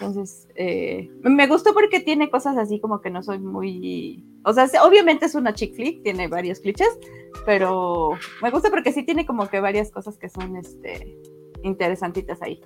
Entonces, 0.00 0.48
eh, 0.54 1.10
me 1.22 1.46
gustó 1.46 1.74
porque 1.74 2.00
tiene 2.00 2.30
cosas 2.30 2.56
así 2.56 2.80
como 2.80 3.02
que 3.02 3.10
no 3.10 3.22
soy 3.22 3.38
muy... 3.38 4.24
O 4.44 4.52
sea, 4.54 4.66
obviamente 4.82 5.26
es 5.26 5.34
una 5.34 5.52
chick 5.52 5.74
flick, 5.74 6.02
tiene 6.02 6.26
varios 6.26 6.60
clichés, 6.60 6.98
pero 7.44 8.12
me 8.40 8.50
gusta 8.50 8.70
porque 8.70 8.92
sí 8.92 9.02
tiene 9.02 9.26
como 9.26 9.46
que 9.48 9.60
varias 9.60 9.90
cosas 9.90 10.16
que 10.16 10.30
son 10.30 10.56
este, 10.56 11.18
interesantitas 11.62 12.40
ahí. 12.40 12.62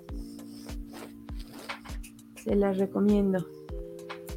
Se 2.44 2.54
las 2.54 2.78
recomiendo. 2.78 3.44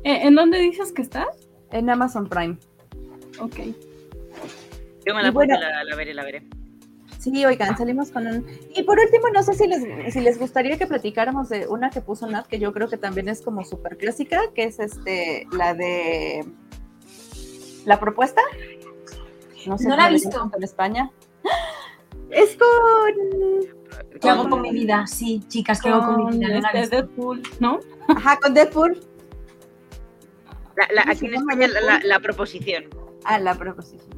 Eh, 0.04 0.22
¿En 0.24 0.34
dónde 0.34 0.58
dices 0.58 0.92
que 0.92 1.04
está? 1.04 1.28
En 1.72 1.92
Amazon 1.92 2.28
Prime. 2.28 2.58
Ok. 3.40 3.60
Yo 5.08 5.14
me 5.16 5.22
Y 5.22 5.24
la, 5.24 5.32
bueno- 5.32 5.60
la, 5.60 5.84
la 5.84 5.96
veré, 5.96 6.14
la 6.14 6.24
veré. 6.24 6.44
Sí, 7.20 7.46
oigan, 7.46 7.76
salimos 7.78 8.12
con 8.12 8.28
un... 8.28 8.46
Y 8.76 8.84
por 8.84 9.00
último, 9.00 9.28
no 9.34 9.42
sé 9.42 9.54
si 9.56 9.66
les, 9.68 10.14
si 10.14 10.20
les 10.22 10.38
gustaría 10.38 10.78
que 10.78 10.86
platicáramos 10.86 11.50
de 11.50 11.68
una 11.68 11.90
que 11.90 12.00
puso 12.00 12.28
Nat, 12.28 12.46
que 12.46 12.60
yo 12.60 12.72
creo 12.74 12.88
que 12.90 12.98
también 12.98 13.28
es 13.28 13.42
como 13.42 13.66
súper 13.66 13.98
clásica, 13.98 14.40
que 14.54 14.66
es 14.66 14.80
este, 14.80 15.48
la 15.52 15.74
de... 15.74 16.46
La 17.86 18.00
propuesta. 18.00 18.42
No 19.66 19.78
sé 19.78 19.88
No 19.88 19.96
la 19.96 20.04
cómo 20.04 20.08
he 20.10 20.14
visto. 20.14 20.52
En 20.56 20.64
España. 20.64 21.12
Es 22.30 22.56
con... 22.56 24.20
¿Qué 24.22 24.30
hago 24.30 24.50
con 24.50 24.62
mi 24.62 24.72
vida? 24.72 25.08
Sí, 25.08 25.44
chicas, 25.48 25.82
¿qué 25.82 25.90
hago 25.90 26.06
con 26.06 26.26
mi 26.30 26.38
vida? 26.38 26.60
La 26.60 26.70
este. 26.72 26.98
Deadpool, 26.98 27.42
¿no? 27.60 27.80
Ajá, 28.10 28.38
con 28.40 28.54
Deadpool. 28.54 29.00
La, 30.76 30.88
la- 30.94 31.02
¿Cómo 31.04 31.12
aquí 31.14 31.26
en 31.26 31.34
España 31.34 31.68
la, 31.68 31.82
la- 31.82 32.00
la 32.04 32.20
proposición. 32.20 32.86
Ah, 33.24 33.40
la 33.40 33.56
proposición. 33.56 34.17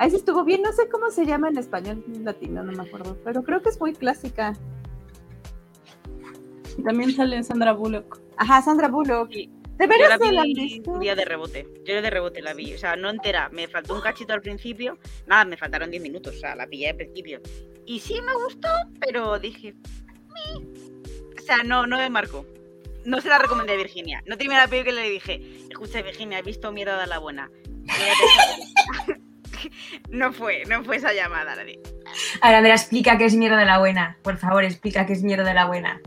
Ahí 0.00 0.08
sí 0.08 0.16
estuvo 0.16 0.44
bien, 0.44 0.62
no 0.62 0.72
sé 0.72 0.88
cómo 0.88 1.10
se 1.10 1.26
llama 1.26 1.50
en 1.50 1.58
español 1.58 2.02
latino, 2.22 2.62
no 2.62 2.72
me 2.72 2.84
acuerdo, 2.88 3.18
pero 3.22 3.42
creo 3.42 3.60
que 3.60 3.68
es 3.68 3.78
muy 3.78 3.92
clásica. 3.92 4.54
También 6.82 7.12
sale 7.14 7.42
Sandra 7.42 7.72
Bullock. 7.74 8.18
Ajá, 8.38 8.62
Sandra 8.62 8.88
Bullock. 8.88 9.30
Sí. 9.30 9.50
¿De 9.76 9.84
Yo 9.84 9.92
la 9.92 9.98
veras 9.98 10.20
no 10.20 10.32
la 10.32 10.42
vi 10.44 10.54
visto? 10.54 10.90
un 10.92 11.00
día 11.00 11.14
de 11.14 11.26
rebote. 11.26 11.68
Yo 11.84 12.00
de 12.00 12.08
rebote 12.08 12.40
la 12.40 12.54
vi. 12.54 12.72
O 12.72 12.78
sea, 12.78 12.96
no 12.96 13.10
entera. 13.10 13.50
Me 13.50 13.68
faltó 13.68 13.94
un 13.94 14.00
cachito 14.00 14.32
al 14.32 14.40
principio. 14.40 14.96
Nada, 15.26 15.44
me 15.44 15.58
faltaron 15.58 15.90
10 15.90 16.02
minutos. 16.02 16.34
O 16.34 16.38
sea, 16.38 16.54
la 16.56 16.66
pillé 16.66 16.88
al 16.88 16.96
principio. 16.96 17.42
Y 17.84 18.00
sí 18.00 18.22
me 18.22 18.32
gustó, 18.42 18.68
pero 19.00 19.38
dije. 19.38 19.74
"Mi". 20.32 20.64
O 21.38 21.42
sea, 21.42 21.58
no, 21.62 21.86
no 21.86 21.98
me 21.98 22.08
marcó. 22.08 22.46
No 23.04 23.20
se 23.20 23.28
la 23.28 23.38
recomendé 23.38 23.74
a 23.74 23.76
Virginia. 23.76 24.22
No 24.24 24.38
terminé 24.38 24.60
la 24.60 24.68
película 24.68 25.00
y 25.00 25.04
le 25.04 25.10
dije, 25.10 25.66
escucha 25.68 26.00
Virginia, 26.00 26.38
he 26.38 26.42
visto 26.42 26.72
Miedo 26.72 26.92
a 26.92 27.06
la 27.06 27.18
Buena. 27.18 27.50
Mírate 27.68 28.24
esta 28.24 29.06
película". 29.06 29.16
no 30.10 30.32
fue, 30.32 30.64
no 30.66 30.84
fue 30.84 30.96
esa 30.96 31.12
llamada, 31.12 31.56
la. 31.56 31.64
Ahora, 32.40 32.58
Andrea, 32.58 32.74
explica 32.74 33.18
qué 33.18 33.24
es 33.24 33.34
mierda 33.34 33.58
de 33.58 33.66
la 33.66 33.78
buena. 33.78 34.18
Por 34.22 34.36
favor, 34.36 34.64
explica 34.64 35.06
qué 35.06 35.12
es 35.12 35.22
mierda 35.22 35.44
de 35.44 35.54
la 35.54 35.66
buena. 35.66 36.00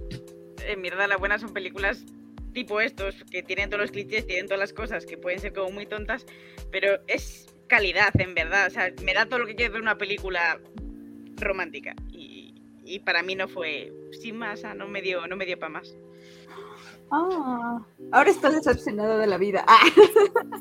Eh, 0.65 0.77
Mierda 0.77 1.05
a 1.05 1.07
la 1.07 1.17
Buena 1.17 1.39
son 1.39 1.53
películas 1.53 2.05
tipo 2.53 2.80
estos, 2.80 3.23
que 3.31 3.43
tienen 3.43 3.69
todos 3.69 3.81
los 3.81 3.91
clichés, 3.91 4.25
tienen 4.27 4.45
todas 4.45 4.59
las 4.59 4.73
cosas 4.73 5.05
que 5.05 5.17
pueden 5.17 5.39
ser 5.39 5.53
como 5.53 5.71
muy 5.71 5.85
tontas, 5.85 6.25
pero 6.71 6.99
es 7.07 7.47
calidad, 7.67 8.09
en 8.19 8.35
verdad. 8.35 8.67
O 8.67 8.69
sea, 8.69 8.91
me 9.03 9.13
da 9.13 9.25
todo 9.25 9.39
lo 9.39 9.47
que 9.47 9.55
quiero 9.55 9.73
ver 9.73 9.81
una 9.81 9.97
película 9.97 10.59
romántica. 11.38 11.95
Y, 12.11 12.53
y 12.85 12.99
para 12.99 13.23
mí 13.23 13.35
no 13.35 13.47
fue, 13.47 13.91
sin 14.11 14.38
más, 14.38 14.63
no 14.75 14.88
me 14.88 15.01
dio, 15.01 15.27
no 15.27 15.35
me 15.35 15.45
dio 15.45 15.57
para 15.59 15.71
más. 15.71 15.95
Ah, 17.15 17.80
ahora 18.11 18.30
estoy 18.31 18.56
decepcionada 18.56 19.19
de 19.19 19.27
la 19.27 19.38
vida. 19.38 19.64
Ah, 19.68 19.81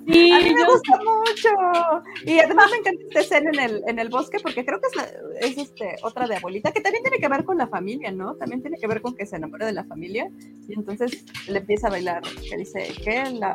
Sí, 0.07 0.31
a 0.33 0.39
mí 0.39 0.53
me 0.55 0.61
yo- 0.61 0.66
gusta 0.66 0.99
mucho. 0.99 2.03
Y 2.27 2.39
además 2.41 2.70
me 2.70 2.77
encanta 2.79 3.03
esta 3.09 3.20
escena 3.20 3.51
en 3.55 3.61
el, 3.70 3.83
en 3.87 3.99
el 3.99 4.09
bosque 4.11 4.39
porque 4.43 4.62
creo 4.65 4.79
que 4.81 4.89
es, 4.89 4.97
la- 4.97 5.39
es 5.41 5.57
este, 5.57 5.97
otra 6.03 6.27
de 6.27 6.37
abuelita, 6.37 6.70
que 6.73 6.81
también 6.83 7.03
tiene 7.05 7.19
que 7.19 7.29
ver 7.29 7.45
con 7.45 7.57
la 7.57 7.69
familia, 7.69 8.12
¿no? 8.12 8.35
También 8.37 8.61
tiene 8.61 8.77
que 8.79 8.87
ver 8.87 9.01
con 9.01 9.15
que 9.15 9.24
se 9.24 9.37
enamora 9.37 9.65
de 9.66 9.73
la 9.73 9.85
familia 9.85 10.29
y 10.69 10.74
entonces 10.74 11.24
le 11.49 11.59
empieza 11.59 11.87
a 11.87 11.91
bailar, 11.91 12.23
que 12.23 12.57
dice 12.59 12.93
que 13.03 13.31
la... 13.31 13.55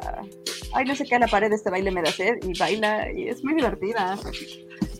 Ay, 0.74 0.86
no 0.86 0.96
sé 0.96 1.06
qué, 1.06 1.16
a 1.16 1.20
la 1.20 1.28
pared 1.28 1.50
de 1.50 1.56
este 1.56 1.70
baile 1.70 1.92
me 1.92 2.02
da 2.02 2.12
sed 2.12 2.36
y 2.44 2.58
baila 2.58 3.12
y 3.12 3.28
es 3.30 3.44
muy 3.44 3.54
divertida. 3.54 4.18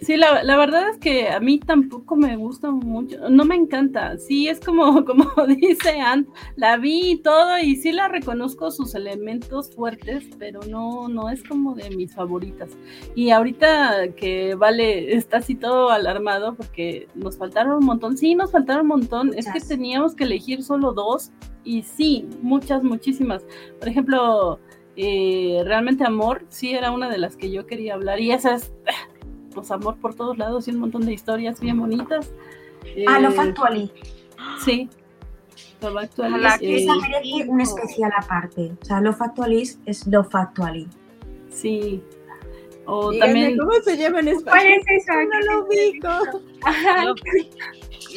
Sí, 0.08 0.16
la, 0.16 0.42
la 0.42 0.56
verdad 0.56 0.88
es 0.88 0.98
que 1.00 1.28
a 1.28 1.42
mí 1.42 1.60
tampoco 1.60 2.16
me 2.16 2.38
gusta 2.38 2.72
mucho, 2.72 3.28
no 3.30 3.44
me 3.44 3.56
encanta, 3.56 4.18
sí 4.18 4.48
es 4.48 4.62
como, 4.62 5.04
como 5.06 5.30
dice 5.48 6.00
Ann, 6.00 6.30
la 6.56 6.78
vi 6.78 7.12
y 7.12 7.18
todo 7.18 7.60
y 7.60 7.76
sí 7.76 7.92
la 7.92 8.08
reconozco 8.08 8.72
sus 8.72 8.96
elementos 8.96 9.76
fuertes, 9.76 10.24
pero 10.40 10.62
no, 10.62 11.10
no 11.10 11.30
es 11.30 11.44
como 11.44 11.76
de 11.76 11.90
mis 11.90 12.16
favoritas. 12.16 12.70
Y 13.16 13.32
ahorita 13.32 14.14
que 14.16 14.56
Vale 14.56 15.14
está 15.14 15.40
así 15.40 15.56
todo 15.56 15.90
alarmado 15.90 16.56
porque 16.56 17.10
nos 17.14 17.38
faltaron 17.38 17.80
un 17.80 17.86
montón, 17.86 18.18
sí, 18.18 18.34
nos 18.34 18.50
faltaron 18.50 18.84
un 18.84 19.00
montón, 19.00 19.34
es 19.34 19.52
que 19.52 19.60
teníamos 19.60 20.16
que 20.16 20.24
elegir 20.24 20.64
solo 20.64 20.94
dos 20.94 21.34
y 21.66 21.84
sí, 21.84 22.26
muchas, 22.42 22.82
muchísimas. 22.82 23.44
Por 23.78 23.90
ejemplo, 23.90 24.58
eh, 24.96 25.64
realmente 25.66 26.06
Amor, 26.06 26.46
sí 26.48 26.72
era 26.72 26.92
una 26.92 27.10
de 27.10 27.18
las 27.18 27.36
que 27.36 27.52
yo 27.52 27.66
quería 27.66 27.96
hablar 27.96 28.22
y 28.22 28.32
esa 28.32 28.54
es 28.54 28.72
amor 29.72 29.98
por 29.98 30.16
todos 30.16 30.38
lados 30.38 30.68
y 30.68 30.72
un 30.72 30.80
montón 30.80 31.06
de 31.06 31.14
historias 31.14 31.60
bien 31.60 31.80
bonitas. 31.80 32.32
Ah, 33.08 33.20
lo 33.20 33.30
Eh, 33.30 33.34
Factually. 33.34 33.92
Sí. 34.64 34.90
Actually, 35.82 36.30
Ojalá 36.34 36.58
que 36.58 36.76
eh, 36.76 36.84
Esa 36.84 36.96
merece 36.96 37.50
un 37.50 37.62
especial 37.62 38.12
aparte. 38.18 38.72
O 38.82 38.86
sea, 38.86 39.00
lo 39.02 39.14
Factualis 39.14 39.80
es 39.86 40.08
lo 40.08 40.24
Factually. 40.24 40.88
sí. 41.50 42.02
O 42.90 43.12
Díganme, 43.12 43.34
también, 43.34 43.58
¿Cómo 43.58 43.74
se 43.84 43.98
llama 43.98 44.20
en 44.22 44.26
¿Cuál 44.28 44.38
español? 44.38 44.80
es 44.88 45.04
esa? 45.04 45.14
No 45.26 45.40
lo 45.42 45.66
ubico. 45.68 46.08
Lo, 47.04 47.16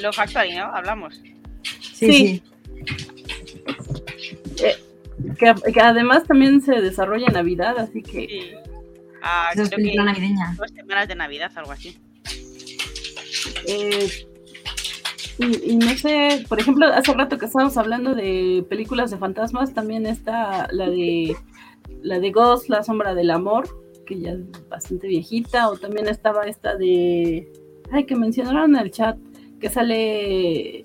lo 0.02 0.10
¿no? 0.56 0.64
Hablamos. 0.76 1.20
Sí. 1.92 2.40
que, 5.38 5.54
que 5.72 5.80
además 5.80 6.22
también 6.24 6.60
se 6.62 6.80
desarrolla 6.80 7.26
en 7.26 7.32
Navidad, 7.34 7.78
así 7.78 8.00
que 8.02 8.28
Sí. 8.28 8.69
Ah, 9.22 9.48
es 9.50 9.56
creo 9.56 9.70
que 9.70 9.76
película 9.76 10.04
navideña. 10.04 10.54
dos 10.56 10.70
semanas 10.70 11.08
de 11.08 11.14
Navidad, 11.14 11.52
algo 11.56 11.72
así. 11.72 11.98
Eh, 13.66 14.08
y, 15.38 15.72
y 15.72 15.76
no 15.76 15.90
sé, 15.96 16.44
por 16.48 16.60
ejemplo, 16.60 16.86
hace 16.86 17.12
rato 17.14 17.38
que 17.38 17.46
estábamos 17.46 17.76
hablando 17.76 18.14
de 18.14 18.64
películas 18.68 19.10
de 19.10 19.18
fantasmas, 19.18 19.72
también 19.74 20.06
está 20.06 20.68
la 20.72 20.88
de 20.88 21.36
la 22.02 22.18
de 22.18 22.30
Ghost, 22.30 22.68
La 22.68 22.82
sombra 22.82 23.14
del 23.14 23.30
amor, 23.30 23.68
que 24.06 24.20
ya 24.20 24.32
es 24.32 24.68
bastante 24.68 25.06
viejita, 25.06 25.68
o 25.70 25.76
también 25.76 26.08
estaba 26.08 26.44
esta 26.46 26.76
de 26.76 27.50
ay 27.92 28.04
que 28.06 28.16
mencionaron 28.16 28.74
en 28.76 28.82
el 28.82 28.90
chat, 28.90 29.18
que 29.60 29.68
sale 29.68 30.78
eh, 30.78 30.82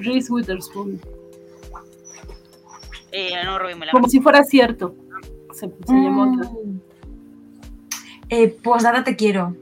Reese 0.00 0.32
Witherspoon, 0.32 1.00
Eh, 3.12 3.32
no, 3.44 3.58
Robin, 3.58 3.78
me 3.78 3.86
la 3.86 3.92
como 3.92 4.08
si 4.08 4.20
fuera 4.20 4.44
cierto. 4.44 4.94
Se, 5.52 5.66
se 5.66 5.92
llamó 5.94 6.26
Mm. 6.26 6.40
otra. 6.40 6.50
Eh, 8.30 8.48
Postdata 8.48 9.04
te 9.04 9.16
quiero. 9.16 9.56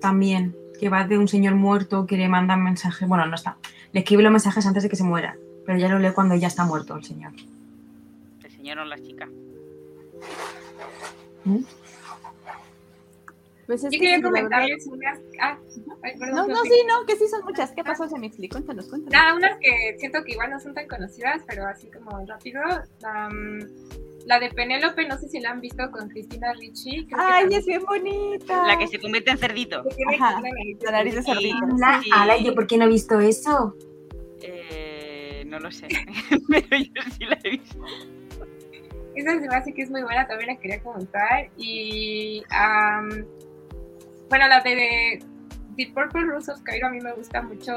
También. 0.00 0.54
Que 0.78 0.88
va 0.88 1.06
de 1.06 1.18
un 1.18 1.26
señor 1.28 1.54
muerto 1.54 2.06
que 2.06 2.16
le 2.16 2.28
manda 2.28 2.56
mensajes. 2.56 3.08
Bueno, 3.08 3.26
no 3.26 3.34
está. 3.34 3.56
Le 3.92 4.00
escribe 4.00 4.22
los 4.22 4.32
mensajes 4.32 4.66
antes 4.66 4.82
de 4.82 4.88
que 4.88 4.96
se 4.96 5.04
muera. 5.04 5.36
Pero 5.64 5.78
ya 5.78 5.88
lo 5.88 5.98
lee 5.98 6.12
cuando 6.14 6.34
ya 6.34 6.48
está 6.48 6.64
muerto 6.64 6.94
el 6.96 7.04
señor. 7.04 7.32
El 8.44 8.50
señor 8.50 8.78
o 8.78 8.84
la 8.84 8.98
chica. 8.98 9.28
Pues 13.66 13.82
es 13.82 13.84
Yo 13.84 13.90
que 13.90 13.98
quería 13.98 14.16
sí, 14.16 14.22
la 14.22 14.30
verdad- 14.30 14.48
comentarles 14.48 14.86
unas. 14.86 15.18
Ah, 15.40 15.58
ay, 16.02 16.12
perdón, 16.18 16.36
No, 16.36 16.46
no, 16.46 16.62
sí, 16.62 16.82
no, 16.86 17.04
que 17.06 17.16
sí 17.16 17.26
son 17.28 17.44
muchas. 17.44 17.72
¿Qué 17.72 17.82
pasó, 17.82 18.08
Semixli? 18.08 18.48
Cuéntanos, 18.48 18.86
cuéntanos. 18.86 19.12
Nada, 19.12 19.34
unas 19.34 19.58
que 19.58 19.96
siento 19.98 20.22
que 20.24 20.32
igual 20.32 20.50
no 20.50 20.60
son 20.60 20.72
tan 20.74 20.86
conocidas, 20.86 21.42
pero 21.48 21.66
así 21.66 21.88
como 21.90 22.24
rápido. 22.26 22.60
am, 23.02 23.58
la 24.26 24.38
de 24.40 24.50
Penélope, 24.50 25.06
no 25.06 25.16
sé 25.18 25.28
si 25.28 25.40
la 25.40 25.50
han 25.52 25.60
visto 25.60 25.88
con 25.90 26.08
Cristina 26.08 26.52
Ricci. 26.52 27.06
creo 27.06 27.18
que 27.18 27.24
Ay, 27.24 27.40
también 27.42 27.60
es 27.60 27.66
bien 27.66 27.82
bonita. 27.86 28.66
La 28.66 28.76
que 28.78 28.88
se 28.88 28.98
convierte 29.00 29.30
en 29.30 29.38
cerdito. 29.38 29.82
Ajá, 30.14 30.40
La 30.84 30.90
nariz 30.92 31.14
de 31.14 31.22
cerdito. 31.22 31.56
Ala, 31.64 32.00
Sí. 32.02 32.10
ala, 32.12 32.36
¿yo 32.36 32.54
por 32.54 32.66
qué 32.66 32.76
no 32.76 32.84
he 32.84 32.88
visto 32.88 33.20
eso? 33.20 33.74
Eh, 34.42 35.44
no 35.46 35.58
lo 35.60 35.70
sé. 35.70 35.86
Pero 36.48 36.66
yo 36.70 37.02
sí 37.16 37.24
la 37.24 37.38
he 37.44 37.50
visto. 37.50 37.78
Esa 39.14 39.40
se 39.40 39.48
me 39.48 39.54
hace 39.56 39.72
que 39.72 39.82
es 39.82 39.90
muy 39.90 40.02
buena, 40.02 40.26
también 40.26 40.48
la 40.50 40.56
quería 40.60 40.82
comentar. 40.82 41.48
Y 41.56 42.42
am, 42.50 43.08
bueno, 44.28 44.48
la 44.48 44.60
de 44.60 45.20
The 45.76 45.86
Purple 45.94 46.24
Rose 46.24 46.50
of 46.52 46.60
Cairo 46.62 46.88
a 46.88 46.90
mí 46.90 47.00
me 47.00 47.12
gusta 47.12 47.40
mucho. 47.42 47.72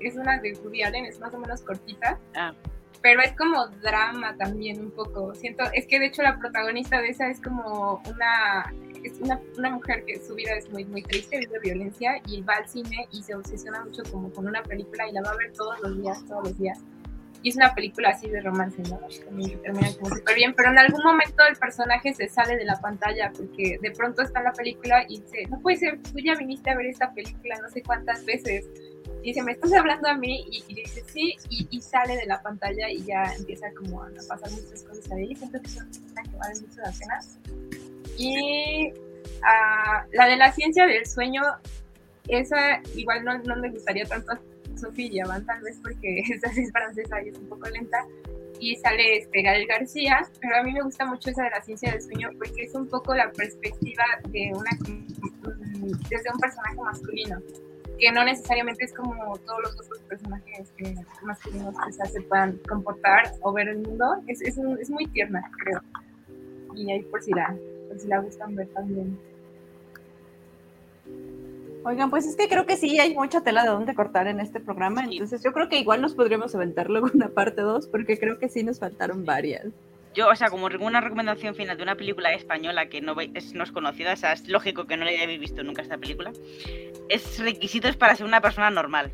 Es 0.00 0.16
una 0.16 0.40
de 0.40 0.54
Woody 0.64 0.82
Allen, 0.82 1.04
es 1.04 1.20
más 1.20 1.32
o 1.34 1.38
menos 1.38 1.60
cortita. 1.62 2.18
Ah. 2.34 2.54
Pero 3.02 3.22
es 3.22 3.32
como 3.32 3.66
drama 3.82 4.36
también 4.36 4.80
un 4.80 4.90
poco. 4.90 5.34
Siento, 5.34 5.64
es 5.72 5.86
que 5.86 5.98
de 5.98 6.06
hecho 6.06 6.22
la 6.22 6.38
protagonista 6.38 7.00
de 7.00 7.08
esa 7.08 7.28
es 7.28 7.40
como 7.40 8.02
una, 8.06 8.72
es 9.02 9.18
una, 9.20 9.40
una 9.56 9.70
mujer 9.70 10.04
que 10.04 10.20
su 10.20 10.34
vida 10.34 10.52
es 10.52 10.68
muy, 10.70 10.84
muy 10.84 11.02
triste, 11.02 11.38
vive 11.38 11.58
violencia 11.60 12.20
y 12.26 12.42
va 12.42 12.56
al 12.56 12.68
cine 12.68 13.08
y 13.10 13.22
se 13.22 13.34
obsesiona 13.34 13.82
mucho 13.84 14.02
como 14.10 14.30
con 14.30 14.46
una 14.46 14.62
película 14.62 15.08
y 15.08 15.12
la 15.12 15.22
va 15.22 15.30
a 15.30 15.36
ver 15.36 15.52
todos 15.52 15.80
los 15.80 15.96
días, 15.96 16.24
todos 16.26 16.44
los 16.44 16.58
días. 16.58 16.78
y 17.42 17.48
es 17.48 17.56
una 17.56 17.74
película 17.74 18.10
así 18.10 18.28
de 18.28 18.42
romance, 18.42 18.82
¿no? 18.82 19.00
También 19.24 19.62
termina 19.62 19.88
como 19.98 20.14
súper 20.14 20.34
bien, 20.34 20.52
pero 20.54 20.70
en 20.70 20.78
algún 20.78 21.02
momento 21.02 21.42
el 21.48 21.56
personaje 21.56 22.12
se 22.12 22.28
sale 22.28 22.56
de 22.56 22.66
la 22.66 22.78
pantalla 22.80 23.32
porque 23.34 23.78
de 23.80 23.90
pronto 23.92 24.20
está 24.20 24.40
en 24.40 24.44
la 24.44 24.52
película 24.52 25.04
y 25.08 25.20
dice, 25.20 25.46
no 25.48 25.58
puede 25.60 25.78
ser, 25.78 26.02
tú 26.02 26.18
ya 26.22 26.34
viniste 26.34 26.70
a 26.70 26.76
ver 26.76 26.86
esta 26.86 27.14
película 27.14 27.56
no 27.62 27.70
sé 27.70 27.82
cuántas 27.82 28.26
veces. 28.26 28.68
Y 29.22 29.28
dice, 29.28 29.42
¿me 29.42 29.52
estás 29.52 29.72
hablando 29.72 30.08
a 30.08 30.14
mí? 30.14 30.44
Y, 30.50 30.64
y 30.68 30.74
dice, 30.74 31.04
sí, 31.06 31.36
y, 31.50 31.68
y, 31.70 31.80
sale 31.80 32.16
de 32.16 32.26
la 32.26 32.40
pantalla 32.40 32.88
y 32.88 33.02
ya 33.04 33.24
empieza 33.36 33.66
como 33.74 34.02
a 34.02 34.08
pasar 34.28 34.50
muchas 34.50 34.82
cosas 34.82 35.10
ahí. 35.12 35.34
Siento 35.36 35.60
que 35.60 35.66
es 35.66 35.76
una 35.76 36.22
que 36.22 36.36
vale 36.36 36.60
mucho 36.60 36.80
la 36.80 36.92
pena. 36.92 37.20
Y 38.16 38.92
uh, 38.92 40.08
la 40.12 40.26
de 40.26 40.36
la 40.36 40.52
ciencia 40.52 40.86
del 40.86 41.06
sueño, 41.06 41.42
esa 42.28 42.80
igual 42.94 43.24
no, 43.24 43.38
no 43.38 43.56
me 43.56 43.70
gustaría 43.70 44.06
tanto 44.06 44.38
Sofía 44.80 45.24
y 45.24 45.28
Van 45.28 45.44
tal 45.44 45.60
vez 45.62 45.78
porque 45.82 46.20
esa 46.30 46.48
es 46.48 46.72
francesa 46.72 47.22
y 47.22 47.28
es 47.28 47.38
un 47.38 47.48
poco 47.48 47.68
lenta. 47.68 47.98
Y 48.58 48.76
sale 48.76 49.18
este, 49.18 49.42
Gael 49.42 49.66
García, 49.66 50.20
pero 50.40 50.56
a 50.56 50.62
mí 50.62 50.72
me 50.72 50.82
gusta 50.82 51.06
mucho 51.06 51.30
esa 51.30 51.44
de 51.44 51.50
la 51.50 51.62
ciencia 51.62 51.92
del 51.92 52.02
sueño 52.02 52.28
porque 52.36 52.64
es 52.64 52.74
un 52.74 52.88
poco 52.88 53.14
la 53.14 53.32
perspectiva 53.32 54.04
de 54.28 54.52
una 54.54 54.70
desde 56.10 56.30
un 56.32 56.38
personaje 56.38 56.76
masculino, 56.76 57.38
que 58.00 58.10
no 58.10 58.24
necesariamente 58.24 58.84
es 58.84 58.94
como 58.94 59.14
todos 59.38 59.60
los 59.62 59.74
otros 59.74 60.00
personajes 60.08 60.72
que, 60.76 60.94
masculinos 61.22 61.74
quizás 61.86 62.12
se 62.12 62.22
puedan 62.22 62.58
comportar 62.68 63.32
o 63.42 63.52
ver 63.52 63.68
el 63.68 63.78
mundo. 63.78 64.06
Es, 64.26 64.40
es, 64.40 64.58
es 64.58 64.90
muy 64.90 65.06
tierna, 65.08 65.42
creo. 65.62 65.80
Y 66.74 66.90
ahí 66.90 67.02
por 67.02 67.22
si 67.22 67.32
la, 67.32 67.54
por 67.88 67.98
si 67.98 68.08
la 68.08 68.18
gustan 68.20 68.54
ver 68.54 68.68
también. 68.68 69.18
Oigan, 71.82 72.10
pues 72.10 72.26
es 72.26 72.36
que 72.36 72.48
creo 72.48 72.66
que 72.66 72.76
sí 72.76 72.98
hay 72.98 73.14
mucha 73.14 73.40
tela 73.42 73.62
de 73.62 73.70
dónde 73.70 73.94
cortar 73.94 74.26
en 74.26 74.40
este 74.40 74.60
programa, 74.60 75.04
entonces 75.04 75.42
yo 75.42 75.52
creo 75.52 75.70
que 75.70 75.78
igual 75.78 76.02
nos 76.02 76.14
podríamos 76.14 76.54
aventar 76.54 76.90
luego 76.90 77.08
una 77.14 77.28
parte 77.28 77.62
2 77.62 77.86
porque 77.86 78.18
creo 78.18 78.38
que 78.38 78.50
sí 78.50 78.62
nos 78.62 78.78
faltaron 78.78 79.24
varias. 79.24 79.66
Yo, 80.14 80.28
o 80.28 80.34
sea, 80.34 80.50
como 80.50 80.66
una 80.80 81.00
recomendación 81.00 81.54
final 81.54 81.76
de 81.76 81.82
una 81.84 81.94
película 81.94 82.32
española 82.32 82.86
que 82.86 83.00
no 83.00 83.14
es, 83.20 83.54
no 83.54 83.62
es 83.62 83.70
conocida, 83.70 84.12
o 84.12 84.16
sea, 84.16 84.32
es 84.32 84.48
lógico 84.48 84.86
que 84.86 84.96
no 84.96 85.04
la 85.04 85.12
hayáis 85.12 85.38
visto 85.38 85.62
nunca 85.62 85.82
esta 85.82 85.98
película, 85.98 86.32
es 87.08 87.38
requisitos 87.38 87.96
para 87.96 88.16
ser 88.16 88.26
una 88.26 88.40
persona 88.40 88.70
normal. 88.70 89.12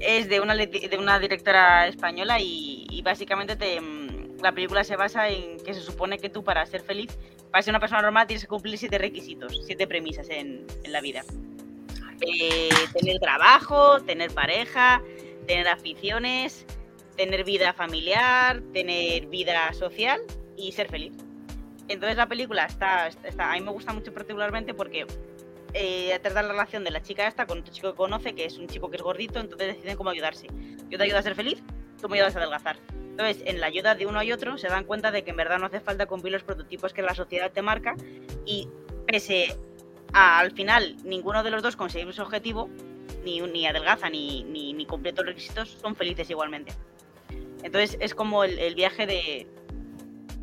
Es 0.00 0.28
de 0.28 0.40
una, 0.40 0.54
de 0.56 0.96
una 0.98 1.18
directora 1.20 1.86
española 1.86 2.38
y, 2.40 3.00
básicamente 3.04 3.54
te, 3.56 3.80
mm, 3.80 4.40
la 4.42 4.52
película 4.52 4.82
se 4.82 4.96
basa 4.96 5.28
en 5.28 5.58
que 5.60 5.74
se 5.74 5.80
supone 5.80 6.18
que 6.18 6.28
tú 6.28 6.42
para 6.42 6.66
ser 6.66 6.82
feliz 6.82 7.16
para 7.54 7.62
ser 7.62 7.70
una 7.70 7.78
persona 7.78 8.02
normal 8.02 8.26
tienes 8.26 8.42
que 8.42 8.48
cumplir 8.48 8.76
siete 8.76 8.98
requisitos, 8.98 9.62
siete 9.64 9.86
premisas 9.86 10.28
en, 10.28 10.66
en 10.82 10.92
la 10.92 11.00
vida. 11.00 11.22
Eh, 12.20 12.68
tener 12.92 13.20
trabajo, 13.20 14.00
tener 14.00 14.32
pareja, 14.32 15.00
tener 15.46 15.68
aficiones, 15.68 16.66
tener 17.16 17.44
vida 17.44 17.72
familiar, 17.72 18.62
tener 18.72 19.26
vida 19.26 19.72
social 19.72 20.20
y 20.56 20.72
ser 20.72 20.88
feliz. 20.88 21.12
Entonces 21.88 22.16
la 22.16 22.26
película 22.26 22.64
está, 22.64 23.08
está, 23.08 23.52
a 23.52 23.54
mí 23.54 23.60
me 23.60 23.70
gusta 23.70 23.92
mucho 23.92 24.12
particularmente 24.12 24.72
porque 24.72 25.06
eh, 25.74 26.18
trata 26.22 26.42
la 26.42 26.48
relación 26.48 26.84
de 26.84 26.90
la 26.90 27.02
chica 27.02 27.26
esta 27.26 27.46
con 27.46 27.58
otro 27.58 27.72
chico 27.72 27.90
que 27.90 27.96
conoce, 27.96 28.34
que 28.34 28.46
es 28.46 28.58
un 28.58 28.68
chico 28.68 28.90
que 28.90 28.96
es 28.96 29.02
gordito, 29.02 29.40
entonces 29.40 29.74
deciden 29.74 29.96
cómo 29.96 30.10
ayudarse. 30.10 30.46
Yo 30.88 30.98
te 30.98 31.04
ayudo 31.04 31.18
a 31.18 31.22
ser 31.22 31.34
feliz, 31.34 31.62
tú 32.00 32.08
me 32.08 32.16
ayudas 32.16 32.36
a 32.36 32.38
adelgazar. 32.38 32.76
Entonces, 33.10 33.42
en 33.46 33.60
la 33.60 33.66
ayuda 33.66 33.94
de 33.94 34.06
uno 34.06 34.22
y 34.22 34.32
otro, 34.32 34.58
se 34.58 34.68
dan 34.68 34.84
cuenta 34.84 35.10
de 35.10 35.22
que 35.22 35.30
en 35.30 35.36
verdad 35.36 35.58
no 35.58 35.66
hace 35.66 35.80
falta 35.80 36.06
cumplir 36.06 36.32
los 36.32 36.42
prototipos 36.42 36.92
que 36.92 37.02
la 37.02 37.14
sociedad 37.14 37.52
te 37.52 37.62
marca 37.62 37.94
y 38.44 38.68
pese 39.06 39.56
a, 40.12 40.38
al 40.38 40.52
final 40.52 40.96
ninguno 41.04 41.42
de 41.42 41.50
los 41.50 41.62
dos 41.62 41.76
consigue 41.76 42.12
su 42.12 42.22
objetivo, 42.22 42.68
ni, 43.24 43.40
ni 43.40 43.66
adelgaza 43.66 44.08
ni, 44.10 44.42
ni, 44.44 44.72
ni 44.72 44.86
cumple 44.86 45.12
todos 45.12 45.26
los 45.26 45.34
requisitos, 45.34 45.76
son 45.80 45.94
felices 45.94 46.28
igualmente. 46.30 46.72
Entonces, 47.64 47.96
es 48.00 48.14
como 48.14 48.44
el, 48.44 48.58
el 48.58 48.74
viaje 48.74 49.06
de, 49.06 49.48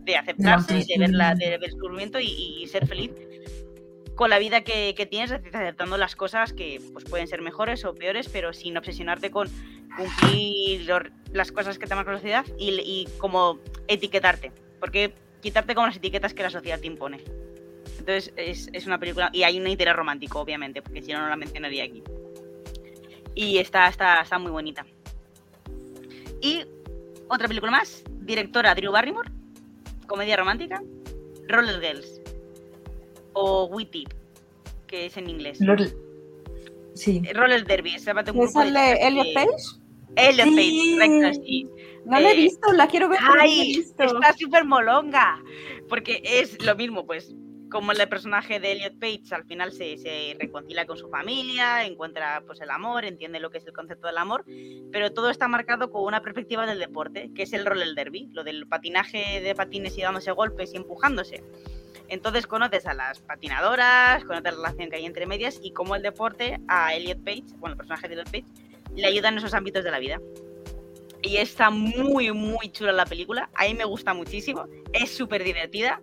de 0.04 0.18
aceptarse, 0.18 0.84
de 0.86 0.98
ver, 0.98 1.12
la, 1.12 1.36
de 1.36 1.46
ver 1.46 1.54
el 1.54 1.62
descubrimiento 1.62 2.20
y, 2.20 2.26
y 2.62 2.68
ser 2.68 2.88
feliz 2.88 3.12
con 4.16 4.30
la 4.30 4.40
vida 4.40 4.62
que, 4.62 4.94
que, 4.96 5.06
tienes, 5.06 5.32
aceptando 5.32 5.98
las 5.98 6.16
cosas 6.16 6.54
que 6.54 6.82
pues, 6.94 7.06
pueden 7.06 7.28
ser 7.28 7.42
mejores 7.42 7.86
o 7.86 7.96
peores, 7.96 8.30
pero 8.30 8.54
sin 8.54 8.78
obsesionarte 8.78 9.32
con 9.32 9.50
cumplir 9.98 10.88
las 11.34 11.52
cosas 11.52 11.80
que 11.80 11.88
te 11.88 11.96
marca 11.96 12.12
la 12.12 12.18
sociedad 12.18 12.46
y, 12.58 12.70
y, 12.82 13.08
como 13.18 13.60
etiquetarte, 13.88 14.52
porque 14.80 15.14
quitarte 15.42 15.74
como 15.74 15.88
las 15.88 15.98
etiquetas 15.98 16.34
que 16.34 16.44
la 16.44 16.50
sociedad 16.50 16.80
te 16.80 16.88
impone. 16.88 17.20
Entonces 18.00 18.34
es, 18.36 18.70
es 18.74 18.86
una 18.86 19.00
película, 19.00 19.30
y 19.34 19.44
hay 19.44 19.60
un 19.60 19.68
interés 19.68 19.96
romántico, 19.96 20.40
obviamente, 20.40 20.82
porque 20.82 21.02
si 21.02 21.12
no, 21.14 21.22
no 21.22 21.30
la 21.30 21.36
mencionaría 21.36 21.84
aquí. 21.84 22.04
Y 23.34 23.58
está, 23.58 23.88
está, 23.88 24.22
está 24.22 24.38
muy 24.38 24.52
bonita. 24.52 24.86
Y 26.42 26.64
otra 27.32 27.48
película 27.48 27.72
más, 27.72 28.04
directora 28.22 28.76
Drew 28.76 28.92
Barrymore, 28.92 29.32
comedia 30.06 30.36
romántica, 30.36 30.84
Roller 31.48 31.80
Girls 31.82 32.22
o 33.34 33.66
Witty, 33.66 34.06
que 34.88 35.06
es 35.06 35.16
en 35.16 35.30
inglés. 35.30 35.60
Roller. 35.66 35.96
Sí. 36.94 37.22
Roller 37.34 37.66
Derby. 37.66 37.96
¿Es 37.96 38.06
el 38.06 38.16
de 38.74 38.94
Elliot 39.02 39.34
Page? 39.34 39.48
Elliot 40.18 40.48
sí. 40.50 40.56
Page, 40.56 41.20
correcto, 41.22 41.42
sí. 41.46 41.70
No 42.06 42.20
la 42.20 42.32
he 42.32 42.36
visto, 42.36 42.74
la 42.74 42.88
quiero 42.88 43.08
ver. 43.08 43.20
Ay, 43.40 43.58
no 43.58 43.64
visto. 43.78 44.04
está 44.04 44.34
súper 44.38 44.66
molonga. 44.66 45.42
Porque 45.88 46.22
es 46.24 46.62
lo 46.66 46.76
mismo, 46.76 47.06
pues, 47.06 47.34
como 47.72 47.94
el 47.94 48.10
personaje 48.10 48.60
de 48.60 48.74
Elliot 48.74 49.00
Page 49.00 49.24
al 49.32 49.46
final 49.46 49.72
se, 49.72 49.98
se, 49.98 50.36
reconcilia 50.38 50.86
con 50.86 50.98
su 50.98 51.10
familia, 51.10 51.86
encuentra 51.86 52.44
pues 52.46 52.60
el 52.62 52.70
amor, 52.70 53.06
entiende 53.06 53.40
lo 53.40 53.50
que 53.50 53.60
es 53.60 53.66
el 53.66 53.74
concepto 53.74 54.08
del 54.08 54.18
amor, 54.18 54.44
pero 54.92 55.12
todo 55.14 55.30
está 55.30 55.48
marcado 55.48 55.90
con 55.90 56.04
una 56.04 56.22
perspectiva 56.22 56.66
del 56.66 56.80
deporte, 56.80 57.32
que 57.34 57.44
es 57.44 57.54
el 57.54 57.66
roller 57.66 57.96
derby, 57.96 58.30
lo 58.34 58.44
del 58.44 58.68
patinaje 58.68 59.42
de 59.42 59.56
patines 59.56 59.98
y 59.98 60.02
dándose 60.02 60.32
golpes 60.32 60.74
y 60.74 60.78
empujándose. 60.78 61.44
Entonces 62.10 62.46
conoces 62.46 62.86
a 62.86 62.94
las 62.94 63.22
patinadoras, 63.22 64.26
conoces 64.26 64.44
la 64.44 64.52
relación 64.52 64.90
que 64.90 64.98
hay 64.98 65.06
entre 65.06 65.26
medias 65.26 65.60
y 65.64 65.72
cómo 65.72 65.96
el 65.96 66.02
deporte 66.02 66.60
a 66.68 66.94
Elliot 66.94 67.24
Page, 67.24 67.46
bueno, 67.58 67.74
el 67.74 67.78
personaje 67.78 68.10
de 68.10 68.16
Elliot 68.16 68.30
Page, 68.30 68.46
le 68.96 69.08
ayuda 69.08 69.30
en 69.30 69.38
esos 69.38 69.54
ámbitos 69.54 69.86
de 69.86 69.92
la 69.92 70.00
vida. 70.00 70.20
Y 71.24 71.38
está 71.38 71.70
muy, 71.70 72.34
muy 72.34 72.70
chula 72.72 72.92
la 72.92 73.06
película. 73.06 73.50
A 73.54 73.64
mí 73.64 73.76
me 73.76 73.86
gusta 73.86 74.14
muchísimo. 74.14 74.66
Es 74.92 75.16
súper 75.16 75.44
divertida. 75.44 76.02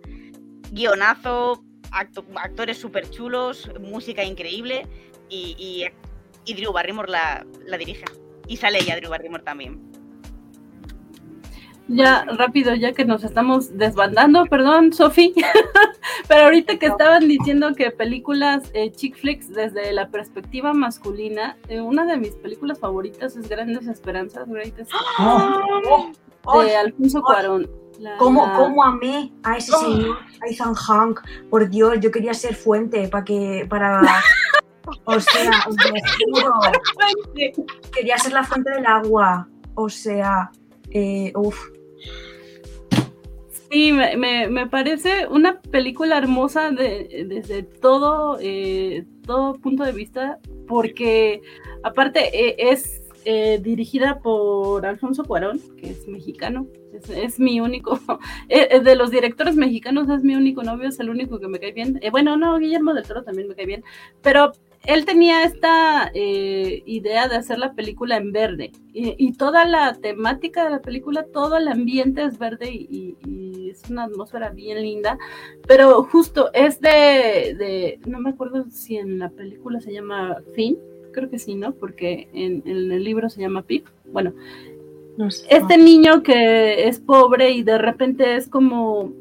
Guionazo, 0.71 1.63
acto, 1.91 2.25
actores 2.35 2.77
súper 2.77 3.09
chulos, 3.09 3.69
música 3.79 4.23
increíble. 4.23 4.87
Y, 5.29 5.55
y, 5.57 5.85
y 6.51 6.55
Drew 6.55 6.71
Barrymore 6.71 7.11
la, 7.11 7.45
la, 7.65 7.77
dirige. 7.77 8.05
Y 8.47 8.57
sale 8.57 8.79
ella, 8.79 8.95
Drew 8.97 9.09
Barrymore 9.09 9.43
también. 9.43 9.89
Ya, 11.91 12.23
rápido, 12.25 12.75
ya 12.75 12.93
que 12.93 13.03
nos 13.03 13.23
estamos 13.23 13.75
desbandando, 13.75 14.45
perdón, 14.45 14.93
Sofi, 14.93 15.33
pero 16.27 16.43
ahorita 16.43 16.77
que 16.77 16.85
estaban 16.85 17.27
diciendo 17.27 17.73
que 17.73 17.89
películas 17.89 18.69
eh, 18.75 18.91
chick 18.91 19.17
flicks 19.17 19.51
desde 19.51 19.91
la 19.91 20.09
perspectiva 20.09 20.71
masculina, 20.73 21.57
eh, 21.67 21.81
una 21.81 22.05
de 22.05 22.17
mis 22.17 22.35
películas 22.35 22.77
favoritas 22.77 23.35
es 23.35 23.49
Grandes 23.49 23.87
Esperanzas, 23.87 24.47
Greatest 24.47 24.91
oh, 25.17 26.11
oh, 26.45 26.61
de 26.61 26.75
Alfonso 26.75 27.23
Cuarón. 27.23 27.78
La, 27.99 28.17
¿Cómo, 28.17 28.45
la... 28.47 28.53
¿Cómo, 28.53 28.83
amé 28.83 29.31
a 29.43 29.57
ese 29.57 29.73
oh. 29.75 29.79
señor, 29.79 30.17
a 30.41 30.47
Ethan 30.49 30.73
Hank? 30.73 31.19
Por 31.49 31.69
Dios, 31.69 31.99
yo 31.99 32.11
quería 32.11 32.33
ser 32.33 32.55
fuente 32.55 33.09
para 33.09 33.25
que, 33.25 33.65
para... 33.69 34.01
o 35.03 35.19
sea, 35.19 35.51
os 35.67 35.75
juro, 36.33 36.53
quería 37.91 38.17
ser 38.17 38.31
la 38.33 38.43
fuente 38.43 38.71
del 38.71 38.85
agua, 38.85 39.47
o 39.75 39.89
sea, 39.89 40.49
eh, 40.91 41.33
uff. 41.35 41.59
Sí, 43.69 43.91
me, 43.91 44.17
me, 44.17 44.47
me, 44.47 44.67
parece 44.67 45.27
una 45.27 45.61
película 45.61 46.17
hermosa 46.17 46.71
de, 46.71 47.25
desde 47.27 47.63
todo, 47.63 48.37
eh, 48.41 49.05
todo 49.27 49.55
punto 49.55 49.83
de 49.83 49.91
vista, 49.91 50.39
porque 50.67 51.41
aparte 51.83 52.29
eh, 52.33 52.55
es 52.57 53.01
eh, 53.25 53.59
dirigida 53.61 54.21
por 54.21 54.85
Alfonso 54.85 55.23
Cuarón, 55.23 55.59
que 55.77 55.91
es 55.91 56.07
mexicano, 56.07 56.65
es, 57.09 57.39
mi 57.39 57.61
único, 57.61 57.99
eh, 58.49 58.79
de 58.79 58.95
los 58.95 59.11
directores 59.11 59.55
mexicanos 59.55 60.09
es 60.09 60.23
mi 60.23 60.35
único 60.35 60.63
novio, 60.63 60.89
es 60.89 60.99
el 60.99 61.09
único 61.09 61.39
que 61.39 61.47
me 61.47 61.59
cae 61.59 61.71
bien. 61.71 61.99
Eh, 62.01 62.09
bueno, 62.09 62.37
no, 62.37 62.57
Guillermo 62.57 62.93
del 62.93 63.05
Toro 63.05 63.23
también 63.23 63.47
me 63.47 63.55
cae 63.55 63.65
bien, 63.65 63.83
pero 64.21 64.51
él 64.85 65.05
tenía 65.05 65.43
esta 65.43 66.09
eh, 66.13 66.83
idea 66.85 67.27
de 67.27 67.35
hacer 67.35 67.59
la 67.59 67.73
película 67.73 68.17
en 68.17 68.31
verde 68.31 68.71
y, 68.93 69.33
toda 69.33 69.65
la 69.65 69.93
temática 69.93 70.63
de 70.63 70.71
la 70.71 70.81
película, 70.81 71.25
todo 71.25 71.57
el 71.57 71.67
ambiente 71.67 72.23
es 72.23 72.37
verde 72.37 72.71
y, 72.71 73.15
es 73.69 73.87
una 73.89 74.05
atmósfera 74.05 74.49
bien 74.49 74.81
linda, 74.81 75.19
pero 75.67 76.03
justo 76.03 76.49
es 76.53 76.81
de, 76.81 77.55
de, 77.57 77.99
no 78.07 78.19
me 78.19 78.31
acuerdo 78.31 78.65
si 78.71 78.97
en 78.97 79.19
la 79.19 79.29
película 79.29 79.79
se 79.79 79.93
llama 79.93 80.37
Finn, 80.55 80.75
creo 81.13 81.29
que 81.29 81.37
sí, 81.37 81.53
¿no? 81.53 81.73
Porque 81.73 82.27
en, 82.33 82.63
en 82.65 82.91
el 82.91 83.03
libro 83.03 83.29
se 83.29 83.41
llama 83.41 83.61
Pip. 83.61 83.85
Bueno. 84.11 84.33
Este 85.49 85.77
niño 85.77 86.23
que 86.23 86.87
es 86.87 86.99
pobre 86.99 87.51
y 87.51 87.63
de 87.63 87.77
repente 87.77 88.35
es 88.35 88.47
como 88.47 89.11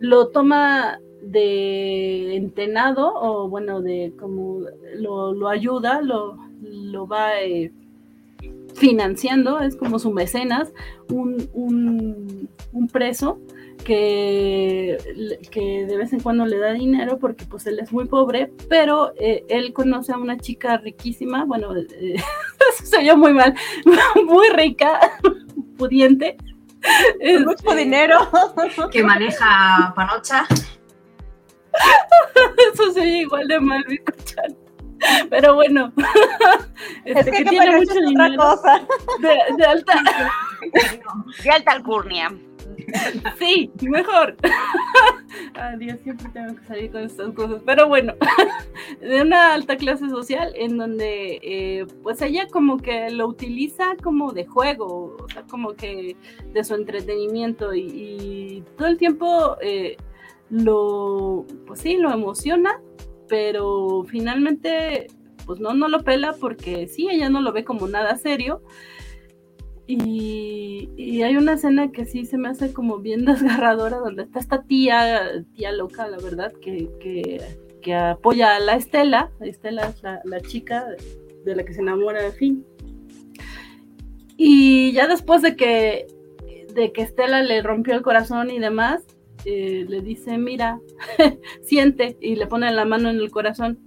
lo 0.00 0.28
toma 0.28 0.98
de 1.22 2.36
entenado 2.36 3.12
o 3.14 3.48
bueno 3.48 3.80
de 3.80 4.12
como 4.18 4.60
lo, 4.96 5.32
lo 5.32 5.48
ayuda 5.48 6.02
lo, 6.02 6.36
lo 6.60 7.06
va 7.06 7.40
eh, 7.40 7.72
financiando, 8.74 9.60
es 9.60 9.76
como 9.76 9.98
su 9.98 10.10
mecenas, 10.10 10.72
un, 11.08 11.48
un, 11.54 12.48
un 12.72 12.88
preso 12.88 13.38
que, 13.84 14.98
que, 15.50 15.86
de 15.86 15.96
vez 15.96 16.12
en 16.12 16.20
cuando 16.20 16.46
le 16.46 16.58
da 16.58 16.72
dinero 16.72 17.18
porque 17.18 17.44
pues 17.44 17.66
él 17.66 17.78
es 17.80 17.92
muy 17.92 18.06
pobre, 18.06 18.52
pero 18.68 19.12
eh, 19.18 19.44
él 19.48 19.72
conoce 19.72 20.12
a 20.12 20.18
una 20.18 20.38
chica 20.38 20.76
riquísima, 20.78 21.44
bueno, 21.44 21.74
eh, 21.76 22.16
se 22.84 22.98
oyó 22.98 23.16
muy 23.16 23.32
mal, 23.32 23.54
muy 24.26 24.48
rica, 24.50 24.98
pudiente. 25.78 26.36
Con 27.18 27.44
mucho 27.44 27.64
Este, 27.70 27.76
dinero. 27.76 28.18
Que 28.92 29.02
maneja 29.02 29.92
panocha. 29.96 30.46
Eso 32.74 32.92
se 32.92 33.00
oye 33.00 33.18
igual 33.20 33.48
de 33.48 33.58
mal, 33.58 33.82
Bizcochan. 33.88 34.56
Pero 35.30 35.54
bueno, 35.54 35.92
Es 37.04 37.16
este, 37.16 37.30
que, 37.30 37.38
que 37.38 37.44
que 37.44 37.50
tiene 37.50 37.76
mucho 37.78 37.90
otra 37.92 38.04
dinero 38.06 38.36
cosa. 38.36 38.86
de, 39.20 39.56
de 39.56 39.64
alta. 39.64 40.02
De 41.42 41.50
alta 41.50 41.72
alcurnia. 41.72 42.30
Sí, 43.38 43.70
mejor. 43.82 44.36
Ay, 45.54 45.76
Dios, 45.78 45.98
siempre 46.02 46.28
tengo 46.32 46.54
que 46.54 46.64
salir 46.64 46.90
con 46.92 47.02
estas 47.02 47.32
cosas. 47.32 47.60
Pero 47.64 47.88
bueno, 47.88 48.14
de 49.00 49.22
una 49.22 49.54
alta 49.54 49.76
clase 49.76 50.08
social 50.08 50.52
en 50.54 50.78
donde, 50.78 51.40
eh, 51.42 51.86
pues 52.02 52.22
ella 52.22 52.46
como 52.48 52.78
que 52.78 53.10
lo 53.10 53.26
utiliza 53.26 53.96
como 54.02 54.32
de 54.32 54.46
juego, 54.46 55.16
o 55.22 55.28
sea, 55.28 55.42
como 55.42 55.74
que 55.74 56.16
de 56.52 56.64
su 56.64 56.74
entretenimiento 56.74 57.74
y, 57.74 57.80
y 57.80 58.64
todo 58.76 58.88
el 58.88 58.96
tiempo 58.96 59.56
eh, 59.60 59.96
lo, 60.50 61.46
pues 61.66 61.80
sí, 61.80 61.96
lo 61.96 62.12
emociona, 62.12 62.80
pero 63.28 64.04
finalmente, 64.08 65.08
pues 65.46 65.58
no, 65.58 65.74
no 65.74 65.88
lo 65.88 66.04
pela 66.04 66.34
porque 66.34 66.86
sí, 66.86 67.08
ella 67.10 67.28
no 67.28 67.40
lo 67.40 67.52
ve 67.52 67.64
como 67.64 67.88
nada 67.88 68.16
serio. 68.16 68.62
Y, 69.86 71.22
hay 71.22 71.36
una 71.36 71.54
escena 71.54 71.90
que 71.90 72.06
sí 72.06 72.24
se 72.24 72.38
me 72.38 72.48
hace 72.48 72.72
como 72.72 72.98
bien 72.98 73.24
desgarradora, 73.24 73.98
donde 73.98 74.22
está 74.22 74.38
esta 74.38 74.62
tía, 74.62 75.44
tía 75.54 75.72
loca, 75.72 76.06
la 76.08 76.18
verdad, 76.18 76.52
que, 76.60 76.88
que, 77.80 77.94
apoya 77.94 78.56
a 78.56 78.60
la 78.60 78.76
Estela. 78.76 79.30
Estela 79.40 79.88
es 79.88 80.02
la, 80.02 80.20
la 80.24 80.40
chica 80.40 80.86
de 81.44 81.56
la 81.56 81.64
que 81.64 81.74
se 81.74 81.80
enamora 81.80 82.24
al 82.24 82.32
fin. 82.32 82.64
Y 84.36 84.92
ya 84.92 85.06
después 85.06 85.42
de 85.42 85.54
que, 85.56 86.06
de 86.74 86.92
que 86.92 87.02
Estela 87.02 87.42
le 87.42 87.62
rompió 87.62 87.94
el 87.94 88.02
corazón 88.02 88.50
y 88.50 88.58
demás, 88.58 89.02
eh, 89.44 89.84
le 89.86 90.00
dice, 90.00 90.38
mira, 90.38 90.80
siente, 91.62 92.16
y 92.20 92.36
le 92.36 92.46
pone 92.46 92.72
la 92.72 92.84
mano 92.84 93.10
en 93.10 93.16
el 93.16 93.30
corazón 93.30 93.78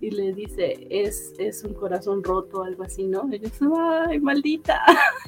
y 0.00 0.10
le 0.10 0.32
dice, 0.32 0.86
es, 0.90 1.34
es 1.38 1.62
un 1.64 1.74
corazón 1.74 2.22
roto, 2.24 2.62
algo 2.62 2.82
así, 2.84 3.04
¿no? 3.04 3.28
Y 3.32 3.38
yo, 3.40 3.48
ay, 3.78 4.18
maldita. 4.20 4.80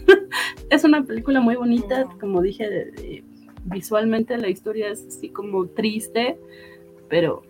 es 0.70 0.85
una 0.85 1.05
película 1.05 1.40
muy 1.40 1.57
bonita, 1.57 2.09
como 2.20 2.40
dije, 2.40 2.69
de- 2.70 2.90
de- 2.93 3.24
visualmente 3.65 4.36
la 4.39 4.49
historia 4.49 4.89
es 4.89 5.07
así 5.07 5.28
como 5.28 5.66
triste, 5.66 6.39
pero 7.09 7.43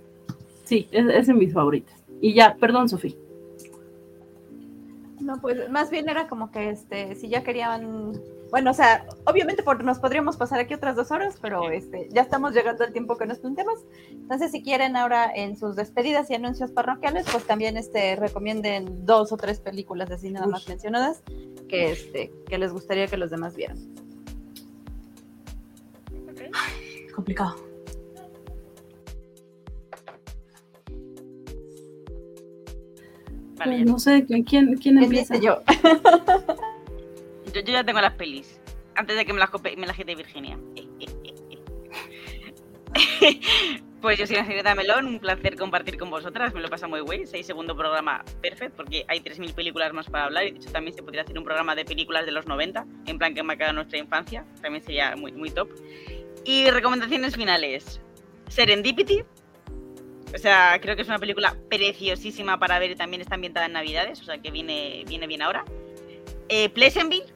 sí, 0.65 0.89
es, 0.91 1.07
es 1.07 1.27
de 1.29 1.35
mis 1.35 1.53
favoritas. 1.55 1.97
Y 2.21 2.35
ya, 2.35 2.57
perdón, 2.57 2.89
Sofía. 2.89 3.15
No, 5.21 5.41
pues 5.41 5.71
más 5.71 5.91
bien 5.91 6.09
era 6.09 6.27
como 6.29 6.51
que 6.51 6.71
este, 6.71 7.15
si 7.15 7.29
ya 7.29 7.45
querían, 7.45 8.13
bueno, 8.53 8.71
o 8.71 8.75
sea, 8.75 9.07
obviamente 9.25 9.63
por, 9.63 9.83
nos 9.83 9.99
podríamos 9.99 10.37
pasar 10.37 10.61
aquí 10.61 10.75
otras 10.75 10.95
dos 10.95 11.11
horas, 11.11 11.39
pero 11.41 11.71
este, 11.71 12.11
ya 12.11 12.21
estamos 12.21 12.53
llegando 12.53 12.85
al 12.85 12.93
tiempo 12.93 13.17
que 13.17 13.25
nos 13.25 13.39
planteamos. 13.39 13.79
Entonces, 14.11 14.51
si 14.51 14.63
quieren 14.63 14.95
ahora 14.95 15.33
en 15.35 15.57
sus 15.57 15.75
despedidas 15.75 16.29
y 16.29 16.35
anuncios 16.35 16.71
parroquiales, 16.71 17.25
pues 17.33 17.47
también 17.47 17.79
este, 17.79 18.15
recomienden 18.15 19.07
dos 19.07 19.33
o 19.33 19.39
tres 19.39 19.59
películas 19.59 20.11
así 20.11 20.31
nada 20.31 20.47
más 20.47 20.69
mencionadas 20.69 21.23
que, 21.67 21.93
este, 21.93 22.31
que 22.47 22.59
les 22.59 22.75
gustaría 22.75 23.07
que 23.07 23.17
los 23.17 23.31
demás 23.31 23.57
vieran. 23.57 23.79
Complicado. 27.15 27.57
Vale, 33.57 33.77
Pues 33.77 33.87
no 33.87 33.99
sé, 33.99 34.27
¿quién, 34.27 34.43
quién, 34.43 34.77
quién 34.77 34.99
empieza? 34.99 35.39
yo. 35.39 35.63
Yo, 37.53 37.61
ya 37.61 37.85
tengo 37.85 38.01
las 38.01 38.15
pelis. 38.15 38.61
Antes 38.95 39.17
de 39.17 39.25
que 39.25 39.33
me 39.33 39.39
las, 39.39 39.51
me 39.77 39.87
las 39.87 39.97
quite 39.97 40.15
Virginia. 40.15 40.59
Pues 44.03 44.19
yo 44.19 44.27
soy 44.27 44.35
la 44.35 44.45
señorita 44.45 44.75
Melón, 44.75 45.07
un 45.07 45.21
placer 45.21 45.57
compartir 45.57 45.97
con 45.97 46.11
vosotras, 46.11 46.53
me 46.53 46.61
lo 46.61 46.69
pasa 46.69 46.89
muy 46.89 46.99
guay, 47.03 47.25
seis 47.25 47.47
segundo 47.47 47.77
programa 47.77 48.25
perfecto, 48.41 48.79
porque 48.79 49.05
hay 49.07 49.21
3.000 49.21 49.55
películas 49.55 49.93
más 49.93 50.11
para 50.11 50.25
hablar 50.25 50.45
y 50.45 50.51
de 50.51 50.57
hecho 50.57 50.73
también 50.73 50.97
se 50.97 51.05
podría 51.05 51.23
hacer 51.23 51.39
un 51.39 51.45
programa 51.45 51.77
de 51.77 51.85
películas 51.85 52.27
de 52.27 52.33
los 52.33 52.45
90, 52.47 52.85
en 53.07 53.19
plan 53.19 53.33
que 53.33 53.45
marca 53.45 53.73
nuestra 53.73 53.99
infancia, 53.99 54.45
también 54.61 54.83
sería 54.83 55.15
muy, 55.15 55.31
muy 55.31 55.51
top. 55.51 55.69
Y 56.45 56.69
recomendaciones 56.71 57.37
finales, 57.37 58.01
Serendipity, 58.49 59.23
o 60.35 60.39
sea, 60.39 60.81
creo 60.81 60.97
que 60.97 61.03
es 61.03 61.09
una 61.09 61.21
película 61.21 61.57
preciosísima 61.69 62.59
para 62.59 62.81
ver 62.81 62.91
y 62.91 62.97
también 62.97 63.21
está 63.21 63.37
ambientada 63.37 63.67
en 63.67 63.73
Navidades, 63.73 64.21
o 64.21 64.25
sea 64.25 64.39
que 64.39 64.51
viene, 64.51 65.05
viene 65.07 65.29
bien 65.29 65.43
ahora. 65.43 65.65
Eh, 66.49 66.71
Pleasantville, 66.71 67.32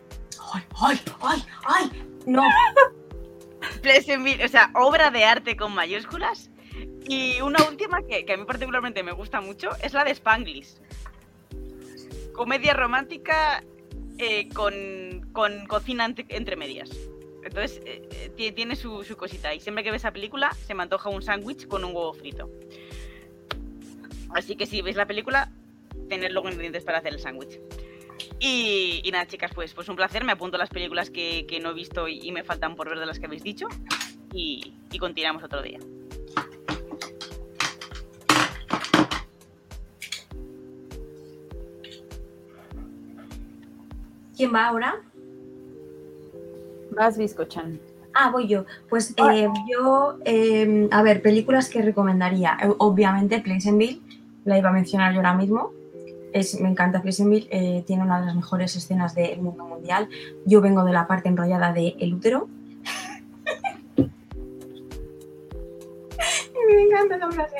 ¡Ay, 0.52 0.62
ay, 0.80 1.00
ay, 1.20 1.42
ay! 1.64 2.02
No, 2.26 2.42
o 4.44 4.48
sea, 4.48 4.70
obra 4.74 5.10
de 5.10 5.24
arte 5.24 5.56
con 5.56 5.74
mayúsculas. 5.74 6.50
Y 7.08 7.40
una 7.40 7.62
última 7.68 8.02
que, 8.02 8.24
que 8.24 8.32
a 8.32 8.36
mí 8.36 8.44
particularmente 8.44 9.02
me 9.02 9.12
gusta 9.12 9.40
mucho 9.40 9.70
es 9.82 9.92
la 9.94 10.04
de 10.04 10.10
Spanglish. 10.10 10.74
Comedia 12.32 12.74
romántica 12.74 13.62
eh, 14.18 14.48
con, 14.50 15.28
con 15.32 15.66
cocina 15.66 16.04
entre, 16.04 16.56
medias. 16.56 16.90
Entonces, 17.44 17.80
eh, 17.84 18.02
eh, 18.10 18.32
tie- 18.36 18.54
tiene 18.54 18.74
su, 18.74 19.04
cosita. 19.16 19.54
Y 19.54 19.60
siempre 19.60 19.84
que 19.84 19.92
ves 19.92 20.02
esa 20.02 20.12
película, 20.12 20.52
se 20.66 20.74
me 20.74 20.82
antoja 20.82 21.08
un 21.08 21.22
sándwich 21.22 21.66
con 21.68 21.84
un 21.84 21.94
huevo 21.94 22.12
frito. 22.12 22.50
Así 24.34 24.56
que 24.56 24.66
si 24.66 24.82
veis 24.82 24.96
la 24.96 25.06
película, 25.06 25.52
tener 26.08 26.32
luego 26.32 26.48
ingredientes 26.48 26.84
para 26.84 26.98
hacer 26.98 27.14
el 27.14 27.20
sándwich. 27.20 27.60
Y, 28.38 29.00
y 29.04 29.10
nada, 29.10 29.26
chicas, 29.26 29.52
pues, 29.54 29.74
pues 29.74 29.88
un 29.88 29.96
placer. 29.96 30.24
Me 30.24 30.32
apunto 30.32 30.58
las 30.58 30.70
películas 30.70 31.10
que, 31.10 31.46
que 31.46 31.60
no 31.60 31.70
he 31.70 31.74
visto 31.74 32.08
y, 32.08 32.20
y 32.20 32.32
me 32.32 32.44
faltan 32.44 32.76
por 32.76 32.88
ver 32.88 32.98
de 32.98 33.06
las 33.06 33.18
que 33.18 33.26
habéis 33.26 33.42
dicho. 33.42 33.66
Y, 34.32 34.74
y 34.92 34.98
continuamos 34.98 35.42
otro 35.42 35.62
día. 35.62 35.78
¿quién 44.36 44.54
va 44.54 44.66
ahora? 44.66 44.96
Más 46.96 47.18
bizcochan. 47.18 47.80
Ah, 48.14 48.30
voy 48.30 48.46
yo. 48.48 48.64
Pues 48.88 49.14
eh, 49.16 49.48
yo, 49.70 50.18
eh, 50.24 50.88
a 50.90 51.02
ver, 51.02 51.22
películas 51.22 51.68
que 51.68 51.82
recomendaría. 51.82 52.56
Obviamente, 52.78 53.40
Pleasantville, 53.40 54.00
la 54.44 54.58
iba 54.58 54.70
a 54.70 54.72
mencionar 54.72 55.12
yo 55.12 55.18
ahora 55.18 55.34
mismo. 55.34 55.72
Me 56.60 56.68
encanta 56.68 57.00
Pleasantville, 57.00 57.48
eh, 57.50 57.82
tiene 57.86 58.02
una 58.02 58.20
de 58.20 58.26
las 58.26 58.36
mejores 58.36 58.76
escenas 58.76 59.14
del 59.14 59.40
mundo 59.40 59.64
mundial. 59.64 60.08
Yo 60.44 60.60
vengo 60.60 60.84
de 60.84 60.92
la 60.92 61.06
parte 61.06 61.30
enrollada 61.30 61.72
de 61.72 61.96
El 61.98 62.12
útero. 62.14 62.48
me 66.66 66.82
encanta 66.82 67.16
esa 67.16 67.30
frase. 67.30 67.56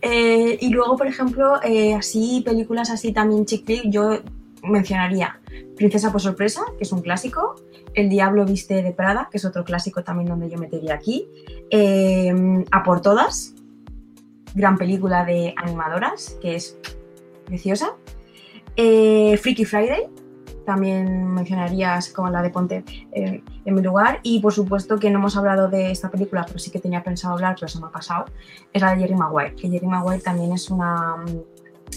Eh, 0.00 0.58
y 0.60 0.70
luego, 0.70 0.96
por 0.96 1.06
ejemplo, 1.06 1.62
eh, 1.62 1.94
así, 1.94 2.42
películas 2.44 2.90
así 2.90 3.12
también 3.12 3.46
chick 3.46 3.64
flick, 3.64 3.84
yo 3.88 4.18
mencionaría 4.62 5.38
Princesa 5.76 6.10
por 6.10 6.20
sorpresa, 6.20 6.62
que 6.76 6.84
es 6.84 6.92
un 6.92 7.02
clásico. 7.02 7.54
El 7.94 8.08
Diablo 8.08 8.44
Viste 8.44 8.82
de 8.82 8.92
Prada, 8.92 9.28
que 9.30 9.36
es 9.38 9.44
otro 9.44 9.64
clásico 9.64 10.02
también 10.02 10.28
donde 10.28 10.48
yo 10.50 10.58
metería 10.58 10.94
aquí. 10.94 11.28
Eh, 11.70 12.64
a 12.70 12.82
por 12.82 13.00
todas, 13.00 13.54
gran 14.54 14.76
película 14.76 15.24
de 15.24 15.54
animadoras, 15.56 16.36
que 16.40 16.56
es 16.56 16.78
preciosa. 17.52 17.96
Eh, 18.76 19.36
Freaky 19.36 19.66
Friday, 19.66 20.08
también 20.64 21.26
mencionarías 21.34 22.10
como 22.10 22.30
la 22.30 22.40
de 22.40 22.48
Ponte 22.48 22.82
eh, 23.12 23.42
en 23.66 23.74
mi 23.74 23.82
lugar. 23.82 24.20
Y 24.22 24.40
por 24.40 24.54
supuesto 24.54 24.98
que 24.98 25.10
no 25.10 25.18
hemos 25.18 25.36
hablado 25.36 25.68
de 25.68 25.90
esta 25.90 26.10
película, 26.10 26.44
pero 26.46 26.58
sí 26.58 26.70
que 26.70 26.78
tenía 26.78 27.04
pensado 27.04 27.34
hablar, 27.34 27.56
pero 27.56 27.68
se 27.68 27.78
me 27.78 27.88
ha 27.88 27.90
pasado. 27.90 28.24
Es 28.72 28.80
la 28.80 28.94
de 28.94 29.00
Jerry 29.00 29.14
Maguire, 29.14 29.54
que 29.54 29.68
Jerry 29.68 29.86
Maguire 29.86 30.22
también 30.22 30.50
es 30.52 30.70
una, 30.70 31.16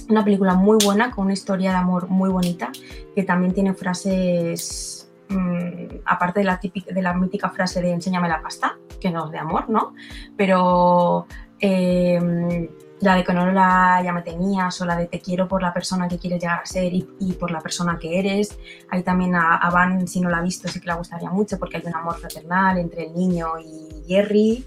una 0.10 0.26
película 0.26 0.56
muy 0.56 0.78
buena, 0.84 1.10
con 1.12 1.24
una 1.24 1.34
historia 1.34 1.72
de 1.72 1.78
amor 1.78 2.10
muy 2.10 2.30
bonita, 2.30 2.74
que 3.16 3.24
también 3.24 3.54
tiene 3.54 3.74
frases, 3.76 5.10
mm, 5.30 6.02
aparte 6.04 6.42
de 6.42 6.48
la, 6.48 6.60
típica, 6.60 6.94
de 6.94 7.02
la 7.02 7.14
mítica 7.14 7.50
frase 7.50 7.82
de 7.82 7.92
enséñame 7.92 8.28
la 8.28 8.42
pasta, 8.42 8.78
que 9.00 9.10
no 9.10 9.28
es 9.28 9.32
de 9.32 9.38
amor, 9.38 9.70
¿no? 9.70 9.94
Pero 10.36 11.28
eh, 11.62 12.70
la 13.06 13.16
de 13.16 13.24
que 13.24 13.34
no 13.34 13.52
la 13.52 14.02
ya 14.04 14.12
me 14.12 14.22
tenías 14.22 14.82
o 14.82 14.86
la 14.86 14.98
de 14.98 15.06
te 15.06 15.20
quiero 15.20 15.48
por 15.48 15.62
la 15.62 15.74
persona 15.74 16.08
que 16.08 16.18
quieres 16.18 16.42
llegar 16.42 16.60
a 16.62 16.66
ser 16.66 16.94
y, 16.94 17.08
y 17.20 17.34
por 17.34 17.52
la 17.52 17.62
persona 17.62 17.98
que 18.00 18.20
eres. 18.20 18.58
Ahí 18.90 19.04
también 19.04 19.36
a, 19.36 19.56
a 19.56 19.70
Van, 19.70 20.08
si 20.08 20.20
no 20.20 20.30
la 20.30 20.40
ha 20.40 20.42
visto, 20.42 20.68
sí 20.68 20.80
que 20.80 20.88
le 20.88 20.96
gustaría 20.96 21.30
mucho 21.30 21.58
porque 21.58 21.78
hay 21.78 21.84
un 21.86 21.96
amor 21.96 22.18
fraternal 22.18 22.78
entre 22.78 23.06
el 23.06 23.14
niño 23.14 23.48
y 23.64 24.04
Jerry, 24.08 24.66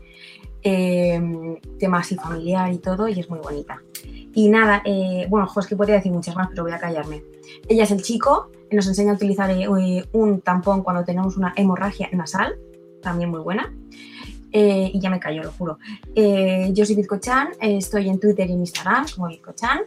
eh, 0.62 1.20
tema 1.78 1.98
así 1.98 2.16
familiar 2.16 2.72
y 2.72 2.78
todo, 2.78 3.08
y 3.08 3.18
es 3.18 3.28
muy 3.28 3.40
bonita. 3.40 3.82
Y 4.34 4.48
nada, 4.48 4.82
eh, 4.84 5.26
bueno, 5.28 5.46
jo, 5.46 5.60
es 5.60 5.66
que 5.66 5.76
podría 5.76 5.96
decir 5.96 6.12
muchas 6.12 6.36
más, 6.36 6.48
pero 6.48 6.62
voy 6.62 6.72
a 6.72 6.78
callarme. 6.78 7.24
Ella 7.68 7.84
es 7.84 7.90
el 7.90 8.02
chico, 8.02 8.50
nos 8.70 8.86
enseña 8.86 9.12
a 9.12 9.14
utilizar 9.14 9.50
eh, 9.50 10.04
un 10.12 10.40
tampón 10.42 10.82
cuando 10.82 11.04
tenemos 11.04 11.36
una 11.36 11.52
hemorragia 11.56 12.08
nasal, 12.12 12.56
también 13.02 13.30
muy 13.30 13.40
buena. 13.40 13.74
Eh, 14.52 14.90
y 14.94 15.00
ya 15.00 15.10
me 15.10 15.20
callo, 15.20 15.42
lo 15.42 15.52
juro. 15.52 15.78
Eh, 16.14 16.70
yo 16.72 16.84
soy 16.84 16.96
Bizcochan, 16.96 17.48
eh, 17.60 17.76
estoy 17.76 18.08
en 18.08 18.18
Twitter 18.18 18.48
y 18.48 18.52
en 18.52 18.60
Instagram 18.60 19.06
como 19.14 19.28
Bizcochan 19.28 19.80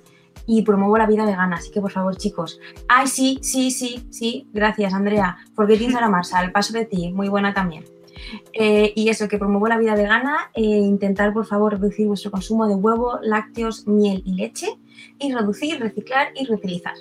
y 0.45 0.61
promuevo 0.63 0.97
la 0.97 1.07
vida 1.07 1.25
vegana, 1.25 1.57
así 1.57 1.71
que 1.71 1.81
por 1.81 1.91
favor, 1.91 2.15
chicos. 2.17 2.59
Ay, 2.88 3.07
sí, 3.07 3.39
sí, 3.41 3.71
sí, 3.71 4.07
sí, 4.09 4.47
gracias, 4.53 4.93
Andrea. 4.93 5.38
Forgetting 5.55 5.91
Sara 5.91 6.09
Marsal, 6.09 6.51
paso 6.51 6.73
de 6.73 6.85
ti, 6.85 7.11
muy 7.11 7.29
buena 7.29 7.53
también. 7.53 7.85
Y 8.53 9.09
eso, 9.09 9.27
que 9.27 9.39
promuevo 9.39 9.67
la 9.67 9.79
vida 9.79 9.95
vegana, 9.95 10.51
intentar 10.55 11.33
por 11.33 11.45
favor 11.45 11.73
reducir 11.73 12.07
vuestro 12.07 12.29
consumo 12.29 12.67
de 12.67 12.75
huevo, 12.75 13.19
lácteos, 13.23 13.88
miel 13.88 14.21
y 14.25 14.35
leche, 14.35 14.67
y 15.19 15.33
reducir, 15.33 15.79
reciclar 15.79 16.27
y 16.35 16.45
reutilizar. 16.45 16.93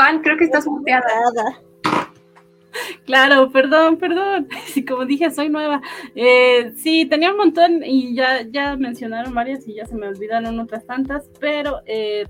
Van, 0.00 0.22
creo 0.22 0.38
que 0.38 0.44
estás 0.44 0.66
muteada. 0.66 1.04
Claro, 3.04 3.50
perdón, 3.52 3.98
perdón. 3.98 4.48
Sí, 4.72 4.82
como 4.82 5.04
dije, 5.04 5.30
soy 5.30 5.50
nueva. 5.50 5.82
Eh, 6.14 6.72
sí, 6.74 7.04
tenía 7.04 7.32
un 7.32 7.36
montón 7.36 7.84
y 7.84 8.14
ya, 8.14 8.48
ya 8.50 8.76
mencionaron 8.76 9.34
varias 9.34 9.68
y 9.68 9.74
ya 9.74 9.84
se 9.84 9.96
me 9.96 10.08
olvidaron 10.08 10.58
otras 10.58 10.86
tantas, 10.86 11.28
pero 11.38 11.82
eh, 11.84 12.26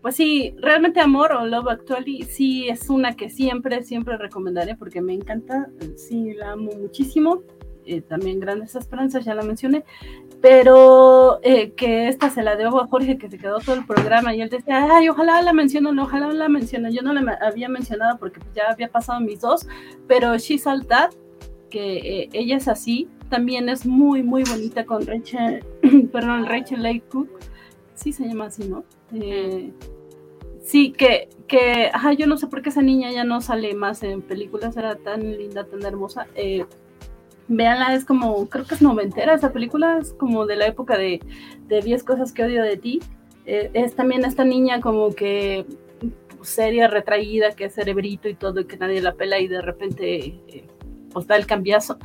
pues 0.00 0.14
sí, 0.16 0.54
realmente 0.58 1.00
Amor 1.00 1.32
o 1.32 1.44
Love 1.44 1.68
Actually 1.68 2.22
sí 2.22 2.66
es 2.66 2.88
una 2.88 3.14
que 3.14 3.28
siempre, 3.28 3.82
siempre 3.82 4.16
recomendaré 4.16 4.74
porque 4.74 5.02
me 5.02 5.12
encanta. 5.12 5.68
Sí, 5.96 6.32
la 6.32 6.52
amo 6.52 6.70
muchísimo. 6.80 7.42
Eh, 7.84 8.00
también 8.00 8.40
Grandes 8.40 8.74
Esperanzas, 8.74 9.24
ya 9.24 9.34
la 9.34 9.42
mencioné, 9.42 9.84
pero 10.48 11.40
eh, 11.42 11.72
que 11.72 12.06
esta 12.06 12.30
se 12.30 12.44
la 12.44 12.54
debo 12.54 12.80
a 12.80 12.86
Jorge 12.86 13.18
que 13.18 13.28
se 13.28 13.36
quedó 13.36 13.58
todo 13.58 13.74
el 13.74 13.84
programa 13.84 14.32
y 14.32 14.40
él 14.40 14.48
decía, 14.48 14.86
ay, 14.92 15.08
ojalá 15.08 15.42
la 15.42 15.52
mencionen, 15.52 15.98
ojalá 15.98 16.32
la 16.32 16.48
mencionen. 16.48 16.92
Yo 16.92 17.02
no 17.02 17.12
la 17.12 17.36
había 17.42 17.68
mencionado 17.68 18.16
porque 18.16 18.38
pues, 18.38 18.54
ya 18.54 18.70
había 18.70 18.86
pasado 18.86 19.18
mis 19.18 19.40
dos, 19.40 19.66
pero 20.06 20.38
She's 20.38 20.64
All 20.68 20.86
que 21.68 21.96
eh, 21.96 22.28
ella 22.32 22.58
es 22.58 22.68
así, 22.68 23.08
también 23.28 23.68
es 23.68 23.86
muy, 23.86 24.22
muy 24.22 24.44
bonita 24.44 24.86
con 24.86 25.04
Rachel, 25.04 25.64
perdón, 26.12 26.46
Rachel 26.46 26.80
Lake 26.80 27.02
Cook, 27.10 27.28
sí 27.94 28.12
se 28.12 28.28
llama 28.28 28.44
así, 28.44 28.68
¿no? 28.68 28.84
Eh, 29.14 29.72
sí, 30.62 30.92
que, 30.92 31.28
que, 31.48 31.90
ajá, 31.92 32.12
yo 32.12 32.28
no 32.28 32.36
sé 32.36 32.46
por 32.46 32.62
qué 32.62 32.68
esa 32.68 32.82
niña 32.82 33.10
ya 33.10 33.24
no 33.24 33.40
sale 33.40 33.74
más 33.74 34.04
en 34.04 34.22
películas, 34.22 34.76
era 34.76 34.94
tan 34.94 35.36
linda, 35.36 35.64
tan 35.64 35.82
hermosa. 35.82 36.28
Véanla, 37.48 37.94
es 37.94 38.04
como, 38.04 38.48
creo 38.48 38.64
que 38.64 38.74
es 38.74 38.82
noventera 38.82 39.34
esa 39.34 39.52
película, 39.52 39.98
es 39.98 40.12
como 40.12 40.46
de 40.46 40.56
la 40.56 40.66
época 40.66 40.98
de, 40.98 41.20
de 41.68 41.80
10 41.80 42.02
cosas 42.02 42.32
que 42.32 42.42
odio 42.44 42.62
de 42.62 42.76
ti. 42.76 43.00
Eh, 43.44 43.70
es 43.74 43.94
también 43.94 44.24
esta 44.24 44.44
niña 44.44 44.80
como 44.80 45.14
que 45.14 45.64
seria, 46.42 46.88
retraída, 46.88 47.52
que 47.52 47.66
es 47.66 47.74
cerebrito 47.74 48.28
y 48.28 48.34
todo, 48.34 48.60
y 48.60 48.64
que 48.64 48.76
nadie 48.76 49.00
la 49.00 49.14
pela 49.14 49.38
y 49.40 49.46
de 49.48 49.62
repente 49.62 50.16
eh, 50.48 50.64
pues 51.12 51.26
da 51.26 51.36
el 51.36 51.46
cambiazo. 51.46 51.98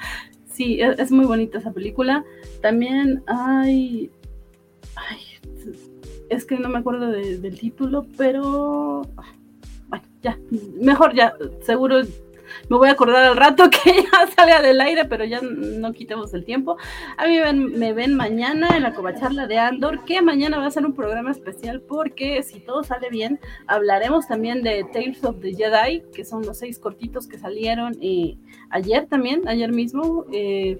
sí, 0.46 0.80
es, 0.80 0.98
es 0.98 1.10
muy 1.12 1.26
bonita 1.26 1.58
esa 1.58 1.72
película. 1.72 2.24
También 2.62 3.22
hay, 3.26 4.10
ay, 4.96 5.20
es 6.30 6.44
que 6.44 6.56
no 6.58 6.68
me 6.70 6.78
acuerdo 6.78 7.10
de- 7.10 7.38
del 7.38 7.58
título, 7.58 8.06
pero 8.16 9.02
bueno, 9.88 10.04
ya, 10.22 10.38
mejor 10.80 11.14
ya, 11.14 11.34
seguro 11.62 12.00
me 12.68 12.76
voy 12.76 12.88
a 12.88 12.92
acordar 12.92 13.24
al 13.24 13.36
rato 13.36 13.70
que 13.70 14.02
ya 14.02 14.26
salga 14.34 14.62
del 14.62 14.80
aire, 14.80 15.04
pero 15.04 15.24
ya 15.24 15.40
no 15.42 15.92
quitemos 15.92 16.32
el 16.34 16.44
tiempo. 16.44 16.76
A 17.16 17.26
mí 17.26 17.38
me 17.54 17.92
ven 17.92 18.14
mañana 18.14 18.76
en 18.76 18.82
la 18.82 18.94
covacharla 18.94 19.46
de 19.46 19.58
Andor, 19.58 20.04
que 20.04 20.22
mañana 20.22 20.58
va 20.58 20.66
a 20.66 20.70
ser 20.70 20.84
un 20.86 20.94
programa 20.94 21.30
especial 21.30 21.80
porque 21.80 22.42
si 22.42 22.60
todo 22.60 22.82
sale 22.82 23.08
bien, 23.10 23.40
hablaremos 23.66 24.26
también 24.26 24.62
de 24.62 24.84
Tales 24.92 25.24
of 25.24 25.40
the 25.40 25.54
Jedi, 25.54 26.02
que 26.14 26.24
son 26.24 26.44
los 26.44 26.58
seis 26.58 26.78
cortitos 26.78 27.26
que 27.26 27.38
salieron 27.38 27.96
eh, 28.00 28.36
ayer 28.70 29.06
también, 29.06 29.46
ayer 29.48 29.72
mismo. 29.72 30.24
eh, 30.32 30.78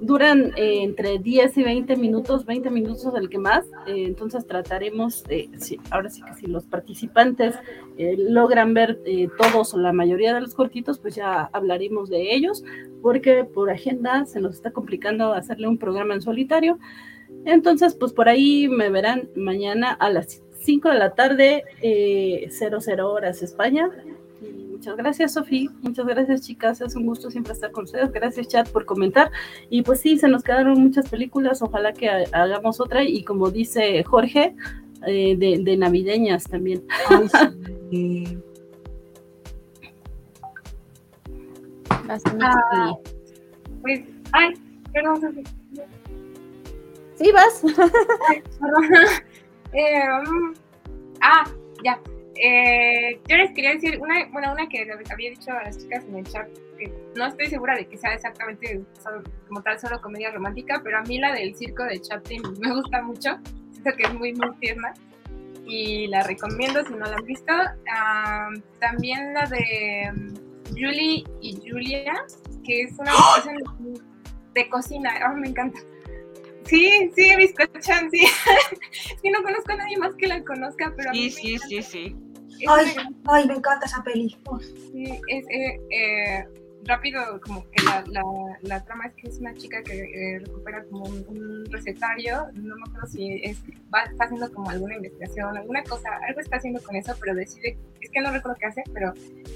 duran 0.00 0.52
eh, 0.56 0.82
entre 0.82 1.18
10 1.18 1.58
y 1.58 1.62
20 1.62 1.96
minutos, 1.96 2.46
20 2.46 2.70
minutos 2.70 3.12
el 3.14 3.28
que 3.28 3.38
más, 3.38 3.66
eh, 3.86 4.04
entonces 4.06 4.46
trataremos, 4.46 5.24
de, 5.24 5.50
sí, 5.58 5.78
ahora 5.90 6.08
sí 6.08 6.22
que 6.22 6.34
si 6.34 6.46
los 6.46 6.64
participantes 6.64 7.54
eh, 7.98 8.16
logran 8.18 8.72
ver 8.72 9.00
eh, 9.04 9.28
todos 9.38 9.74
o 9.74 9.78
la 9.78 9.92
mayoría 9.92 10.34
de 10.34 10.40
los 10.40 10.54
cortitos, 10.54 10.98
pues 10.98 11.14
ya 11.14 11.50
hablaremos 11.52 12.08
de 12.08 12.34
ellos, 12.34 12.64
porque 13.02 13.44
por 13.44 13.70
agenda 13.70 14.24
se 14.26 14.40
nos 14.40 14.56
está 14.56 14.70
complicando 14.70 15.32
hacerle 15.32 15.68
un 15.68 15.78
programa 15.78 16.14
en 16.14 16.22
solitario. 16.22 16.78
Entonces, 17.44 17.94
pues 17.94 18.12
por 18.12 18.28
ahí 18.28 18.68
me 18.68 18.90
verán 18.90 19.28
mañana 19.36 19.92
a 19.92 20.10
las 20.10 20.42
5 20.60 20.88
de 20.90 20.98
la 20.98 21.14
tarde, 21.14 21.64
eh, 21.82 22.48
00 22.50 23.10
horas 23.10 23.42
España. 23.42 23.90
Muchas 24.80 24.96
gracias, 24.96 25.34
Sofía. 25.34 25.70
Muchas 25.82 26.06
gracias, 26.06 26.40
chicas. 26.40 26.80
Es 26.80 26.96
un 26.96 27.04
gusto 27.04 27.30
siempre 27.30 27.52
estar 27.52 27.70
con 27.70 27.84
ustedes. 27.84 28.10
Gracias, 28.12 28.48
chat, 28.48 28.66
por 28.70 28.86
comentar. 28.86 29.30
Y 29.68 29.82
pues 29.82 30.00
sí, 30.00 30.16
se 30.16 30.26
nos 30.26 30.42
quedaron 30.42 30.80
muchas 30.80 31.06
películas. 31.10 31.60
Ojalá 31.60 31.92
que 31.92 32.08
ha- 32.08 32.24
hagamos 32.32 32.80
otra. 32.80 33.04
Y 33.04 33.22
como 33.22 33.50
dice 33.50 34.02
Jorge, 34.04 34.56
eh, 35.06 35.36
de, 35.36 35.58
de 35.62 35.76
navideñas 35.76 36.44
también. 36.44 36.82
Ah, 42.40 42.92
pues, 43.82 44.00
ay, 44.32 44.54
perdón, 44.94 45.20
Sofi. 45.20 45.42
Sí, 47.16 47.30
vas. 47.32 47.62
Ay, 48.30 48.42
perdón. 48.58 48.84
Eh, 49.72 50.02
um, 50.26 50.52
ah, 51.20 51.44
ya. 51.84 52.00
Eh, 52.42 53.20
yo 53.28 53.36
les 53.36 53.50
quería 53.52 53.72
decir 53.74 53.98
una, 54.00 54.26
bueno, 54.32 54.52
una 54.52 54.66
que 54.68 54.84
les 54.84 55.10
había 55.10 55.30
dicho 55.30 55.52
a 55.52 55.62
las 55.64 55.76
chicas 55.78 56.04
en 56.06 56.14
el 56.16 56.24
chat, 56.26 56.48
que 56.78 56.90
no 57.14 57.26
estoy 57.26 57.48
segura 57.48 57.76
de 57.76 57.86
que 57.86 57.98
sea 57.98 58.14
exactamente 58.14 58.80
solo- 59.02 59.22
como 59.46 59.62
tal 59.62 59.78
solo 59.78 60.00
comedia 60.00 60.30
romántica, 60.30 60.80
pero 60.82 60.98
a 60.98 61.02
mí 61.02 61.18
la 61.18 61.34
del 61.34 61.54
circo 61.54 61.84
de 61.84 62.00
Chaplin 62.00 62.40
me 62.60 62.72
gusta 62.74 63.02
mucho, 63.02 63.36
siento 63.72 63.90
que 63.96 64.04
es 64.04 64.14
muy, 64.14 64.32
muy 64.34 64.54
tierna 64.56 64.94
y 65.66 66.06
la 66.06 66.22
recomiendo 66.22 66.82
si 66.84 66.94
no 66.94 67.04
la 67.04 67.16
han 67.16 67.26
visto. 67.26 67.52
También 68.80 69.34
la 69.34 69.46
de 69.46 70.10
um, 70.10 70.34
Julie 70.70 71.24
y 71.42 71.60
Julia, 71.68 72.14
que 72.64 72.82
es 72.82 72.92
una 72.98 73.12
es 73.12 73.44
de 74.54 74.68
cocina, 74.68 75.12
ah, 75.22 75.34
me 75.34 75.48
encanta. 75.48 75.78
Sí, 76.64 77.10
sí, 77.14 77.36
bizcochan, 77.36 78.10
sí. 78.10 78.26
que 79.22 79.30
no 79.30 79.42
conozco 79.42 79.72
a 79.72 79.76
nadie 79.76 79.96
más 79.98 80.14
que 80.14 80.26
la 80.26 80.42
conozca, 80.42 80.92
pero 80.96 81.10
a 81.10 81.12
mí 81.12 81.30
Sí, 81.30 81.52
me 81.52 81.58
sí, 81.58 81.68
sí, 81.68 81.82
sí. 81.82 82.16
Ay, 82.68 82.86
una- 82.94 83.12
ay, 83.34 83.46
me 83.48 83.54
encanta 83.54 83.86
esa 83.86 84.02
peli. 84.02 84.36
Uf. 84.50 84.62
Sí, 84.62 85.04
es 85.28 85.44
eh, 85.48 85.80
eh, 85.90 86.44
rápido, 86.84 87.40
como 87.42 87.62
que 87.70 87.82
la, 87.84 88.02
la, 88.08 88.22
la 88.62 88.84
trama 88.84 89.06
es 89.06 89.14
que 89.14 89.28
es 89.28 89.38
una 89.38 89.54
chica 89.54 89.82
que 89.82 89.92
eh, 90.00 90.38
recupera 90.40 90.82
como 90.84 91.04
un, 91.04 91.24
un 91.28 91.64
recetario, 91.70 92.46
no 92.54 92.74
me 92.76 92.82
acuerdo 92.88 93.06
si 93.06 93.40
es, 93.44 93.58
va, 93.94 94.02
está 94.04 94.24
haciendo 94.24 94.50
como 94.52 94.70
alguna 94.70 94.96
investigación, 94.96 95.56
alguna 95.56 95.82
cosa, 95.84 96.08
algo 96.26 96.40
está 96.40 96.56
haciendo 96.56 96.82
con 96.82 96.96
eso, 96.96 97.14
pero 97.20 97.34
decide, 97.34 97.76
es 98.00 98.10
que 98.10 98.20
no 98.22 98.32
recuerdo 98.32 98.56
qué 98.58 98.66
hace, 98.66 98.82
pero 98.94 99.12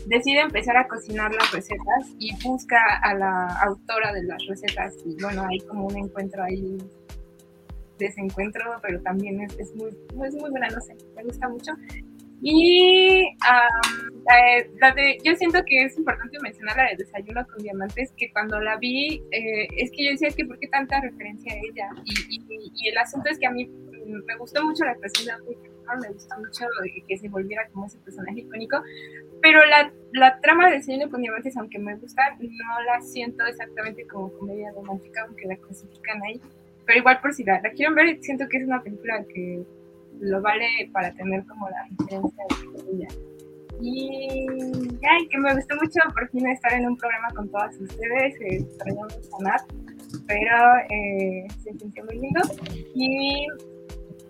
decide 0.06 0.40
empezar 0.40 0.76
a 0.76 0.86
cocinar 0.86 1.32
las 1.34 1.50
recetas 1.50 2.10
y 2.18 2.30
busca 2.44 2.98
a 3.02 3.14
la 3.14 3.46
autora 3.62 4.12
de 4.12 4.24
las 4.24 4.44
recetas 4.46 4.94
y 5.06 5.16
bueno, 5.22 5.46
hay 5.48 5.60
como 5.60 5.86
un 5.86 5.96
encuentro 5.96 6.42
ahí 6.44 6.76
desencuentro, 7.98 8.64
pero 8.82 9.00
también 9.00 9.40
es, 9.40 9.58
es 9.58 9.74
muy, 9.74 9.88
es 10.26 10.34
muy 10.34 10.50
buena, 10.50 10.68
no 10.68 10.80
sé, 10.80 10.94
me 11.16 11.22
gusta 11.24 11.48
mucho. 11.48 11.72
Y 12.46 13.24
am, 13.48 14.12
eh, 14.36 14.70
la 14.78 14.92
de, 14.92 15.16
yo 15.24 15.34
siento 15.34 15.60
que 15.66 15.84
es 15.84 15.96
importante 15.96 16.38
mencionar 16.42 16.76
la 16.76 16.90
de 16.90 16.96
Desayuno 16.96 17.46
con 17.46 17.62
Diamantes, 17.62 18.12
que 18.18 18.30
cuando 18.32 18.60
la 18.60 18.76
vi, 18.76 19.22
eh, 19.30 19.66
es 19.78 19.90
que 19.92 20.04
yo 20.04 20.10
decía, 20.10 20.28
es 20.28 20.36
que 20.36 20.44
¿por 20.44 20.58
qué 20.58 20.68
tanta 20.68 21.00
referencia 21.00 21.54
a 21.54 21.56
ella? 21.56 21.88
Y, 22.04 22.36
y- 22.50 22.72
y 22.74 22.88
el 22.88 22.98
asunto 22.98 23.30
es 23.30 23.38
que 23.38 23.46
a 23.46 23.50
mí 23.50 23.66
me 24.26 24.36
gustó 24.36 24.62
mucho 24.62 24.84
la 24.84 24.90
actuación 24.92 25.38
de 25.46 25.56
me 26.00 26.08
gustó 26.12 26.34
mucho 26.38 26.64
que 27.08 27.16
se 27.18 27.28
volviera 27.28 27.66
como 27.68 27.86
ese 27.86 27.98
personaje 27.98 28.40
icónico, 28.40 28.82
pero 29.42 29.64
la, 29.66 29.90
la 30.12 30.38
trama 30.40 30.68
de 30.68 30.76
Desayuno 30.76 31.10
con 31.10 31.22
Diamantes, 31.22 31.56
aunque 31.56 31.78
me 31.78 31.94
gusta, 31.96 32.22
no 32.40 32.82
la 32.86 33.00
siento 33.00 33.44
exactamente 33.46 34.06
como 34.06 34.30
comedia 34.38 34.70
romántica, 34.72 35.22
aunque 35.26 35.46
la 35.46 35.56
clasifican 35.56 36.22
ahí. 36.24 36.40
Pero 36.86 36.98
igual 36.98 37.20
por 37.22 37.32
si 37.32 37.44
la, 37.44 37.60
la 37.62 37.70
quieren 37.70 37.94
ver, 37.94 38.18
siento 38.22 38.46
que 38.50 38.58
es 38.58 38.64
una 38.66 38.82
película 38.82 39.24
que 39.32 39.62
lo 40.20 40.40
vale 40.40 40.90
para 40.92 41.12
tener 41.12 41.44
como 41.46 41.68
la 41.68 41.86
referencia 41.98 42.44
de 42.50 42.92
ella. 42.92 43.08
Y 43.80 44.46
ay, 45.08 45.28
que 45.28 45.38
me 45.38 45.54
gustó 45.54 45.74
mucho 45.76 46.00
por 46.14 46.28
fin 46.30 46.46
estar 46.48 46.72
en 46.72 46.86
un 46.86 46.96
programa 46.96 47.28
con 47.34 47.48
todas 47.48 47.78
ustedes, 47.80 48.34
extrañamos 48.40 49.14
a 49.14 49.42
Nat, 49.42 49.62
pero 50.26 50.76
eh, 50.90 51.46
se 51.62 51.72
sintió 51.78 52.04
muy 52.04 52.18
lindo 52.18 52.40
y, 52.94 53.46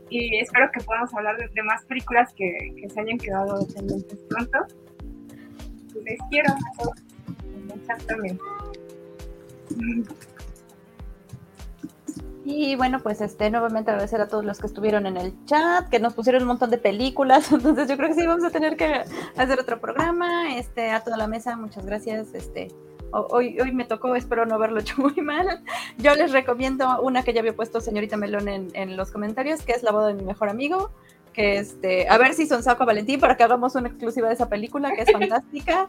y 0.08 0.38
espero 0.38 0.70
que 0.72 0.80
podamos 0.80 1.12
hablar 1.14 1.36
de, 1.36 1.62
más 1.62 1.84
películas 1.84 2.32
que, 2.34 2.74
se 2.88 3.00
hayan 3.00 3.18
quedado 3.18 3.66
pendientes 3.74 4.18
pronto. 4.28 4.58
Les 6.04 6.18
quiero 6.30 6.52
a 6.52 6.82
todos. 6.82 7.02
Exactamente. 7.76 8.42
Y 12.44 12.76
bueno, 12.76 13.00
pues 13.00 13.20
este, 13.22 13.50
nuevamente 13.50 13.90
agradecer 13.90 14.20
a 14.20 14.28
todos 14.28 14.44
los 14.44 14.58
que 14.58 14.66
estuvieron 14.66 15.06
en 15.06 15.16
el 15.16 15.32
chat, 15.46 15.88
que 15.88 15.98
nos 15.98 16.12
pusieron 16.12 16.42
un 16.42 16.48
montón 16.48 16.70
de 16.70 16.76
películas, 16.78 17.50
entonces 17.52 17.88
yo 17.88 17.96
creo 17.96 18.10
que 18.10 18.14
sí 18.20 18.26
vamos 18.26 18.44
a 18.44 18.50
tener 18.50 18.76
que 18.76 19.02
hacer 19.36 19.58
otro 19.58 19.80
programa, 19.80 20.56
este, 20.56 20.90
a 20.90 21.02
toda 21.02 21.16
la 21.16 21.26
mesa, 21.26 21.56
muchas 21.56 21.86
gracias, 21.86 22.34
este, 22.34 22.68
ho- 23.12 23.28
hoy, 23.30 23.58
hoy 23.60 23.72
me 23.72 23.86
tocó, 23.86 24.14
espero 24.14 24.44
no 24.44 24.56
haberlo 24.56 24.80
hecho 24.80 24.94
muy 25.00 25.14
mal, 25.22 25.62
yo 25.96 26.14
les 26.14 26.32
recomiendo 26.32 27.00
una 27.00 27.22
que 27.22 27.32
ya 27.32 27.40
había 27.40 27.56
puesto 27.56 27.80
señorita 27.80 28.18
Melón 28.18 28.48
en, 28.48 28.68
en 28.74 28.96
los 28.98 29.10
comentarios, 29.10 29.62
que 29.62 29.72
es 29.72 29.82
La 29.82 29.92
boda 29.92 30.08
de 30.08 30.14
mi 30.14 30.24
mejor 30.24 30.50
amigo, 30.50 30.90
que 31.34 31.58
este, 31.58 32.08
a 32.08 32.16
ver 32.16 32.32
si 32.34 32.46
son 32.46 32.62
saco 32.62 32.84
a 32.84 32.86
Valentín 32.86 33.20
para 33.20 33.36
que 33.36 33.42
hagamos 33.42 33.74
una 33.74 33.88
exclusiva 33.88 34.28
de 34.28 34.34
esa 34.34 34.48
película, 34.48 34.92
que 34.94 35.02
es 35.02 35.12
fantástica, 35.12 35.88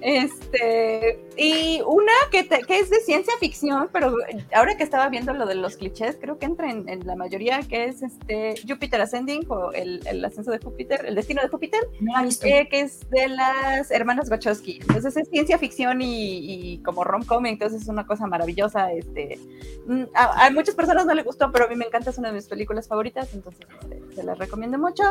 este, 0.00 1.18
y 1.36 1.80
una 1.86 2.12
que, 2.30 2.44
te- 2.44 2.62
que 2.62 2.78
es 2.78 2.90
de 2.90 3.00
ciencia 3.00 3.34
ficción, 3.38 3.88
pero 3.92 4.14
ahora 4.54 4.76
que 4.76 4.82
estaba 4.82 5.08
viendo 5.08 5.32
lo 5.34 5.46
de 5.46 5.54
los 5.54 5.76
clichés, 5.76 6.16
creo 6.20 6.38
que 6.38 6.46
entra 6.46 6.70
en, 6.70 6.88
en 6.88 7.06
la 7.06 7.14
mayoría, 7.16 7.60
que 7.60 7.84
es 7.84 8.02
este 8.02 8.54
Jupiter 8.66 9.00
Ascending 9.00 9.44
o 9.48 9.72
el, 9.72 10.00
el 10.06 10.24
ascenso 10.24 10.50
de 10.50 10.58
Júpiter, 10.58 11.04
el 11.06 11.14
destino 11.14 11.42
de 11.42 11.48
Júpiter, 11.48 11.80
No 12.00 12.12
la 12.14 12.28
eh, 12.42 12.68
que 12.70 12.80
es 12.80 13.08
de 13.10 13.28
las 13.28 13.90
hermanas 13.90 14.30
Wachowski. 14.30 14.78
Entonces 14.80 15.16
es 15.16 15.28
ciencia 15.28 15.58
ficción 15.58 16.00
y, 16.00 16.38
y 16.74 16.78
como 16.78 17.04
rom-com, 17.04 17.44
entonces 17.46 17.82
es 17.82 17.88
una 17.88 18.06
cosa 18.06 18.26
maravillosa. 18.26 18.92
Este, 18.92 19.38
mm, 19.86 20.04
a, 20.14 20.46
a 20.46 20.50
muchas 20.50 20.74
personas 20.74 21.04
no 21.06 21.14
le 21.14 21.22
gustó, 21.22 21.52
pero 21.52 21.66
a 21.66 21.68
mí 21.68 21.76
me 21.76 21.84
encanta, 21.84 22.10
es 22.10 22.18
una 22.18 22.28
de 22.28 22.34
mis 22.34 22.46
películas 22.46 22.88
favoritas, 22.88 23.32
entonces 23.34 23.66
este, 23.82 24.02
se 24.14 24.22
las 24.22 24.38
recomiendo 24.38 24.78
mucho. 24.86 25.02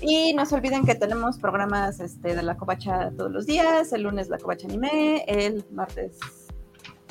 Y 0.00 0.34
no 0.34 0.44
se 0.44 0.54
olviden 0.56 0.84
que 0.84 0.94
tenemos 0.94 1.38
programas 1.38 2.00
este, 2.00 2.34
de 2.34 2.42
la 2.42 2.56
Covacha 2.56 3.10
todos 3.16 3.30
los 3.30 3.46
días. 3.46 3.92
El 3.92 4.02
lunes 4.02 4.28
la 4.28 4.38
Covacha 4.38 4.66
Anime, 4.66 5.24
el 5.28 5.64
martes. 5.70 6.18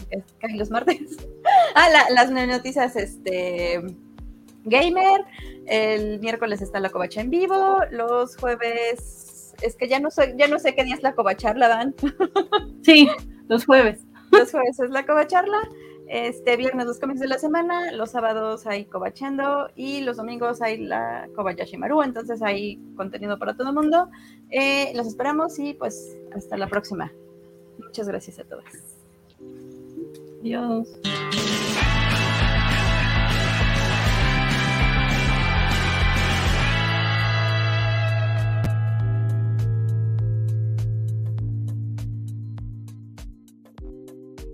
¿Qué 0.10 0.22
qué 0.40 0.48
hay 0.48 0.58
los 0.58 0.70
martes? 0.70 1.00
ah, 1.76 1.90
la- 1.90 2.10
las 2.14 2.30
noticias 2.32 2.96
este, 2.96 3.82
gamer. 4.66 5.22
El 5.66 6.20
miércoles 6.20 6.62
está 6.62 6.80
la 6.80 6.90
Covacha 6.90 7.22
en 7.22 7.30
vivo. 7.30 7.80
Los 7.92 8.36
jueves. 8.38 9.54
Es 9.62 9.76
que 9.78 9.88
ya 9.88 10.00
no 10.00 10.12
sé, 10.12 10.36
ya 10.38 10.48
no 10.48 10.60
sé 10.60 10.76
qué 10.76 10.84
día 10.84 10.96
es 10.96 11.04
la 11.04 11.14
Covacharla, 11.16 11.68
Dan. 11.70 11.96
Sí, 12.84 13.08
los 13.48 13.66
jueves. 13.66 14.02
Los 14.32 14.52
jueves 14.52 14.80
es 14.80 14.90
la 14.90 15.06
Covacharla. 15.06 15.62
Este 16.14 16.58
viernes 16.58 16.86
los 16.86 17.00
cómics 17.00 17.20
de 17.22 17.28
la 17.28 17.40
semana, 17.40 17.92
los 17.92 18.12
sábados 18.12 18.68
hay 18.68 18.86
Covachando 18.86 19.72
y 19.76 20.02
los 20.02 20.18
domingos 20.18 20.62
hay 20.62 20.78
la 20.78 21.28
Kobayashimaru, 21.36 22.04
entonces 22.04 22.44
hay 22.44 22.80
contenido 22.96 23.40
para 23.40 23.58
todo 23.58 23.70
el 23.70 23.74
mundo. 23.74 24.12
Eh, 24.52 24.92
los 24.94 25.08
esperamos 25.08 25.58
y 25.58 25.74
pues 25.74 26.16
hasta 26.36 26.56
la 26.56 26.68
próxima. 26.68 27.12
Muchas 27.80 28.08
gracias 28.08 28.38
a 28.38 28.44
todos. 28.44 28.64
Adiós. 30.42 30.88